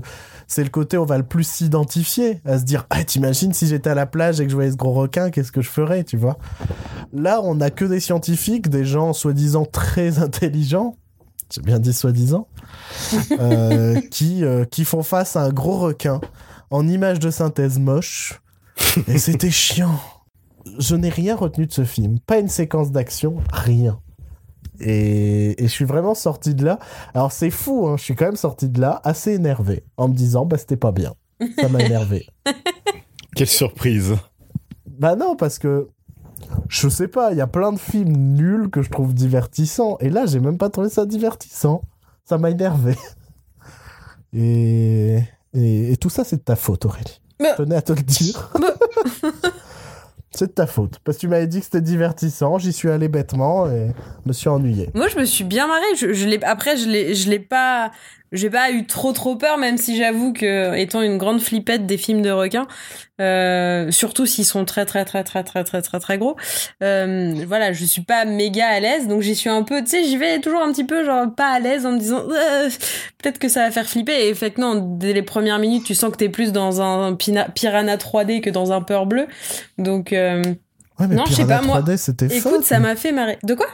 c'est 0.47 0.65
le 0.65 0.71
côté 0.71 0.97
où 0.97 1.03
on 1.03 1.07
va 1.07 1.19
le 1.19 1.25
plus 1.25 1.47
s'identifier, 1.47 2.41
à 2.45 2.59
se 2.59 2.65
dire 2.65 2.87
Ah, 2.91 3.05
t'imagines 3.05 3.53
si 3.53 3.67
j'étais 3.67 3.91
à 3.91 3.95
la 3.95 4.07
plage 4.07 4.41
et 4.41 4.45
que 4.45 4.51
je 4.51 4.55
voyais 4.55 4.71
ce 4.71 4.77
gros 4.77 4.93
requin, 4.93 5.31
qu'est-ce 5.31 5.53
que 5.53 5.61
je 5.61 5.69
ferais, 5.69 6.05
tu 6.05 6.17
vois? 6.17 6.39
Là, 7.13 7.41
on 7.43 7.57
n'a 7.57 7.71
que 7.71 7.85
des 7.85 8.01
scientifiques, 8.01 8.69
des 8.69 8.85
gens 8.85 9.13
soi-disant 9.13 9.65
très 9.65 10.19
intelligents, 10.23 10.97
j'ai 11.51 11.63
bien 11.63 11.79
dit 11.79 11.93
soi-disant, 11.93 12.49
euh, 13.33 14.01
qui, 14.11 14.45
euh, 14.45 14.65
qui 14.65 14.85
font 14.85 15.03
face 15.03 15.37
à 15.37 15.43
un 15.43 15.51
gros 15.51 15.79
requin 15.79 16.21
en 16.71 16.87
image 16.87 17.19
de 17.19 17.31
synthèse 17.31 17.79
moche. 17.79 18.41
Et 19.07 19.19
c'était 19.19 19.51
chiant. 19.51 19.99
Je 20.79 20.95
n'ai 20.95 21.09
rien 21.09 21.35
retenu 21.35 21.67
de 21.67 21.73
ce 21.73 21.85
film. 21.85 22.19
Pas 22.21 22.39
une 22.39 22.49
séquence 22.49 22.93
d'action, 22.93 23.39
rien. 23.53 23.99
Et, 24.81 25.63
et 25.63 25.67
je 25.67 25.73
suis 25.73 25.85
vraiment 25.85 26.15
sorti 26.15 26.55
de 26.55 26.65
là. 26.65 26.79
Alors 27.15 27.33
c'est 27.33 27.51
fou, 27.51 27.87
hein, 27.89 27.97
je 27.97 28.05
suis 28.05 28.15
quand 28.15 28.27
même 28.27 28.37
sorti 28.37 28.69
de 28.69 28.81
là 28.81 29.01
assez 29.05 29.33
énervé 29.33 29.85
en 29.97 30.09
me 30.09 30.15
disant 30.15 30.47
bah 30.47 30.59
c'était 30.59 30.77
pas 30.77 30.93
bien. 30.93 31.15
Ça 31.61 31.69
m'a 31.69 31.81
énervé. 31.81 32.27
Quelle 33.37 33.47
surprise. 33.49 34.15
Bah 34.87 35.15
non, 35.17 35.37
parce 35.37 35.59
que 35.59 35.89
je 36.69 36.89
sais 36.89 37.09
pas, 37.09 37.33
il 37.33 37.39
y 37.39 37.41
a 37.41 37.47
plein 37.47 37.73
de 37.73 37.79
films 37.79 38.17
nuls 38.35 38.71
que 38.71 38.83
je 38.83 38.91
trouve 38.91 39.15
divertissants. 39.15 39.97
Et 40.01 40.11
là, 40.11 40.27
j'ai 40.27 40.41
même 40.41 40.59
pas 40.59 40.71
trouvé 40.71 40.89
ça 40.89 41.07
divertissant. 41.07 41.83
Ça 42.25 42.39
m'a 42.39 42.51
énervé. 42.51 42.97
Et, 44.35 45.23
et, 45.55 45.93
et 45.93 45.97
tout 45.97 46.11
ça, 46.11 46.23
c'est 46.25 46.37
de 46.37 46.43
ta 46.43 46.55
faute, 46.57 46.85
Aurélie. 46.85 47.21
Mais- 47.41 47.51
Je 47.53 47.63
tenais 47.63 47.77
à 47.77 47.83
te 47.83 47.93
le 47.95 48.03
dire. 48.03 48.53
c'est 50.39 50.47
de 50.47 50.53
ta 50.53 50.67
faute. 50.67 50.99
Parce 51.05 51.17
que 51.17 51.23
tu 51.23 51.29
m'avais 51.29 51.47
dit 51.47 51.59
que 51.59 51.65
c'était 51.65 51.81
divertissant, 51.81 52.59
j'y 52.59 52.73
suis 52.73 52.89
allé 52.89 53.09
bêtement 53.09 53.69
et 53.71 53.93
me 54.25 54.33
suis 54.33 54.49
ennuyé. 54.49 54.91
Moi, 54.95 55.09
je 55.09 55.19
me 55.19 55.25
suis 55.25 55.45
bien 55.45 55.67
marrée. 55.67 55.95
Je, 55.99 56.13
je 56.13 56.27
l'ai, 56.27 56.43
après, 56.45 56.77
je 56.77 56.89
l'ai, 56.89 57.15
je 57.15 57.29
l'ai 57.29 57.41
pas, 57.41 57.91
j'ai 58.33 58.51
pas 58.51 58.71
eu 58.71 58.87
trop 58.87 59.13
trop 59.13 59.37
peur, 59.37 59.59
même 59.59 59.79
si 59.79 59.97
j'avoue 59.97 60.33
que, 60.33 60.75
étant 60.77 61.03
une 61.03 61.19
grande 61.19 61.41
flippette 61.41 61.87
des 61.87 61.97
films 61.97 62.23
de 62.23 62.31
requins, 62.31 62.67
euh, 63.21 63.91
surtout 63.91 64.27
s'ils 64.27 64.45
sont 64.45 64.65
très 64.65 64.85
très 64.87 65.05
très 65.05 65.25
très 65.25 65.43
très 65.43 65.65
très 65.65 65.83
très 65.83 65.99
très 65.99 66.19
gros, 66.19 66.37
euh, 66.83 67.35
voilà, 67.47 67.73
je 67.73 67.85
suis 67.85 68.03
pas 68.03 68.25
méga 68.25 68.67
à 68.69 68.81
l'aise, 68.81 69.09
donc 69.09 69.23
j'y 69.23 69.35
suis 69.35 69.51
un 69.51 69.63
peu, 69.63 69.83
tu 69.83 69.91
sais, 69.91 70.05
j'y 70.05 70.17
vais 70.17 70.41
toujours 70.41 70.63
un 70.63 70.71
petit 70.73 70.85
peu 70.85 71.05
genre 71.05 71.27
pas 71.35 71.51
à 71.51 71.59
l'aise 71.61 71.87
en 71.87 71.93
me 71.93 71.99
disant 71.99 72.23
Euh, 72.31 72.69
peut-être 73.23 73.39
que 73.39 73.49
ça 73.49 73.65
va 73.65 73.71
faire 73.71 73.87
flipper. 73.87 74.29
Et 74.29 74.35
fait 74.35 74.51
que 74.53 74.61
non, 74.61 74.97
dès 74.99 75.13
les 75.13 75.23
premières 75.23 75.59
minutes, 75.59 75.85
tu 75.85 75.95
sens 75.95 76.11
que 76.13 76.17
t'es 76.17 76.29
plus 76.29 76.53
dans 76.53 76.81
un 76.81 77.15
piranha 77.15 77.97
3D 77.97 78.41
que 78.41 78.51
dans 78.51 78.73
un 78.73 78.83
peur 78.83 79.07
bleu, 79.07 79.27
donc. 79.79 80.13
euh, 80.13 80.43
Ouais, 81.01 81.07
mais 81.07 81.15
Non, 81.15 81.25
je 81.27 81.35
sais 81.35 81.47
pas, 81.47 81.63
moi. 81.63 81.81
3D, 81.81 81.97
c'était 81.97 82.29
fun. 82.29 82.51
Écoute, 82.51 82.65
ça 82.65 82.81
m'a 82.81 82.97
fait 82.97 83.13
marrer. 83.13 83.39
De 83.45 83.55
quoi? 83.55 83.67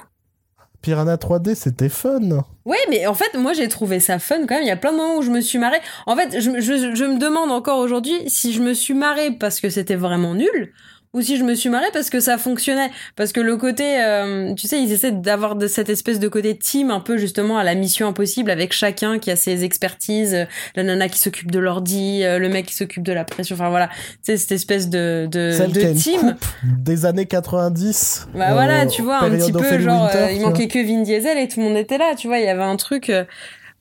Piranha 0.85 1.17
3D, 1.17 1.55
c'était 1.55 1.89
fun. 1.89 2.45
Ouais, 2.67 2.77
mais 2.91 3.07
en 3.07 3.15
fait, 3.15 3.39
moi, 3.39 3.55
j'ai 3.55 3.69
trouvé 3.69 4.01
ça 4.01 4.19
fun 4.19 4.41
quand 4.47 4.57
même. 4.57 4.65
Il 4.65 4.69
y 4.69 4.71
a 4.71 4.77
plein 4.77 4.93
de 4.93 4.99
moments 4.99 5.17
où 5.17 5.23
je 5.23 5.31
me 5.31 5.41
suis 5.41 5.59
marrée. 5.59 5.81
En 6.05 6.15
fait, 6.15 6.39
je 6.39 6.51
me 6.51 7.19
demande 7.19 7.51
encore 7.51 7.79
aujourd'hui 7.79 8.13
si 8.27 8.53
je 8.53 8.61
me 8.61 8.75
suis 8.75 8.93
marrée 8.93 9.31
parce 9.31 9.61
que 9.61 9.71
c'était 9.71 9.95
vraiment 9.95 10.35
nul 10.35 10.75
ou 11.15 11.23
si 11.23 11.39
je 11.39 11.45
me 11.45 11.55
suis 11.55 11.71
marrée 11.71 11.87
parce 11.93 12.11
que 12.11 12.21
ça 12.21 12.37
fonctionnait. 12.37 12.91
Parce 13.17 13.33
que 13.33 13.41
le 13.41 13.57
côté, 13.57 14.03
euh, 14.03 14.53
tu 14.55 14.67
sais, 14.67 14.83
ils 14.83 14.93
essaient 14.93 15.13
d'avoir 15.13 15.55
de 15.57 15.67
cette 15.67 15.89
espèce 15.89 16.19
de 16.19 16.29
côté 16.29 16.57
team 16.59 16.91
un 16.91 17.01
peu 17.01 17.17
justement 17.17 17.57
à 17.57 17.65
la 17.65 17.75
mission 17.75 18.07
impossible 18.09 18.51
avec 18.51 18.73
chacun 18.73 19.19
qui 19.19 19.31
a 19.31 19.37
ses 19.37 19.65
expertises. 19.65 20.35
euh, 20.35 20.45
La 20.77 20.83
nana 20.83 21.09
qui 21.09 21.19
s'occupe 21.21 21.51
de 21.51 21.59
l'ordi, 21.59 22.23
euh, 22.25 22.39
le 22.39 22.49
mec 22.49 22.67
qui 22.67 22.75
s'occupe 22.75 23.03
de 23.05 23.13
la 23.13 23.25
pression. 23.25 23.55
Enfin 23.55 23.71
voilà, 23.71 23.89
tu 23.89 23.95
sais, 24.25 24.37
cette 24.37 24.53
espèce 24.53 24.89
de, 24.91 25.27
de, 25.31 25.53
Celle 25.57 25.73
de 25.73 25.81
qui 25.81 25.87
a 25.87 25.91
une 25.91 25.97
team. 25.97 26.21
coupe 26.21 26.45
des 26.83 27.07
années 27.07 27.27
90. 27.27 28.27
Bah 28.35 28.51
euh, 28.51 28.53
voilà, 28.55 28.87
tu 28.87 29.03
vois, 29.03 29.23
un 29.23 29.31
petit 29.31 29.53
peu 29.53 29.79
genre, 29.79 30.03
Winter, 30.07 30.19
euh, 30.19 30.31
il 30.33 30.41
vois. 30.41 30.51
manquait 30.51 30.69
que 30.69 30.79
Vin 30.85 31.03
Diesel 31.03 31.39
et 31.39 31.47
tout 31.49 31.61
le 31.61 31.67
monde 31.67 31.77
était 31.77 31.99
là, 31.99 32.15
tu 32.17 32.27
vois, 32.27 32.39
il 32.39 32.45
y 32.45 32.49
avait 32.49 32.63
un 32.63 32.77
truc 32.77 33.09
euh, 33.11 33.25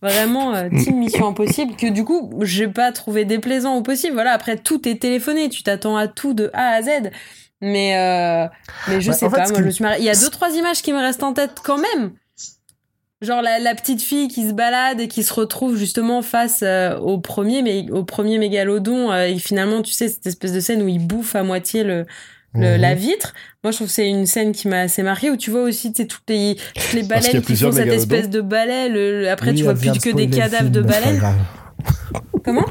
vraiment 0.04 0.54
euh, 0.56 0.70
team 0.70 0.97
Mission 0.99 1.28
Impossible 1.28 1.76
que 1.76 1.88
du 1.88 2.04
coup, 2.04 2.32
j'ai 2.43 2.68
pas 2.68 2.91
trouvé 2.91 3.26
déplaisant 3.26 3.76
au 3.76 3.82
possible. 3.82 4.14
Voilà, 4.14 4.34
après 4.34 4.58
tout 4.58 4.88
est 4.88 5.01
téléphoné, 5.01 5.49
tu 5.49 5.64
t'attends 5.64 5.97
à 5.97 6.08
tout 6.08 6.34
de 6.34 6.49
A 6.54 6.70
à 6.76 6.82
Z. 6.82 6.89
Mais 7.62 7.97
euh, 7.97 8.47
mais 8.89 8.99
je 9.01 9.10
Ouais, 9.12 9.16
sais 9.18 9.30
fait, 9.30 9.36
pas, 9.36 9.49
moi 9.49 9.60
je 9.60 9.64
me- 9.66 9.72
suis 9.72 9.84
marrée. 9.84 9.97
Il 9.99 10.06
y 10.06 10.10
a 10.10 10.16
deux 10.16 10.30
trois 10.30 10.49
images 10.51 10.82
qui 10.82 10.91
me 10.93 10.99
restent 10.99 11.24
en 11.24 11.34
tête 11.34 11.58
quand 11.64 11.78
même. 11.78 12.12
Genre 13.22 13.41
la, 13.41 13.58
la 13.60 13.74
petite 13.74 14.01
fille 14.01 14.28
qui 14.28 14.45
se 14.49 14.54
balade 14.54 14.99
et 14.99 15.08
qui 15.08 15.24
se 15.24 15.34
retrouve 15.34 15.78
justement 15.78 16.22
face 16.22 16.60
euh, 16.62 16.97
au 16.97 17.20
premier 17.20 17.62
mais 17.62 17.89
au 17.89 18.04
premier 18.04 18.38
mégalodon 18.38 19.14
et 19.14 19.39
finalement 19.39 19.82
tu 19.82 19.93
sais 19.93 20.10
cette 20.10 20.28
espèce 20.28 20.51
de 20.51 20.60
scène 20.60 20.82
où 20.82 20.89
il 20.89 20.99
bouffe 20.99 21.34
à 21.38 21.43
moitié 21.43 21.86
le, 21.86 22.06
le- 22.56 22.76
Mhm. 22.76 22.82
la 22.82 22.93
vitre. 22.95 23.34
Moi, 23.64 23.72
je 23.72 23.78
trouve 23.78 23.88
que 23.88 23.93
c'est 23.93 24.10
une 24.10 24.26
scène 24.26 24.51
qui 24.51 24.68
m'a 24.68 24.82
assez 24.82 25.04
marqué 25.04 25.30
où 25.30 25.38
tu 25.38 25.49
vois 25.51 25.62
aussi 25.64 25.91
toutes 25.93 26.22
les, 26.30 26.56
toutes 26.76 26.93
les 26.93 27.04
baleines 27.04 27.41
qui 27.41 27.56
font 27.56 27.72
cette 27.72 27.88
espèce 27.88 28.30
de 28.30 28.41
balai. 28.41 28.89
Le, 28.89 29.30
après, 29.30 29.51
Oui, 29.51 29.56
tu 29.58 29.64
vois 29.64 29.74
plus 29.74 29.91
que 29.99 30.16
des 30.16 30.30
cadavres 30.30 30.58
film, 30.64 30.70
de 30.72 30.82
baleines. 30.82 31.22
Comment? 32.43 32.66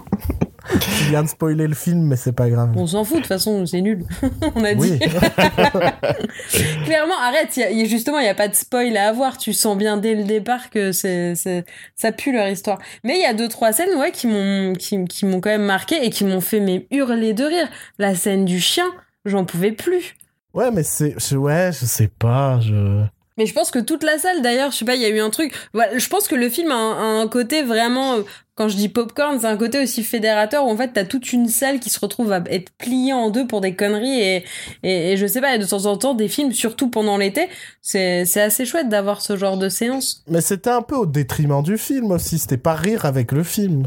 Tu 0.80 1.04
viens 1.10 1.24
de 1.24 1.28
spoiler 1.28 1.66
le 1.66 1.74
film, 1.74 2.02
mais 2.06 2.14
c'est 2.16 2.32
pas 2.32 2.48
grave. 2.48 2.70
On 2.76 2.86
s'en 2.86 3.02
fout, 3.04 3.16
de 3.16 3.20
toute 3.22 3.28
façon, 3.28 3.66
c'est 3.66 3.80
nul. 3.80 4.04
On 4.54 4.62
a 4.64 4.74
dit. 4.74 4.98
Clairement, 6.84 7.18
arrête. 7.20 7.56
y 7.56 7.62
a- 7.62 7.70
il 7.70 7.78
y 7.78 7.82
a- 7.82 7.84
justement, 7.86 8.18
il 8.18 8.22
n'y 8.24 8.28
a 8.28 8.34
pas 8.34 8.48
de 8.48 8.54
spoil 8.54 8.96
à 8.96 9.08
avoir. 9.08 9.38
Tu 9.38 9.52
sens 9.52 9.76
bien 9.76 9.96
dès 9.96 10.14
le 10.14 10.24
départ 10.24 10.70
que 10.70 10.92
c'est, 10.92 11.34
c'est, 11.34 11.64
ça 11.96 12.12
pue 12.12 12.32
leur 12.32 12.48
histoire. 12.48 12.78
Mais 13.04 13.16
il 13.16 13.22
y 13.22 13.26
a 13.26 13.34
deux, 13.34 13.48
trois 13.48 13.72
scènes, 13.72 13.94
ouais, 13.98 14.12
qui 14.12 14.26
m'ont, 14.28 14.72
qui, 14.74 15.04
qui 15.06 15.26
m'ont 15.26 15.40
quand 15.40 15.50
même 15.50 15.64
marqué 15.64 16.04
et 16.04 16.10
qui 16.10 16.24
m'ont 16.24 16.40
fait 16.40 16.60
mais 16.60 16.86
hurler 16.90 17.32
de 17.34 17.44
rire. 17.44 17.68
La 17.98 18.14
scène 18.14 18.44
du 18.44 18.60
chien, 18.60 18.86
j'en 19.24 19.44
pouvais 19.44 19.72
plus. 19.72 20.14
Ouais, 20.54 20.70
mais 20.70 20.82
c'est. 20.82 21.16
Ouais, 21.34 21.70
je 21.72 21.86
sais 21.86 22.08
pas. 22.08 22.60
Je... 22.60 23.04
Mais 23.38 23.46
je 23.46 23.54
pense 23.54 23.70
que 23.70 23.78
toute 23.78 24.04
la 24.04 24.18
salle, 24.18 24.42
d'ailleurs, 24.42 24.70
je 24.72 24.76
sais 24.76 24.84
pas, 24.84 24.94
il 24.94 25.00
y 25.00 25.06
a 25.06 25.08
eu 25.08 25.18
un 25.20 25.30
truc. 25.30 25.54
Voilà, 25.72 25.96
je 25.96 26.08
pense 26.08 26.28
que 26.28 26.34
le 26.34 26.50
film 26.50 26.70
a 26.70 26.74
un, 26.74 26.92
a 26.92 27.22
un 27.22 27.28
côté 27.28 27.62
vraiment, 27.62 28.16
euh, 28.16 28.22
quand 28.54 28.68
je 28.68 28.76
dis 28.76 28.90
popcorn, 28.90 29.40
c'est 29.40 29.46
un 29.46 29.56
côté 29.56 29.82
aussi 29.82 30.02
fédérateur 30.02 30.66
où 30.66 30.68
en 30.70 30.76
fait 30.76 30.92
t'as 30.92 31.06
toute 31.06 31.32
une 31.32 31.48
salle 31.48 31.80
qui 31.80 31.88
se 31.88 31.98
retrouve 31.98 32.30
à 32.30 32.42
être 32.50 32.70
pliée 32.76 33.14
en 33.14 33.30
deux 33.30 33.46
pour 33.46 33.62
des 33.62 33.74
conneries 33.74 34.20
et, 34.20 34.44
et, 34.82 35.12
et 35.12 35.16
je 35.16 35.26
sais 35.26 35.40
pas, 35.40 35.54
et 35.54 35.58
de 35.58 35.64
temps 35.64 35.86
en 35.86 35.96
temps 35.96 36.12
des 36.12 36.28
films, 36.28 36.52
surtout 36.52 36.90
pendant 36.90 37.16
l'été, 37.16 37.48
c'est 37.80 38.26
c'est 38.26 38.42
assez 38.42 38.66
chouette 38.66 38.90
d'avoir 38.90 39.22
ce 39.22 39.38
genre 39.38 39.56
de 39.56 39.70
séance. 39.70 40.22
Mais 40.28 40.42
c'était 40.42 40.68
un 40.68 40.82
peu 40.82 40.96
au 40.96 41.06
détriment 41.06 41.62
du 41.62 41.78
film 41.78 42.10
aussi. 42.10 42.38
C'était 42.38 42.58
pas 42.58 42.74
rire 42.74 43.06
avec 43.06 43.32
le 43.32 43.42
film. 43.42 43.86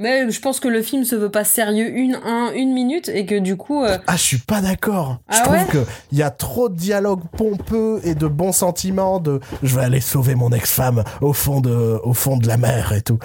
Mais 0.00 0.28
je 0.30 0.40
pense 0.40 0.58
que 0.60 0.66
le 0.66 0.82
film 0.82 1.04
se 1.04 1.14
veut 1.14 1.30
pas 1.30 1.44
sérieux 1.44 1.88
une 1.94 2.16
un, 2.24 2.52
une 2.54 2.72
minute 2.72 3.08
et 3.08 3.26
que 3.26 3.38
du 3.38 3.56
coup, 3.56 3.84
euh, 3.84 3.98
Ah, 4.06 4.16
je 4.16 4.22
suis 4.22 4.38
pas 4.38 4.60
d'accord. 4.60 5.18
je 5.30 5.36
Ah 5.38 5.42
trouve 5.42 5.54
ouais 5.56 5.66
que 5.70 5.84
il 6.10 6.18
y 6.18 6.22
a 6.22 6.30
trop 6.30 6.68
de 6.68 6.74
dialogues 6.76 7.22
pompeux 7.36 8.00
et 8.02 8.14
de 8.14 8.26
bons 8.26 8.52
sentiments 8.52 9.20
de 9.20 9.40
je 9.62 9.76
vais 9.76 9.84
aller 9.84 10.00
sauver 10.00 10.34
mon 10.34 10.50
ex-femme 10.50 11.04
au 11.20 11.32
fond 11.32 11.60
de 11.60 12.00
au 12.02 12.14
fond 12.14 12.36
de 12.38 12.46
la 12.48 12.56
mer 12.56 12.92
et 12.92 13.02
tout 13.02 13.18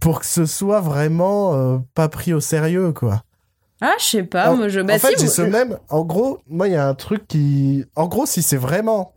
pour 0.00 0.20
que 0.20 0.26
ce 0.26 0.46
soit 0.46 0.80
vraiment 0.80 1.54
euh, 1.54 1.78
pas 1.94 2.08
pris 2.08 2.32
au 2.32 2.40
sérieux 2.40 2.92
quoi. 2.92 3.22
ah 3.80 3.94
je 3.98 4.04
sais 4.04 4.22
pas, 4.22 4.52
en, 4.52 4.56
moi 4.56 4.68
je. 4.68 4.80
Bah 4.80 4.94
en 4.94 4.98
fait, 4.98 5.08
si, 5.08 5.14
j'ai 5.18 5.24
moi- 5.24 5.34
ce 5.34 5.42
même. 5.42 5.78
En 5.88 6.04
gros, 6.04 6.38
moi, 6.48 6.68
il 6.68 6.74
y 6.74 6.76
a 6.76 6.86
un 6.88 6.94
truc 6.94 7.26
qui. 7.26 7.84
En 7.96 8.06
gros, 8.06 8.24
si 8.24 8.42
c'est 8.42 8.56
vraiment. 8.56 9.12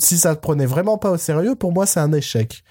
Si 0.00 0.16
ça 0.16 0.36
te 0.36 0.40
prenait 0.40 0.66
vraiment 0.66 0.96
pas 0.96 1.10
au 1.10 1.16
sérieux, 1.16 1.56
pour 1.56 1.72
moi, 1.72 1.84
c'est 1.84 1.98
un 2.00 2.12
échec. 2.12 2.62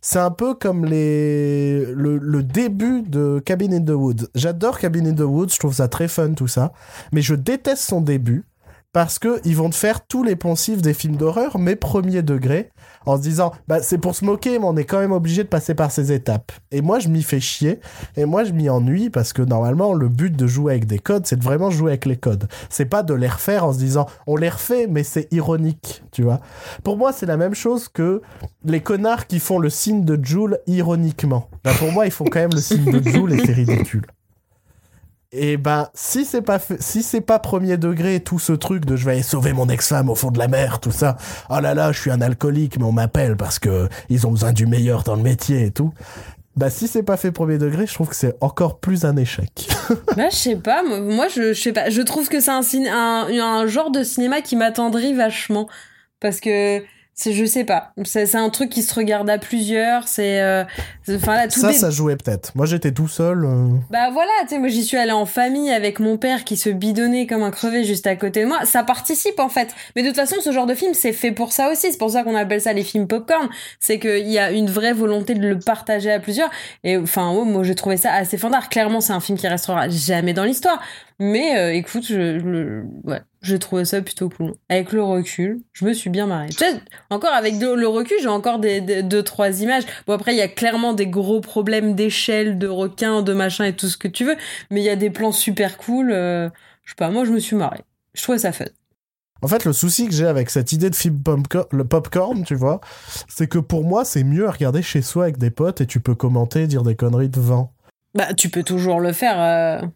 C'est 0.00 0.20
un 0.20 0.30
peu 0.30 0.54
comme 0.54 0.84
les 0.84 1.84
le, 1.92 2.18
le 2.18 2.42
début 2.42 3.02
de 3.02 3.42
Cabin 3.44 3.72
in 3.72 3.84
the 3.84 3.90
Woods. 3.90 4.28
J'adore 4.34 4.78
Cabin 4.78 5.06
in 5.06 5.14
the 5.14 5.20
Woods, 5.20 5.50
je 5.54 5.58
trouve 5.58 5.74
ça 5.74 5.88
très 5.88 6.06
fun 6.06 6.34
tout 6.34 6.46
ça, 6.46 6.72
mais 7.12 7.20
je 7.20 7.34
déteste 7.34 7.82
son 7.82 8.00
début 8.00 8.44
parce 8.92 9.18
que 9.18 9.40
ils 9.44 9.56
vont 9.56 9.70
te 9.70 9.74
faire 9.74 10.06
tous 10.06 10.22
les 10.22 10.36
poncifs 10.36 10.82
des 10.82 10.94
films 10.94 11.16
d'horreur, 11.16 11.58
mais 11.58 11.76
premier 11.76 12.22
degré, 12.22 12.70
en 13.06 13.16
se 13.16 13.22
disant, 13.22 13.52
bah, 13.66 13.82
c'est 13.82 13.98
pour 13.98 14.14
se 14.14 14.24
moquer, 14.24 14.58
mais 14.58 14.64
on 14.64 14.76
est 14.76 14.84
quand 14.84 14.98
même 14.98 15.12
obligé 15.12 15.44
de 15.44 15.48
passer 15.48 15.74
par 15.74 15.90
ces 15.90 16.12
étapes. 16.12 16.52
Et 16.70 16.80
moi, 16.80 16.98
je 16.98 17.08
m'y 17.08 17.22
fais 17.22 17.40
chier, 17.40 17.80
et 18.16 18.24
moi, 18.24 18.44
je 18.44 18.52
m'y 18.52 18.68
ennuie, 18.68 19.10
parce 19.10 19.32
que 19.32 19.42
normalement, 19.42 19.92
le 19.92 20.08
but 20.08 20.34
de 20.34 20.46
jouer 20.46 20.72
avec 20.72 20.86
des 20.86 20.98
codes, 20.98 21.26
c'est 21.26 21.36
de 21.36 21.44
vraiment 21.44 21.70
jouer 21.70 21.92
avec 21.92 22.06
les 22.06 22.16
codes. 22.16 22.48
C'est 22.70 22.86
pas 22.86 23.02
de 23.02 23.14
les 23.14 23.28
refaire 23.28 23.64
en 23.64 23.72
se 23.72 23.78
disant, 23.78 24.06
on 24.26 24.36
les 24.36 24.48
refait, 24.48 24.86
mais 24.86 25.04
c'est 25.04 25.32
ironique, 25.32 26.02
tu 26.10 26.22
vois. 26.22 26.40
Pour 26.82 26.96
moi, 26.96 27.12
c'est 27.12 27.26
la 27.26 27.36
même 27.36 27.54
chose 27.54 27.88
que 27.88 28.22
les 28.64 28.80
connards 28.80 29.26
qui 29.26 29.38
font 29.38 29.58
le 29.58 29.70
signe 29.70 30.04
de 30.04 30.18
Joule 30.22 30.58
ironiquement. 30.66 31.48
Bah, 31.64 31.72
pour 31.78 31.92
moi, 31.92 32.06
ils 32.06 32.12
font 32.12 32.24
quand 32.24 32.40
même 32.40 32.54
le 32.54 32.60
signe 32.60 32.90
de 32.90 33.08
Joule 33.08 33.32
et 33.32 33.44
c'est 33.44 33.52
ridicule. 33.52 34.06
Et 35.30 35.58
ben, 35.58 35.88
si 35.92 36.24
c'est 36.24 36.40
pas 36.40 36.58
si 36.80 37.02
c'est 37.02 37.20
pas 37.20 37.38
premier 37.38 37.76
degré, 37.76 38.20
tout 38.20 38.38
ce 38.38 38.52
truc 38.52 38.86
de 38.86 38.96
je 38.96 39.04
vais 39.04 39.12
aller 39.12 39.22
sauver 39.22 39.52
mon 39.52 39.68
ex-femme 39.68 40.08
au 40.08 40.14
fond 40.14 40.30
de 40.30 40.38
la 40.38 40.48
mer, 40.48 40.80
tout 40.80 40.90
ça. 40.90 41.18
Oh 41.50 41.60
là 41.60 41.74
là, 41.74 41.92
je 41.92 42.00
suis 42.00 42.10
un 42.10 42.22
alcoolique, 42.22 42.78
mais 42.78 42.84
on 42.84 42.92
m'appelle 42.92 43.36
parce 43.36 43.58
que 43.58 43.88
ils 44.08 44.26
ont 44.26 44.30
besoin 44.30 44.52
du 44.52 44.66
meilleur 44.66 45.02
dans 45.02 45.16
le 45.16 45.22
métier 45.22 45.64
et 45.66 45.70
tout. 45.70 45.92
Bah, 46.56 46.70
si 46.70 46.88
c'est 46.88 47.04
pas 47.04 47.16
fait 47.16 47.30
premier 47.30 47.56
degré, 47.58 47.86
je 47.86 47.94
trouve 47.94 48.08
que 48.08 48.16
c'est 48.16 48.34
encore 48.40 48.80
plus 48.80 49.04
un 49.04 49.16
échec. 49.16 49.68
Bah, 50.16 50.28
je 50.30 50.36
sais 50.36 50.56
pas, 50.56 50.82
moi, 50.82 51.28
je, 51.28 51.52
je 51.52 51.62
sais 51.62 51.72
pas, 51.72 51.88
je 51.88 52.02
trouve 52.02 52.28
que 52.28 52.40
c'est 52.40 52.50
un, 52.50 52.62
un, 52.90 53.28
un 53.30 53.66
genre 53.66 53.90
de 53.90 54.02
cinéma 54.02 54.40
qui 54.40 54.56
m'attendrit 54.56 55.14
vachement. 55.14 55.68
Parce 56.20 56.40
que, 56.40 56.82
c'est, 57.20 57.32
je 57.32 57.44
sais 57.44 57.64
pas, 57.64 57.92
c'est, 58.04 58.32
un 58.36 58.48
truc 58.48 58.70
qui 58.70 58.84
se 58.84 58.94
regarde 58.94 59.28
à 59.28 59.38
plusieurs, 59.38 60.06
c'est, 60.06 60.40
euh, 60.40 60.62
enfin 61.10 61.34
là, 61.34 61.48
tout 61.48 61.58
ça, 61.58 61.72
ça 61.72 61.90
jouait 61.90 62.14
peut-être. 62.14 62.52
Moi, 62.54 62.64
j'étais 62.64 62.92
tout 62.92 63.08
seul. 63.08 63.44
euh, 63.44 63.70
Bah 63.90 64.10
voilà, 64.12 64.30
tu 64.42 64.50
sais, 64.50 64.58
moi 64.60 64.68
j'y 64.68 64.84
suis 64.84 64.96
allée 64.96 65.10
en 65.10 65.26
famille 65.26 65.72
avec 65.72 65.98
mon 65.98 66.16
père 66.16 66.44
qui 66.44 66.56
se 66.56 66.70
bidonnait 66.70 67.26
comme 67.26 67.42
un 67.42 67.50
crevé 67.50 67.82
juste 67.82 68.06
à 68.06 68.14
côté 68.14 68.42
de 68.42 68.46
moi. 68.46 68.64
Ça 68.66 68.84
participe 68.84 69.40
en 69.40 69.48
fait. 69.48 69.74
Mais 69.96 70.02
de 70.02 70.06
toute 70.06 70.16
façon, 70.16 70.36
ce 70.40 70.52
genre 70.52 70.66
de 70.66 70.74
film, 70.74 70.94
c'est 70.94 71.12
fait 71.12 71.32
pour 71.32 71.52
ça 71.52 71.72
aussi. 71.72 71.90
C'est 71.90 71.98
pour 71.98 72.10
ça 72.10 72.22
qu'on 72.22 72.36
appelle 72.36 72.60
ça 72.60 72.72
les 72.72 72.84
films 72.84 73.08
popcorn. 73.08 73.48
C'est 73.80 73.98
qu'il 73.98 74.28
y 74.28 74.38
a 74.38 74.52
une 74.52 74.70
vraie 74.70 74.92
volonté 74.92 75.34
de 75.34 75.44
le 75.44 75.58
partager 75.58 76.12
à 76.12 76.20
plusieurs. 76.20 76.50
Et 76.84 76.96
enfin, 76.98 77.32
ouais, 77.32 77.44
moi 77.44 77.64
j'ai 77.64 77.74
trouvé 77.74 77.96
ça 77.96 78.12
assez 78.12 78.38
fandard. 78.38 78.68
Clairement, 78.68 79.00
c'est 79.00 79.12
un 79.12 79.20
film 79.20 79.36
qui 79.36 79.48
restera 79.48 79.88
jamais 79.88 80.34
dans 80.34 80.44
l'histoire. 80.44 80.80
Mais 81.20 81.58
euh, 81.58 81.74
écoute, 81.74 82.04
je, 82.06 82.82
ouais, 83.04 83.20
j'ai 83.42 83.58
trouvé 83.58 83.84
ça 83.84 84.00
plutôt 84.02 84.28
cool. 84.28 84.54
Avec 84.68 84.92
le 84.92 85.02
recul, 85.02 85.60
je 85.72 85.84
me 85.84 85.92
suis 85.92 86.10
bien 86.10 86.26
marrée. 86.26 86.48
Tu 86.50 86.58
sais, 86.58 86.80
encore 87.10 87.32
avec 87.34 87.58
de- 87.58 87.72
le 87.74 87.88
recul, 87.88 88.16
j'ai 88.20 88.28
encore 88.28 88.60
des, 88.60 88.80
des- 88.80 89.02
deux 89.02 89.24
trois 89.24 89.60
images. 89.62 89.82
Bon 90.06 90.12
après, 90.12 90.32
il 90.34 90.38
y 90.38 90.42
a 90.42 90.48
clairement 90.48 90.92
des 90.92 91.08
gros 91.08 91.40
problèmes 91.40 91.94
d'échelle, 91.96 92.56
de 92.58 92.68
requins, 92.68 93.22
de 93.22 93.32
machin 93.32 93.64
et 93.64 93.74
tout 93.74 93.88
ce 93.88 93.96
que 93.96 94.06
tu 94.06 94.24
veux. 94.24 94.36
Mais 94.70 94.80
il 94.80 94.84
y 94.84 94.90
a 94.90 94.96
des 94.96 95.10
plans 95.10 95.32
super 95.32 95.76
cool. 95.76 96.12
euh, 96.12 96.48
je 96.84 96.90
sais 96.90 96.96
pas, 96.96 97.10
moi 97.10 97.24
je 97.24 97.32
me 97.32 97.40
suis 97.40 97.56
marrée. 97.56 97.82
Je 98.14 98.22
trouvais 98.22 98.38
ça 98.38 98.52
fun. 98.52 98.66
En 99.42 99.46
fait, 99.48 99.64
le 99.64 99.72
souci 99.72 100.06
que 100.06 100.12
j'ai 100.14 100.26
avec 100.26 100.50
cette 100.50 100.72
idée 100.72 100.90
de 100.90 100.96
film 100.96 101.20
popcorn, 101.22 101.66
le 101.72 101.84
popcorn, 101.84 102.44
tu 102.44 102.54
vois, 102.56 102.80
c'est 103.28 103.46
que 103.48 103.58
pour 103.58 103.84
moi, 103.84 104.04
c'est 104.04 104.24
mieux 104.24 104.48
à 104.48 104.50
regarder 104.50 104.82
chez 104.82 105.00
soi 105.02 105.24
avec 105.24 105.38
des 105.38 105.50
potes 105.50 105.80
et 105.80 105.86
tu 105.86 106.00
peux 106.00 106.14
commenter, 106.16 106.66
dire 106.66 106.82
des 106.82 106.96
conneries 106.96 107.28
devant. 107.28 107.72
Bah, 108.14 108.34
tu 108.34 108.48
peux 108.50 108.64
toujours 108.64 108.98
le 109.00 109.12
faire. 109.12 109.40
euh. 109.40 109.86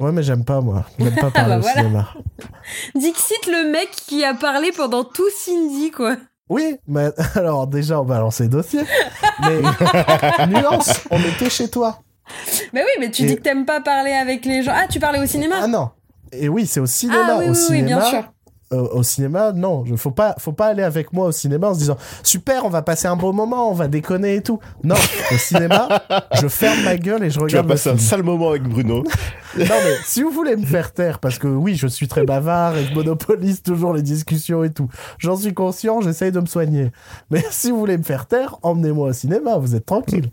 Ouais, 0.00 0.10
mais 0.12 0.22
j'aime 0.22 0.44
pas, 0.44 0.60
moi. 0.60 0.84
J'aime 0.98 1.14
pas 1.14 1.30
parler 1.30 1.50
Bah 1.52 1.58
au 1.58 1.60
voilà. 1.60 1.80
cinéma. 1.82 2.08
Dixit, 2.94 3.46
le 3.46 3.70
mec 3.70 3.90
qui 3.92 4.24
a 4.24 4.34
parlé 4.34 4.72
pendant 4.72 5.04
tout 5.04 5.28
Cindy, 5.36 5.90
quoi. 5.90 6.16
Oui, 6.48 6.76
mais 6.86 7.10
alors 7.36 7.66
déjà, 7.66 8.00
on 8.00 8.04
va 8.04 8.18
lancer 8.18 8.44
le 8.44 8.48
dossier. 8.50 8.80
Mais 9.40 9.60
nuance, 10.48 11.00
on 11.10 11.18
était 11.20 11.48
chez 11.48 11.68
toi. 11.70 12.00
Mais 12.72 12.82
oui, 12.82 12.90
mais 13.00 13.10
tu 13.10 13.22
Et- 13.22 13.26
dis 13.26 13.36
que 13.36 13.42
t'aimes 13.42 13.66
pas 13.66 13.80
parler 13.80 14.12
avec 14.12 14.44
les 14.44 14.62
gens. 14.62 14.72
Ah, 14.74 14.86
tu 14.88 14.98
parlais 14.98 15.20
au 15.20 15.26
cinéma? 15.26 15.56
Ah 15.62 15.66
non. 15.68 15.90
Et 16.32 16.48
oui, 16.48 16.66
c'est 16.66 16.80
au 16.80 16.86
cinéma. 16.86 17.18
Ah 17.28 17.36
oui, 17.38 17.44
au 17.46 17.50
oui, 17.52 17.56
oui, 17.58 17.66
cinéma, 17.78 17.86
bien 17.86 18.00
sûr. 18.02 18.32
Euh, 18.74 18.88
au 18.92 19.02
cinéma, 19.02 19.52
non, 19.52 19.84
je, 19.86 19.94
faut 19.96 20.10
pas, 20.10 20.34
faut 20.38 20.52
pas 20.52 20.66
aller 20.66 20.82
avec 20.82 21.12
moi 21.12 21.26
au 21.28 21.32
cinéma 21.32 21.68
en 21.68 21.74
se 21.74 21.78
disant 21.78 21.96
super, 22.22 22.64
on 22.64 22.68
va 22.70 22.82
passer 22.82 23.06
un 23.06 23.16
beau 23.16 23.32
moment, 23.32 23.70
on 23.70 23.74
va 23.74 23.88
déconner 23.88 24.34
et 24.36 24.42
tout. 24.42 24.58
Non, 24.82 24.96
au 25.32 25.36
cinéma, 25.38 25.88
je 26.40 26.48
ferme 26.48 26.82
ma 26.84 26.96
gueule 26.96 27.24
et 27.24 27.30
je 27.30 27.34
Tu 27.34 27.40
vas 27.40 27.44
regarde 27.46 27.68
passer 27.68 27.90
un 27.90 27.98
sale 27.98 28.22
moment 28.22 28.50
avec 28.50 28.62
Bruno. 28.64 29.04
Non 29.56 29.64
mais 29.84 29.94
si 30.04 30.22
vous 30.22 30.30
voulez 30.30 30.56
me 30.56 30.66
faire 30.66 30.92
taire, 30.92 31.20
parce 31.20 31.38
que 31.38 31.46
oui, 31.46 31.76
je 31.76 31.86
suis 31.86 32.08
très 32.08 32.24
bavard 32.24 32.76
et 32.76 32.84
je 32.86 32.92
monopolise 32.94 33.62
toujours 33.62 33.94
les 33.94 34.02
discussions 34.02 34.64
et 34.64 34.70
tout. 34.70 34.88
J'en 35.18 35.36
suis 35.36 35.54
conscient, 35.54 36.00
j'essaye 36.00 36.32
de 36.32 36.40
me 36.40 36.46
soigner. 36.46 36.90
Mais 37.30 37.44
si 37.50 37.70
vous 37.70 37.78
voulez 37.78 37.96
me 37.96 38.02
faire 38.02 38.26
taire, 38.26 38.56
emmenez-moi 38.62 39.10
au 39.10 39.12
cinéma, 39.12 39.56
vous 39.58 39.76
êtes 39.76 39.86
tranquille. 39.86 40.30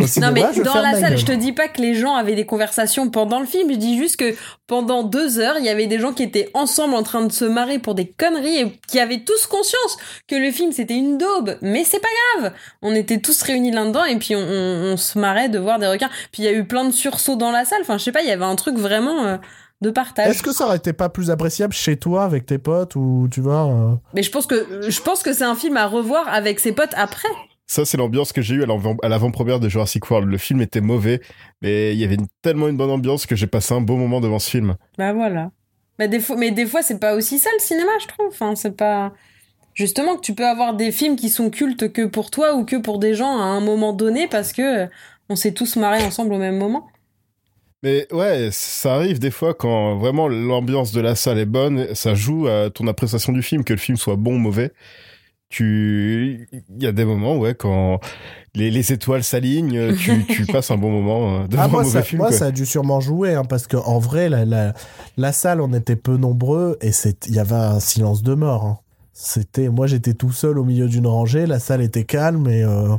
Au 0.00 0.06
cinéma, 0.06 0.32
Non 0.32 0.34
mais 0.34 0.52
je 0.52 0.62
dans 0.62 0.72
ferme 0.72 0.84
la 0.84 0.92
ma 0.92 0.98
salle, 1.00 1.10
gueule. 1.10 1.18
je 1.18 1.26
te 1.26 1.32
dis 1.32 1.52
pas 1.52 1.68
que 1.68 1.80
les 1.80 1.94
gens 1.94 2.16
avaient 2.16 2.34
des 2.34 2.44
conversations 2.46 3.08
pendant 3.08 3.38
le 3.38 3.46
film, 3.46 3.70
je 3.70 3.76
dis 3.76 3.96
juste 3.98 4.16
que 4.16 4.34
pendant 4.66 5.04
deux 5.04 5.38
heures, 5.38 5.56
il 5.60 5.64
y 5.64 5.68
avait 5.68 5.86
des 5.86 6.00
gens 6.00 6.12
qui 6.12 6.24
étaient 6.24 6.50
ensemble 6.52 6.94
en 6.94 7.04
train 7.04 7.24
de 7.24 7.30
se 7.30 7.44
marrer 7.44 7.75
pour 7.78 7.94
des 7.94 8.06
conneries 8.06 8.56
et 8.58 8.80
qui 8.88 8.98
avaient 9.00 9.20
tous 9.24 9.46
conscience 9.46 9.96
que 10.28 10.34
le 10.36 10.50
film 10.50 10.72
c'était 10.72 10.94
une 10.96 11.18
daube, 11.18 11.56
mais 11.62 11.84
c'est 11.84 12.00
pas 12.00 12.08
grave. 12.40 12.52
On 12.82 12.94
était 12.94 13.18
tous 13.20 13.40
réunis 13.42 13.70
là-dedans 13.72 14.04
et 14.04 14.16
puis 14.16 14.34
on, 14.36 14.40
on- 14.40 14.92
on 14.92 14.96
se 14.96 15.18
marrait 15.18 15.48
de 15.48 15.58
voir 15.58 15.78
des 15.78 15.86
requins. 15.86 16.10
Puis 16.32 16.42
il 16.42 16.44
y 16.44 16.48
a 16.48 16.52
eu 16.52 16.64
plein 16.64 16.84
de 16.84 16.90
sursauts 16.92 17.36
dans 17.36 17.50
la 17.50 17.64
salle, 17.64 17.80
enfin 17.82 17.98
je 17.98 18.04
sais 18.04 18.12
pas, 18.12 18.22
il 18.22 18.28
y 18.28 18.32
avait 18.32 18.44
un 18.44 18.56
truc 18.56 18.76
vraiment 18.76 19.24
euh, 19.24 19.36
de 19.82 19.90
partage. 19.90 20.28
Est-ce 20.28 20.42
que 20.42 20.52
ça 20.52 20.66
aurait 20.66 20.76
été 20.78 20.92
pas 20.92 21.08
plus 21.08 21.30
appréciable 21.30 21.72
chez 21.74 21.96
toi 21.96 22.24
avec 22.24 22.46
tes 22.46 22.58
potes 22.58 22.96
ou 22.96 23.28
tu 23.30 23.40
vois 23.40 23.66
euh, 23.66 23.94
Mais 24.14 24.22
je 24.22 24.30
pense 24.30 24.46
que 24.46 24.80
je 24.88 25.00
pense 25.02 25.22
que 25.22 25.32
c'est 25.32 25.44
un 25.44 25.54
film 25.54 25.76
à 25.76 25.86
revoir 25.86 26.26
avec 26.28 26.60
ses 26.60 26.72
potes 26.72 26.94
après. 26.96 27.28
Ça, 27.68 27.84
c'est 27.84 27.96
l'ambiance 27.96 28.32
que 28.32 28.42
j'ai 28.42 28.54
eue 28.54 28.62
à 28.62 28.66
l'avant- 28.66 28.96
à 29.02 29.08
l'avant-première 29.08 29.58
de 29.58 29.68
Jurassic 29.68 30.08
World. 30.08 30.28
Le 30.30 30.38
film 30.38 30.60
était 30.60 30.80
mauvais, 30.80 31.20
mais 31.62 31.92
il 31.94 31.98
y 31.98 32.04
avait 32.04 32.14
une- 32.14 32.28
tellement 32.40 32.68
une 32.68 32.76
bonne 32.76 32.90
ambiance 32.92 33.26
que 33.26 33.34
j'ai 33.34 33.48
passé 33.48 33.74
un 33.74 33.80
beau 33.80 33.96
moment 33.96 34.20
devant 34.20 34.38
ce 34.38 34.48
film. 34.48 34.76
Bah 34.98 35.12
voilà. 35.12 35.50
Bah 35.98 36.08
des 36.08 36.20
fois, 36.20 36.36
mais 36.36 36.50
des 36.50 36.66
fois, 36.66 36.82
c'est 36.82 36.98
pas 36.98 37.14
aussi 37.14 37.38
ça 37.38 37.50
le 37.54 37.62
cinéma, 37.62 37.90
je 38.00 38.06
trouve. 38.06 38.28
Enfin, 38.28 38.54
c'est 38.54 38.76
pas. 38.76 39.12
Justement, 39.74 40.16
que 40.16 40.22
tu 40.22 40.34
peux 40.34 40.46
avoir 40.46 40.74
des 40.74 40.90
films 40.92 41.16
qui 41.16 41.28
sont 41.28 41.50
cultes 41.50 41.92
que 41.92 42.06
pour 42.06 42.30
toi 42.30 42.54
ou 42.54 42.64
que 42.64 42.76
pour 42.76 42.98
des 42.98 43.14
gens 43.14 43.38
à 43.38 43.44
un 43.44 43.60
moment 43.60 43.92
donné 43.92 44.26
parce 44.26 44.52
que 44.52 44.84
euh, 44.84 44.86
on 45.28 45.36
s'est 45.36 45.52
tous 45.52 45.76
marrés 45.76 46.02
ensemble 46.02 46.32
au 46.32 46.38
même 46.38 46.56
moment. 46.56 46.88
Mais 47.82 48.06
ouais, 48.12 48.48
ça 48.52 48.94
arrive 48.94 49.18
des 49.18 49.30
fois 49.30 49.54
quand 49.54 49.96
vraiment 49.96 50.28
l'ambiance 50.28 50.92
de 50.92 51.00
la 51.00 51.14
salle 51.14 51.38
est 51.38 51.46
bonne, 51.46 51.94
ça 51.94 52.14
joue 52.14 52.48
à 52.48 52.70
ton 52.70 52.86
appréciation 52.86 53.32
du 53.32 53.42
film, 53.42 53.64
que 53.64 53.74
le 53.74 53.78
film 53.78 53.96
soit 53.98 54.16
bon 54.16 54.36
ou 54.36 54.38
mauvais. 54.38 54.72
Tu, 55.48 56.48
il 56.52 56.82
y 56.82 56.86
a 56.86 56.92
des 56.92 57.04
moments, 57.04 57.36
ouais, 57.38 57.54
quand 57.54 58.00
les, 58.54 58.70
les 58.70 58.92
étoiles 58.92 59.22
s'alignent, 59.22 59.94
tu, 59.96 60.24
tu 60.28 60.44
passes 60.46 60.70
un 60.72 60.76
bon 60.76 60.90
moment 60.90 61.42
euh, 61.44 61.46
devant 61.46 61.62
Ah, 61.62 61.64
un 61.66 61.68
moi, 61.68 61.82
mauvais 61.82 61.92
ça, 62.00 62.02
film. 62.02 62.18
moi 62.18 62.28
quoi. 62.28 62.36
ça 62.38 62.46
a 62.46 62.50
dû 62.50 62.66
sûrement 62.66 63.00
jouer, 63.00 63.34
hein, 63.34 63.44
parce 63.44 63.66
que 63.68 63.76
en 63.76 63.98
vrai, 64.00 64.28
la, 64.28 64.44
la, 64.44 64.74
la 65.16 65.32
salle, 65.32 65.60
on 65.60 65.72
était 65.72 65.94
peu 65.96 66.16
nombreux 66.16 66.76
et 66.80 66.90
c'est- 66.92 67.26
il 67.28 67.34
y 67.34 67.38
avait 67.38 67.54
un 67.54 67.78
silence 67.80 68.22
de 68.22 68.34
mort. 68.34 68.64
hein. 68.64 68.78
C'était, 69.12 69.68
moi, 69.68 69.86
j'étais 69.86 70.14
tout 70.14 70.32
seul 70.32 70.58
au 70.58 70.64
milieu 70.64 70.88
d'une 70.88 71.06
rangée, 71.06 71.46
la 71.46 71.58
salle 71.60 71.80
était 71.80 72.04
calme 72.04 72.48
et 72.48 72.62
euh, 72.64 72.96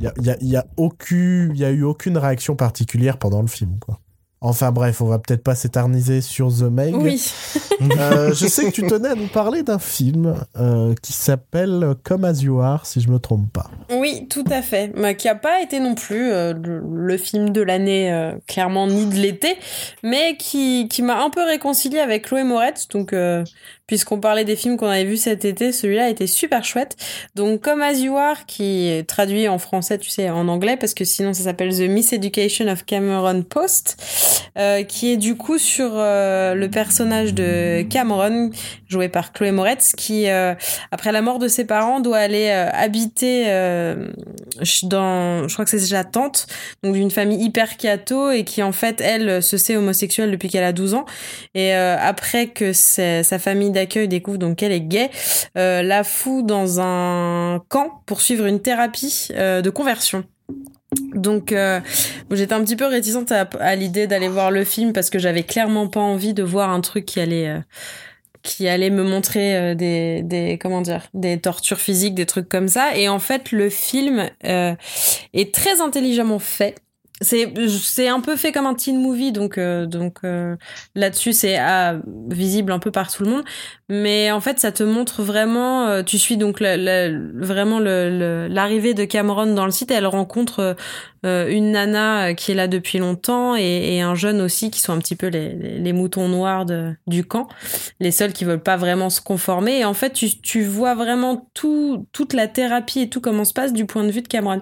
il 0.00 0.04
y, 0.04 0.08
a, 0.08 0.12
il 0.18 0.26
y, 0.26 0.30
a, 0.30 0.36
il 0.42 0.48
y, 0.48 0.56
a 0.56 0.66
aucune- 0.76 1.52
il 1.54 1.60
y 1.60 1.64
a 1.64 1.70
eu 1.70 1.84
aucune 1.84 2.18
réaction 2.18 2.56
particulière 2.56 3.18
pendant 3.18 3.40
le 3.40 3.46
film. 3.48 3.78
Quoi. 3.78 3.98
Enfin 4.40 4.70
bref, 4.70 5.00
on 5.00 5.06
va 5.06 5.18
peut-être 5.18 5.42
pas 5.42 5.56
s'éterniser 5.56 6.20
sur 6.20 6.48
The 6.48 6.70
Meg. 6.70 6.94
Oui. 6.94 7.20
Euh, 7.98 8.32
je 8.32 8.46
sais 8.46 8.66
que 8.66 8.70
tu 8.70 8.86
tenais 8.86 9.08
à 9.08 9.14
nous 9.16 9.26
parler 9.26 9.64
d'un 9.64 9.80
film 9.80 10.36
euh, 10.56 10.94
qui 11.02 11.12
s'appelle 11.12 11.94
Come 12.04 12.24
As 12.24 12.42
You 12.42 12.60
Are, 12.60 12.86
si 12.86 13.00
je 13.00 13.08
me 13.08 13.18
trompe 13.18 13.52
pas. 13.52 13.68
Oui, 13.90 14.28
tout 14.30 14.44
à 14.50 14.62
fait. 14.62 14.92
Mais 14.96 15.16
qui 15.16 15.28
a 15.28 15.34
pas 15.34 15.60
été 15.60 15.80
non 15.80 15.96
plus 15.96 16.30
euh, 16.30 16.54
le, 16.54 16.80
le 16.80 17.16
film 17.16 17.50
de 17.50 17.62
l'année, 17.62 18.32
clairement, 18.46 18.86
ni 18.86 19.06
de 19.06 19.16
l'été, 19.16 19.56
mais 20.04 20.36
qui, 20.36 20.86
qui 20.88 21.02
m'a 21.02 21.20
un 21.22 21.30
peu 21.30 21.44
réconcilié 21.44 21.98
avec 21.98 22.26
Chloé 22.26 22.44
Moretz. 22.44 22.86
Donc, 22.88 23.14
puisqu'on 23.88 24.20
parlait 24.20 24.44
des 24.44 24.54
films 24.54 24.76
qu'on 24.76 24.86
avait 24.86 25.04
vus 25.04 25.16
cet 25.16 25.44
été, 25.44 25.72
celui-là 25.72 26.10
était 26.10 26.26
super 26.28 26.62
chouette. 26.62 26.96
Donc, 27.34 27.62
comme 27.62 27.80
As 27.80 27.94
You 27.94 28.16
Are, 28.16 28.46
qui 28.46 28.86
est 28.86 29.08
traduit 29.08 29.48
en 29.48 29.58
français, 29.58 29.98
tu 29.98 30.10
sais, 30.10 30.30
en 30.30 30.46
anglais, 30.46 30.76
parce 30.76 30.94
que 30.94 31.04
sinon 31.04 31.32
ça 31.32 31.44
s'appelle 31.44 31.74
The 31.74 31.88
Miseducation 31.88 32.68
of 32.68 32.84
Cameron 32.84 33.42
Post, 33.42 33.96
euh, 34.58 34.82
qui 34.84 35.10
est 35.10 35.16
du 35.16 35.36
coup 35.36 35.56
sur 35.56 35.92
euh, 35.94 36.54
le 36.54 36.68
personnage 36.68 37.32
de 37.32 37.82
Cameron, 37.82 38.50
joué 38.88 39.08
par 39.08 39.32
Chloé 39.32 39.52
Moretz, 39.52 39.92
qui, 39.96 40.28
euh, 40.28 40.54
après 40.92 41.10
la 41.10 41.22
mort 41.22 41.38
de 41.38 41.48
ses 41.48 41.64
parents, 41.64 42.00
doit 42.00 42.18
aller 42.18 42.50
habiter 42.50 43.44
dans, 44.82 45.48
je 45.48 45.52
crois 45.52 45.64
que 45.64 45.70
c'est 45.70 45.78
sa 45.78 46.04
tante, 46.04 46.46
donc 46.82 46.92
d'une 46.92 47.10
famille 47.10 47.42
hyper 47.42 47.78
catho 47.78 48.30
et 48.30 48.44
qui 48.44 48.62
en 48.62 48.72
fait 48.72 49.00
elle 49.00 49.42
se 49.42 49.56
sait 49.56 49.76
homosexuelle 49.76 50.30
depuis 50.30 50.48
qu'elle 50.50 50.64
a 50.64 50.72
12 50.72 50.94
ans 50.94 51.06
et 51.54 51.72
après 51.72 52.48
que 52.48 52.72
sa 52.72 53.38
famille 53.38 53.70
d'accueil 53.78 54.08
découvre 54.08 54.38
donc 54.38 54.56
qu'elle 54.56 54.72
est 54.72 54.80
gay, 54.80 55.10
euh, 55.56 55.82
la 55.82 56.04
fout 56.04 56.44
dans 56.44 56.80
un 56.80 57.62
camp 57.68 58.02
pour 58.06 58.20
suivre 58.20 58.46
une 58.46 58.60
thérapie 58.60 59.28
euh, 59.32 59.62
de 59.62 59.70
conversion. 59.70 60.24
Donc 61.14 61.52
euh, 61.52 61.80
j'étais 62.30 62.54
un 62.54 62.62
petit 62.64 62.76
peu 62.76 62.86
réticente 62.86 63.32
à, 63.32 63.76
l'idée 63.76 64.06
d'aller 64.06 64.28
voir 64.28 64.50
le 64.50 64.64
film 64.64 64.92
parce 64.92 65.10
que 65.10 65.18
j'avais 65.18 65.42
clairement 65.42 65.86
pas 65.86 66.00
envie 66.00 66.34
de 66.34 66.42
voir 66.42 66.70
un 66.70 66.80
truc 66.80 67.04
qui 67.04 67.20
allait 67.20 67.54
qui 68.42 68.68
allait 68.68 68.88
me 68.88 69.02
montrer 69.02 69.74
des, 69.74 70.22
des 70.22 70.58
comment 70.58 70.80
dire 70.80 71.08
des 71.12 71.38
tortures 71.38 71.78
physiques 71.78 72.14
des 72.14 72.24
trucs 72.24 72.48
comme 72.48 72.68
ça. 72.68 72.96
Et 72.96 73.08
en 73.08 73.18
fait 73.18 73.52
le 73.52 73.68
film 73.68 74.30
est 74.42 75.54
très 75.54 75.82
intelligemment 75.82 76.38
fait 76.38 76.76
c'est 77.20 77.52
c'est 77.68 78.08
un 78.08 78.20
peu 78.20 78.36
fait 78.36 78.52
comme 78.52 78.66
un 78.66 78.74
teen 78.74 79.00
movie 79.00 79.32
donc 79.32 79.58
euh, 79.58 79.86
donc 79.86 80.18
euh, 80.24 80.56
là-dessus 80.94 81.32
c'est 81.32 81.56
ah, 81.58 81.96
visible 82.28 82.72
un 82.72 82.78
peu 82.78 82.90
par 82.90 83.10
tout 83.12 83.24
le 83.24 83.30
monde. 83.30 83.44
Mais 83.88 84.30
en 84.30 84.40
fait 84.40 84.58
ça 84.60 84.70
te 84.72 84.82
montre 84.82 85.22
vraiment 85.22 85.86
euh, 85.88 86.02
tu 86.02 86.18
suis 86.18 86.36
donc 86.36 86.60
vraiment 86.60 87.78
le- 87.80 88.10
le- 88.18 88.48
l'arrivée 88.48 88.94
de 88.94 89.04
Cameron 89.04 89.46
dans 89.54 89.64
le 89.64 89.70
site 89.72 89.90
et 89.90 89.94
elle 89.94 90.06
rencontre 90.06 90.76
euh, 91.26 91.48
une 91.48 91.72
nana 91.72 92.28
euh, 92.28 92.34
qui 92.34 92.52
est 92.52 92.54
là 92.54 92.68
depuis 92.68 92.98
longtemps 92.98 93.56
et, 93.56 94.00
un 94.00 94.14
jeune 94.14 94.40
aussi 94.40 94.70
qui 94.70 94.80
sont 94.80 94.92
un 94.92 94.98
petit 94.98 95.16
peu 95.16 95.26
les, 95.26 95.92
moutons 95.92 96.28
noirs 96.28 96.66
du 97.06 97.24
camp. 97.24 97.48
Les 98.00 98.10
seuls 98.10 98.32
qui 98.32 98.44
veulent 98.44 98.62
pas 98.62 98.76
vraiment 98.76 99.10
se 99.10 99.20
conformer. 99.20 99.80
Et 99.80 99.84
en 99.84 99.94
fait 99.94 100.12
tu, 100.12 100.62
vois 100.64 100.94
vraiment 100.94 101.48
tout 101.54 102.06
toute 102.12 102.32
la 102.32 102.46
thérapie 102.46 103.00
et 103.00 103.08
tout 103.08 103.20
comment 103.20 103.44
se 103.44 103.52
passe 103.52 103.72
du 103.72 103.86
point 103.86 104.04
de 104.04 104.10
vue 104.10 104.22
de 104.22 104.28
Cameron. 104.28 104.60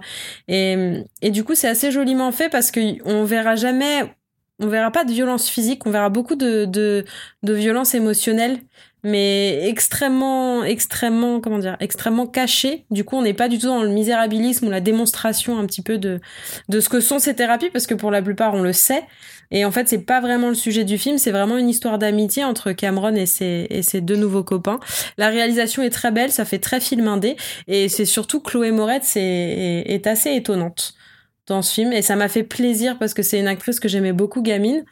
Et, 0.48 1.30
du 1.30 1.44
coup, 1.44 1.54
c'est 1.54 1.68
assez 1.68 1.90
joliment 1.90 2.32
fait 2.32 2.48
parce 2.48 2.70
que 2.70 2.80
on 3.04 3.24
verra 3.24 3.56
jamais, 3.56 4.14
on 4.60 4.68
verra 4.68 4.90
pas 4.90 5.04
de 5.04 5.12
violence 5.12 5.48
physique, 5.48 5.86
on 5.86 5.90
verra 5.90 6.08
beaucoup 6.08 6.36
de 6.36 7.04
violence 7.42 7.94
émotionnelle, 7.94 8.60
mais 9.06 9.68
extrêmement, 9.68 10.64
extrêmement, 10.64 11.40
comment 11.40 11.60
dire, 11.60 11.76
extrêmement 11.78 12.26
cachée. 12.26 12.86
Du 12.90 13.04
coup, 13.04 13.14
on 13.14 13.22
n'est 13.22 13.34
pas 13.34 13.46
du 13.46 13.56
tout 13.56 13.68
dans 13.68 13.84
le 13.84 13.88
misérabilisme 13.88 14.66
ou 14.66 14.70
la 14.70 14.80
démonstration 14.80 15.60
un 15.60 15.64
petit 15.64 15.80
peu 15.80 15.96
de, 15.96 16.18
de 16.68 16.80
ce 16.80 16.88
que 16.88 16.98
sont 16.98 17.20
ces 17.20 17.36
thérapies 17.36 17.70
parce 17.70 17.86
que 17.86 17.94
pour 17.94 18.10
la 18.10 18.20
plupart, 18.20 18.54
on 18.54 18.62
le 18.62 18.72
sait. 18.72 19.04
Et 19.52 19.64
en 19.64 19.70
fait, 19.70 19.88
c'est 19.88 20.04
pas 20.04 20.20
vraiment 20.20 20.48
le 20.48 20.56
sujet 20.56 20.82
du 20.82 20.98
film, 20.98 21.18
c'est 21.18 21.30
vraiment 21.30 21.56
une 21.56 21.68
histoire 21.68 21.98
d'amitié 21.98 22.42
entre 22.42 22.72
Cameron 22.72 23.14
et 23.14 23.26
ses, 23.26 23.68
et 23.70 23.82
ses 23.82 24.00
deux 24.00 24.16
nouveaux 24.16 24.42
copains. 24.42 24.80
La 25.18 25.28
réalisation 25.28 25.84
est 25.84 25.90
très 25.90 26.10
belle, 26.10 26.32
ça 26.32 26.44
fait 26.44 26.58
très 26.58 26.80
film 26.80 27.06
indé. 27.06 27.36
Et 27.68 27.88
c'est 27.88 28.06
surtout 28.06 28.40
Chloé 28.40 28.72
Moretz 28.72 29.16
est, 29.16 29.20
est, 29.20 29.94
est 29.94 30.06
assez 30.08 30.34
étonnante 30.34 30.94
dans 31.46 31.62
ce 31.62 31.74
film. 31.74 31.92
Et 31.92 32.02
ça 32.02 32.16
m'a 32.16 32.26
fait 32.26 32.42
plaisir 32.42 32.98
parce 32.98 33.14
que 33.14 33.22
c'est 33.22 33.38
une 33.38 33.46
actrice 33.46 33.78
que 33.78 33.86
j'aimais 33.86 34.12
beaucoup 34.12 34.42
gamine, 34.42 34.84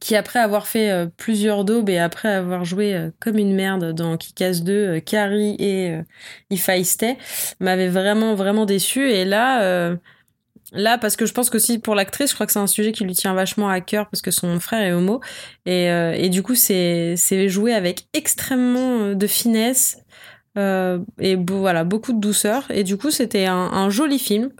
qui 0.00 0.16
après 0.16 0.38
avoir 0.38 0.66
fait 0.66 0.90
euh, 0.90 1.06
plusieurs 1.16 1.64
daubes 1.64 1.88
et 1.88 1.98
après 1.98 2.28
avoir 2.28 2.64
joué 2.64 2.94
euh, 2.94 3.10
comme 3.20 3.38
une 3.38 3.54
merde 3.54 3.92
dans 3.92 4.16
Kick-Ass 4.16 4.62
2, 4.62 4.72
euh, 4.72 5.00
Carrie 5.00 5.56
et 5.58 5.98
If 6.50 6.68
I 6.68 6.84
Stay, 6.84 7.16
m'avait 7.60 7.88
vraiment, 7.88 8.34
vraiment 8.34 8.66
déçu. 8.66 9.10
Et 9.10 9.24
là... 9.24 9.96
Là, 10.72 10.98
parce 10.98 11.14
que 11.14 11.26
je 11.26 11.32
pense 11.32 11.48
que 11.48 11.58
aussi 11.58 11.78
pour 11.78 11.94
l'actrice, 11.94 12.30
je 12.30 12.34
crois 12.34 12.44
que 12.44 12.52
c'est 12.52 12.58
un 12.58 12.66
sujet 12.66 12.90
qui 12.90 13.04
lui 13.04 13.14
tient 13.14 13.32
vachement 13.34 13.68
à 13.68 13.80
cœur 13.80 14.10
parce 14.10 14.20
que 14.20 14.32
son 14.32 14.58
frère 14.58 14.80
est 14.80 14.92
homo. 14.92 15.20
Et, 15.64 15.84
et 15.84 16.28
du 16.28 16.42
coup, 16.42 16.56
c'est 16.56 17.14
c'est 17.16 17.48
joué 17.48 17.72
avec 17.72 18.08
extrêmement 18.12 19.14
de 19.14 19.26
finesse 19.28 19.98
et 20.56 21.36
voilà, 21.36 21.84
beaucoup 21.84 22.12
de 22.12 22.20
douceur. 22.20 22.68
Et 22.70 22.82
du 22.82 22.96
coup, 22.96 23.12
c'était 23.12 23.46
un, 23.46 23.90
joli 23.90 24.18
film 24.18 24.50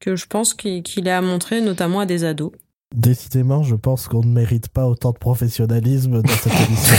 que 0.00 0.16
je 0.16 0.26
pense 0.26 0.54
qu'il 0.54 1.08
à 1.08 1.20
montrer 1.20 1.60
notamment 1.60 2.00
à 2.00 2.06
des 2.06 2.24
ados. 2.24 2.52
Décidément, 2.94 3.62
je 3.62 3.74
pense 3.74 4.06
qu'on 4.08 4.20
ne 4.22 4.32
mérite 4.32 4.68
pas 4.68 4.86
autant 4.86 5.12
de 5.12 5.18
professionnalisme 5.18 6.20
dans 6.22 6.28
cette 6.34 6.52
émission. 6.68 6.94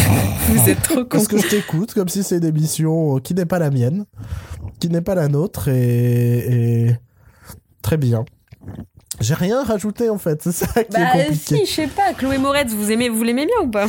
Vous 0.49 0.69
êtes 0.69 0.81
trop 0.81 1.05
Parce 1.05 1.27
con. 1.27 1.35
que 1.37 1.41
je 1.43 1.47
t'écoute 1.47 1.93
comme 1.93 2.09
si 2.09 2.23
c'est 2.23 2.37
une 2.37 2.45
émission 2.45 3.17
qui 3.19 3.33
n'est 3.35 3.45
pas 3.45 3.59
la 3.59 3.69
mienne, 3.69 4.05
qui 4.79 4.89
n'est 4.89 5.01
pas 5.01 5.13
la 5.15 5.27
nôtre, 5.27 5.67
et, 5.67 6.85
et... 6.87 6.95
très 7.83 7.97
bien. 7.97 8.25
J'ai 9.21 9.35
rien 9.35 9.63
rajouté 9.63 10.09
en 10.09 10.17
fait, 10.17 10.41
c'est 10.41 10.51
ça 10.51 10.83
qui 10.83 10.89
Bah 10.91 11.15
est 11.15 11.25
compliqué. 11.27 11.57
si, 11.57 11.65
je 11.67 11.71
sais 11.71 11.87
pas. 11.87 12.13
Chloé 12.17 12.39
Moretz, 12.39 12.71
vous 12.73 12.89
aimez, 12.91 13.09
vous 13.09 13.21
l'aimez 13.23 13.45
bien 13.45 13.55
ou 13.63 13.69
pas? 13.69 13.85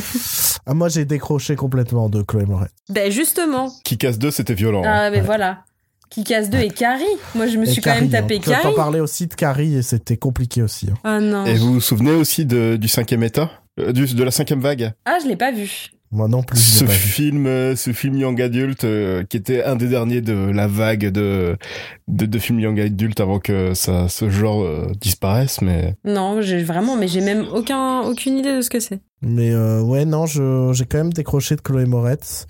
Ah, 0.67 0.73
moi 0.75 0.87
j'ai 0.89 1.05
décroché 1.05 1.55
complètement 1.55 2.09
de 2.09 2.21
Chloé 2.21 2.45
Moret. 2.45 2.69
Ben 2.89 3.11
justement. 3.11 3.71
Qui 3.83 3.97
casse 3.97 4.19
2, 4.19 4.29
c'était 4.29 4.53
violent. 4.53 4.83
hein. 4.85 4.91
Ah, 5.07 5.09
mais 5.09 5.21
voilà. 5.21 5.63
Qui 6.09 6.23
casse 6.23 6.49
2 6.49 6.59
et 6.59 6.69
Carrie. 6.69 7.03
Moi, 7.33 7.47
je 7.47 7.57
me 7.57 7.63
Et 7.63 7.65
suis 7.67 7.81
quand 7.81 7.91
même 7.93 8.09
Carrie, 8.09 8.23
tapé 8.23 8.35
hein. 8.35 8.39
Tu 8.43 8.49
t'en 8.51 8.61
Carrie. 8.61 8.75
parlais 8.75 8.99
aussi 8.99 9.27
de 9.27 9.33
Carrie 9.33 9.75
et 9.75 9.81
c'était 9.81 10.17
compliqué 10.17 10.61
aussi. 10.61 10.87
hein. 10.91 10.97
Ah 11.03 11.19
non. 11.19 11.45
Et 11.45 11.55
vous 11.55 11.73
vous 11.73 11.81
souvenez 11.81 12.11
aussi 12.11 12.45
de, 12.45 12.75
du 12.77 12.87
cinquième 12.87 13.23
état? 13.23 13.51
Euh, 13.79 13.91
du, 13.91 14.05
De 14.05 14.23
la 14.23 14.31
cinquième 14.31 14.61
vague? 14.61 14.93
Ah, 15.05 15.17
je 15.21 15.27
l'ai 15.27 15.35
pas 15.35 15.51
vu. 15.51 15.87
Moi 16.11 16.29
non 16.29 16.43
plus, 16.43 16.59
ce 16.59 16.85
film, 16.85 17.45
euh, 17.47 17.75
ce 17.75 17.91
film 17.91 18.15
young 18.15 18.39
adulte 18.41 18.85
euh, 18.85 19.23
qui 19.23 19.35
était 19.35 19.63
un 19.65 19.75
des 19.75 19.87
derniers 19.87 20.21
de 20.21 20.33
la 20.33 20.65
vague 20.67 21.09
de 21.09 21.57
de, 22.07 22.25
de 22.25 22.39
films 22.39 22.59
young 22.59 22.79
adulte 22.79 23.19
avant 23.19 23.39
que 23.39 23.73
ça 23.73 24.07
ce 24.07 24.29
genre 24.29 24.63
euh, 24.63 24.87
disparaisse. 25.01 25.61
Mais 25.61 25.95
Non, 26.05 26.41
j'ai 26.41 26.63
vraiment, 26.63 26.95
mais 26.95 27.09
j'ai 27.09 27.19
même 27.21 27.43
aucun, 27.51 28.01
aucune 28.03 28.37
idée 28.37 28.55
de 28.55 28.61
ce 28.61 28.69
que 28.69 28.79
c'est. 28.79 28.99
Mais 29.23 29.51
euh, 29.51 29.81
ouais, 29.81 30.05
non, 30.05 30.25
je- 30.25 30.71
j'ai 30.73 30.85
quand 30.85 30.99
même 30.99 31.11
décroché 31.11 31.55
de 31.57 31.61
Chloé 31.61 31.85
Moretz. 31.85 32.45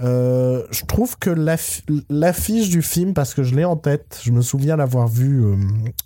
Euh, 0.00 0.62
je 0.70 0.84
trouve 0.84 1.18
que 1.18 1.30
l'aff- 1.30 1.82
l'affiche 2.08 2.68
du 2.68 2.82
film, 2.82 3.14
parce 3.14 3.34
que 3.34 3.42
je 3.42 3.54
l'ai 3.56 3.64
en 3.64 3.76
tête, 3.76 4.20
je 4.22 4.30
me 4.30 4.42
souviens 4.42 4.76
l'avoir 4.76 5.08
vu 5.08 5.44
euh, 5.44 5.56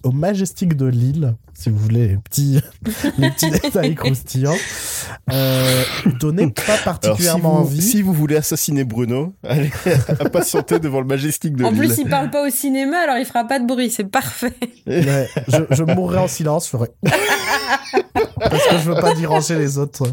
au 0.03 0.13
Majestic 0.13 0.77
de 0.77 0.87
Lille, 0.87 1.35
si 1.53 1.69
vous 1.69 1.77
voulez 1.79 2.09
les 2.09 2.17
petits, 2.17 2.61
les 3.19 3.31
petits 3.31 3.51
détails 3.51 3.95
croustillants, 3.95 4.57
euh, 5.31 5.83
donnait 6.21 6.49
pas 6.51 6.63
alors 6.63 6.79
si 6.79 6.85
particulièrement 6.85 7.57
vous, 7.61 7.69
envie. 7.69 7.83
si 7.83 8.01
vous 8.01 8.15
voulez 8.15 8.37
assassiner 8.37 8.85
Bruno, 8.85 9.35
allez 9.45 9.71
patienter 10.33 10.79
devant 10.79 11.01
le 11.01 11.07
Majestic 11.07 11.55
de 11.55 11.65
En 11.65 11.71
Lille. 11.71 11.79
plus, 11.81 11.99
il 11.99 12.09
parle 12.09 12.31
pas 12.31 12.47
au 12.47 12.51
cinéma, 12.51 12.97
alors 13.03 13.19
il 13.19 13.27
fera 13.27 13.45
pas 13.47 13.59
de 13.59 13.67
bruit. 13.67 13.91
C'est 13.91 14.05
parfait. 14.11 14.55
Ouais, 14.87 15.29
je, 15.49 15.59
je 15.71 15.83
mourrais 15.85 16.19
en 16.19 16.29
silence, 16.29 16.65
je 16.65 16.71
ferais. 16.71 16.91
parce 18.41 18.67
que 18.69 18.79
je 18.79 18.91
veux 18.91 18.95
pas 19.01 19.15
déranger 19.15 19.57
les 19.59 19.79
autres. 19.79 20.05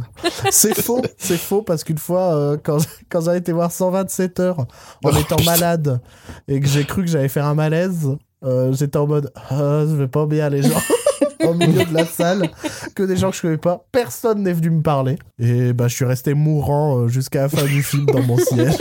C'est 0.51 0.79
faux, 0.79 1.01
c'est 1.17 1.37
faux 1.37 1.61
parce 1.61 1.83
qu'une 1.83 1.97
fois, 1.97 2.35
euh, 2.35 2.57
quand, 2.61 2.77
quand 3.09 3.21
j'avais 3.21 3.39
été 3.39 3.51
voir 3.51 3.68
127 3.69 4.39
heures 4.39 4.59
en 4.59 4.65
Oh, 5.05 5.09
étant 5.11 5.35
putain. 5.37 5.51
malade 5.51 6.01
et 6.47 6.59
que 6.59 6.67
j'ai 6.67 6.85
cru 6.85 7.03
que 7.03 7.09
j'allais 7.09 7.27
faire 7.29 7.45
un 7.45 7.55
malaise, 7.55 8.09
euh, 8.43 8.71
j'étais 8.73 8.97
en 8.97 9.07
mode 9.07 9.31
Ah, 9.49 9.83
je 9.87 9.95
vais 9.95 10.07
pas 10.07 10.25
bien 10.25 10.49
les 10.49 10.61
gens. 10.63 10.79
au 11.47 11.53
milieu 11.53 11.85
de 11.85 11.93
la 11.93 12.05
salle, 12.05 12.49
que 12.95 13.01
des 13.03 13.15
gens 13.15 13.29
que 13.31 13.37
je 13.37 13.41
connais 13.41 13.57
pas, 13.57 13.85
personne 13.93 14.43
n'est 14.43 14.51
venu 14.53 14.71
me 14.71 14.81
parler. 14.81 15.17
Et 15.39 15.71
bah, 15.71 15.87
je 15.87 15.95
suis 15.95 16.03
resté 16.05 16.33
mourant 16.33 16.97
euh, 16.99 17.07
jusqu'à 17.07 17.43
la 17.43 17.49
fin 17.49 17.63
du 17.63 17.81
film 17.81 18.05
dans 18.07 18.21
mon 18.23 18.37
siège. 18.37 18.75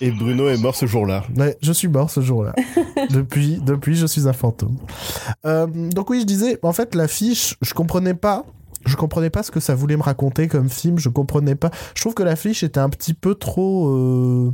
Et 0.00 0.10
Bruno 0.10 0.48
est 0.48 0.56
mort 0.56 0.74
ce 0.74 0.86
jour-là. 0.86 1.24
Ouais, 1.36 1.56
je 1.62 1.72
suis 1.72 1.88
mort 1.88 2.10
ce 2.10 2.20
jour-là. 2.20 2.54
depuis, 3.10 3.60
depuis, 3.64 3.94
je 3.94 4.06
suis 4.06 4.26
un 4.28 4.32
fantôme. 4.32 4.76
Euh, 5.46 5.66
donc 5.68 6.10
oui, 6.10 6.20
je 6.20 6.26
disais, 6.26 6.58
en 6.62 6.72
fait, 6.72 6.94
l'affiche, 6.94 7.56
je 7.62 7.72
comprenais 7.74 8.14
pas. 8.14 8.44
Je 8.84 8.96
comprenais 8.96 9.30
pas 9.30 9.42
ce 9.42 9.50
que 9.50 9.60
ça 9.60 9.74
voulait 9.74 9.96
me 9.96 10.02
raconter 10.02 10.48
comme 10.48 10.68
film. 10.68 10.98
Je 10.98 11.08
comprenais 11.08 11.54
pas. 11.54 11.70
Je 11.94 12.00
trouve 12.00 12.14
que 12.14 12.22
l'affiche 12.22 12.62
était 12.62 12.80
un 12.80 12.88
petit 12.88 13.14
peu 13.14 13.34
trop, 13.34 13.88
euh, 13.88 14.52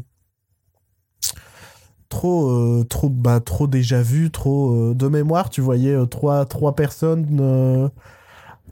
trop, 2.09 2.51
euh, 2.51 2.85
trop, 2.85 3.09
bah, 3.09 3.41
trop 3.41 3.67
déjà 3.67 4.03
vu, 4.03 4.31
trop 4.31 4.73
euh, 4.73 4.95
de 4.95 5.09
mémoire. 5.09 5.51
Tu 5.51 5.61
voyais 5.61 5.97
trois, 6.09 6.45
trois 6.45 6.75
personnes. 6.75 7.91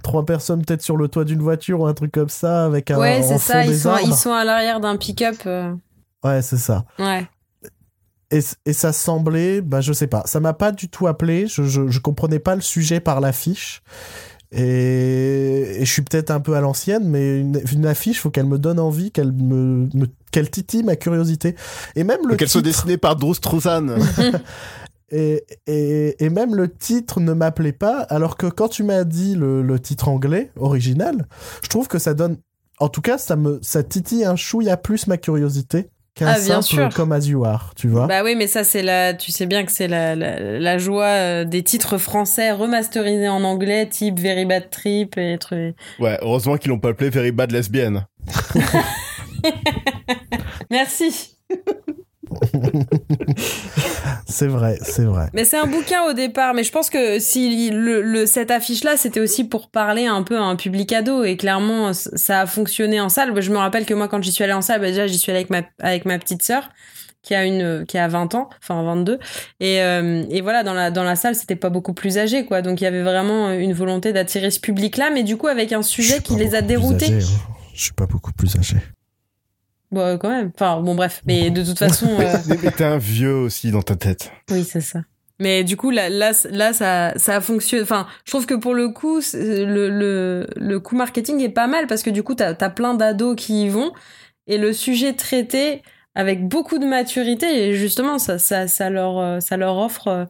Trois 0.02 0.24
personnes 0.24 0.64
peut-être 0.64 0.82
sur 0.82 0.96
le 0.96 1.08
toit 1.08 1.24
d'une 1.24 1.42
voiture 1.42 1.80
ou 1.80 1.86
un 1.86 1.94
truc 1.94 2.12
comme 2.12 2.28
ça 2.28 2.64
avec 2.66 2.90
un 2.90 2.98
ouais, 2.98 3.22
c'est 3.22 3.38
ça. 3.38 3.64
Ils 3.64 3.78
sont, 3.78 3.88
arbres. 3.88 4.06
ils 4.06 4.14
sont 4.14 4.32
à 4.32 4.44
l'arrière 4.44 4.78
d'un 4.78 4.96
pick-up. 4.96 5.36
Ouais, 6.22 6.42
c'est 6.42 6.58
ça. 6.58 6.84
Ouais. 6.98 7.26
Et, 8.30 8.40
et 8.66 8.72
ça 8.72 8.92
semblait, 8.92 9.60
bah 9.60 9.80
je 9.80 9.92
sais 9.92 10.08
pas, 10.08 10.22
ça 10.26 10.40
m'a 10.40 10.52
pas 10.52 10.72
du 10.72 10.88
tout 10.88 11.06
appelé, 11.06 11.46
je, 11.46 11.62
je, 11.62 11.86
je 11.86 12.00
comprenais 12.00 12.40
pas 12.40 12.56
le 12.56 12.60
sujet 12.60 12.98
par 12.98 13.20
l'affiche. 13.20 13.82
Et, 14.52 15.76
et 15.80 15.84
je 15.84 15.92
suis 15.92 16.02
peut-être 16.02 16.30
un 16.30 16.40
peu 16.40 16.54
à 16.54 16.60
l'ancienne, 16.60 17.08
mais 17.08 17.40
une, 17.40 17.60
une 17.72 17.86
affiche, 17.86 18.20
faut 18.20 18.30
qu'elle 18.30 18.46
me 18.46 18.58
donne 18.58 18.78
envie, 18.78 19.10
qu'elle 19.10 19.32
me, 19.32 19.88
me- 19.94 20.06
qu'elle 20.30 20.50
titille 20.50 20.82
ma 20.82 20.96
curiosité. 20.96 21.56
Et 21.96 22.04
même 22.04 22.20
le 22.28 22.36
Qu'elle 22.36 22.48
soit 22.48 22.62
titre- 22.62 22.76
dessinée 22.76 22.96
par 22.96 23.16
Drew 23.16 23.34
Struzan. 23.34 23.96
et, 25.10 25.44
et, 25.66 26.24
et 26.24 26.30
même 26.30 26.54
le 26.54 26.68
titre 26.72 27.20
ne 27.20 27.32
m'appelait 27.32 27.72
pas, 27.72 27.98
alors 28.00 28.36
que 28.36 28.46
quand 28.46 28.68
tu 28.68 28.82
m'as 28.82 29.04
dit 29.04 29.34
le, 29.34 29.62
le 29.62 29.78
titre 29.80 30.08
anglais 30.08 30.50
original, 30.56 31.26
je 31.62 31.68
trouve 31.68 31.88
que 31.88 31.98
ça 31.98 32.14
donne, 32.14 32.36
en 32.78 32.88
tout 32.88 33.00
cas, 33.02 33.18
ça 33.18 33.36
me, 33.36 33.58
ça 33.62 33.82
titille 33.82 34.24
un 34.24 34.36
chouïa 34.36 34.76
plus 34.76 35.06
ma 35.06 35.16
curiosité 35.16 35.88
Ah, 36.20 36.34
bien 36.34 36.62
simple 36.62 36.64
sûr. 36.64 36.88
comme 36.94 37.12
As 37.12 37.26
You 37.26 37.44
Are, 37.44 37.72
tu 37.76 37.88
vois. 37.88 38.06
Bah 38.06 38.22
oui, 38.24 38.34
mais 38.36 38.46
ça, 38.46 38.64
c'est 38.64 38.82
la, 38.82 39.12
tu 39.12 39.32
sais 39.32 39.44
bien 39.44 39.66
que 39.66 39.72
c'est 39.72 39.88
la, 39.88 40.16
la, 40.16 40.58
la 40.58 40.78
joie 40.78 41.04
euh, 41.04 41.44
des 41.44 41.62
titres 41.62 41.98
français 41.98 42.52
remasterisés 42.52 43.28
en 43.28 43.44
anglais, 43.44 43.86
type 43.86 44.18
Very 44.18 44.46
Bad 44.46 44.70
Trip 44.70 45.18
et 45.18 45.36
trucs. 45.38 45.76
Ouais, 45.98 46.16
heureusement 46.22 46.56
qu'ils 46.56 46.70
l'ont 46.70 46.78
pas 46.78 46.90
appelé 46.90 47.10
Very 47.10 47.32
Bad 47.32 47.52
Lesbienne. 47.52 48.06
Merci. 50.70 51.36
C'est 54.28 54.48
vrai, 54.48 54.78
c'est 54.82 55.04
vrai. 55.04 55.28
Mais 55.34 55.44
c'est 55.44 55.56
un 55.56 55.66
bouquin 55.66 56.02
au 56.10 56.12
départ, 56.12 56.52
mais 56.52 56.64
je 56.64 56.72
pense 56.72 56.90
que 56.90 57.20
si 57.20 57.70
le, 57.70 58.02
le 58.02 58.26
cette 58.26 58.50
affiche-là, 58.50 58.96
c'était 58.96 59.20
aussi 59.20 59.44
pour 59.44 59.70
parler 59.70 60.06
un 60.06 60.22
peu 60.24 60.36
à 60.36 60.42
un 60.42 60.56
public 60.56 60.92
ado, 60.92 61.22
et 61.22 61.36
clairement, 61.36 61.92
ça 61.92 62.40
a 62.40 62.46
fonctionné 62.46 63.00
en 63.00 63.08
salle. 63.08 63.40
Je 63.40 63.50
me 63.52 63.56
rappelle 63.58 63.86
que 63.86 63.94
moi, 63.94 64.08
quand 64.08 64.20
j'y 64.22 64.32
suis 64.32 64.42
allée 64.42 64.52
en 64.52 64.62
salle, 64.62 64.80
bah, 64.80 64.88
déjà, 64.88 65.06
j'y 65.06 65.16
suis 65.18 65.30
allée 65.30 65.46
avec 65.48 65.50
ma, 65.50 65.62
avec 65.80 66.06
ma 66.06 66.18
petite 66.18 66.42
sœur, 66.42 66.68
qui 67.22 67.36
a 67.36 67.44
une, 67.44 67.84
qui 67.86 67.98
a 67.98 68.08
20 68.08 68.34
ans, 68.34 68.48
enfin 68.60 68.82
22, 68.82 69.18
et, 69.60 69.80
euh, 69.82 70.24
et 70.28 70.40
voilà, 70.40 70.64
dans 70.64 70.74
la, 70.74 70.90
dans 70.90 71.04
la 71.04 71.14
salle, 71.14 71.36
c'était 71.36 71.56
pas 71.56 71.70
beaucoup 71.70 71.94
plus 71.94 72.18
âgé, 72.18 72.44
quoi. 72.46 72.62
Donc 72.62 72.80
il 72.80 72.84
y 72.84 72.88
avait 72.88 73.02
vraiment 73.02 73.52
une 73.52 73.74
volonté 73.74 74.12
d'attirer 74.12 74.50
ce 74.50 74.58
public-là, 74.58 75.10
mais 75.14 75.22
du 75.22 75.36
coup, 75.36 75.46
avec 75.46 75.72
un 75.72 75.82
Je 75.82 75.86
sujet 75.88 76.20
qui 76.20 76.34
les 76.34 76.56
a 76.56 76.62
déroutés. 76.62 77.14
âgé, 77.14 77.26
hein. 77.26 77.52
Je 77.74 77.82
suis 77.82 77.92
pas 77.92 78.06
beaucoup 78.06 78.32
plus 78.32 78.56
âgé. 78.56 78.76
Bon, 79.90 80.00
euh, 80.00 80.16
quand 80.16 80.28
même. 80.28 80.50
Enfin, 80.54 80.80
bon, 80.80 80.94
bref. 80.94 81.22
Mais 81.26 81.50
de 81.50 81.64
toute 81.64 81.78
façon, 81.78 82.06
euh, 82.20 82.36
Mais, 82.48 82.70
t'es 82.70 82.84
un 82.84 82.98
vieux 82.98 83.34
aussi 83.34 83.70
dans 83.70 83.82
ta 83.82 83.96
tête. 83.96 84.30
oui, 84.50 84.64
c'est 84.64 84.80
ça. 84.80 85.00
Mais 85.38 85.64
du 85.64 85.76
coup, 85.76 85.90
là, 85.90 86.08
là, 86.08 86.32
là 86.50 86.72
ça, 86.72 87.12
ça 87.16 87.40
fonctionne. 87.42 87.82
Enfin, 87.82 88.06
je 88.24 88.32
trouve 88.32 88.46
que 88.46 88.54
pour 88.54 88.74
le 88.74 88.88
coup, 88.88 89.20
le, 89.34 89.90
le, 89.90 90.46
le 90.56 90.80
coup 90.80 90.96
marketing 90.96 91.40
est 91.42 91.50
pas 91.50 91.66
mal 91.66 91.86
parce 91.86 92.02
que 92.02 92.08
du 92.10 92.22
coup, 92.22 92.34
t'as 92.34 92.54
as 92.58 92.70
plein 92.70 92.94
d'ados 92.94 93.36
qui 93.36 93.64
y 93.64 93.68
vont 93.68 93.92
et 94.46 94.56
le 94.56 94.72
sujet 94.72 95.12
traité 95.12 95.82
avec 96.14 96.48
beaucoup 96.48 96.78
de 96.78 96.86
maturité 96.86 97.68
et 97.68 97.74
justement, 97.74 98.18
ça, 98.18 98.38
ça, 98.38 98.66
ça, 98.66 98.88
leur, 98.88 99.18
euh, 99.18 99.40
ça 99.40 99.58
leur 99.58 99.76
offre 99.76 100.26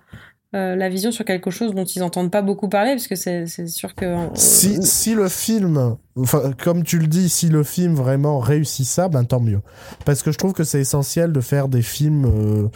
euh, 0.54 0.76
la 0.76 0.88
vision 0.88 1.10
sur 1.10 1.24
quelque 1.24 1.50
chose 1.50 1.74
dont 1.74 1.84
ils 1.84 2.02
entendent 2.02 2.30
pas 2.30 2.42
beaucoup 2.42 2.68
parler 2.68 2.92
parce 2.92 3.08
que 3.08 3.16
c'est 3.16 3.46
sûr 3.66 3.94
que. 3.94 4.04
euh, 4.04 4.28
Si, 4.34 4.82
si 4.82 5.14
le 5.14 5.28
film, 5.28 5.96
enfin, 6.16 6.52
comme 6.62 6.84
tu 6.84 6.98
le 6.98 7.08
dis, 7.08 7.28
si 7.28 7.48
le 7.48 7.62
film 7.64 7.94
vraiment 7.94 8.38
réussit 8.38 8.86
ça, 8.86 9.08
ben 9.08 9.24
tant 9.24 9.40
mieux. 9.40 9.60
Parce 10.04 10.22
que 10.22 10.30
je 10.32 10.38
trouve 10.38 10.52
que 10.52 10.64
c'est 10.64 10.80
essentiel 10.80 11.32
de 11.32 11.40
faire 11.40 11.68
des 11.68 11.82
films 11.82 12.26
euh, 12.26 12.68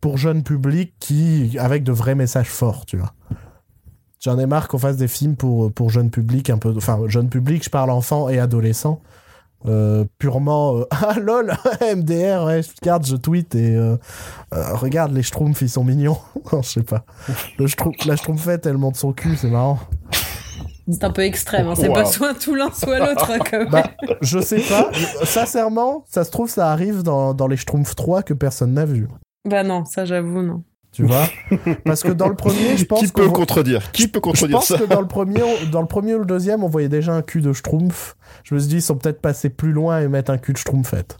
pour 0.00 0.18
jeunes 0.18 0.42
publics 0.42 0.94
qui, 0.98 1.56
avec 1.58 1.84
de 1.84 1.92
vrais 1.92 2.14
messages 2.14 2.50
forts, 2.50 2.84
tu 2.84 2.96
vois. 2.96 3.14
J'en 4.20 4.38
ai 4.38 4.46
marre 4.46 4.68
qu'on 4.68 4.78
fasse 4.78 4.96
des 4.96 5.08
films 5.08 5.36
pour, 5.36 5.72
pour 5.72 5.90
jeunes 5.90 6.10
publics 6.10 6.50
un 6.50 6.58
peu, 6.58 6.74
enfin, 6.76 6.98
jeunes 7.08 7.28
publics, 7.28 7.64
je 7.64 7.70
parle 7.70 7.90
enfants 7.90 8.28
et 8.28 8.38
adolescents. 8.38 9.00
Euh, 9.66 10.04
purement 10.18 10.76
euh, 10.76 10.84
ah 10.90 11.18
lol 11.18 11.54
MDR 11.96 12.44
ouais 12.44 12.62
je 12.62 12.70
regarde 12.82 13.06
je 13.06 13.16
tweet 13.16 13.54
et 13.54 13.74
euh, 13.76 13.96
euh, 14.52 14.74
regarde 14.74 15.12
les 15.12 15.22
schtroumpfs 15.22 15.62
ils 15.62 15.68
sont 15.70 15.84
mignons 15.84 16.18
non 16.52 16.62
je 16.62 16.68
sais 16.68 16.82
pas 16.82 17.04
le 17.58 17.66
schtroumpf, 17.66 18.04
la 18.04 18.16
schtroumpfette 18.16 18.66
elle 18.66 18.76
monte 18.78 18.96
son 18.96 19.12
cul 19.12 19.36
c'est 19.36 19.48
marrant 19.50 19.78
C'est 20.90 21.02
un 21.04 21.10
peu 21.10 21.22
extrême, 21.22 21.66
hein. 21.68 21.74
c'est 21.74 21.88
Wow. 21.88 21.94
pas 21.94 22.04
soit 22.04 22.34
tout 22.34 22.54
l'un 22.54 22.70
soit 22.72 22.98
l'autre 22.98 23.30
hein, 23.30 23.38
quand 23.38 23.58
même. 23.58 23.70
Bah, 23.70 23.90
je 24.20 24.38
sais 24.38 24.60
pas. 24.60 24.90
Sincèrement, 25.24 26.04
ça 26.10 26.24
se 26.24 26.30
trouve, 26.30 26.50
ça 26.50 26.70
arrive 26.70 27.02
dans, 27.02 27.32
dans 27.32 27.46
les 27.46 27.56
Schtroumpfs 27.56 27.94
3 27.96 28.22
que 28.22 28.34
personne 28.34 28.74
n'a 28.74 28.84
vu. 28.84 29.08
Bah 29.48 29.62
non, 29.62 29.86
ça 29.86 30.04
j'avoue, 30.04 30.42
non. 30.42 30.62
Tu 30.94 31.04
vois 31.04 31.26
Parce 31.84 32.04
que 32.04 32.12
dans 32.12 32.28
le 32.28 32.36
premier, 32.36 32.76
je 32.76 32.84
pense 32.84 33.00
Qui 33.00 33.08
peut 33.08 33.28
contredire 33.28 33.90
Qui 33.90 34.06
peut 34.06 34.18
je 34.18 34.20
contredire 34.20 34.58
pense 34.58 34.68
ça 34.68 34.78
que 34.78 34.84
dans 34.84 35.00
le 35.00 35.08
premier, 35.08 35.42
dans 35.72 35.80
le 35.80 35.88
premier 35.88 36.14
ou 36.14 36.20
le 36.20 36.24
deuxième, 36.24 36.62
on 36.62 36.68
voyait 36.68 36.88
déjà 36.88 37.12
un 37.12 37.20
cul 37.20 37.40
de 37.40 37.52
Schtroumpf. 37.52 38.14
Je 38.44 38.54
me 38.54 38.60
suis 38.60 38.68
dit, 38.68 38.76
ils 38.76 38.82
sont 38.82 38.96
peut-être 38.96 39.20
passés 39.20 39.50
plus 39.50 39.72
loin 39.72 40.00
et 40.00 40.06
mettre 40.06 40.30
un 40.30 40.38
cul 40.38 40.52
de 40.52 40.58
Schtroumpfette. 40.58 41.18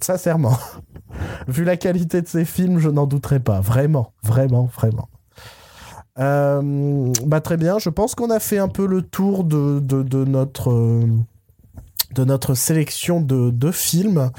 Sincèrement. 0.00 0.56
Vu 1.48 1.64
la 1.64 1.76
qualité 1.76 2.22
de 2.22 2.28
ces 2.28 2.44
films, 2.44 2.78
je 2.78 2.88
n'en 2.88 3.08
douterais 3.08 3.40
pas. 3.40 3.60
Vraiment, 3.60 4.12
vraiment, 4.22 4.70
vraiment. 4.72 5.08
Euh, 6.20 7.12
bah 7.26 7.40
très 7.40 7.56
bien, 7.56 7.80
je 7.80 7.90
pense 7.90 8.14
qu'on 8.14 8.30
a 8.30 8.38
fait 8.38 8.58
un 8.58 8.68
peu 8.68 8.86
le 8.86 9.02
tour 9.02 9.42
de, 9.42 9.80
de, 9.80 10.04
de 10.04 10.24
notre, 10.24 10.70
euh, 10.70 11.04
de 12.14 12.24
notre 12.24 12.54
sélection 12.54 13.20
de, 13.20 13.50
de 13.50 13.70
films. 13.72 14.30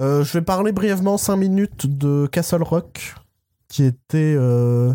Euh, 0.00 0.22
je 0.24 0.32
vais 0.34 0.42
parler 0.42 0.72
brièvement 0.72 1.16
5 1.18 1.36
minutes 1.36 1.86
de 1.86 2.26
Castle 2.30 2.62
Rock, 2.62 3.14
qui 3.68 3.84
était 3.84 4.34
euh, 4.36 4.94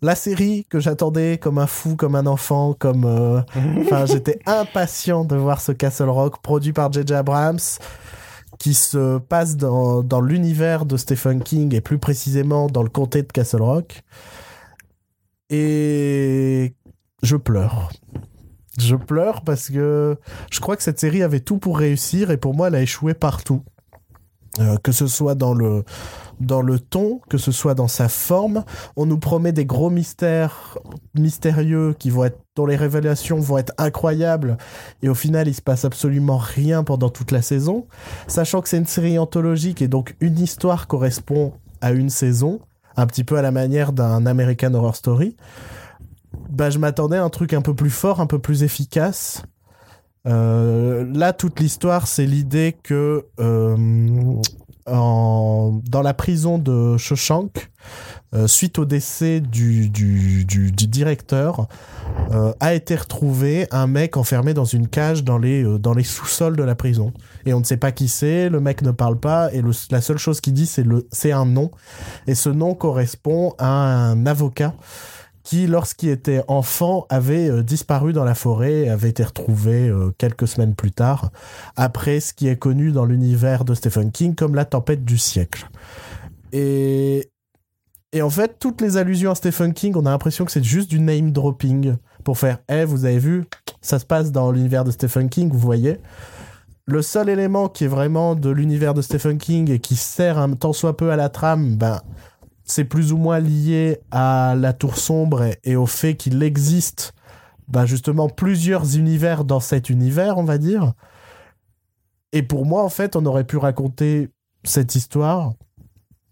la 0.00 0.14
série 0.14 0.64
que 0.70 0.78
j'attendais 0.78 1.38
comme 1.38 1.58
un 1.58 1.66
fou, 1.66 1.96
comme 1.96 2.14
un 2.14 2.26
enfant, 2.26 2.72
comme... 2.72 3.04
euh, 3.04 3.40
Enfin, 3.80 4.06
j'étais 4.06 4.38
impatient 4.46 5.24
de 5.24 5.34
voir 5.36 5.60
ce 5.60 5.72
Castle 5.72 6.08
Rock 6.08 6.40
produit 6.40 6.72
par 6.72 6.92
J.J. 6.92 7.14
Abrams 7.14 7.58
qui 8.58 8.74
se 8.74 9.18
passe 9.18 9.56
dans, 9.56 10.02
dans 10.02 10.20
l'univers 10.20 10.84
de 10.84 10.96
Stephen 10.96 11.42
King 11.42 11.74
et 11.74 11.80
plus 11.80 11.98
précisément 11.98 12.66
dans 12.68 12.82
le 12.82 12.88
comté 12.88 13.22
de 13.22 13.28
Castle 13.30 13.62
Rock. 13.62 14.02
Et 15.50 16.74
je 17.22 17.36
pleure. 17.36 17.90
Je 18.78 18.96
pleure 18.96 19.42
parce 19.42 19.70
que 19.70 20.16
je 20.50 20.60
crois 20.60 20.76
que 20.76 20.82
cette 20.82 21.00
série 21.00 21.22
avait 21.22 21.40
tout 21.40 21.58
pour 21.58 21.78
réussir 21.78 22.30
et 22.30 22.36
pour 22.36 22.54
moi 22.54 22.68
elle 22.68 22.74
a 22.76 22.82
échoué 22.82 23.14
partout. 23.14 23.62
Euh, 24.60 24.76
que 24.82 24.92
ce 24.92 25.06
soit 25.06 25.34
dans 25.34 25.54
le, 25.54 25.84
dans 26.40 26.62
le 26.62 26.80
ton, 26.80 27.20
que 27.28 27.38
ce 27.38 27.52
soit 27.52 27.74
dans 27.74 27.86
sa 27.86 28.08
forme. 28.08 28.64
On 28.96 29.06
nous 29.06 29.18
promet 29.18 29.52
des 29.52 29.64
gros 29.64 29.90
mystères 29.90 30.78
mystérieux 31.14 31.94
qui 31.96 32.10
vont 32.10 32.24
être, 32.24 32.40
dont 32.56 32.66
les 32.66 32.76
révélations 32.76 33.38
vont 33.38 33.58
être 33.58 33.72
incroyables. 33.78 34.56
Et 35.02 35.08
au 35.08 35.14
final, 35.14 35.46
il 35.46 35.54
se 35.54 35.62
passe 35.62 35.84
absolument 35.84 36.38
rien 36.38 36.82
pendant 36.82 37.08
toute 37.08 37.30
la 37.30 37.42
saison. 37.42 37.86
Sachant 38.26 38.60
que 38.60 38.68
c'est 38.68 38.78
une 38.78 38.86
série 38.86 39.18
anthologique 39.18 39.80
et 39.80 39.88
donc 39.88 40.16
une 40.20 40.40
histoire 40.40 40.88
correspond 40.88 41.52
à 41.80 41.92
une 41.92 42.10
saison, 42.10 42.58
un 42.96 43.06
petit 43.06 43.24
peu 43.24 43.36
à 43.38 43.42
la 43.42 43.52
manière 43.52 43.92
d'un 43.92 44.26
American 44.26 44.74
Horror 44.74 44.96
Story. 44.96 45.36
Bah, 46.50 46.70
je 46.70 46.78
m'attendais 46.78 47.16
à 47.16 47.22
un 47.22 47.30
truc 47.30 47.52
un 47.52 47.62
peu 47.62 47.74
plus 47.74 47.90
fort, 47.90 48.20
un 48.20 48.26
peu 48.26 48.40
plus 48.40 48.64
efficace. 48.64 49.42
Euh, 50.26 51.06
là, 51.14 51.32
toute 51.32 51.60
l'histoire, 51.60 52.06
c'est 52.06 52.26
l'idée 52.26 52.76
que 52.82 53.24
euh, 53.40 53.76
en- 54.86 55.80
dans 55.88 56.02
la 56.02 56.14
prison 56.14 56.58
de 56.58 56.96
Shawshank, 56.96 57.70
euh, 58.34 58.46
suite 58.46 58.78
au 58.78 58.84
décès 58.84 59.40
du, 59.40 59.88
du, 59.88 60.44
du- 60.44 60.70
du 60.72 60.86
directeur, 60.86 61.66
euh, 62.32 62.52
a 62.60 62.74
été 62.74 62.94
retrouvé 62.96 63.66
un 63.70 63.86
mec 63.86 64.16
enfermé 64.16 64.52
dans 64.54 64.64
une 64.64 64.88
cage 64.88 65.24
dans 65.24 65.38
les, 65.38 65.62
euh, 65.62 65.78
les 65.96 66.04
sous-sols 66.04 66.56
de 66.56 66.62
la 66.62 66.74
prison. 66.74 67.12
Et 67.46 67.54
on 67.54 67.60
ne 67.60 67.64
sait 67.64 67.76
pas 67.78 67.92
qui 67.92 68.08
c'est, 68.08 68.48
le 68.50 68.60
mec 68.60 68.82
ne 68.82 68.90
parle 68.90 69.18
pas, 69.18 69.52
et 69.54 69.62
le- 69.62 69.70
la 69.90 70.00
seule 70.02 70.18
chose 70.18 70.40
qu'il 70.40 70.52
dit, 70.52 70.66
c'est 70.66 71.32
un 71.32 71.46
nom. 71.46 71.70
Et 72.26 72.34
ce 72.34 72.50
nom 72.50 72.74
correspond 72.74 73.54
à 73.58 73.68
un 73.68 74.26
avocat 74.26 74.74
qui, 75.48 75.66
lorsqu'il 75.66 76.10
était 76.10 76.42
enfant, 76.46 77.06
avait 77.08 77.48
euh, 77.48 77.62
disparu 77.62 78.12
dans 78.12 78.24
la 78.24 78.34
forêt 78.34 78.86
avait 78.90 79.08
été 79.08 79.24
retrouvé 79.24 79.88
euh, 79.88 80.10
quelques 80.18 80.46
semaines 80.46 80.74
plus 80.74 80.92
tard, 80.92 81.30
après 81.74 82.20
ce 82.20 82.34
qui 82.34 82.48
est 82.48 82.56
connu 82.56 82.92
dans 82.92 83.06
l'univers 83.06 83.64
de 83.64 83.72
Stephen 83.72 84.12
King 84.12 84.34
comme 84.34 84.54
la 84.54 84.66
tempête 84.66 85.06
du 85.06 85.16
siècle. 85.16 85.70
Et, 86.52 87.30
et 88.12 88.20
en 88.20 88.28
fait, 88.28 88.58
toutes 88.58 88.82
les 88.82 88.98
allusions 88.98 89.30
à 89.30 89.34
Stephen 89.34 89.72
King, 89.72 89.94
on 89.96 90.04
a 90.04 90.10
l'impression 90.10 90.44
que 90.44 90.52
c'est 90.52 90.62
juste 90.62 90.90
du 90.90 91.00
name 91.00 91.32
dropping 91.32 91.96
pour 92.24 92.36
faire 92.36 92.58
Eh, 92.68 92.84
vous 92.84 93.06
avez 93.06 93.18
vu, 93.18 93.44
ça 93.80 93.98
se 93.98 94.04
passe 94.04 94.32
dans 94.32 94.52
l'univers 94.52 94.84
de 94.84 94.90
Stephen 94.90 95.30
King, 95.30 95.50
vous 95.50 95.58
voyez? 95.58 95.96
Le 96.84 97.00
seul 97.00 97.30
élément 97.30 97.70
qui 97.70 97.84
est 97.84 97.88
vraiment 97.88 98.34
de 98.34 98.50
l'univers 98.50 98.92
de 98.92 99.00
Stephen 99.00 99.38
King 99.38 99.70
et 99.70 99.78
qui 99.78 99.96
sert 99.96 100.36
un 100.36 100.52
tant 100.52 100.74
soit 100.74 100.98
peu 100.98 101.10
à 101.10 101.16
la 101.16 101.30
trame, 101.30 101.76
ben, 101.76 102.02
c'est 102.68 102.84
plus 102.84 103.12
ou 103.12 103.16
moins 103.16 103.40
lié 103.40 103.98
à 104.10 104.54
la 104.56 104.72
tour 104.72 104.98
sombre 104.98 105.46
et, 105.64 105.74
au 105.74 105.86
fait 105.86 106.14
qu'il 106.14 106.42
existe 106.42 107.14
bah 107.66 107.86
justement 107.86 108.28
plusieurs 108.28 108.96
univers 108.96 109.44
dans 109.44 109.60
cet 109.60 109.90
univers, 109.90 110.38
on 110.38 110.44
va 110.44 110.58
dire. 110.58 110.92
Et 112.32 112.42
pour 112.42 112.64
moi, 112.64 112.82
en 112.82 112.88
fait, 112.88 113.16
on 113.16 113.26
aurait 113.26 113.44
pu 113.44 113.56
raconter 113.56 114.30
cette 114.64 114.94
histoire 114.94 115.52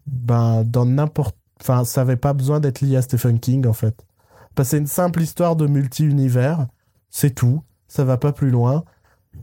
ben, 0.06 0.64
dans 0.64 0.86
n'importe... 0.86 1.36
Enfin, 1.60 1.84
ça 1.84 2.02
n'avait 2.02 2.16
pas 2.16 2.32
besoin 2.32 2.60
d'être 2.60 2.80
lié 2.80 2.96
à 2.96 3.02
Stephen 3.02 3.38
King, 3.38 3.66
en 3.66 3.72
fait. 3.72 4.06
Que 4.54 4.64
c'est 4.64 4.78
une 4.78 4.86
simple 4.86 5.20
histoire 5.20 5.56
de 5.56 5.66
multi-univers, 5.66 6.66
c'est 7.10 7.34
tout, 7.34 7.62
ça 7.88 8.04
va 8.04 8.16
pas 8.16 8.32
plus 8.32 8.50
loin. 8.50 8.84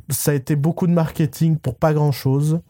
Ça 0.10 0.32
a 0.32 0.34
été 0.34 0.56
beaucoup 0.56 0.88
de 0.88 0.94
marketing 0.94 1.58
pour 1.58 1.76
pas 1.76 1.94
grand-chose. 1.94 2.62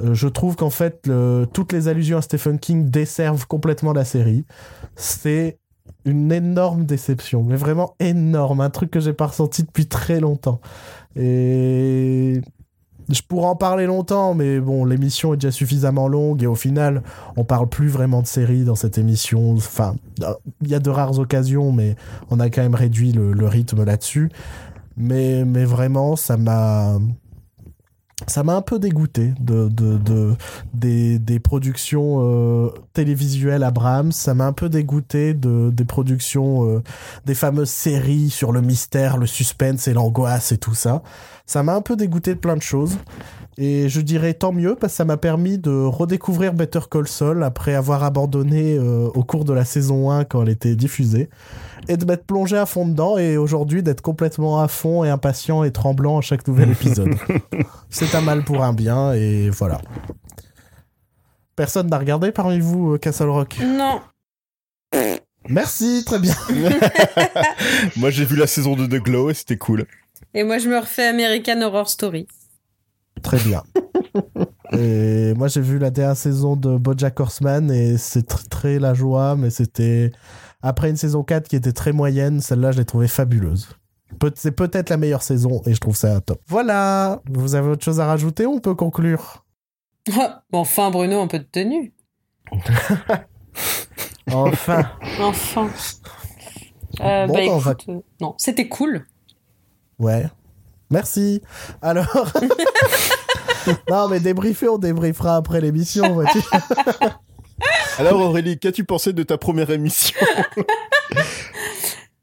Euh, 0.00 0.14
je 0.14 0.28
trouve 0.28 0.56
qu'en 0.56 0.70
fait, 0.70 1.10
toutes 1.52 1.72
les 1.72 1.88
allusions 1.88 2.18
à 2.18 2.22
Stephen 2.22 2.58
King 2.58 2.90
desservent 2.90 3.46
complètement 3.46 3.92
la 3.92 4.04
série. 4.04 4.44
C'est 4.96 5.58
une 6.04 6.32
énorme 6.32 6.84
déception, 6.84 7.42
mais 7.42 7.56
vraiment 7.56 7.94
énorme, 8.00 8.60
un 8.60 8.70
truc 8.70 8.90
que 8.90 9.00
j'ai 9.00 9.12
pas 9.12 9.26
ressenti 9.26 9.62
depuis 9.62 9.86
très 9.86 10.20
longtemps. 10.20 10.60
Et 11.16 12.40
je 13.08 13.20
pourrais 13.22 13.48
en 13.48 13.56
parler 13.56 13.86
longtemps, 13.86 14.34
mais 14.34 14.60
bon, 14.60 14.84
l'émission 14.84 15.34
est 15.34 15.36
déjà 15.36 15.50
suffisamment 15.50 16.08
longue 16.08 16.42
et 16.42 16.46
au 16.46 16.54
final, 16.54 17.02
on 17.36 17.44
parle 17.44 17.68
plus 17.68 17.88
vraiment 17.88 18.22
de 18.22 18.26
série 18.26 18.64
dans 18.64 18.74
cette 18.74 18.98
émission. 18.98 19.52
Enfin, 19.52 19.94
il 20.62 20.68
y 20.68 20.74
a 20.74 20.78
de 20.78 20.90
rares 20.90 21.18
occasions, 21.18 21.72
mais 21.72 21.96
on 22.30 22.40
a 22.40 22.48
quand 22.48 22.62
même 22.62 22.74
réduit 22.74 23.12
le, 23.12 23.32
le 23.32 23.46
rythme 23.46 23.84
là-dessus. 23.84 24.30
Mais, 24.96 25.44
mais 25.44 25.64
vraiment, 25.64 26.16
ça 26.16 26.36
m'a 26.36 26.98
ça 28.26 28.42
m'a 28.42 28.54
un 28.54 28.62
peu 28.62 28.78
dégoûté 28.78 29.32
de, 29.40 29.68
de, 29.68 29.98
de- 29.98 30.34
des, 30.74 31.18
des 31.18 31.38
productions 31.40 32.18
euh, 32.20 32.68
télévisuelles 32.92 33.62
Abrams. 33.62 34.12
Ça 34.12 34.34
m'a 34.34 34.46
un 34.46 34.52
peu 34.52 34.68
dégoûté 34.68 35.34
de, 35.34 35.70
des 35.70 35.84
productions, 35.84 36.66
euh, 36.68 36.82
des 37.26 37.34
fameuses 37.34 37.70
séries 37.70 38.30
sur 38.30 38.52
le 38.52 38.60
mystère, 38.60 39.16
le 39.18 39.26
suspense 39.26 39.88
et 39.88 39.92
l'angoisse 39.94 40.52
et 40.52 40.58
tout 40.58 40.74
ça. 40.74 41.02
Ça 41.46 41.62
m'a 41.62 41.74
un 41.74 41.82
peu 41.82 41.96
dégoûté 41.96 42.34
de 42.34 42.38
plein 42.38 42.56
de 42.56 42.62
choses. 42.62 42.96
Et 43.58 43.88
je 43.88 44.00
dirais 44.00 44.32
tant 44.32 44.52
mieux 44.52 44.74
parce 44.74 44.94
que 44.94 44.96
ça 44.96 45.04
m'a 45.04 45.18
permis 45.18 45.58
de 45.58 45.70
redécouvrir 45.70 46.54
Better 46.54 46.80
Call 46.90 47.06
Saul 47.06 47.42
après 47.42 47.74
avoir 47.74 48.02
abandonné 48.02 48.76
euh, 48.76 49.08
au 49.14 49.24
cours 49.24 49.44
de 49.44 49.52
la 49.52 49.64
saison 49.64 50.10
1 50.10 50.24
quand 50.24 50.42
elle 50.42 50.48
était 50.48 50.74
diffusée. 50.74 51.28
Et 51.88 51.96
de 51.96 52.04
m'être 52.06 52.24
plongé 52.24 52.56
à 52.56 52.64
fond 52.64 52.86
dedans 52.86 53.18
et 53.18 53.36
aujourd'hui 53.36 53.82
d'être 53.82 54.00
complètement 54.00 54.60
à 54.60 54.68
fond 54.68 55.04
et 55.04 55.10
impatient 55.10 55.64
et 55.64 55.70
tremblant 55.70 56.18
à 56.18 56.20
chaque 56.22 56.46
nouvel 56.48 56.70
épisode. 56.72 57.14
C'est 57.90 58.14
un 58.14 58.22
mal 58.22 58.42
pour 58.44 58.64
un 58.64 58.72
bien 58.72 59.12
et 59.12 59.50
voilà. 59.50 59.80
Personne 61.54 61.88
n'a 61.88 61.98
regardé 61.98 62.32
parmi 62.32 62.58
vous 62.58 62.94
euh, 62.94 62.98
Castle 62.98 63.28
Rock? 63.28 63.58
Non. 63.62 64.00
Merci, 65.48 66.04
très 66.06 66.18
bien. 66.18 66.34
Moi, 67.96 68.10
j'ai 68.10 68.24
vu 68.24 68.36
la 68.36 68.46
saison 68.46 68.76
2 68.76 68.88
de 68.88 68.98
Glow 68.98 69.30
et 69.30 69.34
c'était 69.34 69.56
cool. 69.56 69.86
Et 70.34 70.44
moi, 70.44 70.58
je 70.58 70.68
me 70.68 70.78
refais 70.78 71.06
American 71.06 71.60
Horror 71.62 71.88
Story. 71.88 72.26
Très 73.22 73.38
bien. 73.38 73.62
Et 74.72 75.34
moi, 75.34 75.48
j'ai 75.48 75.60
vu 75.60 75.78
la 75.78 75.90
dernière 75.90 76.16
saison 76.16 76.56
de 76.56 76.76
BoJack 76.78 77.20
Horseman 77.20 77.70
et 77.70 77.98
c'est 77.98 78.26
tr- 78.30 78.48
très 78.48 78.78
la 78.78 78.94
joie, 78.94 79.36
mais 79.36 79.50
c'était 79.50 80.12
après 80.62 80.88
une 80.88 80.96
saison 80.96 81.22
4 81.22 81.46
qui 81.46 81.56
était 81.56 81.72
très 81.72 81.92
moyenne. 81.92 82.40
Celle-là, 82.40 82.72
je 82.72 82.78
l'ai 82.78 82.84
trouvée 82.86 83.06
fabuleuse. 83.08 83.68
C'est 84.34 84.52
peut-être 84.52 84.88
la 84.90 84.96
meilleure 84.96 85.22
saison 85.22 85.60
et 85.66 85.74
je 85.74 85.80
trouve 85.80 85.96
ça 85.96 86.20
top. 86.22 86.40
Voilà. 86.46 87.20
Vous 87.30 87.54
avez 87.54 87.68
autre 87.68 87.84
chose 87.84 88.00
à 88.00 88.06
rajouter 88.06 88.46
ou 88.46 88.52
on 88.52 88.60
peut 88.60 88.74
conclure? 88.74 89.44
Enfin, 90.52 90.90
Bruno, 90.90 91.20
un 91.20 91.26
peu 91.28 91.38
de 91.38 91.44
tenue. 91.44 91.92
Enfin. 94.32 94.88
Enfin. 95.20 95.68
Euh, 97.00 97.26
Bon, 97.26 97.34
bah, 97.34 97.58
va- 97.58 97.70
écoute, 97.72 97.84
euh, 97.88 98.00
non, 98.20 98.34
c'était 98.38 98.68
cool. 98.68 99.04
Ouais. 99.98 100.26
Merci. 100.92 101.40
Alors. 101.80 102.32
non, 103.90 104.08
mais 104.08 104.20
débriefer, 104.20 104.68
on 104.68 104.78
débriefera 104.78 105.36
après 105.36 105.60
l'émission, 105.60 106.12
vois-tu. 106.12 106.38
Alors 107.98 108.20
Aurélie, 108.20 108.58
qu'as-tu 108.58 108.84
pensé 108.84 109.12
de 109.12 109.22
ta 109.22 109.38
première 109.38 109.70
émission? 109.70 110.18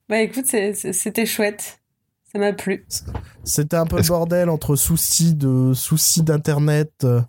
Bah 0.08 0.22
écoute, 0.22 0.46
c'était 0.46 1.26
chouette. 1.26 1.78
Ça 2.31 2.38
m'a 2.38 2.53
plu. 2.53 2.85
C'était 3.43 3.77
un 3.77 3.85
peu 3.88 3.97
le 3.97 4.03
bordel 4.07 4.49
entre 4.49 4.76
soucis 4.76 5.34
de 5.34 5.73
soucis 5.73 6.22
d'internet, 6.22 6.91
euh, 7.03 7.22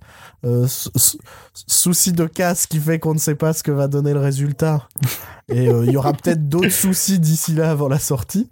euh, 0.44 0.66
sou- 0.66 0.90
sou- 0.94 1.18
soucis 1.66 2.12
de 2.12 2.26
casse 2.26 2.66
qui 2.66 2.78
fait 2.78 2.98
qu'on 2.98 3.14
ne 3.14 3.18
sait 3.18 3.34
pas 3.34 3.54
ce 3.54 3.62
que 3.62 3.70
va 3.70 3.88
donner 3.88 4.12
le 4.12 4.20
résultat. 4.20 4.86
Et 5.48 5.68
euh, 5.68 5.84
il 5.86 5.92
y 5.92 5.96
aura 5.96 6.12
peut-être 6.12 6.48
d'autres 6.50 6.68
soucis 6.70 7.18
d'ici 7.18 7.54
là 7.54 7.70
avant 7.70 7.88
la 7.88 7.98
sortie. 7.98 8.50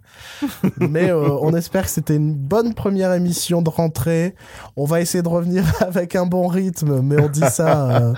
Mais 0.79 1.11
euh, 1.11 1.37
on 1.41 1.53
espère 1.53 1.83
que 1.83 1.91
c'était 1.91 2.15
une 2.15 2.33
bonne 2.33 2.73
première 2.73 3.13
émission 3.13 3.61
de 3.61 3.69
rentrée. 3.69 4.33
On 4.75 4.85
va 4.85 5.01
essayer 5.01 5.21
de 5.21 5.29
revenir 5.29 5.63
avec 5.81 6.15
un 6.15 6.25
bon 6.25 6.47
rythme, 6.47 7.01
mais 7.01 7.21
on 7.21 7.29
dit 7.29 7.47
ça 7.51 7.89
euh, 8.01 8.13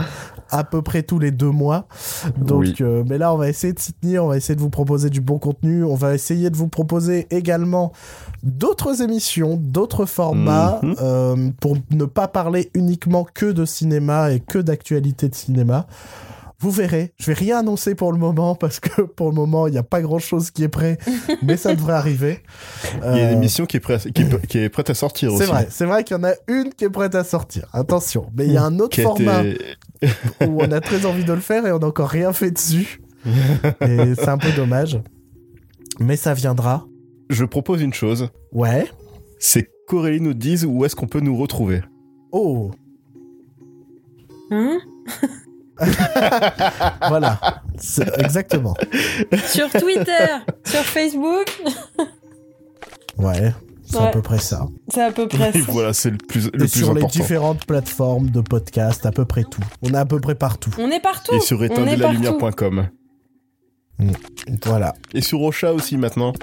à 0.51 0.63
peu 0.63 0.81
près 0.81 1.01
tous 1.03 1.17
les 1.17 1.31
deux 1.31 1.49
mois. 1.49 1.87
Donc, 2.37 2.59
Oui. 2.61 2.75
euh, 2.81 3.03
mais 3.07 3.17
là, 3.17 3.33
on 3.33 3.37
va 3.37 3.49
essayer 3.49 3.73
de 3.73 3.79
s'y 3.79 3.93
tenir. 3.93 4.23
On 4.25 4.27
va 4.27 4.37
essayer 4.37 4.55
de 4.55 4.61
vous 4.61 4.69
proposer 4.69 5.09
du 5.09 5.21
bon 5.21 5.39
contenu. 5.39 5.83
On 5.83 5.95
va 5.95 6.13
essayer 6.13 6.49
de 6.49 6.55
vous 6.57 6.67
proposer 6.67 7.25
également 7.31 7.91
d'autres 8.43 9.01
émissions, 9.01 9.57
d'autres 9.61 10.05
formats, 10.05 10.79
Mhm. 10.83 10.95
euh, 11.01 11.49
pour 11.59 11.77
ne 11.91 12.05
pas 12.05 12.27
parler 12.27 12.69
uniquement 12.73 13.25
que 13.33 13.45
de 13.51 13.65
cinéma 13.65 14.31
et 14.31 14.39
que 14.39 14.59
d'actualité 14.59 15.29
de 15.29 15.35
cinéma. 15.35 15.87
Vous 16.63 16.69
verrez, 16.69 17.11
je 17.17 17.25
vais 17.25 17.33
rien 17.33 17.57
annoncer 17.57 17.95
pour 17.95 18.11
le 18.11 18.19
moment 18.19 18.53
parce 18.53 18.79
que 18.79 19.01
pour 19.15 19.29
le 19.29 19.33
moment 19.35 19.65
il 19.65 19.71
n'y 19.71 19.79
a 19.79 19.83
pas 19.83 19.99
grand 20.01 20.19
chose 20.19 20.51
qui 20.51 20.63
est 20.63 20.67
prêt, 20.67 20.99
mais 21.41 21.57
ça 21.57 21.73
devrait 21.73 21.93
arriver. 21.93 22.43
Il 22.97 22.99
y 22.99 23.19
a 23.19 23.23
une 23.23 23.27
Euh, 23.29 23.31
émission 23.37 23.65
qui 23.65 23.77
est, 23.77 23.79
prête- 23.79 24.11
qui 24.13 24.21
est- 24.21 24.45
qui 24.47 24.59
est 24.59 24.69
prête 24.69 24.91
à 24.91 24.93
sortir 24.93 25.33
aussi. 25.33 25.43
c'est 25.43 25.49
vrai, 25.49 25.67
c'est 25.71 25.85
vrai 25.85 26.03
qu'il 26.03 26.17
y 26.17 26.19
en 26.19 26.23
a 26.23 26.33
une 26.47 26.69
qui 26.71 26.83
est 26.85 26.89
prête 26.91 27.15
à 27.15 27.23
sortir. 27.23 27.65
Attention, 27.73 28.27
mais 28.35 28.45
il 28.45 28.53
y 28.53 28.57
a 28.57 28.63
un 28.63 28.77
autre 28.79 28.89
Qui 28.93 29.01
a 29.01 29.05
format 29.05 29.43
été- 29.43 29.65
où 30.47 30.61
on 30.61 30.71
a 30.71 30.81
très 30.81 31.05
envie 31.05 31.23
de 31.23 31.33
le 31.33 31.39
faire 31.41 31.65
et 31.65 31.71
on 31.71 31.79
n'a 31.79 31.87
encore 31.87 32.09
rien 32.09 32.33
fait 32.33 32.51
dessus. 32.51 33.01
et 33.81 34.15
c'est 34.15 34.29
un 34.29 34.37
peu 34.37 34.51
dommage. 34.51 34.99
Mais 35.99 36.15
ça 36.15 36.33
viendra. 36.33 36.85
Je 37.29 37.45
propose 37.45 37.81
une 37.81 37.93
chose, 37.93 38.29
Ouais. 38.51 38.87
c'est 39.39 39.69
qu'Aurélie 39.87 40.21
nous 40.21 40.33
dise 40.33 40.65
où 40.65 40.83
est-ce 40.85 40.95
qu'on 40.95 41.07
peut 41.07 41.19
nous 41.21 41.37
retrouver. 41.37 41.81
Oh, 42.31 42.71
Hein 44.53 44.79
voilà. 47.07 47.39
Exactement. 48.17 48.73
sur 49.47 49.69
Twitter, 49.71 50.27
sur 50.65 50.81
Facebook, 50.81 51.45
Ouais, 53.17 53.53
c'est 53.91 53.97
à 53.99 54.07
peu 54.07 54.21
près 54.21 54.39
ça. 54.39 54.67
c'est 54.93 55.01
à 55.03 55.11
peu 55.11 55.27
près 55.27 55.49
Et 55.53 55.61
ça. 55.61 55.71
voilà, 55.71 55.93
c'est 55.93 56.09
le 56.11 56.17
plus, 56.17 56.45
le 56.53 56.63
Et 56.63 56.67
plus 56.67 56.79
sur 56.79 56.93
les 56.93 57.03
différentes 57.05 57.65
plateformes 57.65 58.29
de 58.29 58.41
podcast, 58.41 59.05
à 59.05 59.11
peu 59.11 59.25
près 59.25 59.43
tout. 59.43 59.61
On 59.81 59.89
est 59.93 59.97
à 59.97 60.05
peu 60.05 60.19
près 60.19 60.35
partout. 60.35 60.71
On 60.79 60.89
est 60.89 60.99
partout. 61.01 61.35
Et 61.35 61.39
sur 61.39 61.63
éteindelalumière.com. 61.63 62.87
Voilà. 64.65 64.93
Et 65.13 65.21
sur 65.21 65.41
Ocha 65.43 65.73
aussi 65.73 65.95
maintenant. 65.97 66.33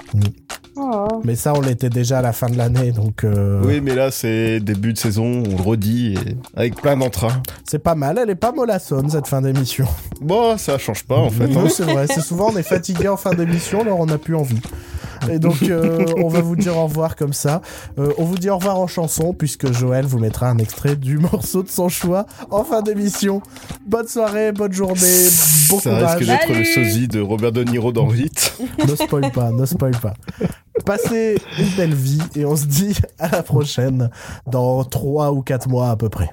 Oh. 0.77 1.07
Mais 1.25 1.35
ça, 1.35 1.53
on 1.55 1.59
l'était 1.61 1.89
déjà 1.89 2.19
à 2.19 2.21
la 2.21 2.31
fin 2.31 2.47
de 2.49 2.55
l'année, 2.57 2.93
donc 2.93 3.25
euh, 3.25 3.61
Oui, 3.65 3.81
mais 3.81 3.95
là 3.95 4.11
c'est 4.11 4.61
début 4.61 4.93
de 4.93 4.97
saison, 4.97 5.43
on 5.45 5.57
le 5.57 5.61
redit, 5.61 6.13
et 6.13 6.37
avec 6.55 6.75
plein 6.81 6.95
d'entrain. 6.95 7.41
c'est 7.69 7.79
pas 7.79 7.95
mal. 7.95 8.17
Elle 8.17 8.29
est 8.29 8.35
pas 8.35 8.53
mollassonne 8.53 9.09
cette 9.09 9.27
fin 9.27 9.41
d'émission. 9.41 9.85
Bon, 10.21 10.57
ça 10.57 10.77
change 10.77 11.03
pas 11.03 11.17
en 11.17 11.29
fait. 11.31 11.53
hein. 11.53 11.67
C'est 11.69 11.83
vrai. 11.83 12.07
C'est 12.07 12.21
souvent 12.21 12.51
on 12.53 12.57
est 12.57 12.63
fatigué 12.63 13.09
en 13.09 13.17
fin 13.17 13.31
d'émission, 13.31 13.81
alors 13.81 13.99
on 13.99 14.05
n'a 14.05 14.17
plus 14.17 14.35
envie. 14.35 14.61
Et 15.29 15.39
donc, 15.39 15.63
euh, 15.63 16.05
on 16.17 16.27
va 16.27 16.41
vous 16.41 16.55
dire 16.55 16.77
au 16.77 16.83
revoir 16.85 17.15
comme 17.15 17.33
ça. 17.33 17.61
Euh, 17.97 18.13
on 18.17 18.23
vous 18.23 18.37
dit 18.37 18.49
au 18.49 18.57
revoir 18.57 18.79
en 18.79 18.87
chanson, 18.87 19.33
puisque 19.33 19.71
Joël 19.71 20.05
vous 20.05 20.19
mettra 20.19 20.47
un 20.49 20.57
extrait 20.57 20.95
du 20.95 21.17
morceau 21.31 21.63
de 21.63 21.69
son 21.69 21.89
choix 21.89 22.25
en 22.51 22.63
fin 22.63 22.81
d'émission. 22.81 23.41
Bonne 23.85 24.07
soirée, 24.07 24.51
bonne 24.51 24.71
journée, 24.73 25.27
bon 25.69 25.79
ça 25.79 25.89
courage. 25.91 26.17
risque 26.17 26.29
d'être 26.29 26.53
le 26.57 26.63
sosie 26.63 27.07
de 27.07 27.19
Robert 27.21 27.51
De 27.51 27.63
Niro 27.63 27.91
dans 27.91 28.07
Vite. 28.07 28.57
Ne 28.87 28.95
spoil 28.95 29.31
pas, 29.31 29.51
ne 29.51 29.65
spoil 29.65 29.95
pas. 29.97 30.13
Passez 30.85 31.37
une 31.59 31.69
belle 31.75 31.93
vie 31.93 32.21
et 32.35 32.45
on 32.45 32.55
se 32.55 32.65
dit 32.65 32.95
à 33.19 33.27
la 33.29 33.43
prochaine 33.43 34.09
dans 34.47 34.83
3 34.83 35.31
ou 35.31 35.41
4 35.41 35.67
mois 35.67 35.89
à 35.89 35.95
peu 35.95 36.09
près. 36.09 36.29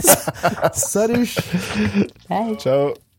Salut 0.72 1.34
Bye. 2.28 2.56
Ciao. 2.58 3.09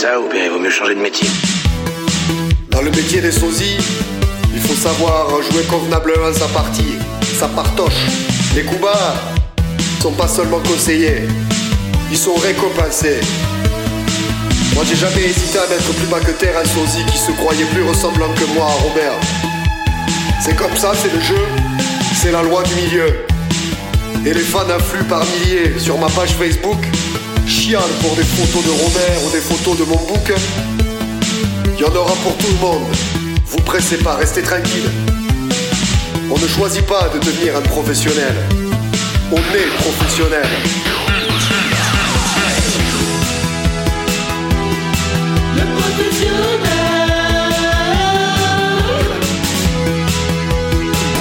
Ça 0.00 0.18
ou 0.18 0.30
bien 0.30 0.44
il 0.44 0.50
vaut 0.50 0.58
mieux 0.58 0.70
changer 0.70 0.94
de 0.94 1.00
métier 1.00 1.28
Dans 2.70 2.80
le 2.80 2.90
métier 2.90 3.20
des 3.20 3.30
sosies, 3.30 3.76
il 4.54 4.60
faut 4.60 4.74
savoir 4.74 5.28
jouer 5.42 5.62
convenablement 5.64 6.32
sa 6.32 6.46
partie, 6.46 6.94
sa 7.38 7.48
partoche. 7.48 8.06
Les 8.54 8.62
coups 8.62 8.80
bas 8.80 9.14
sont 10.00 10.12
pas 10.12 10.26
seulement 10.26 10.60
conseillés, 10.60 11.28
ils 12.10 12.16
sont 12.16 12.34
récompensés. 12.36 13.20
Moi 14.74 14.84
j'ai 14.88 14.96
jamais 14.96 15.22
hésité 15.22 15.58
à 15.58 15.66
mettre 15.66 15.92
plus 15.92 16.06
bas 16.06 16.20
que 16.20 16.32
terre 16.32 16.56
un 16.56 16.64
sosie 16.64 17.04
qui 17.12 17.18
se 17.18 17.32
croyait 17.32 17.66
plus 17.66 17.82
ressemblant 17.82 18.32
que 18.32 18.46
moi 18.54 18.68
à 18.68 18.82
Robert. 18.82 19.18
C'est 20.42 20.56
comme 20.56 20.76
ça, 20.76 20.92
c'est 20.94 21.12
le 21.12 21.20
jeu, 21.20 21.44
c'est 22.14 22.32
la 22.32 22.42
loi 22.42 22.62
du 22.62 22.74
milieu. 22.74 23.26
Et 24.24 24.32
les 24.32 24.46
fans 24.52 24.70
affluent 24.70 25.04
par 25.04 25.22
milliers 25.26 25.78
sur 25.78 25.98
ma 25.98 26.08
page 26.08 26.30
Facebook, 26.30 26.78
chialent 27.50 27.82
pour 28.00 28.14
des 28.14 28.22
photos 28.22 28.64
de 28.64 28.70
Robert 28.70 29.24
ou 29.26 29.30
des 29.30 29.40
photos 29.40 29.76
de 29.76 29.84
mon 29.84 29.96
bouc. 29.96 30.32
Il 31.76 31.80
y 31.80 31.84
en 31.84 31.94
aura 31.94 32.14
pour 32.22 32.36
tout 32.36 32.46
le 32.46 32.60
monde. 32.60 32.86
Vous 33.46 33.58
pressez 33.58 33.96
pas, 33.98 34.14
restez 34.14 34.42
tranquille. 34.42 34.88
On 36.30 36.38
ne 36.38 36.46
choisit 36.46 36.86
pas 36.86 37.08
de 37.12 37.18
devenir 37.18 37.56
un 37.56 37.62
professionnel. 37.62 38.34
On 39.32 39.36
est 39.36 39.70
professionnel. 39.78 40.48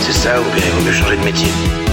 C'est 0.01 0.13
ça 0.13 0.39
ou 0.39 0.55
bien 0.55 0.63
il 0.63 0.71
vaut 0.71 0.85
mieux 0.85 0.93
changer 0.93 1.17
de 1.17 1.23
métier 1.23 1.88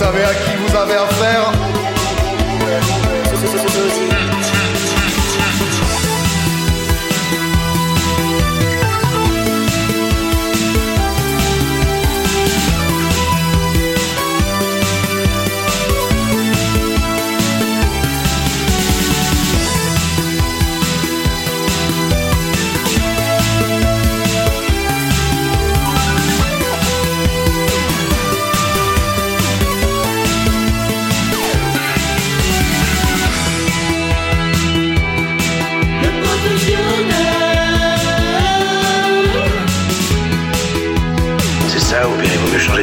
savez 0.00 0.24
à 0.24 0.32
qui 0.32 0.56
vous 0.56 0.74
avez 0.74 0.94
affaire 0.94 1.69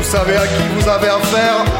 savez 0.03 0.37
à 0.37 0.47
qui 0.47 0.63
vous 0.73 0.87
avez 0.87 1.09
affaire 1.09 1.76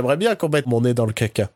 J'aimerais 0.00 0.16
bien 0.16 0.34
qu'on 0.34 0.48
mette 0.48 0.64
mon 0.64 0.80
nez 0.80 0.94
dans 0.94 1.04
le 1.04 1.12
caca. 1.12 1.50